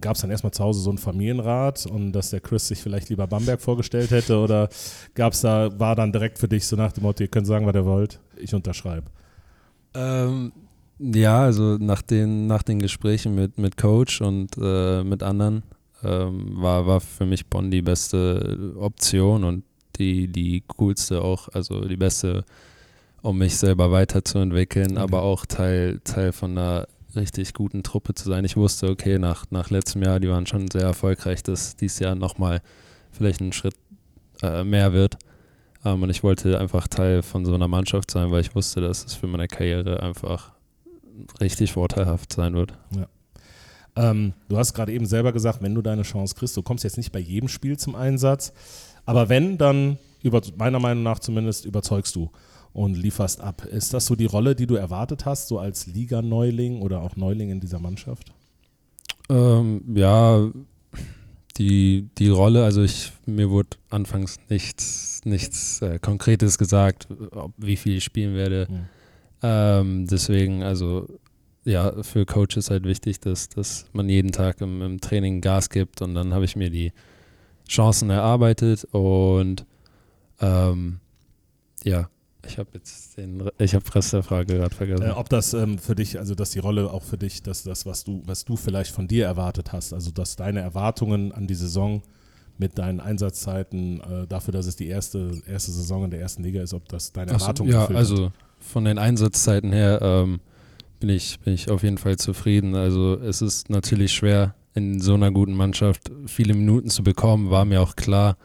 gab 0.01 0.17
es 0.17 0.23
dann 0.23 0.31
erstmal 0.31 0.53
zu 0.53 0.63
Hause 0.65 0.81
so 0.81 0.91
einen 0.91 0.99
Familienrat 0.99 1.87
und 1.87 2.13
dass 2.13 2.31
der 2.31 2.41
Chris 2.41 2.69
sich 2.69 2.81
vielleicht 2.81 3.09
lieber 3.09 3.27
Bamberg 3.27 3.61
vorgestellt 3.61 4.11
hätte 4.11 4.39
oder 4.39 4.69
gab 5.15 5.33
es 5.33 5.41
da, 5.41 5.71
war 5.79 5.97
dann 5.97 6.13
direkt 6.13 6.39
für 6.39 6.49
dich 6.49 6.67
so 6.67 6.77
nach 6.77 6.93
dem 6.93 7.03
Motto, 7.05 7.23
ihr 7.23 7.29
könnt 7.29 7.47
sagen, 7.47 7.67
was 7.67 7.75
ihr 7.75 7.85
wollt, 7.85 8.21
ich 8.37 8.55
unterschreibe? 8.55 9.07
Ähm, 9.95 10.53
ja, 10.99 11.43
also 11.43 11.77
nach 11.79 12.03
den, 12.03 12.47
nach 12.47 12.63
den 12.63 12.79
Gesprächen 12.79 13.35
mit, 13.35 13.59
mit 13.59 13.77
Coach 13.77 14.21
und 14.21 14.57
äh, 14.61 15.05
mit 15.05 15.23
anderen 15.23 15.63
ähm, 16.03 16.51
war, 16.61 16.87
war 16.87 17.01
für 17.01 17.27
mich 17.27 17.47
Bonn 17.47 17.71
die 17.71 17.83
beste 17.83 18.75
Option 18.79 19.45
und 19.45 19.65
die, 19.97 20.29
die 20.29 20.63
coolste 20.67 21.23
auch, 21.23 21.49
also 21.53 21.85
die 21.85 21.97
beste, 21.97 22.45
um 23.23 23.39
mich 23.39 23.57
selber 23.57 23.91
weiterzuentwickeln, 23.91 24.93
Okay. 24.93 25.01
aber 25.01 25.23
auch 25.23 25.47
Teil, 25.47 26.01
Teil 26.05 26.33
von 26.33 26.57
einer 26.57 26.87
richtig 27.19 27.55
guten 27.55 27.83
Truppe 27.83 28.15
zu 28.15 28.29
sein. 28.29 28.45
Ich 28.45 28.57
wusste, 28.57 28.89
okay, 28.89 29.19
nach, 29.19 29.45
nach 29.51 29.71
letztem 29.71 30.03
Jahr, 30.03 30.21
die 30.21 30.29
waren 30.29 30.47
schon 30.47 30.71
sehr 30.71 30.83
erfolgreich, 30.83 31.43
dass 31.43 31.77
dieses 31.77 31.99
Jahr 31.99 32.15
nochmal 32.15 32.63
vielleicht 33.11 33.41
ein 33.41 33.53
Schritt 33.53 33.75
äh, 34.43 34.65
mehr 34.65 34.93
wird. 34.93 35.19
Ähm, 35.85 36.03
und 36.03 36.11
ich 36.11 36.23
wollte 36.23 36.59
einfach 36.59 36.89
Teil 36.89 37.23
von 37.23 37.45
so 37.45 37.55
einer 37.55 37.69
Mannschaft 37.69 38.11
sein, 38.11 38.31
weil 38.31 38.41
ich 38.41 38.55
wusste, 38.55 38.81
dass 38.81 39.05
es 39.05 39.15
für 39.15 39.27
meine 39.27 39.49
Karriere 39.49 40.03
einfach 40.03 40.53
richtig 41.41 41.73
vorteilhaft 41.73 42.33
sein 42.33 42.55
wird. 42.55 42.73
Ähm, 43.97 44.35
du 44.49 44.57
hast 44.57 44.75
gerade 44.75 44.93
eben 44.93 45.07
selber 45.07 45.33
gesagt, 45.33 45.63
wenn 45.63 45.75
du 45.75 45.83
deine 45.83 46.03
Chance 46.03 46.35
kriegst, 46.35 46.57
du 46.57 46.63
kommst 46.63 46.85
jetzt 46.85 46.97
nicht 46.97 47.11
bei 47.11 47.19
jedem 47.19 47.49
Spiel 47.49 47.77
zum 47.77 47.97
Einsatz, 47.97 48.53
aber 49.05 49.29
wenn, 49.29 49.59
dann 49.59 49.99
über, 50.23 50.41
meiner 50.57 50.79
Meinung 50.79 51.03
nach 51.03 51.19
zumindest 51.19 51.65
überzeugst 51.65 52.15
du 52.15 52.31
und 52.79 52.97
lieferst 52.97 53.41
ab. 53.41 53.65
Ist 53.65 53.93
das 53.93 54.07
so 54.07 54.15
die 54.15 54.27
Rolle, 54.27 54.55
die 54.55 54.69
du 54.69 54.77
erwartet 54.77 55.27
hast, 55.27 55.49
so 55.49 55.59
als 55.59 55.89
Liga-Neuling 55.89 56.81
oder 56.81 57.01
auch 57.01 57.17
Neuling 57.17 57.51
in 57.51 57.59
dieser 57.59 57.81
Mannschaft? 57.81 58.33
Ähm, 59.29 59.83
ja, 59.97 60.49
die, 61.57 62.09
die 62.19 62.29
Rolle, 62.29 62.63
also 62.63 62.85
ich, 62.85 63.13
mir 63.27 63.51
wurde 63.51 63.71
anfangs 63.91 64.39
nichts, 64.49 65.23
nichts 65.25 65.83
äh, 65.83 65.99
Konkretes 65.99 66.57
gesagt, 66.57 67.09
ob, 67.33 67.53
wie 67.57 67.77
viel 67.77 67.97
ich 67.97 68.05
spielen 68.05 68.37
werde. 68.37 68.69
Mhm. 68.71 68.87
Ähm, 69.43 70.07
deswegen, 70.07 70.63
also 70.63 71.09
ja, 71.65 72.05
für 72.05 72.27
Coaches 72.27 72.59
ist 72.59 72.71
halt 72.71 72.85
wichtig, 72.85 73.19
dass, 73.19 73.49
dass 73.49 73.87
man 73.93 74.09
jeden 74.09 74.31
Tag 74.31 74.61
im, 74.61 74.83
im 74.83 75.01
Training 75.01 75.41
Gas 75.41 75.69
gibt 75.69 76.01
und 76.01 76.15
dann 76.15 76.33
habe 76.33 76.45
ich 76.45 76.55
mir 76.55 76.71
die 76.71 76.93
Chancen 77.69 78.09
erarbeitet 78.09 78.87
und 78.93 79.67
ähm, 80.41 81.01
ja, 81.83 82.09
ich 82.49 82.59
habe 82.59 82.71
jetzt 82.75 83.17
den, 83.17 83.49
ich 83.59 83.75
habe 83.75 83.85
Rest 83.95 84.13
der 84.13 84.23
Frage 84.23 84.57
gerade 84.57 84.75
vergessen. 84.75 85.03
Äh, 85.03 85.11
ob 85.11 85.29
das 85.29 85.55
ähm, 85.55 85.79
für 85.79 85.95
dich, 85.95 86.19
also 86.19 86.35
dass 86.35 86.51
die 86.51 86.59
Rolle 86.59 86.91
auch 86.91 87.03
für 87.03 87.19
dich, 87.19 87.43
dass 87.43 87.63
das, 87.63 87.87
was 87.87 88.05
du, 88.05 88.23
was 88.27 88.45
du 88.45 88.57
vielleicht 88.57 88.93
von 88.93 89.09
dir 89.09 89.27
erwartet 89.27 89.73
hast, 89.73 89.93
also 89.93 90.11
dass 90.11 90.37
deine 90.37 90.61
Erwartungen 90.61 91.33
an 91.33 91.47
die 91.47 91.55
Saison 91.55 92.03
mit 92.59 92.79
deinen 92.79 93.01
Einsatzzeiten 93.01 94.01
äh, 94.01 94.27
dafür, 94.27 94.53
dass 94.53 94.67
es 94.67 94.77
die 94.77 94.89
erste, 94.89 95.31
erste 95.47 95.71
Saison 95.71 96.05
in 96.05 96.11
der 96.11 96.21
ersten 96.21 96.43
Liga 96.43 96.61
ist, 96.61 96.75
ob 96.75 96.89
das 96.89 97.13
deine 97.13 97.31
so, 97.31 97.37
Erwartungen 97.37 97.71
ja, 97.71 97.87
also 97.87 98.33
von 98.59 98.85
den 98.85 98.99
Einsatzzeiten 98.99 99.73
her 99.73 100.01
ähm, 100.03 100.41
bin, 100.99 101.11
ich, 101.11 101.39
bin 101.41 101.55
ich 101.55 101.71
auf 101.71 101.83
jeden 101.83 101.99
Fall 101.99 102.17
zufrieden. 102.17 102.75
Also 102.75 103.15
es 103.15 103.43
ist 103.43 103.71
natürlich 103.71 104.13
schwer, 104.13 104.55
in 104.75 105.01
so 105.01 105.15
einer 105.15 105.31
guten 105.31 105.55
Mannschaft 105.55 106.11
viele 106.27 106.55
Minuten 106.55 106.91
zu 106.91 107.03
bekommen, 107.03 107.51
war 107.51 107.65
mir 107.65 107.81
auch 107.81 107.97
klar. 107.97 108.37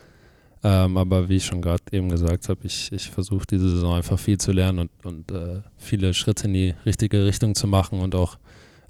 Ähm, 0.65 0.97
aber 0.97 1.27
wie 1.27 1.35
ich 1.35 1.45
schon 1.45 1.61
gerade 1.61 1.83
eben 1.91 2.07
gesagt 2.07 2.47
habe, 2.47 2.61
ich, 2.63 2.89
ich 2.93 3.09
versuche 3.09 3.45
diese 3.45 3.69
Saison 3.69 3.95
einfach 3.95 4.17
viel 4.17 4.37
zu 4.37 4.53
lernen 4.53 4.79
und, 4.79 5.05
und 5.05 5.31
äh, 5.31 5.61
viele 5.77 6.13
Schritte 6.13 6.47
in 6.47 6.53
die 6.53 6.73
richtige 6.85 7.25
Richtung 7.25 7.53
zu 7.53 7.67
machen 7.67 7.99
und 7.99 8.15
auch 8.15 8.37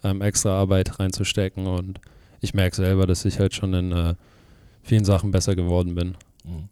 ähm, 0.04 0.22
extra 0.22 0.52
Arbeit 0.52 1.00
reinzustecken. 1.00 1.66
Und 1.66 2.00
ich 2.42 2.54
merke 2.54 2.76
selber, 2.76 3.08
dass 3.08 3.26
ich 3.26 3.40
halt 3.40 3.56
schon 3.56 3.74
in 3.74 3.92
äh, 3.92 4.14
vielen 4.84 5.04
Sachen 5.04 5.32
besser 5.32 5.56
geworden 5.56 5.96
bin. 5.96 6.16
Mhm. 6.44 6.70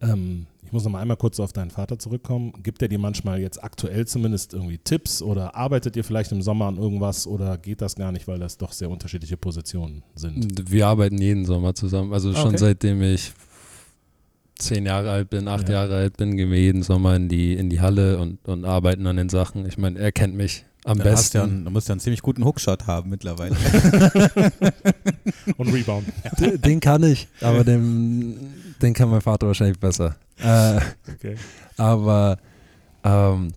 Ähm, 0.00 0.46
ich 0.64 0.72
muss 0.72 0.84
noch 0.84 0.92
mal 0.92 1.00
einmal 1.00 1.18
kurz 1.18 1.38
auf 1.38 1.52
deinen 1.52 1.70
Vater 1.70 1.98
zurückkommen. 1.98 2.54
Gibt 2.62 2.80
er 2.80 2.88
dir 2.88 2.98
manchmal 2.98 3.40
jetzt 3.40 3.62
aktuell 3.62 4.06
zumindest 4.06 4.54
irgendwie 4.54 4.78
Tipps 4.78 5.20
oder 5.20 5.54
arbeitet 5.54 5.96
ihr 5.96 6.04
vielleicht 6.04 6.32
im 6.32 6.40
Sommer 6.40 6.66
an 6.66 6.78
irgendwas 6.78 7.26
oder 7.26 7.58
geht 7.58 7.82
das 7.82 7.94
gar 7.94 8.10
nicht, 8.10 8.26
weil 8.26 8.38
das 8.38 8.56
doch 8.56 8.72
sehr 8.72 8.88
unterschiedliche 8.88 9.36
Positionen 9.36 10.02
sind? 10.14 10.70
Wir 10.70 10.86
arbeiten 10.86 11.18
jeden 11.18 11.44
Sommer 11.44 11.74
zusammen. 11.74 12.12
Also 12.14 12.32
schon 12.32 12.48
okay. 12.48 12.58
seitdem 12.58 13.02
ich 13.02 13.32
zehn 14.58 14.86
Jahre 14.86 15.10
alt 15.10 15.30
bin, 15.30 15.48
acht 15.48 15.68
Ja. 15.68 15.76
Jahre 15.82 15.96
alt 15.96 16.16
bin, 16.16 16.36
gehen 16.36 16.50
wir 16.50 16.58
jeden 16.60 16.82
Sommer 16.82 17.16
in 17.16 17.28
die, 17.28 17.54
in 17.54 17.70
die 17.70 17.80
Halle 17.80 18.18
und, 18.18 18.38
und 18.48 18.64
arbeiten 18.64 19.06
an 19.06 19.16
den 19.16 19.28
Sachen. 19.28 19.66
Ich 19.66 19.78
meine, 19.78 19.98
er 19.98 20.12
kennt 20.12 20.34
mich 20.36 20.64
am 20.84 20.98
Dann 20.98 21.12
hast 21.12 21.32
besten. 21.32 21.32
du 21.32 21.38
ja, 21.38 21.44
einen- 21.44 21.64
dann 21.64 21.72
musst 21.72 21.88
du 21.88 21.90
ja 21.90 21.94
einen 21.94 22.00
ziemlich 22.00 22.22
guten 22.22 22.44
Hookshot 22.44 22.86
haben 22.86 23.10
mittlerweile. 23.10 23.56
Und 25.56 25.72
Rebound. 25.72 26.06
Den, 26.38 26.60
den 26.60 26.80
kann 26.80 27.02
ich, 27.02 27.26
aber 27.40 27.64
den, 27.64 28.52
den 28.82 28.94
kann 28.94 29.08
mein 29.10 29.20
Vater 29.20 29.46
wahrscheinlich 29.46 29.78
besser. 29.78 30.16
Äh, 30.38 30.80
Okay. 31.12 31.36
aber 31.76 32.38
ähm, 33.04 33.52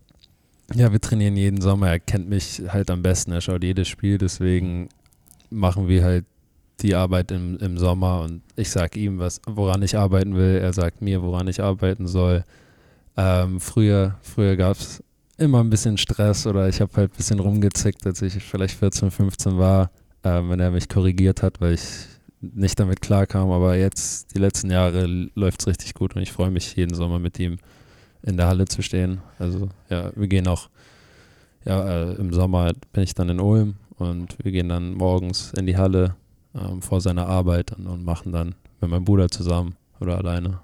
ja, 0.73 0.91
wir 0.91 0.99
trainieren 1.01 1.35
jeden 1.37 1.61
Sommer. 1.61 1.89
Er 1.89 1.99
kennt 1.99 2.29
mich 2.29 2.61
halt 2.69 2.89
am 2.91 3.01
besten. 3.01 3.31
Er 3.31 3.41
schaut 3.41 3.63
jedes 3.63 3.87
Spiel. 3.87 4.17
Deswegen 4.17 4.89
machen 5.49 5.87
wir 5.87 6.03
halt 6.03 6.25
die 6.81 6.95
Arbeit 6.95 7.31
im, 7.31 7.57
im 7.57 7.77
Sommer 7.77 8.21
und 8.21 8.41
ich 8.55 8.69
sage 8.69 8.99
ihm, 8.99 9.19
was, 9.19 9.41
woran 9.47 9.81
ich 9.81 9.97
arbeiten 9.97 10.35
will. 10.35 10.59
Er 10.61 10.73
sagt 10.73 11.01
mir, 11.01 11.21
woran 11.21 11.47
ich 11.47 11.61
arbeiten 11.61 12.07
soll. 12.07 12.43
Ähm, 13.15 13.59
früher 13.59 14.17
früher 14.21 14.55
gab 14.55 14.77
es 14.77 15.03
immer 15.37 15.63
ein 15.63 15.69
bisschen 15.69 15.97
Stress 15.97 16.45
oder 16.45 16.67
ich 16.67 16.81
habe 16.81 16.91
halt 16.95 17.11
ein 17.11 17.17
bisschen 17.17 17.39
rumgezickt, 17.39 18.05
als 18.05 18.21
ich 18.21 18.33
vielleicht 18.43 18.77
14, 18.77 19.11
15 19.11 19.57
war, 19.57 19.91
ähm, 20.23 20.49
wenn 20.49 20.59
er 20.59 20.71
mich 20.71 20.89
korrigiert 20.89 21.43
hat, 21.43 21.61
weil 21.61 21.73
ich 21.73 22.07
nicht 22.41 22.79
damit 22.79 23.01
klarkam. 23.01 23.51
Aber 23.51 23.75
jetzt, 23.75 24.35
die 24.35 24.39
letzten 24.39 24.69
Jahre, 24.69 25.05
läuft 25.35 25.61
es 25.61 25.67
richtig 25.67 25.93
gut 25.93 26.15
und 26.15 26.21
ich 26.21 26.31
freue 26.31 26.51
mich 26.51 26.75
jeden 26.75 26.95
Sommer 26.95 27.19
mit 27.19 27.39
ihm 27.39 27.57
in 28.23 28.37
der 28.37 28.47
Halle 28.47 28.65
zu 28.65 28.81
stehen. 28.81 29.21
Also 29.39 29.69
ja, 29.89 30.11
wir 30.15 30.27
gehen 30.27 30.47
auch, 30.47 30.69
ja, 31.65 32.11
äh, 32.11 32.13
im 32.15 32.33
Sommer 32.33 32.73
bin 32.93 33.03
ich 33.03 33.13
dann 33.13 33.29
in 33.29 33.39
Ulm 33.39 33.75
und 33.97 34.35
wir 34.43 34.51
gehen 34.51 34.69
dann 34.69 34.93
morgens 34.93 35.53
in 35.53 35.65
die 35.65 35.77
Halle 35.77 36.15
ähm, 36.59 36.81
vor 36.81 37.01
seiner 37.01 37.27
Arbeit 37.27 37.71
und, 37.73 37.87
und 37.87 38.03
machen 38.05 38.31
dann 38.31 38.55
mit 38.81 38.89
meinem 38.89 39.05
Bruder 39.05 39.29
zusammen 39.29 39.75
oder 39.99 40.17
alleine. 40.17 40.59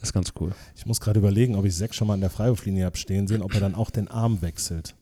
Ist 0.00 0.12
ganz 0.12 0.32
cool. 0.40 0.52
Ich 0.76 0.86
muss 0.86 1.00
gerade 1.00 1.18
überlegen, 1.18 1.56
ob 1.56 1.64
ich 1.64 1.74
Zack 1.76 1.94
schon 1.94 2.06
mal 2.06 2.14
in 2.14 2.20
der 2.20 2.30
Freiwurflinie 2.30 2.84
habe 2.84 2.96
stehen 2.96 3.26
sehen, 3.26 3.42
ob 3.42 3.52
er 3.54 3.60
dann 3.60 3.74
auch 3.74 3.90
den 3.90 4.08
Arm 4.08 4.40
wechselt. 4.42 4.94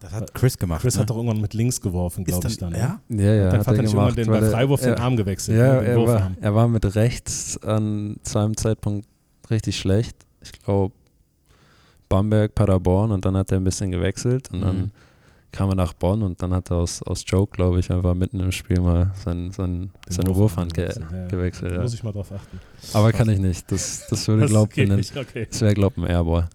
Das 0.00 0.12
hat 0.12 0.34
Chris 0.34 0.56
gemacht. 0.58 0.82
Chris 0.82 0.94
ne? 0.94 1.00
hat 1.02 1.10
doch 1.10 1.16
irgendwann 1.16 1.40
mit 1.40 1.54
links 1.54 1.80
geworfen, 1.80 2.24
glaube 2.24 2.48
ich 2.48 2.56
dann. 2.58 2.74
ja? 2.74 3.00
ne? 3.08 3.22
Ja, 3.24 3.34
ja, 3.34 3.44
Hat 3.46 3.52
dein 3.52 3.58
hat 3.60 3.64
Vater 3.66 3.76
er 3.78 3.82
nicht 3.82 3.90
gemacht, 3.92 4.16
irgendwann 4.18 4.24
den, 4.24 4.32
weil 4.32 4.40
beim 4.40 4.48
er- 4.48 4.52
Freiwurf 4.52 4.80
den 4.82 4.94
Arm 4.94 5.16
gewechselt? 5.16 5.58
Ja, 5.58 5.80
ne, 5.80 5.86
er 5.86 6.06
war, 6.06 6.30
er 6.40 6.54
war 6.54 6.68
mit 6.68 6.94
rechts 6.94 7.62
an 7.62 8.16
zu 8.22 8.38
einem 8.38 8.56
Zeitpunkt 8.56 9.06
richtig 9.50 9.78
schlecht. 9.78 10.16
Ich 10.42 10.52
glaube 10.52 10.94
Bamberg, 12.08 12.54
Paderborn 12.54 13.10
und 13.10 13.24
dann 13.24 13.36
hat 13.36 13.50
er 13.52 13.58
ein 13.58 13.64
bisschen 13.64 13.90
gewechselt 13.90 14.50
und 14.52 14.60
dann 14.62 14.76
Mhm. 14.76 14.90
Kam 15.52 15.70
er 15.70 15.74
nach 15.74 15.92
Bonn 15.94 16.22
und 16.22 16.42
dann 16.42 16.52
hat 16.52 16.70
er 16.70 16.76
aus, 16.78 17.02
aus 17.02 17.24
Joke, 17.26 17.52
glaube 17.56 17.80
ich, 17.80 17.90
einfach 17.90 18.14
mitten 18.14 18.40
im 18.40 18.52
Spiel 18.52 18.80
mal 18.80 19.12
sein, 19.24 19.50
sein, 19.52 19.90
seine 20.08 20.34
Wurfhand 20.36 20.74
ge 20.74 20.84
gewechselt, 20.86 21.06
ja, 21.12 21.26
gewechselt. 21.28 21.70
Da 21.72 21.76
Ja. 21.76 21.82
muss 21.82 21.94
ich 21.94 22.02
mal 22.02 22.12
drauf 22.12 22.30
achten. 22.32 22.60
Aber 22.92 23.12
kann 23.12 23.28
ich 23.30 23.38
nicht. 23.38 23.70
Das, 23.72 24.06
das 24.08 24.26
würde, 24.28 24.42
Das 24.42 24.50
glaube 24.50 24.70
ich, 24.74 25.16
okay. 25.16 25.46
das 25.50 25.60
wäre, 25.60 25.74
glaube 25.74 25.94
ich, 25.98 26.04
ein 26.04 26.10
Airball. 26.10 26.48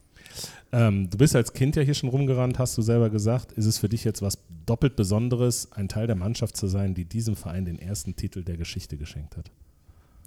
Ähm, 0.74 1.10
du 1.10 1.18
bist 1.18 1.36
als 1.36 1.52
Kind 1.52 1.76
ja 1.76 1.82
hier 1.82 1.94
schon 1.94 2.10
rumgerannt, 2.10 2.58
hast 2.60 2.78
du 2.78 2.82
selber 2.82 3.10
gesagt. 3.10 3.52
Ist 3.54 3.66
es 3.66 3.78
für 3.78 3.90
dich 3.90 4.04
jetzt 4.04 4.22
was 4.22 4.38
doppelt 4.66 4.96
Besonderes, 4.96 5.70
ein 5.74 5.90
Teil 5.90 6.08
der 6.08 6.16
Mannschaft 6.16 6.56
zu 6.56 6.68
sein, 6.68 6.94
die 6.94 7.04
diesem 7.06 7.36
Verein 7.36 7.66
den 7.66 7.78
ersten 7.80 8.16
Titel 8.16 8.44
der 8.44 8.56
Geschichte 8.58 8.96
geschenkt 8.98 9.36
hat? 9.36 9.52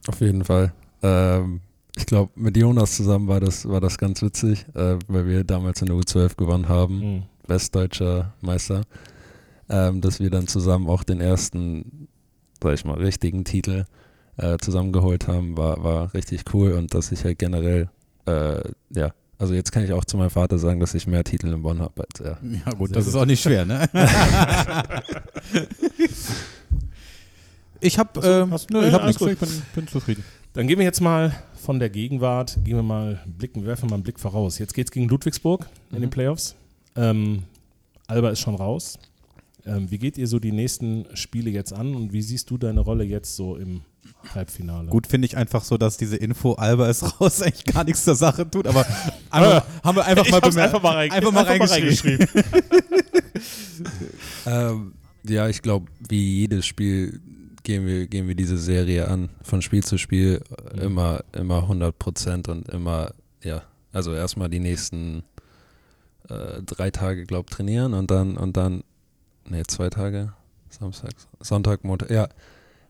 Auf 0.06 0.20
jeden 0.20 0.44
Fall. 0.44 0.74
Ähm, 1.02 1.60
ich 1.96 2.04
glaube, 2.06 2.32
mit 2.34 2.56
Jonas 2.56 2.96
zusammen 2.96 3.28
war 3.28 3.40
das, 3.40 3.66
war 3.68 3.80
das 3.80 3.96
ganz 3.96 4.20
witzig, 4.20 4.66
äh, 4.74 4.98
weil 5.06 5.26
wir 5.26 5.44
damals 5.44 5.80
in 5.80 5.86
der 5.86 5.96
U12 5.96 6.36
gewonnen 6.36 6.68
haben, 6.68 6.98
Mhm. 6.98 7.22
Westdeutscher 7.46 8.32
Meister, 8.40 8.82
ähm, 9.68 10.00
dass 10.00 10.20
wir 10.20 10.30
dann 10.30 10.46
zusammen 10.46 10.88
auch 10.88 11.02
den 11.04 11.20
ersten, 11.20 12.08
sag 12.62 12.74
ich 12.74 12.84
mal, 12.84 12.94
richtigen 12.98 13.44
Titel 13.44 13.84
äh, 14.36 14.58
zusammengeholt 14.58 15.28
haben, 15.28 15.56
war, 15.56 15.82
war 15.84 16.12
richtig 16.14 16.42
cool 16.52 16.72
und 16.72 16.92
dass 16.94 17.12
ich 17.12 17.24
halt 17.24 17.38
generell, 17.38 17.88
äh, 18.26 18.60
ja, 18.90 19.12
also 19.38 19.52
jetzt 19.54 19.72
kann 19.72 19.84
ich 19.84 19.92
auch 19.92 20.04
zu 20.04 20.16
meinem 20.16 20.30
Vater 20.30 20.58
sagen, 20.58 20.80
dass 20.80 20.94
ich 20.94 21.06
mehr 21.06 21.24
Titel 21.24 21.48
in 21.48 21.62
Bonn 21.62 21.80
habe 21.80 22.04
als 22.08 22.20
er. 22.20 22.38
Ja 22.42 22.72
gut, 22.72 22.88
Sehr 22.88 22.96
das 22.96 23.04
gut. 23.04 23.14
ist 23.14 23.16
auch 23.16 23.26
nicht 23.26 23.42
schwer, 23.42 23.64
ne? 23.64 23.88
ich 27.80 27.98
habe, 27.98 28.20
äh, 28.20 28.44
ich 28.44 28.92
habe 28.92 29.02
alles 29.02 29.20
nichts, 29.20 29.32
ich 29.42 29.48
bin, 29.48 29.62
bin 29.74 29.88
zufrieden. 29.88 30.24
Dann 30.52 30.66
gehen 30.68 30.78
wir 30.78 30.84
jetzt 30.84 31.00
mal 31.00 31.34
von 31.54 31.78
der 31.78 31.90
Gegenwart, 31.90 32.58
gehen 32.64 32.76
wir 32.76 32.82
mal 32.82 33.20
blicken, 33.26 33.66
werfen 33.66 33.88
mal 33.88 33.94
einen 33.96 34.04
Blick 34.04 34.20
voraus. 34.20 34.58
Jetzt 34.58 34.74
geht 34.74 34.86
es 34.86 34.92
gegen 34.92 35.08
Ludwigsburg 35.08 35.66
in 35.90 35.96
den 36.00 36.04
Mhm. 36.06 36.10
Playoffs. 36.10 36.54
Ähm, 36.96 37.44
Alba 38.06 38.30
ist 38.30 38.40
schon 38.40 38.54
raus. 38.54 38.98
Ähm, 39.66 39.90
wie 39.90 39.98
geht 39.98 40.18
ihr 40.18 40.26
so 40.26 40.38
die 40.38 40.52
nächsten 40.52 41.06
Spiele 41.14 41.50
jetzt 41.50 41.72
an 41.72 41.94
und 41.94 42.12
wie 42.12 42.20
siehst 42.22 42.50
du 42.50 42.58
deine 42.58 42.80
Rolle 42.80 43.04
jetzt 43.04 43.34
so 43.34 43.56
im 43.56 43.80
Halbfinale? 44.34 44.88
Gut 44.90 45.06
finde 45.06 45.26
ich 45.26 45.36
einfach 45.38 45.64
so, 45.64 45.78
dass 45.78 45.96
diese 45.96 46.16
Info 46.16 46.52
Alba 46.52 46.88
ist 46.90 47.18
raus 47.20 47.40
eigentlich 47.42 47.64
gar 47.64 47.84
nichts 47.84 48.04
zur 48.04 48.14
Sache 48.14 48.48
tut, 48.50 48.66
aber 48.66 48.84
einfach, 49.30 49.64
haben 49.82 49.96
wir 49.96 50.04
einfach 50.04 50.26
Ich 50.26 50.32
mal 50.32 50.40
bemerkt. 50.40 50.58
einfach 50.74 50.82
mal 50.82 50.94
rein- 50.96 51.10
einfach 51.12 51.32
mal 51.32 51.46
einfach 51.46 51.66
mal 51.66 51.72
reingeschrieben. 51.74 52.28
Ähm, 54.46 54.94
ja, 55.26 55.48
ich 55.48 55.62
glaube, 55.62 55.86
wie 56.08 56.40
jedes 56.40 56.66
Spiel 56.66 57.20
gehen 57.62 57.86
wir, 57.86 58.06
gehen 58.06 58.28
wir 58.28 58.34
diese 58.34 58.58
Serie 58.58 59.08
an, 59.08 59.30
von 59.42 59.62
Spiel 59.62 59.82
zu 59.82 59.98
Spiel, 59.98 60.40
Mhm. 60.74 60.80
immer, 60.80 61.24
immer 61.32 61.62
100 61.62 61.98
Prozent 61.98 62.48
und 62.48 62.68
immer, 62.68 63.12
ja, 63.42 63.62
also 63.92 64.14
erstmal 64.14 64.48
die 64.50 64.60
nächsten 64.60 65.22
äh, 66.28 66.62
drei 66.62 66.90
Tage, 66.90 67.24
glaube 67.24 67.50
trainieren 67.50 67.94
und 67.94 68.10
dann, 68.10 68.36
und 68.36 68.56
dann, 68.56 68.82
nee, 69.48 69.62
zwei 69.66 69.90
Tage, 69.90 70.32
Samstag, 70.70 71.12
Sonntag, 71.40 71.84
Montag, 71.84 72.10
ja, 72.10 72.28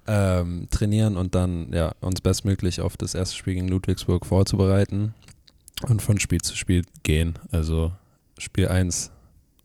ähm, 0.06 0.68
trainieren 0.70 1.16
und 1.16 1.34
dann, 1.34 1.72
ja, 1.72 1.92
uns 2.00 2.20
bestmöglich 2.20 2.80
auf 2.80 2.96
das 2.96 3.14
erste 3.14 3.36
Spiel 3.36 3.54
gegen 3.54 3.68
Ludwigsburg 3.68 4.26
vorzubereiten 4.26 5.14
und 5.88 6.02
von 6.02 6.20
Spiel 6.20 6.40
zu 6.40 6.56
Spiel 6.56 6.84
gehen, 7.02 7.34
also 7.50 7.92
Spiel 8.38 8.68
1 8.68 9.10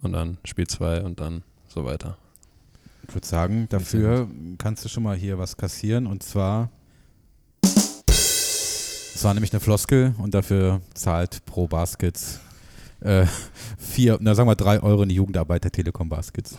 und 0.02 0.14
dann 0.14 0.38
Spiel 0.46 0.68
2 0.68 1.04
und 1.04 1.20
dann 1.20 1.44
so 1.68 1.86
weiter. 1.86 2.18
Ich 3.08 3.16
würde 3.16 3.28
sagen, 3.28 3.68
dafür 3.70 4.30
kannst 4.58 4.86
du 4.86 4.90
schon 4.90 5.04
mal 5.04 5.16
hier 5.16 5.38
was 5.38 5.58
kassieren 5.58 6.06
und 6.08 6.24
zwar. 6.24 6.70
Es 7.66 9.24
war 9.24 9.34
nämlich 9.34 9.52
eine 9.52 9.60
Floskel 9.60 10.14
und 10.20 10.34
dafür 10.34 10.82
zahlt 10.94 11.46
Pro 11.46 11.68
Baskets 11.68 12.40
äh, 13.02 13.26
vier, 13.78 14.18
na 14.22 14.36
sagen 14.36 14.50
wir 14.50 14.56
drei 14.56 14.80
Euro 14.82 15.04
in 15.04 15.10
die 15.10 15.16
Jugendarbeit 15.16 15.64
der 15.64 15.72
Telekom 15.72 16.10
Baskets. 16.10 16.58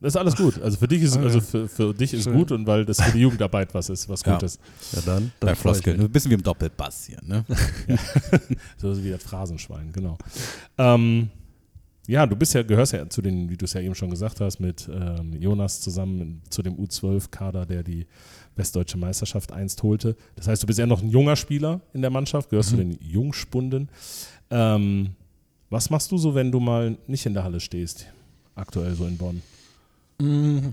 Das 0.00 0.14
ist 0.14 0.16
alles 0.16 0.34
gut. 0.34 0.60
Also 0.60 0.78
für 0.78 0.88
dich 0.88 1.00
ist, 1.02 1.16
also 1.16 1.40
für, 1.40 1.68
für 1.68 1.94
dich 1.94 2.12
ist 2.12 2.24
Schön. 2.24 2.34
gut 2.34 2.50
und 2.50 2.66
weil 2.66 2.84
das 2.84 3.00
für 3.00 3.12
die 3.12 3.20
Jugendarbeit 3.20 3.72
was 3.72 3.88
ist, 3.88 4.08
was 4.08 4.24
Ja. 4.24 4.32
gut 4.34 4.42
ist. 4.42 4.60
Ja, 4.92 5.00
dann. 5.06 5.30
Bei 5.38 5.46
dann 5.46 5.56
Floskeln. 5.56 5.96
mich. 5.98 6.06
Ein 6.06 6.10
bisschen 6.12 6.30
wie 6.32 6.34
im 6.34 6.42
Doppelbass 6.42 7.06
hier, 7.06 7.18
ne? 7.24 7.44
So 8.78 9.00
wie 9.04 9.10
das 9.10 9.22
Phrasenschwein, 9.22 9.92
genau. 9.92 10.18
Ähm, 10.76 11.30
ja, 12.08 12.26
du 12.26 12.34
bist 12.34 12.52
ja, 12.52 12.64
gehörst 12.64 12.92
ja 12.94 13.08
zu 13.08 13.22
den, 13.22 13.48
wie 13.48 13.56
du 13.56 13.64
es 13.64 13.74
ja 13.74 13.80
eben 13.80 13.94
schon 13.94 14.10
gesagt 14.10 14.40
hast, 14.40 14.58
mit 14.58 14.90
ähm, 14.92 15.34
Jonas 15.40 15.80
zusammen 15.80 16.42
zu 16.50 16.62
dem 16.64 16.74
U12-Kader, 16.74 17.64
der 17.64 17.84
die 17.84 18.06
westdeutsche 18.56 18.98
Meisterschaft 18.98 19.52
einst 19.52 19.84
holte. 19.84 20.16
Das 20.34 20.48
heißt, 20.48 20.64
du 20.64 20.66
bist 20.66 20.80
ja 20.80 20.86
noch 20.86 21.00
ein 21.00 21.10
junger 21.10 21.36
Spieler 21.36 21.80
in 21.94 22.02
der 22.02 22.10
Mannschaft, 22.10 22.50
gehörst 22.50 22.70
zu 22.70 22.76
den 22.76 22.98
Jungspunden. 23.00 23.88
Ähm, 24.50 25.10
was 25.72 25.90
machst 25.90 26.10
du 26.12 26.18
so, 26.18 26.34
wenn 26.34 26.52
du 26.52 26.60
mal 26.60 26.96
nicht 27.06 27.26
in 27.26 27.34
der 27.34 27.42
Halle 27.44 27.58
stehst, 27.60 28.06
aktuell 28.54 28.94
so 28.94 29.06
in 29.06 29.16
Bonn? 29.18 29.42
Mm, 30.20 30.70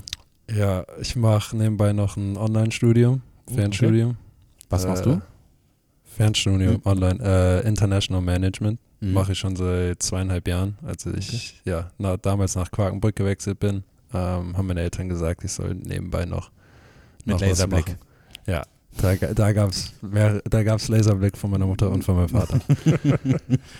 Ja, 0.56 0.84
ich 1.00 1.16
mache 1.16 1.56
nebenbei 1.56 1.94
noch 1.94 2.18
ein 2.18 2.36
Online-Studium, 2.38 3.22
Fernstudium. 3.54 4.18
Was 4.70 4.86
machst 4.86 5.04
Äh, 5.06 5.10
du? 5.10 5.22
Fernstudium, 6.06 6.74
Mhm. 6.76 6.82
online, 6.86 7.20
äh, 7.24 7.68
International 7.68 8.22
Management. 8.22 8.80
Mhm. 9.00 9.14
Mache 9.14 9.32
ich 9.34 9.40
schon 9.40 9.56
seit 9.56 10.02
zweieinhalb 10.04 10.48
Jahren. 10.48 10.78
Als 10.86 11.06
ich 11.06 11.62
ja, 11.66 11.92
na, 11.98 12.18
damals 12.18 12.56
nach 12.56 12.70
Quakenbrück 12.72 13.16
gewechselt 13.16 13.60
bin, 13.60 13.84
ähm, 14.14 14.58
haben 14.58 14.68
meine 14.68 14.82
Eltern 14.82 15.08
gesagt, 15.08 15.44
ich 15.44 15.52
soll 15.52 15.76
nebenbei 15.76 16.26
noch, 16.26 16.52
Mit 17.26 17.36
noch 17.36 17.42
was 17.42 17.48
Laserblick. 17.50 17.86
machen. 17.88 17.98
Ja, 18.48 18.64
da, 18.98 19.16
da 19.16 19.52
gab 19.54 19.72
es 19.72 19.94
da 20.50 20.64
gab's 20.64 20.88
Laserblick 20.88 21.38
von 21.38 21.52
meiner 21.52 21.66
Mutter 21.66 21.90
und 21.90 22.04
von 22.04 22.16
meinem 22.16 22.30
Vater. 22.30 22.60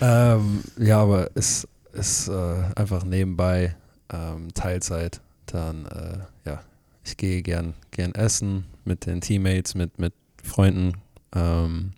ähm, 0.00 0.60
ja, 0.78 1.00
aber 1.00 1.30
es 1.34 1.66
ist 1.92 2.28
äh, 2.28 2.62
einfach 2.76 3.04
nebenbei 3.04 3.76
ähm, 4.12 4.52
Teilzeit. 4.54 5.20
Dann, 5.46 5.86
äh, 5.86 6.18
ja, 6.48 6.60
ich 7.04 7.16
gehe 7.16 7.42
gern, 7.42 7.74
gern 7.90 8.14
essen 8.14 8.64
mit 8.84 9.06
den 9.06 9.20
Teammates, 9.20 9.74
mit, 9.74 9.98
mit 9.98 10.14
Freunden. 10.42 10.94
Ähm, 11.34 11.92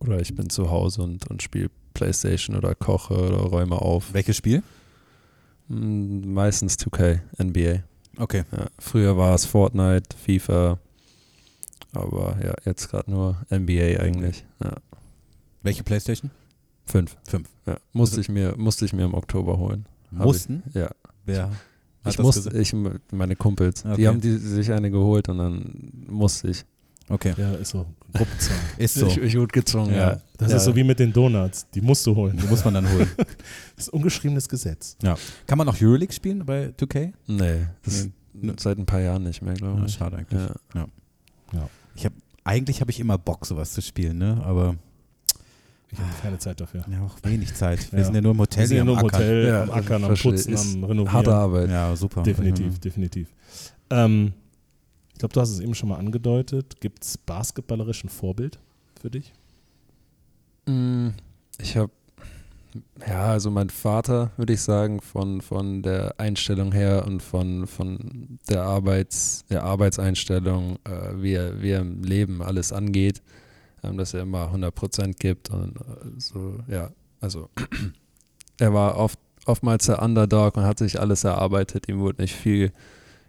oder 0.00 0.20
ich 0.20 0.34
bin 0.34 0.50
zu 0.50 0.70
Hause 0.70 1.02
und, 1.02 1.28
und 1.28 1.42
spiele 1.42 1.70
Playstation 1.94 2.56
oder 2.56 2.74
koche 2.74 3.14
oder 3.14 3.38
räume 3.38 3.76
auf. 3.80 4.12
Welches 4.12 4.36
Spiel? 4.36 4.62
Mm, 5.68 6.32
Meistens 6.32 6.76
2K, 6.78 7.20
NBA. 7.42 7.82
Okay. 8.16 8.44
Ja, 8.52 8.66
früher 8.78 9.16
war 9.16 9.34
es 9.34 9.44
Fortnite, 9.44 10.16
FIFA, 10.16 10.78
aber 11.92 12.36
ja, 12.44 12.54
jetzt 12.64 12.88
gerade 12.90 13.10
nur 13.10 13.36
NBA 13.50 14.00
eigentlich. 14.00 14.44
Ja, 14.62 14.74
Welche 15.62 15.82
Playstation? 15.82 16.30
fünf. 16.86 17.16
Fünf. 17.28 17.48
Ja, 17.66 17.76
musste 17.92 18.20
ich 18.20 18.28
mir 18.28 18.54
musste 18.56 18.84
ich 18.86 18.92
mir 18.92 19.04
im 19.04 19.14
Oktober 19.14 19.58
holen. 19.58 19.86
Mussten? 20.10 20.62
Ich, 20.70 20.74
ja, 20.76 20.90
Wer 21.26 21.50
hat 22.04 22.14
ich 22.14 22.18
musste, 22.18 22.56
ich 22.58 22.74
meine 23.12 23.36
Kumpels, 23.36 23.84
Okay. 23.84 23.96
die 23.96 24.08
haben 24.08 24.20
die, 24.20 24.38
sich 24.38 24.72
eine 24.72 24.90
geholt 24.90 25.28
und 25.28 25.36
dann 25.38 25.92
musste 26.08 26.48
ich. 26.48 26.64
Okay. 27.10 27.34
Ja, 27.36 27.52
ist 27.54 27.70
so. 27.70 27.86
Gruppenzwang. 28.12 28.56
Ist 28.78 28.94
so. 28.94 29.06
Ich, 29.06 29.16
ich 29.18 29.36
wurde 29.36 29.48
gezwungen. 29.48 29.92
Ja. 29.92 30.12
Ja, 30.12 30.20
Das 30.38 30.50
ja. 30.50 30.56
ist 30.58 30.64
so 30.64 30.76
wie 30.76 30.84
mit 30.84 30.98
den 30.98 31.10
Donuts. 31.12 31.66
Die 31.70 31.80
musst 31.80 32.06
du 32.06 32.14
holen. 32.14 32.36
Die 32.36 32.46
muss 32.46 32.64
man 32.64 32.74
dann 32.74 32.90
holen. 32.90 33.08
Das 33.76 33.86
ist 33.86 33.88
ungeschriebenes 33.90 34.46
Gesetz. 34.48 34.96
Kann 35.46 35.56
man 35.58 35.68
auch 35.68 35.76
Euroleague 35.80 36.12
spielen 36.12 36.44
bei 36.44 36.66
2K? 36.78 37.12
Nee, 37.26 37.66
das 37.82 38.08
Nee. 38.34 38.52
seit 38.58 38.78
ein 38.78 38.84
paar 38.86 39.00
Jahren 39.00 39.22
nicht 39.24 39.40
mehr, 39.42 39.54
glaube 39.54 39.80
Ja, 39.80 39.86
ich. 39.86 39.92
schade 39.94 40.16
eigentlich. 40.18 40.40
Ja. 40.74 40.86
Ich 41.98 42.04
hab, 42.04 42.12
eigentlich 42.44 42.80
habe 42.80 42.92
ich 42.92 43.00
immer 43.00 43.18
Bock, 43.18 43.44
sowas 43.44 43.72
zu 43.72 43.82
spielen, 43.82 44.18
ne? 44.18 44.40
Aber 44.44 44.76
Ich 45.90 45.98
habe 45.98 46.08
keine 46.22 46.38
Zeit 46.38 46.60
dafür. 46.60 46.84
ja, 46.88 47.02
auch 47.02 47.16
wenig 47.24 47.52
Zeit. 47.54 47.90
Wir 47.92 47.98
Ja. 47.98 48.04
sind 48.04 48.14
ja 48.14 48.20
nur 48.20 48.32
im 48.32 48.38
Hotel. 48.38 48.60
Wir 48.60 48.66
sind 48.68 48.76
ja 48.76 48.84
nur 48.84 49.00
im 49.00 49.06
Ackern. 49.06 49.20
Hotel, 49.20 49.46
Ja, 49.48 49.62
am 49.64 49.70
Ackern, 49.72 50.04
am. 50.04 50.14
Putzen, 50.14 50.56
am 50.56 50.84
Renovieren. 50.84 51.12
Harte 51.12 51.34
Arbeit. 51.34 51.70
Ja, 51.70 51.96
super. 51.96 52.22
Definitiv, 52.22 52.78
definitiv. 52.78 53.28
Ähm, 53.90 54.32
ich 55.12 55.18
glaube, 55.18 55.32
du 55.34 55.40
hast 55.40 55.50
es 55.50 55.58
eben 55.58 55.74
schon 55.74 55.88
mal 55.88 55.96
angedeutet. 55.96 56.80
Gibt 56.80 57.02
es 57.02 57.18
basketballerischen 57.18 58.08
Vorbild 58.08 58.60
für 59.00 59.10
dich? 59.10 59.32
Mm, 60.66 61.08
Ich 61.60 61.76
habe, 61.76 61.90
ja, 63.06 63.26
also 63.32 63.50
mein 63.50 63.70
Vater, 63.70 64.30
würde 64.36 64.52
ich 64.52 64.62
sagen, 64.62 65.00
von, 65.00 65.40
von 65.40 65.82
der 65.82 66.18
Einstellung 66.18 66.72
her 66.72 67.04
und 67.06 67.22
von, 67.22 67.66
von 67.66 68.38
der, 68.48 68.62
Arbeits, 68.62 69.44
der 69.50 69.64
Arbeitseinstellung, 69.64 70.78
äh, 70.84 71.22
wie, 71.22 71.34
er, 71.34 71.60
wie 71.62 71.70
er 71.70 71.80
im 71.80 72.02
Leben 72.02 72.42
alles 72.42 72.72
angeht, 72.72 73.22
ähm, 73.82 73.96
dass 73.96 74.14
er 74.14 74.22
immer 74.22 74.52
100% 74.52 75.14
gibt 75.18 75.50
und 75.50 75.76
äh, 75.76 75.80
so, 76.18 76.58
ja, 76.68 76.90
also 77.20 77.48
er 78.58 78.74
war 78.74 78.96
oft, 78.96 79.18
oftmals 79.46 79.86
der 79.86 80.02
Underdog 80.02 80.56
und 80.56 80.64
hat 80.64 80.78
sich 80.78 81.00
alles 81.00 81.24
erarbeitet, 81.24 81.88
ihm 81.88 82.00
wurde 82.00 82.22
nicht 82.22 82.34
viel 82.34 82.72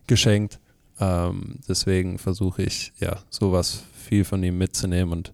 geschenkt. 0.07 0.59
Ähm, 0.99 1.59
deswegen 1.67 2.17
versuche 2.17 2.63
ich, 2.63 2.91
ja, 2.99 3.19
sowas 3.29 3.83
viel 3.93 4.25
von 4.25 4.43
ihm 4.43 4.57
mitzunehmen 4.57 5.13
und 5.13 5.33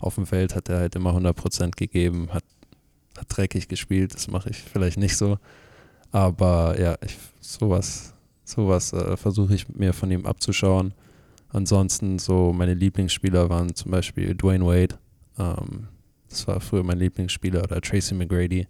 auf 0.00 0.14
dem 0.14 0.26
Feld 0.26 0.54
hat 0.56 0.68
er 0.68 0.78
halt 0.78 0.96
immer 0.96 1.14
100% 1.14 1.76
gegeben, 1.76 2.28
hat, 2.32 2.44
dreckig 3.28 3.68
gespielt, 3.68 4.14
das 4.14 4.28
mache 4.28 4.50
ich 4.50 4.58
vielleicht 4.58 4.98
nicht 4.98 5.16
so. 5.16 5.38
Aber 6.12 6.80
ja, 6.80 6.96
ich, 7.04 7.16
sowas, 7.40 8.14
sowas 8.44 8.92
äh, 8.92 9.16
versuche 9.16 9.54
ich 9.54 9.68
mir 9.68 9.92
von 9.92 10.10
ihm 10.10 10.26
abzuschauen. 10.26 10.94
Ansonsten 11.48 12.18
so 12.18 12.52
meine 12.52 12.74
Lieblingsspieler 12.74 13.48
waren 13.48 13.74
zum 13.74 13.90
Beispiel 13.90 14.34
Dwayne 14.34 14.64
Wade, 14.64 14.98
ähm, 15.38 15.88
das 16.28 16.46
war 16.46 16.60
früher 16.60 16.84
mein 16.84 16.98
Lieblingsspieler, 16.98 17.62
oder 17.64 17.80
Tracy 17.80 18.14
McGrady. 18.14 18.68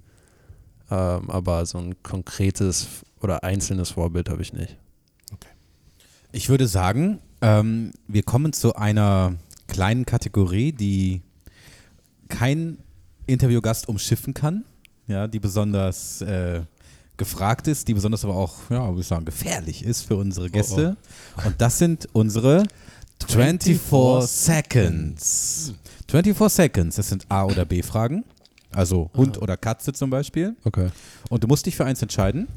Ähm, 0.91 1.31
aber 1.31 1.65
so 1.67 1.79
ein 1.79 2.03
konkretes 2.03 2.89
oder 3.21 3.45
einzelnes 3.45 3.91
Vorbild 3.91 4.29
habe 4.29 4.43
ich 4.43 4.53
nicht. 4.53 4.77
Ich 6.33 6.49
würde 6.49 6.67
sagen, 6.69 7.19
ähm, 7.41 7.93
wir 8.07 8.23
kommen 8.23 8.53
zu 8.53 8.75
einer 8.77 9.35
kleinen 9.67 10.07
Kategorie, 10.07 10.73
die 10.73 11.23
kein 12.29 12.79
Interviewgast 13.33 13.89
umschiffen 13.89 14.35
kann, 14.35 14.65
ja, 15.07 15.27
die 15.27 15.39
besonders 15.39 16.21
äh, 16.23 16.63
gefragt 17.17 17.69
ist, 17.69 17.87
die 17.89 17.95
besonders 17.95 18.25
aber 18.25 18.35
auch, 18.35 18.71
ja, 18.71 18.89
würde 18.89 19.01
ich 19.01 19.07
sagen, 19.07 19.25
gefährlich 19.25 19.85
ist 19.85 20.03
für 20.03 20.17
unsere 20.17 20.51
Gäste. 20.51 20.97
Und 21.45 21.61
das 21.61 21.79
sind 21.79 22.09
unsere 22.13 22.65
24 23.29 23.81
Seconds. 24.27 25.75
24 26.09 26.57
Seconds, 26.57 26.97
das 26.97 27.09
sind 27.09 27.27
A- 27.29 27.45
oder 27.45 27.65
B-Fragen. 27.65 28.25
Also 28.73 29.11
Hund 29.15 29.41
oder 29.41 29.57
Katze 29.57 29.93
zum 29.93 30.11
Beispiel. 30.11 30.57
Okay. 30.65 30.89
Und 31.29 31.43
du 31.43 31.49
musst 31.49 31.67
dich 31.67 31.77
für 31.77 31.85
eins 31.85 32.01
entscheiden. 32.03 32.49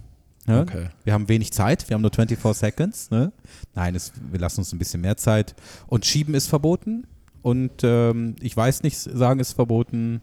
Ja? 0.48 0.62
Okay. 0.62 0.88
Wir 1.04 1.14
haben 1.14 1.28
wenig 1.28 1.52
Zeit, 1.52 1.90
wir 1.90 1.96
haben 1.96 2.02
nur 2.02 2.12
24 2.12 2.60
Seconds. 2.60 3.12
Ne? 3.12 3.32
Nein, 3.76 3.96
es, 3.96 4.12
wir 4.32 4.40
lassen 4.40 4.62
uns 4.62 4.72
ein 4.72 4.80
bisschen 4.80 5.02
mehr 5.02 5.18
Zeit. 5.18 5.56
Und 5.88 6.06
Schieben 6.06 6.36
ist 6.36 6.48
verboten. 6.48 7.08
Und 7.42 7.82
ähm, 7.84 8.36
ich 8.42 8.56
weiß 8.56 8.84
nicht, 8.84 8.98
sagen 8.98 9.40
ist 9.40 9.54
verboten. 9.54 10.22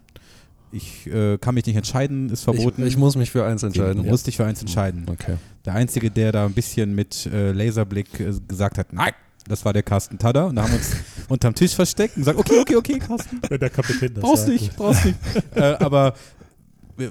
Ich 0.73 1.07
äh, 1.07 1.37
kann 1.39 1.55
mich 1.55 1.67
nicht 1.67 1.77
entscheiden, 1.77 2.31
ist 2.31 2.45
verboten. 2.45 2.83
Ich, 2.83 2.89
ich 2.89 2.97
muss 2.97 3.17
mich 3.17 3.31
für 3.31 3.45
eins 3.45 3.63
entscheiden. 3.63 4.03
Du 4.05 4.09
musst 4.09 4.27
dich 4.27 4.37
für 4.37 4.45
eins 4.45 4.61
entscheiden. 4.61 5.07
Okay. 5.09 5.37
Der 5.65 5.75
Einzige, 5.75 6.11
der 6.11 6.33
da 6.33 6.47
ein 6.47 6.53
bisschen 6.53 6.95
mit 6.95 7.27
äh, 7.27 7.53
Laserblick 7.53 8.21
äh, 8.21 8.33
gesagt 8.47 8.79
hat, 8.79 8.93
nein, 8.93 9.13
das 9.49 9.65
war 9.65 9.73
der 9.73 9.83
Carsten 9.83 10.19
Tadder. 10.19 10.47
Und 10.47 10.57
da 10.57 10.63
haben 10.63 10.71
wir 10.71 10.79
uns 10.79 10.93
unterm 11.29 11.55
Tisch 11.55 11.75
versteckt 11.75 12.17
und 12.17 12.23
gesagt, 12.23 12.39
okay, 12.39 12.61
okay, 12.61 12.77
okay, 12.77 12.99
Carsten. 12.99 13.41
Wenn 13.49 13.59
der 13.61 13.71
Kapitän 13.71 14.15
das 14.15 14.23
Brauchst 14.23 14.49
nicht, 14.49 14.77
brauchst 14.77 15.05
nicht. 15.05 15.19
äh, 15.57 15.75
aber 15.81 16.15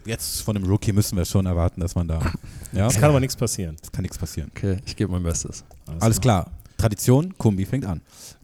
jetzt 0.05 0.41
von 0.41 0.55
einem 0.55 0.65
Rookie 0.65 0.93
müssen 0.93 1.17
wir 1.17 1.25
schon 1.25 1.45
erwarten, 1.45 1.81
dass 1.81 1.95
man 1.95 2.07
da. 2.07 2.21
Ja, 2.71 2.87
Es 2.87 2.95
kann 2.95 3.09
aber 3.09 3.19
nichts 3.19 3.35
passieren. 3.35 3.75
es 3.81 3.91
kann 3.91 4.03
nichts 4.03 4.17
passieren. 4.17 4.51
Okay, 4.55 4.77
ich 4.85 4.95
gebe 4.95 5.11
mein 5.11 5.23
Bestes. 5.23 5.63
Alles 5.99 6.21
klar. 6.21 6.51
Tradition, 6.77 7.37
Kumbi 7.37 7.65
fängt 7.65 7.85
an. 7.85 8.01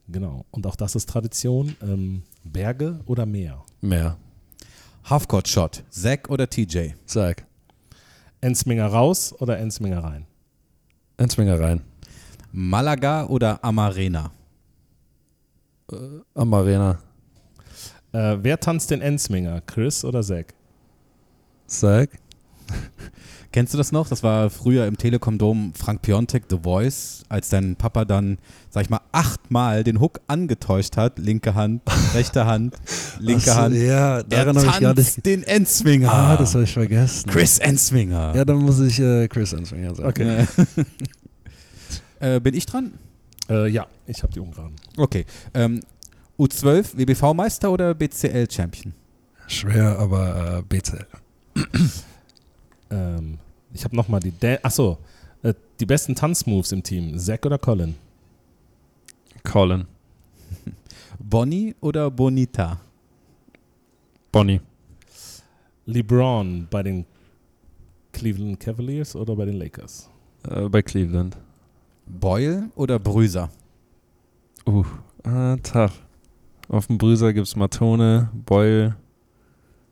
Genau. 0.08 0.46
Und 0.52 0.68
auch 0.68 0.76
das 0.76 0.96
ist 0.96 1.10
Tradition. 1.10 1.76
Ähm, 1.82 2.24
Berge 2.44 3.00
oder 3.06 3.26
Meer? 3.26 3.64
Mehr. 3.82 4.18
Halfcourt 5.07 5.48
Shot, 5.48 5.84
Zack 5.91 6.32
oder 6.32 6.49
TJ? 6.49 6.94
Sag. 7.06 7.45
Ensminger 8.41 8.88
raus 8.88 9.36
oder 9.40 9.60
Ensminger 9.60 10.03
rein? 10.03 10.26
Enzwinger 11.18 11.60
rein. 11.60 11.82
Malaga 12.52 13.27
oder 13.27 13.64
Amarena? 13.64 14.32
Am 16.34 16.53
Arena. 16.56 16.98
Äh, 18.14 18.38
wer 18.41 18.60
tanzt 18.60 18.90
den 18.90 19.02
Ensminger? 19.02 19.61
Chris 19.61 20.03
oder 20.03 20.23
Zack? 20.23 20.56
Sag. 21.68 22.10
Kennst 23.56 23.73
du 23.73 23.77
das 23.77 23.94
noch? 23.94 24.10
Das 24.10 24.22
war 24.22 24.49
früher 24.49 24.86
im 24.86 24.98
Telekom 24.98 25.38
Dom 25.38 25.72
Frank 25.76 26.02
Piontek, 26.02 26.44
The 26.49 26.57
Voice, 26.61 27.23
als 27.30 27.48
dein 27.48 27.77
Papa 27.77 28.03
dann, 28.03 28.38
sag 28.69 28.84
ich 28.84 28.90
mal, 28.90 28.99
achtmal 29.14 29.86
den 29.86 30.02
Hook 30.02 30.19
angetäuscht 30.27 30.98
hat. 30.98 31.19
Linke 31.19 31.56
Hand, 31.56 31.82
rechte 32.14 32.45
Hand, 32.45 32.76
linke 33.22 33.45
so, 33.45 33.56
Hand. 33.56 33.76
Ja, 33.77 34.23
daran 34.23 34.57
habe 34.57 34.68
ich 34.68 34.80
gar 34.82 34.94
nicht. 34.94 35.26
den 35.26 35.44
Enzwinger. 35.44 36.11
Ah, 36.11 36.36
das 36.36 36.53
habe 36.53 36.65
ich 36.65 36.73
vergessen. 36.73 37.30
Chris 37.30 37.60
Enzwinger. 37.60 38.36
Ja, 38.36 38.44
dann 38.44 38.57
muss 38.57 38.82
ich 38.82 38.99
äh, 38.99 39.30
Chris 39.30 39.53
Enzwinger 39.53 39.95
sagen. 39.95 40.10
Okay. 40.10 40.48
äh, 42.19 42.41
bin 42.41 42.56
ich 42.56 42.65
dran? 42.65 42.91
Äh, 43.49 43.69
ja, 43.69 43.88
ich 44.06 44.22
habe 44.22 44.34
die 44.34 44.41
Ungarn. 44.41 44.73
Okay. 44.98 45.26
Ähm, 45.53 45.80
U12, 46.38 46.98
WBV-Meister 46.98 47.72
oder 47.72 47.94
BCL-Champion? 47.94 48.94
Schwer, 49.48 49.98
aber 49.98 50.57
äh, 50.57 50.61
BCL. 50.61 51.07
Ähm, 52.91 53.40
ich 53.76 53.84
habe 53.84 53.95
nochmal 53.95 54.22
die. 54.22 54.34
Dan 54.39 54.57
Achso, 54.64 54.97
äh, 55.43 55.53
die 55.80 55.85
besten 55.85 56.15
Tanzmoves 56.15 56.72
im 56.72 56.81
Team. 56.81 57.18
Zack 57.19 57.45
oder 57.45 57.57
Colin? 57.57 57.95
Colin. 59.43 59.85
Bonnie 61.19 61.76
oder 61.81 62.10
Bonita? 62.10 62.80
Bonnie. 64.31 64.61
LeBron 65.85 66.68
bei 66.72 66.81
den 66.84 67.06
Cleveland 68.11 68.60
Cavaliers 68.60 69.15
oder 69.15 69.35
bei 69.35 69.45
den 69.45 69.56
Lakers? 69.56 70.10
Äh, 70.49 70.69
bei 70.69 70.81
Cleveland. 70.81 71.38
Boyle 72.07 72.69
oder 72.76 72.97
Brüser? 72.97 73.49
Uh, 74.65 74.85
äh, 75.23 75.57
tough. 75.57 76.02
Auf 76.69 76.88
dem 76.88 76.97
Brüser 76.97 77.34
gibt 77.34 77.47
es 77.47 77.56
Matone, 77.56 78.30
Beul, 78.45 78.95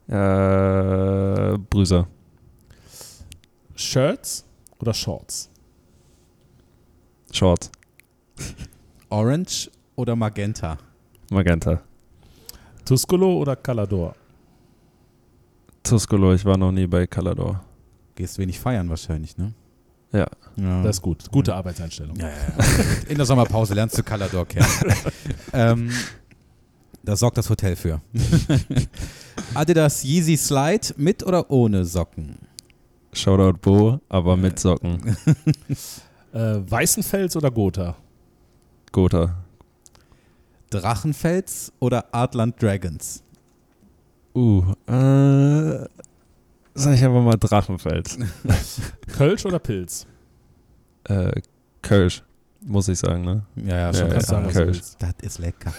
äh, 0.07 1.57
Brüser. 1.69 2.07
Shirts 3.75 4.45
oder 4.79 4.93
Shorts? 4.93 5.49
Short. 7.31 7.71
Orange 9.09 9.69
oder 9.95 10.15
Magenta? 10.15 10.77
Magenta. 11.31 11.81
Tuscolo 12.85 13.39
oder 13.39 13.55
Calador? 13.55 14.15
Tuscolo, 15.83 16.33
ich 16.33 16.45
war 16.45 16.57
noch 16.57 16.71
nie 16.71 16.87
bei 16.87 17.07
Calador. 17.07 17.63
Gehst 18.15 18.37
wenig 18.37 18.59
feiern 18.59 18.89
wahrscheinlich, 18.89 19.37
ne? 19.37 19.53
Ja. 20.11 20.27
ja. 20.57 20.83
Das 20.83 20.97
ist 20.97 21.01
gut. 21.01 21.29
Gute 21.31 21.55
Arbeitseinstellung. 21.55 22.15
Ja, 22.17 22.29
ja, 22.29 22.35
ja. 22.35 22.65
In 23.09 23.17
der 23.17 23.25
Sommerpause 23.25 23.73
lernst 23.73 23.97
du 23.97 24.03
Calador 24.03 24.45
kennen. 24.45 24.67
ähm, 25.53 25.91
da 27.03 27.15
sorgt 27.15 27.37
das 27.37 27.49
Hotel 27.49 27.75
für. 27.75 27.99
Adidas 29.55 30.03
Yeezy 30.03 30.37
Slide 30.37 30.93
mit 30.97 31.23
oder 31.23 31.49
ohne 31.49 31.83
Socken? 31.83 32.37
Shoutout 33.13 33.59
Bo, 33.61 33.99
aber 34.09 34.37
mit 34.37 34.59
Socken. 34.59 35.17
Äh, 36.33 36.61
Weißenfels 36.67 37.35
oder 37.35 37.51
Gotha? 37.51 37.95
Gotha. 38.91 39.35
Drachenfels 40.71 41.71
oder 41.79 42.11
Artland 42.11 42.59
Dragons? 42.59 43.21
Uh, 44.33 44.63
äh, 44.87 45.87
sag 46.73 46.95
ich 46.95 47.03
einfach 47.03 47.21
mal 47.21 47.37
Drachenfels. 47.37 48.17
Kölsch 49.15 49.45
oder 49.45 49.59
Pilz? 49.59 50.07
äh, 51.05 51.41
Kölsch, 51.81 52.23
muss 52.61 52.87
ich 52.87 52.97
sagen, 52.97 53.23
ne? 53.23 53.45
Ja, 53.55 53.77
ja, 53.77 53.93
schon. 53.93 54.07
Ja, 54.07 54.13
Kannst 54.13 54.31
ja, 54.31 54.37
sagen, 54.37 54.51
Kölsch. 54.51 54.79
Das 54.99 55.13
ist 55.21 55.39
lecker. 55.39 55.73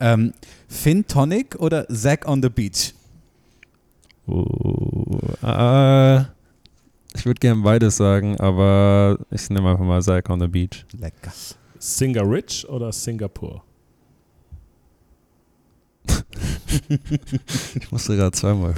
Ähm, 0.00 0.32
Finn 0.68 1.06
Tonic 1.06 1.56
oder 1.60 1.86
Zack 1.88 2.26
on 2.26 2.42
the 2.42 2.48
Beach? 2.48 2.92
Uh, 4.26 5.18
äh, 5.42 6.24
ich 7.14 7.26
würde 7.26 7.38
gerne 7.38 7.62
beides 7.62 7.96
sagen, 7.96 8.38
aber 8.40 9.18
ich 9.30 9.48
nehme 9.50 9.70
einfach 9.70 9.84
mal 9.84 10.02
Zack 10.02 10.28
on 10.30 10.40
the 10.40 10.46
Beach. 10.46 10.84
Lecker. 10.92 11.32
Singer 11.78 12.28
Rich 12.28 12.68
oder 12.68 12.92
Singapur? 12.92 13.62
Ich 17.76 17.92
musste 17.92 18.16
gerade 18.16 18.32
zweimal. 18.32 18.74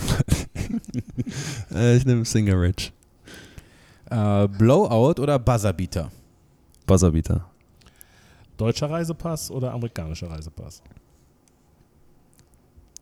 äh, 1.74 1.96
ich 1.96 2.04
nehme 2.04 2.24
Singer 2.24 2.60
Rich. 2.60 2.92
Äh, 4.10 4.48
Blowout 4.48 5.20
oder 5.20 5.38
Buzzerbeater? 5.38 6.10
Buzzerbeater. 6.86 7.44
Deutscher 8.56 8.90
Reisepass 8.90 9.50
oder 9.50 9.72
amerikanischer 9.72 10.30
Reisepass? 10.30 10.82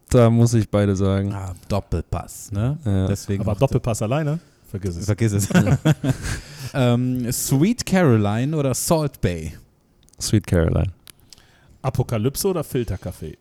Da 0.08 0.30
muss 0.30 0.54
ich 0.54 0.68
beide 0.70 0.94
sagen. 0.94 1.32
Ah, 1.32 1.54
Doppelpass, 1.68 2.52
ne? 2.52 2.78
Ja. 2.84 3.06
Deswegen 3.08 3.42
Aber 3.42 3.54
Doppelpass 3.54 4.00
alleine? 4.02 4.38
Vergiss 4.74 4.96
es. 4.96 5.04
Vergiss 5.04 5.32
es. 5.32 5.48
ähm, 6.74 7.30
Sweet 7.30 7.86
Caroline 7.86 8.56
oder 8.56 8.74
Salt 8.74 9.20
Bay? 9.20 9.52
Sweet 10.20 10.48
Caroline. 10.48 10.92
Apokalypse 11.80 12.48
oder 12.48 12.64
Filterkaffee? 12.64 13.38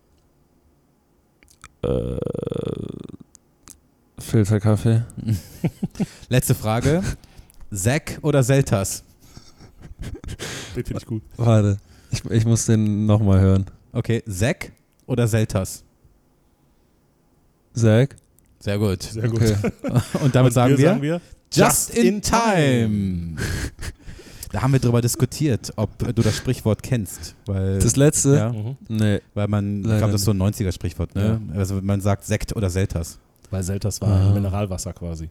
Äh, 1.82 2.18
Filterkaffee. 4.20 5.02
Letzte 6.30 6.54
Frage. 6.54 7.02
Zack 7.74 8.20
oder 8.22 8.44
Seltas? 8.44 9.04
Den 10.76 10.84
finde 10.86 11.00
ich 11.00 11.06
gut. 11.08 11.24
Warte, 11.38 11.80
ich, 12.12 12.24
ich 12.26 12.46
muss 12.46 12.68
den 12.68 13.08
nochmal 13.08 13.40
hören. 13.40 13.66
Okay, 13.92 14.22
Zack 14.30 14.72
oder 15.08 15.28
Seltas? 15.28 15.84
Zack? 17.74 18.18
Sehr 18.64 18.78
gut. 18.80 19.04
Sehr 19.04 19.28
gut. 19.28 19.42
Okay. 19.42 19.56
Und 20.24 20.34
damit 20.34 20.52
Und 20.52 20.54
sagen, 20.54 20.78
wir, 20.78 21.02
wir 21.02 21.22
Just 21.52 21.96
in 21.98 22.22
Time. 22.22 23.36
Da 24.54 24.62
haben 24.62 24.72
wir 24.72 24.80
drüber 24.80 25.02
diskutiert, 25.02 25.74
ob 25.76 25.98
du 25.98 26.22
das 26.22 26.38
Sprichwort 26.38 26.82
kennst. 26.82 27.36
Weil, 27.46 27.80
Das 27.80 27.96
letzte? 27.98 28.36
ja, 28.38 28.54
Mhm. 28.54 28.78
Nee. 28.88 29.20
weil 29.34 29.48
man, 29.50 29.80
ich 29.82 29.84
glaube, 29.98 30.12
das 30.14 30.22
ist 30.22 30.26
so 30.26 30.32
ein 30.32 30.38
90er-Sprichwort, 30.42 31.14
ne? 31.16 31.42
Ja. 31.54 31.60
Also 31.60 31.82
man 31.82 32.00
sagt 32.02 32.24
Sekt 32.24 32.56
oder 32.56 32.70
Seltas. 32.70 33.20
Weil 33.52 33.64
Selters 33.64 34.00
war 34.00 34.10
Ah. 34.10 34.34
Mineralwasser 34.34 34.94
quasi. 34.94 35.30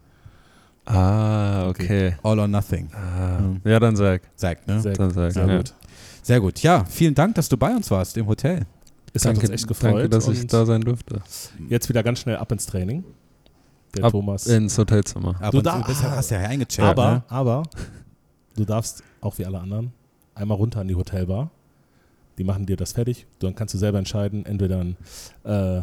Ah, 0.84 1.68
okay. 1.68 2.16
All 2.22 2.38
or 2.38 2.48
nothing. 2.48 2.88
Ah, 2.92 3.40
Mhm. 3.40 3.60
Ja, 3.64 3.78
dann 3.80 3.96
sag. 3.96 4.22
Zack, 4.36 4.66
ne? 4.66 4.80
Sehr, 4.80 4.92
Dann 4.94 5.10
sag. 5.10 5.32
sehr 5.32 5.46
ja. 5.46 5.56
gut. 5.56 5.74
Sehr 6.22 6.40
gut. 6.40 6.58
Ja, 6.60 6.84
vielen 6.84 7.14
Dank, 7.14 7.34
dass 7.36 7.48
du 7.48 7.56
bei 7.56 7.74
uns 7.74 7.90
warst 7.90 8.16
im 8.16 8.26
Hotel. 8.26 8.66
Es 9.14 9.22
Danke, 9.22 9.38
hat 9.42 9.50
uns 9.50 9.54
echt 9.60 9.68
gefreut. 9.68 9.94
danke, 9.94 10.08
dass 10.08 10.28
ich 10.28 10.46
da 10.46 10.66
sein 10.66 10.80
durfte. 10.82 11.22
Jetzt 11.68 11.88
wieder 11.88 12.02
ganz 12.02 12.20
schnell 12.20 12.36
ab 12.36 12.50
ins 12.52 12.66
Training. 12.66 13.04
Der 13.96 14.04
Ab 14.04 14.12
Thomas. 14.12 14.46
ins 14.46 14.76
Hotelzimmer. 14.78 15.34
Aber 15.40 15.50
Du 15.50 15.58
du, 15.58 15.62
da- 15.62 15.78
bist, 15.78 16.02
hast 16.02 16.30
ja 16.30 16.38
eingecheckt. 16.40 16.86
aber, 16.86 17.10
ne? 17.12 17.22
aber, 17.28 17.62
du 18.56 18.64
darfst, 18.64 19.02
auch 19.20 19.36
wie 19.38 19.44
alle 19.46 19.60
anderen, 19.60 19.92
einmal 20.34 20.56
runter 20.56 20.80
an 20.80 20.88
die 20.88 20.94
Hotelbar. 20.94 21.50
Die 22.38 22.44
machen 22.44 22.64
dir 22.64 22.76
das 22.76 22.92
fertig. 22.92 23.26
Dann 23.40 23.54
kannst 23.54 23.74
du 23.74 23.78
selber 23.78 23.98
entscheiden, 23.98 24.46
entweder 24.46 24.78
ein 24.80 24.96
äh, 25.44 25.82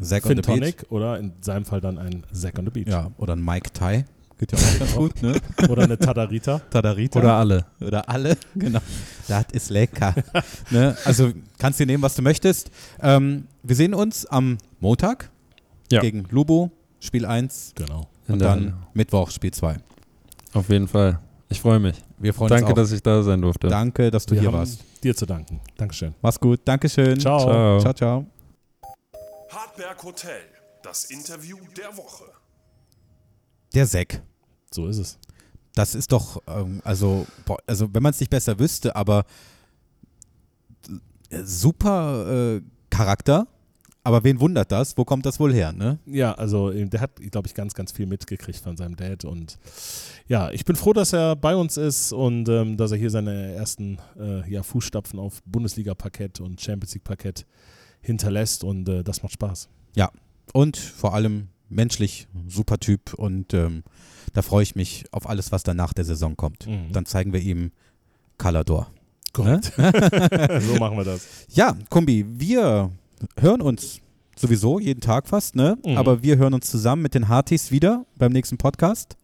Zack 0.00 0.24
on 0.26 0.28
Fin 0.30 0.36
the 0.36 0.42
Beach. 0.42 0.44
Tonic 0.60 0.86
oder 0.90 1.18
in 1.18 1.32
seinem 1.40 1.64
Fall 1.64 1.80
dann 1.80 1.98
ein 1.98 2.22
Zack 2.32 2.58
on 2.58 2.66
the 2.66 2.70
Beach. 2.70 2.86
Ja, 2.88 3.10
oder 3.18 3.34
ein 3.34 3.44
Mike 3.44 3.72
Tai. 3.72 4.04
Geht 4.38 4.52
ja 4.52 4.58
auch 4.58 4.78
ganz 4.78 4.94
gut, 4.94 5.20
ne? 5.20 5.34
Oder 5.68 5.82
eine 5.82 5.98
Tadarita. 5.98 6.60
Tadarita. 6.70 7.18
Oder 7.18 7.34
alle. 7.34 7.66
Oder 7.80 8.08
alle, 8.08 8.36
genau. 8.54 8.78
Das 9.26 9.46
ist 9.50 9.70
lecker. 9.70 10.14
ne? 10.70 10.96
Also 11.04 11.32
kannst 11.58 11.80
du 11.80 11.86
nehmen, 11.86 12.04
was 12.04 12.14
du 12.14 12.22
möchtest. 12.22 12.70
Ähm, 13.02 13.48
wir 13.64 13.74
sehen 13.74 13.94
uns 13.94 14.26
am 14.26 14.58
Montag 14.78 15.28
Ja. 15.90 16.00
gegen 16.00 16.24
Lubo, 16.30 16.70
Spiel 17.00 17.24
1 17.26 17.72
Genau. 17.74 18.08
Und 18.26 18.38
dann 18.40 18.60
Halle. 18.60 18.74
Mittwoch, 18.94 19.30
Spiel 19.30 19.52
2. 19.52 19.76
Auf 20.54 20.68
jeden 20.68 20.88
Fall. 20.88 21.20
Ich 21.48 21.60
freue 21.60 21.78
mich. 21.78 22.02
Wir 22.18 22.34
freuen 22.34 22.50
Danke, 22.50 22.64
uns 22.66 22.72
auch. 22.72 22.76
dass 22.82 22.92
ich 22.92 23.02
da 23.02 23.22
sein 23.22 23.40
durfte. 23.40 23.68
Danke, 23.68 24.10
dass 24.10 24.26
du 24.26 24.34
Wir 24.34 24.40
hier 24.40 24.48
haben 24.48 24.58
warst. 24.58 24.80
dir 25.02 25.14
zu 25.16 25.24
danken. 25.24 25.60
Dankeschön. 25.76 26.14
Mach's 26.20 26.38
gut. 26.38 26.60
Dankeschön. 26.64 27.18
Ciao. 27.18 27.38
Ciao. 27.40 27.80
Ciao, 27.80 27.92
ciao. 27.94 28.26
Hartberg 29.50 30.02
Hotel, 30.02 30.40
das 30.82 31.04
Interview 31.04 31.56
der 31.76 31.96
Woche. 31.96 32.24
Der 33.74 33.86
Zack. 33.86 34.20
So 34.70 34.86
ist 34.88 34.98
es. 34.98 35.18
Das 35.74 35.94
ist 35.94 36.10
doch, 36.12 36.42
ähm, 36.48 36.80
also, 36.84 37.26
boah, 37.46 37.56
also 37.66 37.88
wenn 37.94 38.02
man 38.02 38.10
es 38.10 38.20
nicht 38.20 38.30
besser 38.30 38.58
wüsste, 38.58 38.94
aber 38.96 39.24
äh, 41.30 41.42
super 41.44 42.56
äh, 42.56 42.62
Charakter. 42.90 43.46
Aber 44.08 44.24
wen 44.24 44.40
wundert 44.40 44.72
das? 44.72 44.96
Wo 44.96 45.04
kommt 45.04 45.26
das 45.26 45.38
wohl 45.38 45.52
her, 45.52 45.70
ne? 45.74 45.98
Ja, 46.06 46.32
also 46.32 46.70
äh, 46.70 46.86
der 46.86 47.02
hat, 47.02 47.16
glaube 47.30 47.46
ich, 47.46 47.52
ganz, 47.52 47.74
ganz 47.74 47.92
viel 47.92 48.06
mitgekriegt 48.06 48.58
von 48.58 48.74
seinem 48.74 48.96
Dad. 48.96 49.26
Und 49.26 49.58
ja, 50.26 50.50
ich 50.50 50.64
bin 50.64 50.76
froh, 50.76 50.94
dass 50.94 51.12
er 51.12 51.36
bei 51.36 51.54
uns 51.54 51.76
ist 51.76 52.14
und 52.14 52.48
ähm, 52.48 52.78
dass 52.78 52.90
er 52.90 52.96
hier 52.96 53.10
seine 53.10 53.52
ersten 53.52 53.98
äh, 54.18 54.50
ja, 54.50 54.62
Fußstapfen 54.62 55.18
auf 55.18 55.42
Bundesliga-Parkett 55.44 56.40
und 56.40 56.58
Champions 56.58 56.94
League-Parkett 56.94 57.44
hinterlässt. 58.00 58.64
Und 58.64 58.88
äh, 58.88 59.04
das 59.04 59.22
macht 59.22 59.34
Spaß. 59.34 59.68
Und 60.54 60.78
vor 60.78 61.12
allem 61.12 61.48
menschlich 61.68 62.28
super 62.46 62.78
Typ 62.78 63.12
und 63.12 63.52
ähm, 63.52 63.82
da 64.32 64.40
freue 64.40 64.62
ich 64.62 64.74
mich 64.74 65.04
auf 65.10 65.28
alles, 65.28 65.52
was 65.52 65.64
dann 65.64 65.76
nach 65.76 65.92
der 65.92 66.06
Saison 66.06 66.34
kommt. 66.34 66.66
Mhm. 66.66 66.92
Dann 66.92 67.04
zeigen 67.04 67.34
wir 67.34 67.40
ihm 67.40 67.72
Calador. 68.38 68.90
Korrekt. 69.34 69.74
so 69.76 70.76
machen 70.76 70.96
wir 70.96 71.04
das. 71.04 71.28
Ja, 71.50 71.76
Kumbi, 71.90 72.24
wir 72.26 72.90
hören 73.38 73.60
uns 73.60 74.00
sowieso 74.36 74.78
jeden 74.78 75.00
Tag 75.00 75.26
fast, 75.28 75.56
ne? 75.56 75.76
Mhm. 75.84 75.96
Aber 75.96 76.22
wir 76.22 76.36
hören 76.38 76.54
uns 76.54 76.70
zusammen 76.70 77.02
mit 77.02 77.14
den 77.14 77.28
Hartis 77.28 77.70
wieder 77.70 78.06
beim 78.16 78.32
nächsten 78.32 78.56
Podcast. 78.58 79.16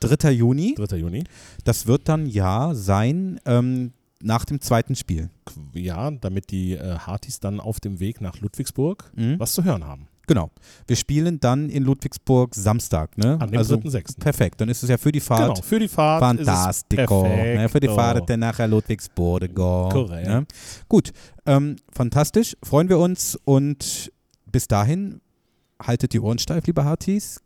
3. 0.00 0.30
Juni. 0.32 0.74
3. 0.76 0.96
Juni. 0.96 1.24
Das 1.64 1.86
wird 1.86 2.08
dann 2.08 2.26
ja 2.26 2.74
sein 2.74 3.40
ähm, 3.46 3.92
nach 4.22 4.44
dem 4.44 4.60
zweiten 4.60 4.94
Spiel. 4.96 5.30
Ja, 5.72 6.10
damit 6.10 6.50
die 6.50 6.72
äh, 6.72 6.98
Hartis 6.98 7.40
dann 7.40 7.58
auf 7.60 7.80
dem 7.80 8.00
Weg 8.00 8.20
nach 8.20 8.40
Ludwigsburg 8.40 9.10
Mhm. 9.16 9.38
was 9.38 9.52
zu 9.52 9.64
hören 9.64 9.84
haben. 9.84 10.08
Genau. 10.26 10.50
Wir 10.86 10.96
spielen 10.96 11.38
dann 11.40 11.68
in 11.68 11.82
Ludwigsburg 11.84 12.54
Samstag, 12.54 13.16
ne? 13.18 13.38
An 13.40 13.50
dem 13.50 13.58
also 13.58 13.76
3.6. 13.76 14.18
perfekt. 14.18 14.60
Dann 14.60 14.68
ist 14.68 14.82
es 14.82 14.88
ja 14.88 14.96
für 14.96 15.12
die 15.12 15.20
Fahrt 15.20 15.54
Genau, 15.56 15.62
für 15.62 15.78
die 15.78 15.88
Fahrt. 15.88 16.20
Fantastico. 16.20 17.22
Ne, 17.26 17.68
für 17.68 17.80
die 17.80 17.88
Oh. 17.88 17.94
Fahrt 17.94 18.28
nachher 18.36 18.68
Ludwigsburg. 18.68 19.54
Korrekt. 19.54 20.26
Ne? 20.26 20.46
Gut, 20.88 21.12
ähm, 21.46 21.76
fantastisch. 21.92 22.56
Freuen 22.62 22.88
wir 22.88 22.98
uns 22.98 23.38
und 23.44 24.10
bis 24.50 24.66
dahin 24.68 25.20
haltet 25.82 26.12
die 26.12 26.20
Ohren 26.20 26.38
steif, 26.38 26.66
liebe 26.66 26.84
Hartis. 26.84 27.40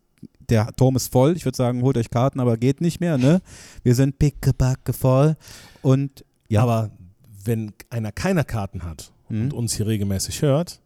Der 0.49 0.67
Turm 0.75 0.95
ist 0.95 1.11
voll. 1.11 1.35
Ich 1.35 1.45
würde 1.45 1.55
sagen, 1.55 1.81
holt 1.83 1.97
euch 1.97 2.09
Karten, 2.09 2.39
aber 2.39 2.57
geht 2.57 2.81
nicht 2.81 2.99
mehr. 2.99 3.17
Ne? 3.17 3.41
Wir 3.83 3.93
sind 3.95 4.17
pickebacke 4.19 4.93
voll. 4.93 5.35
Und 5.81 6.25
ja, 6.47 6.63
Aber 6.63 6.89
wenn 7.43 7.71
einer 7.89 8.11
keine 8.11 8.43
Karten 8.43 8.83
hat 8.83 9.11
und 9.29 9.53
uns 9.53 9.73
hier 9.75 9.85
regelmäßig 9.87 10.41
hört, 10.41 10.81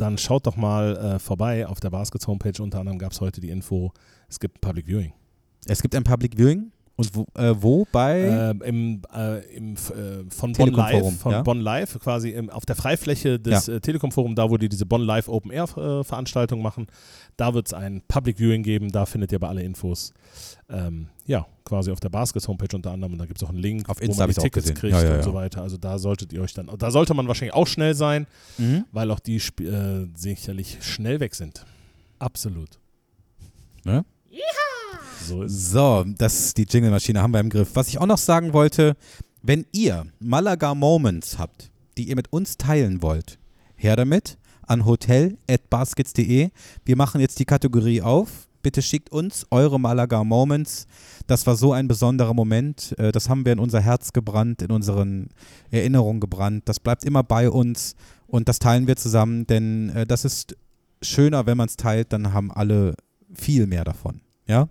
dann 0.00 0.18
schaut 0.18 0.46
doch 0.46 0.56
mal 0.56 0.96
äh, 0.96 1.18
vorbei 1.18 1.66
auf 1.66 1.80
der 1.80 1.90
Baskets 1.90 2.26
Homepage. 2.26 2.62
Unter 2.62 2.80
anderem 2.80 2.98
gab 2.98 3.12
es 3.12 3.20
heute 3.20 3.40
die 3.40 3.50
Info, 3.50 3.92
es 4.28 4.40
gibt 4.40 4.56
ein 4.56 4.60
Public 4.60 4.86
Viewing. 4.86 5.12
es 5.66 5.82
gibt 5.82 5.94
ein 5.94 6.04
Public 6.04 6.36
Viewing. 6.36 6.72
Und 7.00 7.14
wo, 7.16 7.26
äh, 7.34 7.54
wo 7.58 7.86
bei? 7.90 8.20
Ähm, 8.20 8.62
im, 8.62 9.02
äh, 9.14 9.38
im, 9.56 9.74
äh, 9.74 10.30
von 10.30 10.52
Bonn 10.52 10.70
Live, 10.72 11.18
von 11.20 11.32
ja? 11.32 11.40
Bonn 11.40 11.60
Live, 11.60 11.98
quasi 11.98 12.28
im, 12.28 12.50
auf 12.50 12.66
der 12.66 12.76
Freifläche 12.76 13.40
des 13.40 13.68
äh, 13.68 13.80
Telekom-Forum, 13.80 14.34
da 14.34 14.50
wo 14.50 14.58
die 14.58 14.68
diese 14.68 14.84
Bonn 14.84 15.00
Live 15.00 15.26
Open 15.28 15.50
Air 15.50 15.64
äh, 15.78 16.04
Veranstaltung 16.04 16.60
machen, 16.60 16.88
da 17.38 17.54
wird 17.54 17.68
es 17.68 17.72
ein 17.72 18.02
Public 18.06 18.36
Viewing 18.38 18.62
geben, 18.62 18.92
da 18.92 19.06
findet 19.06 19.32
ihr 19.32 19.36
aber 19.36 19.48
alle 19.48 19.62
Infos. 19.62 20.12
Ähm, 20.68 21.06
ja, 21.24 21.46
quasi 21.64 21.90
auf 21.90 22.00
der 22.00 22.10
Baskets 22.10 22.46
Homepage 22.48 22.76
unter 22.76 22.90
anderem 22.90 23.14
und 23.14 23.18
da 23.18 23.24
gibt 23.24 23.38
es 23.40 23.44
auch 23.44 23.50
einen 23.50 23.58
Link, 23.60 23.88
Auf 23.88 23.98
wo 23.98 24.04
Insta 24.04 24.26
man 24.26 24.34
die 24.34 24.40
Tickets 24.42 24.74
kriegt 24.74 24.92
Ja, 24.92 25.02
ja, 25.02 25.10
und 25.12 25.16
ja. 25.16 25.22
so 25.22 25.32
weiter. 25.32 25.62
Also 25.62 25.78
da 25.78 25.98
solltet 25.98 26.34
ihr 26.34 26.42
euch 26.42 26.52
dann, 26.52 26.70
da 26.78 26.90
sollte 26.90 27.14
man 27.14 27.26
wahrscheinlich 27.28 27.54
auch 27.54 27.66
schnell 27.66 27.94
sein, 27.94 28.26
Mhm. 28.58 28.84
weil 28.92 29.10
auch 29.10 29.20
die 29.20 29.36
äh, 29.36 30.06
sicherlich 30.14 30.76
schnell 30.82 31.18
weg 31.20 31.34
sind. 31.34 31.64
Absolut. 32.18 32.78
Ne? 33.84 34.04
So. 35.26 35.46
So, 35.46 36.04
das 36.18 36.54
die 36.54 36.66
Jingle-Maschine 36.68 37.20
haben 37.22 37.32
wir 37.32 37.40
im 37.40 37.50
Griff. 37.50 37.70
Was 37.74 37.88
ich 37.88 37.98
auch 37.98 38.06
noch 38.06 38.18
sagen 38.18 38.52
wollte, 38.52 38.96
wenn 39.42 39.66
ihr 39.72 40.06
Malaga 40.18 40.74
Moments 40.74 41.38
habt, 41.38 41.70
die 41.96 42.08
ihr 42.08 42.16
mit 42.16 42.32
uns 42.32 42.56
teilen 42.56 43.02
wollt, 43.02 43.38
her 43.76 43.96
damit 43.96 44.38
an 44.66 44.84
hotel.baskets.de. 44.84 46.50
Wir 46.84 46.96
machen 46.96 47.20
jetzt 47.20 47.38
die 47.38 47.44
Kategorie 47.44 48.02
auf. 48.02 48.48
Bitte 48.62 48.82
schickt 48.82 49.10
uns 49.10 49.46
eure 49.50 49.80
Malaga 49.80 50.22
Moments. 50.22 50.86
Das 51.26 51.46
war 51.46 51.56
so 51.56 51.72
ein 51.72 51.88
besonderer 51.88 52.34
Moment. 52.34 52.94
Äh, 52.98 53.10
Das 53.10 53.28
haben 53.28 53.44
wir 53.44 53.52
in 53.52 53.58
unser 53.58 53.80
Herz 53.80 54.12
gebrannt, 54.12 54.62
in 54.62 54.70
unseren 54.70 55.30
Erinnerungen 55.70 56.20
gebrannt. 56.20 56.64
Das 56.66 56.78
bleibt 56.78 57.04
immer 57.04 57.22
bei 57.22 57.50
uns 57.50 57.94
und 58.26 58.48
das 58.48 58.58
teilen 58.58 58.86
wir 58.86 58.96
zusammen, 58.96 59.46
denn 59.46 59.90
äh, 59.90 60.06
das 60.06 60.24
ist 60.24 60.56
schöner, 61.02 61.46
wenn 61.46 61.56
man 61.56 61.68
es 61.68 61.76
teilt, 61.76 62.12
dann 62.12 62.32
haben 62.32 62.52
alle 62.52 62.94
viel 63.34 63.66
mehr 63.66 63.84
davon. 63.84 64.20
Ja? 64.46 64.68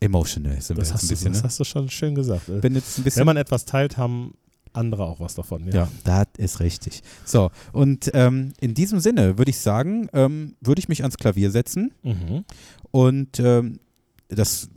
Emotional 0.00 0.60
sind 0.60 0.76
wir 0.76 0.80
Das, 0.82 0.88
jetzt 0.88 0.94
hast 0.94 1.02
ein 1.04 1.08
du, 1.08 1.12
bisschen. 1.14 1.32
das 1.32 1.42
ne? 1.42 1.46
hast 1.48 1.60
du 1.60 1.64
schon 1.64 1.88
schön 1.90 2.14
gesagt. 2.14 2.48
jetzt 2.48 2.64
bisschen 3.04 3.20
Wenn 3.20 3.26
man 3.26 3.36
etwas 3.36 3.64
teilt, 3.66 3.96
haben 3.96 4.34
andere 4.72 5.04
auch 5.04 5.20
was 5.20 5.34
davon. 5.34 5.66
Ja. 5.66 5.72
ja, 5.74 5.88
das 6.04 6.26
ist 6.38 6.60
richtig. 6.60 7.02
So, 7.24 7.50
und 7.72 8.10
ähm, 8.14 8.52
in 8.60 8.74
diesem 8.74 9.00
Sinne 9.00 9.36
würde 9.36 9.50
ich 9.50 9.58
sagen, 9.58 10.08
ähm, 10.12 10.54
würde 10.60 10.78
ich 10.78 10.88
mich 10.88 11.02
ans 11.02 11.16
Klavier 11.16 11.50
setzen 11.50 11.92
Mhm. 12.02 12.44
und 12.92 13.40
ähm, 13.40 13.80
das 14.28 14.68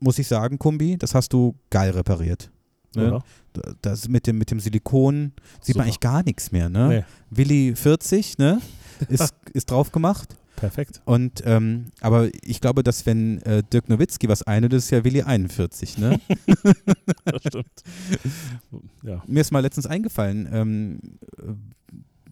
muss 0.00 0.18
ich 0.18 0.26
sagen, 0.28 0.58
Kumbi, 0.58 0.96
das 0.96 1.14
hast 1.14 1.32
du 1.32 1.54
geil 1.70 1.90
repariert. 1.90 2.50
Ne? 2.94 3.20
Das 3.80 4.06
mit 4.08 4.26
dem, 4.26 4.38
mit 4.38 4.50
dem 4.50 4.60
Silikon 4.60 5.32
sieht 5.60 5.76
man 5.76 5.82
Super. 5.82 5.82
eigentlich 5.84 6.00
gar 6.00 6.22
nichts 6.24 6.52
mehr. 6.52 6.68
Ne? 6.68 6.88
Nee, 6.88 7.04
Willi 7.30 7.74
40 7.74 8.38
ne? 8.38 8.60
ist, 9.08 9.34
ist 9.52 9.70
drauf 9.70 9.92
gemacht. 9.92 10.36
Perfekt. 10.56 11.00
Und 11.04 11.42
ähm, 11.44 11.86
aber 12.00 12.28
ich 12.42 12.60
glaube, 12.60 12.82
dass 12.82 13.06
wenn 13.06 13.40
äh, 13.42 13.62
Dirk 13.62 13.88
Nowitzki 13.88 14.28
was 14.28 14.42
einhört, 14.42 14.72
ist 14.74 14.84
es 14.84 14.90
ja 14.90 15.04
Willi 15.04 15.22
41, 15.22 15.98
ne? 15.98 16.20
Das 17.24 17.42
stimmt. 17.46 17.82
Ja, 19.02 19.22
Mir 19.26 19.40
ist 19.40 19.50
mal 19.50 19.60
letztens 19.60 19.86
eingefallen, 19.86 20.48
ähm, 20.52 21.00
äh, 21.38 21.52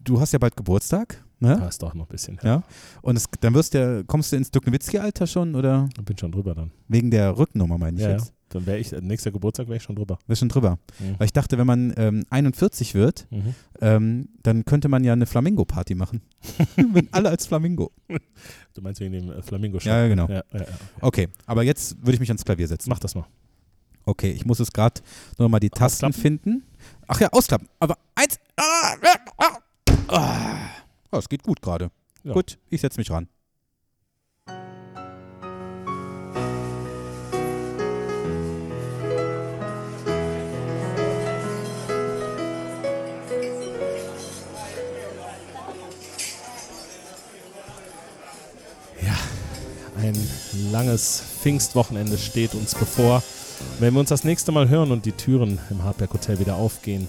du 0.03 0.19
hast 0.19 0.31
ja 0.33 0.39
bald 0.39 0.55
Geburtstag, 0.55 1.23
ne? 1.39 1.57
passt 1.57 1.83
auch 1.83 1.93
noch 1.93 2.05
ein 2.05 2.09
bisschen. 2.11 2.39
Ja. 2.43 2.63
Und 3.01 3.15
es, 3.17 3.25
dann 3.39 3.53
wirst 3.53 3.73
du, 3.73 4.03
kommst 4.05 4.31
du 4.31 4.35
ins 4.37 4.51
Dirk 4.51 4.65
Nowitzki-Alter 4.67 5.27
schon 5.27 5.55
oder 5.55 5.89
Ich 5.97 6.03
bin 6.05 6.17
schon 6.17 6.31
drüber 6.31 6.55
dann. 6.55 6.71
wegen 6.87 7.11
der 7.11 7.37
Rückennummer, 7.37 7.77
meine 7.77 7.97
ich 7.97 8.03
Ja, 8.03 8.09
ja. 8.11 8.17
jetzt? 8.17 8.33
Dann 8.49 8.65
wäre 8.65 8.79
ich, 8.79 8.91
äh, 8.91 8.99
nächster 8.99 9.31
Geburtstag 9.31 9.67
wäre 9.67 9.77
ich 9.77 9.83
schon 9.83 9.95
drüber. 9.95 10.19
Bist 10.27 10.39
schon 10.39 10.49
drüber. 10.49 10.77
Mhm. 10.99 11.15
Weil 11.17 11.25
ich 11.25 11.31
dachte, 11.31 11.57
wenn 11.57 11.65
man 11.67 11.93
ähm, 11.95 12.25
41 12.29 12.93
wird, 12.95 13.25
Mhm. 13.31 13.55
ähm, 13.79 14.29
dann 14.43 14.65
könnte 14.65 14.89
man 14.89 15.05
ja 15.05 15.13
eine 15.13 15.25
Flamingo-Party 15.25 15.95
machen. 15.95 16.21
Wenn 16.75 17.07
alle 17.13 17.29
als 17.29 17.45
Flamingo. 17.47 17.91
Du 18.73 18.81
meinst 18.81 18.99
wegen 18.99 19.13
dem 19.13 19.31
äh, 19.31 19.41
flamingo 19.41 19.77
Ja, 19.79 20.01
ja, 20.01 20.07
genau. 20.09 20.27
Ja, 20.27 20.43
ja, 20.51 20.59
ja. 20.59 20.65
Okay, 20.99 21.29
aber 21.45 21.63
jetzt 21.63 21.95
würde 22.01 22.13
ich 22.15 22.19
mich 22.19 22.29
ans 22.29 22.43
Klavier 22.43 22.67
setzen. 22.67 22.89
Mach 22.89 22.99
das 22.99 23.15
mal. 23.15 23.25
Okay, 24.03 24.31
ich 24.31 24.45
muss 24.45 24.59
es 24.59 24.73
gerade 24.73 24.99
nur 25.37 25.47
mal 25.47 25.59
die 25.61 25.69
Tasten 25.69 26.07
Ausklappen? 26.07 26.21
finden. 26.21 26.63
Ach 27.07 27.21
ja, 27.21 27.29
ausklappen. 27.31 27.69
Aber 27.79 27.97
eins. 28.15 28.37
Ah, 28.57 28.95
ah, 29.01 29.15
ah. 29.37 29.57
Oh, 30.11 31.17
es 31.17 31.29
geht 31.29 31.43
gut 31.43 31.61
gerade. 31.61 31.89
Ja. 32.23 32.33
Gut, 32.33 32.57
ich 32.69 32.81
setze 32.81 32.99
mich 32.99 33.09
ran. 33.11 33.27
Ein 49.97 50.17
langes 50.71 51.21
Pfingstwochenende 51.41 52.17
steht 52.17 52.55
uns 52.55 52.73
bevor. 52.73 53.21
Wenn 53.79 53.93
wir 53.93 53.99
uns 53.99 54.09
das 54.09 54.23
nächste 54.23 54.51
Mal 54.51 54.67
hören 54.67 54.91
und 54.91 55.05
die 55.05 55.11
Türen 55.11 55.59
im 55.69 55.83
Hardberg 55.83 56.11
Hotel 56.13 56.39
wieder 56.39 56.55
aufgehen, 56.55 57.07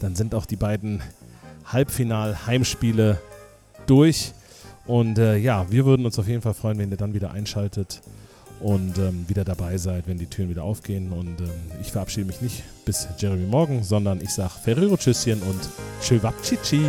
dann 0.00 0.16
sind 0.16 0.34
auch 0.34 0.44
die 0.44 0.56
beiden 0.56 1.02
Halbfinal-Heimspiele 1.72 3.20
durch. 3.86 4.32
Und 4.86 5.18
äh, 5.18 5.36
ja, 5.36 5.66
wir 5.70 5.84
würden 5.84 6.06
uns 6.06 6.18
auf 6.18 6.28
jeden 6.28 6.42
Fall 6.42 6.54
freuen, 6.54 6.78
wenn 6.78 6.90
ihr 6.90 6.96
dann 6.96 7.14
wieder 7.14 7.32
einschaltet 7.32 8.00
und 8.60 8.98
ähm, 8.98 9.24
wieder 9.28 9.44
dabei 9.44 9.76
seid, 9.76 10.06
wenn 10.06 10.18
die 10.18 10.26
Türen 10.26 10.48
wieder 10.48 10.62
aufgehen. 10.62 11.12
Und 11.12 11.40
ähm, 11.40 11.50
ich 11.80 11.92
verabschiede 11.92 12.26
mich 12.26 12.40
nicht 12.40 12.62
bis 12.84 13.08
Jeremy 13.18 13.46
Morgen, 13.46 13.82
sondern 13.82 14.20
ich 14.20 14.30
sage 14.30 14.52
Ferrero 14.62 14.96
Tschüsschen 14.96 15.42
und 15.42 15.68
Tschüwabtschichi. 16.00 16.82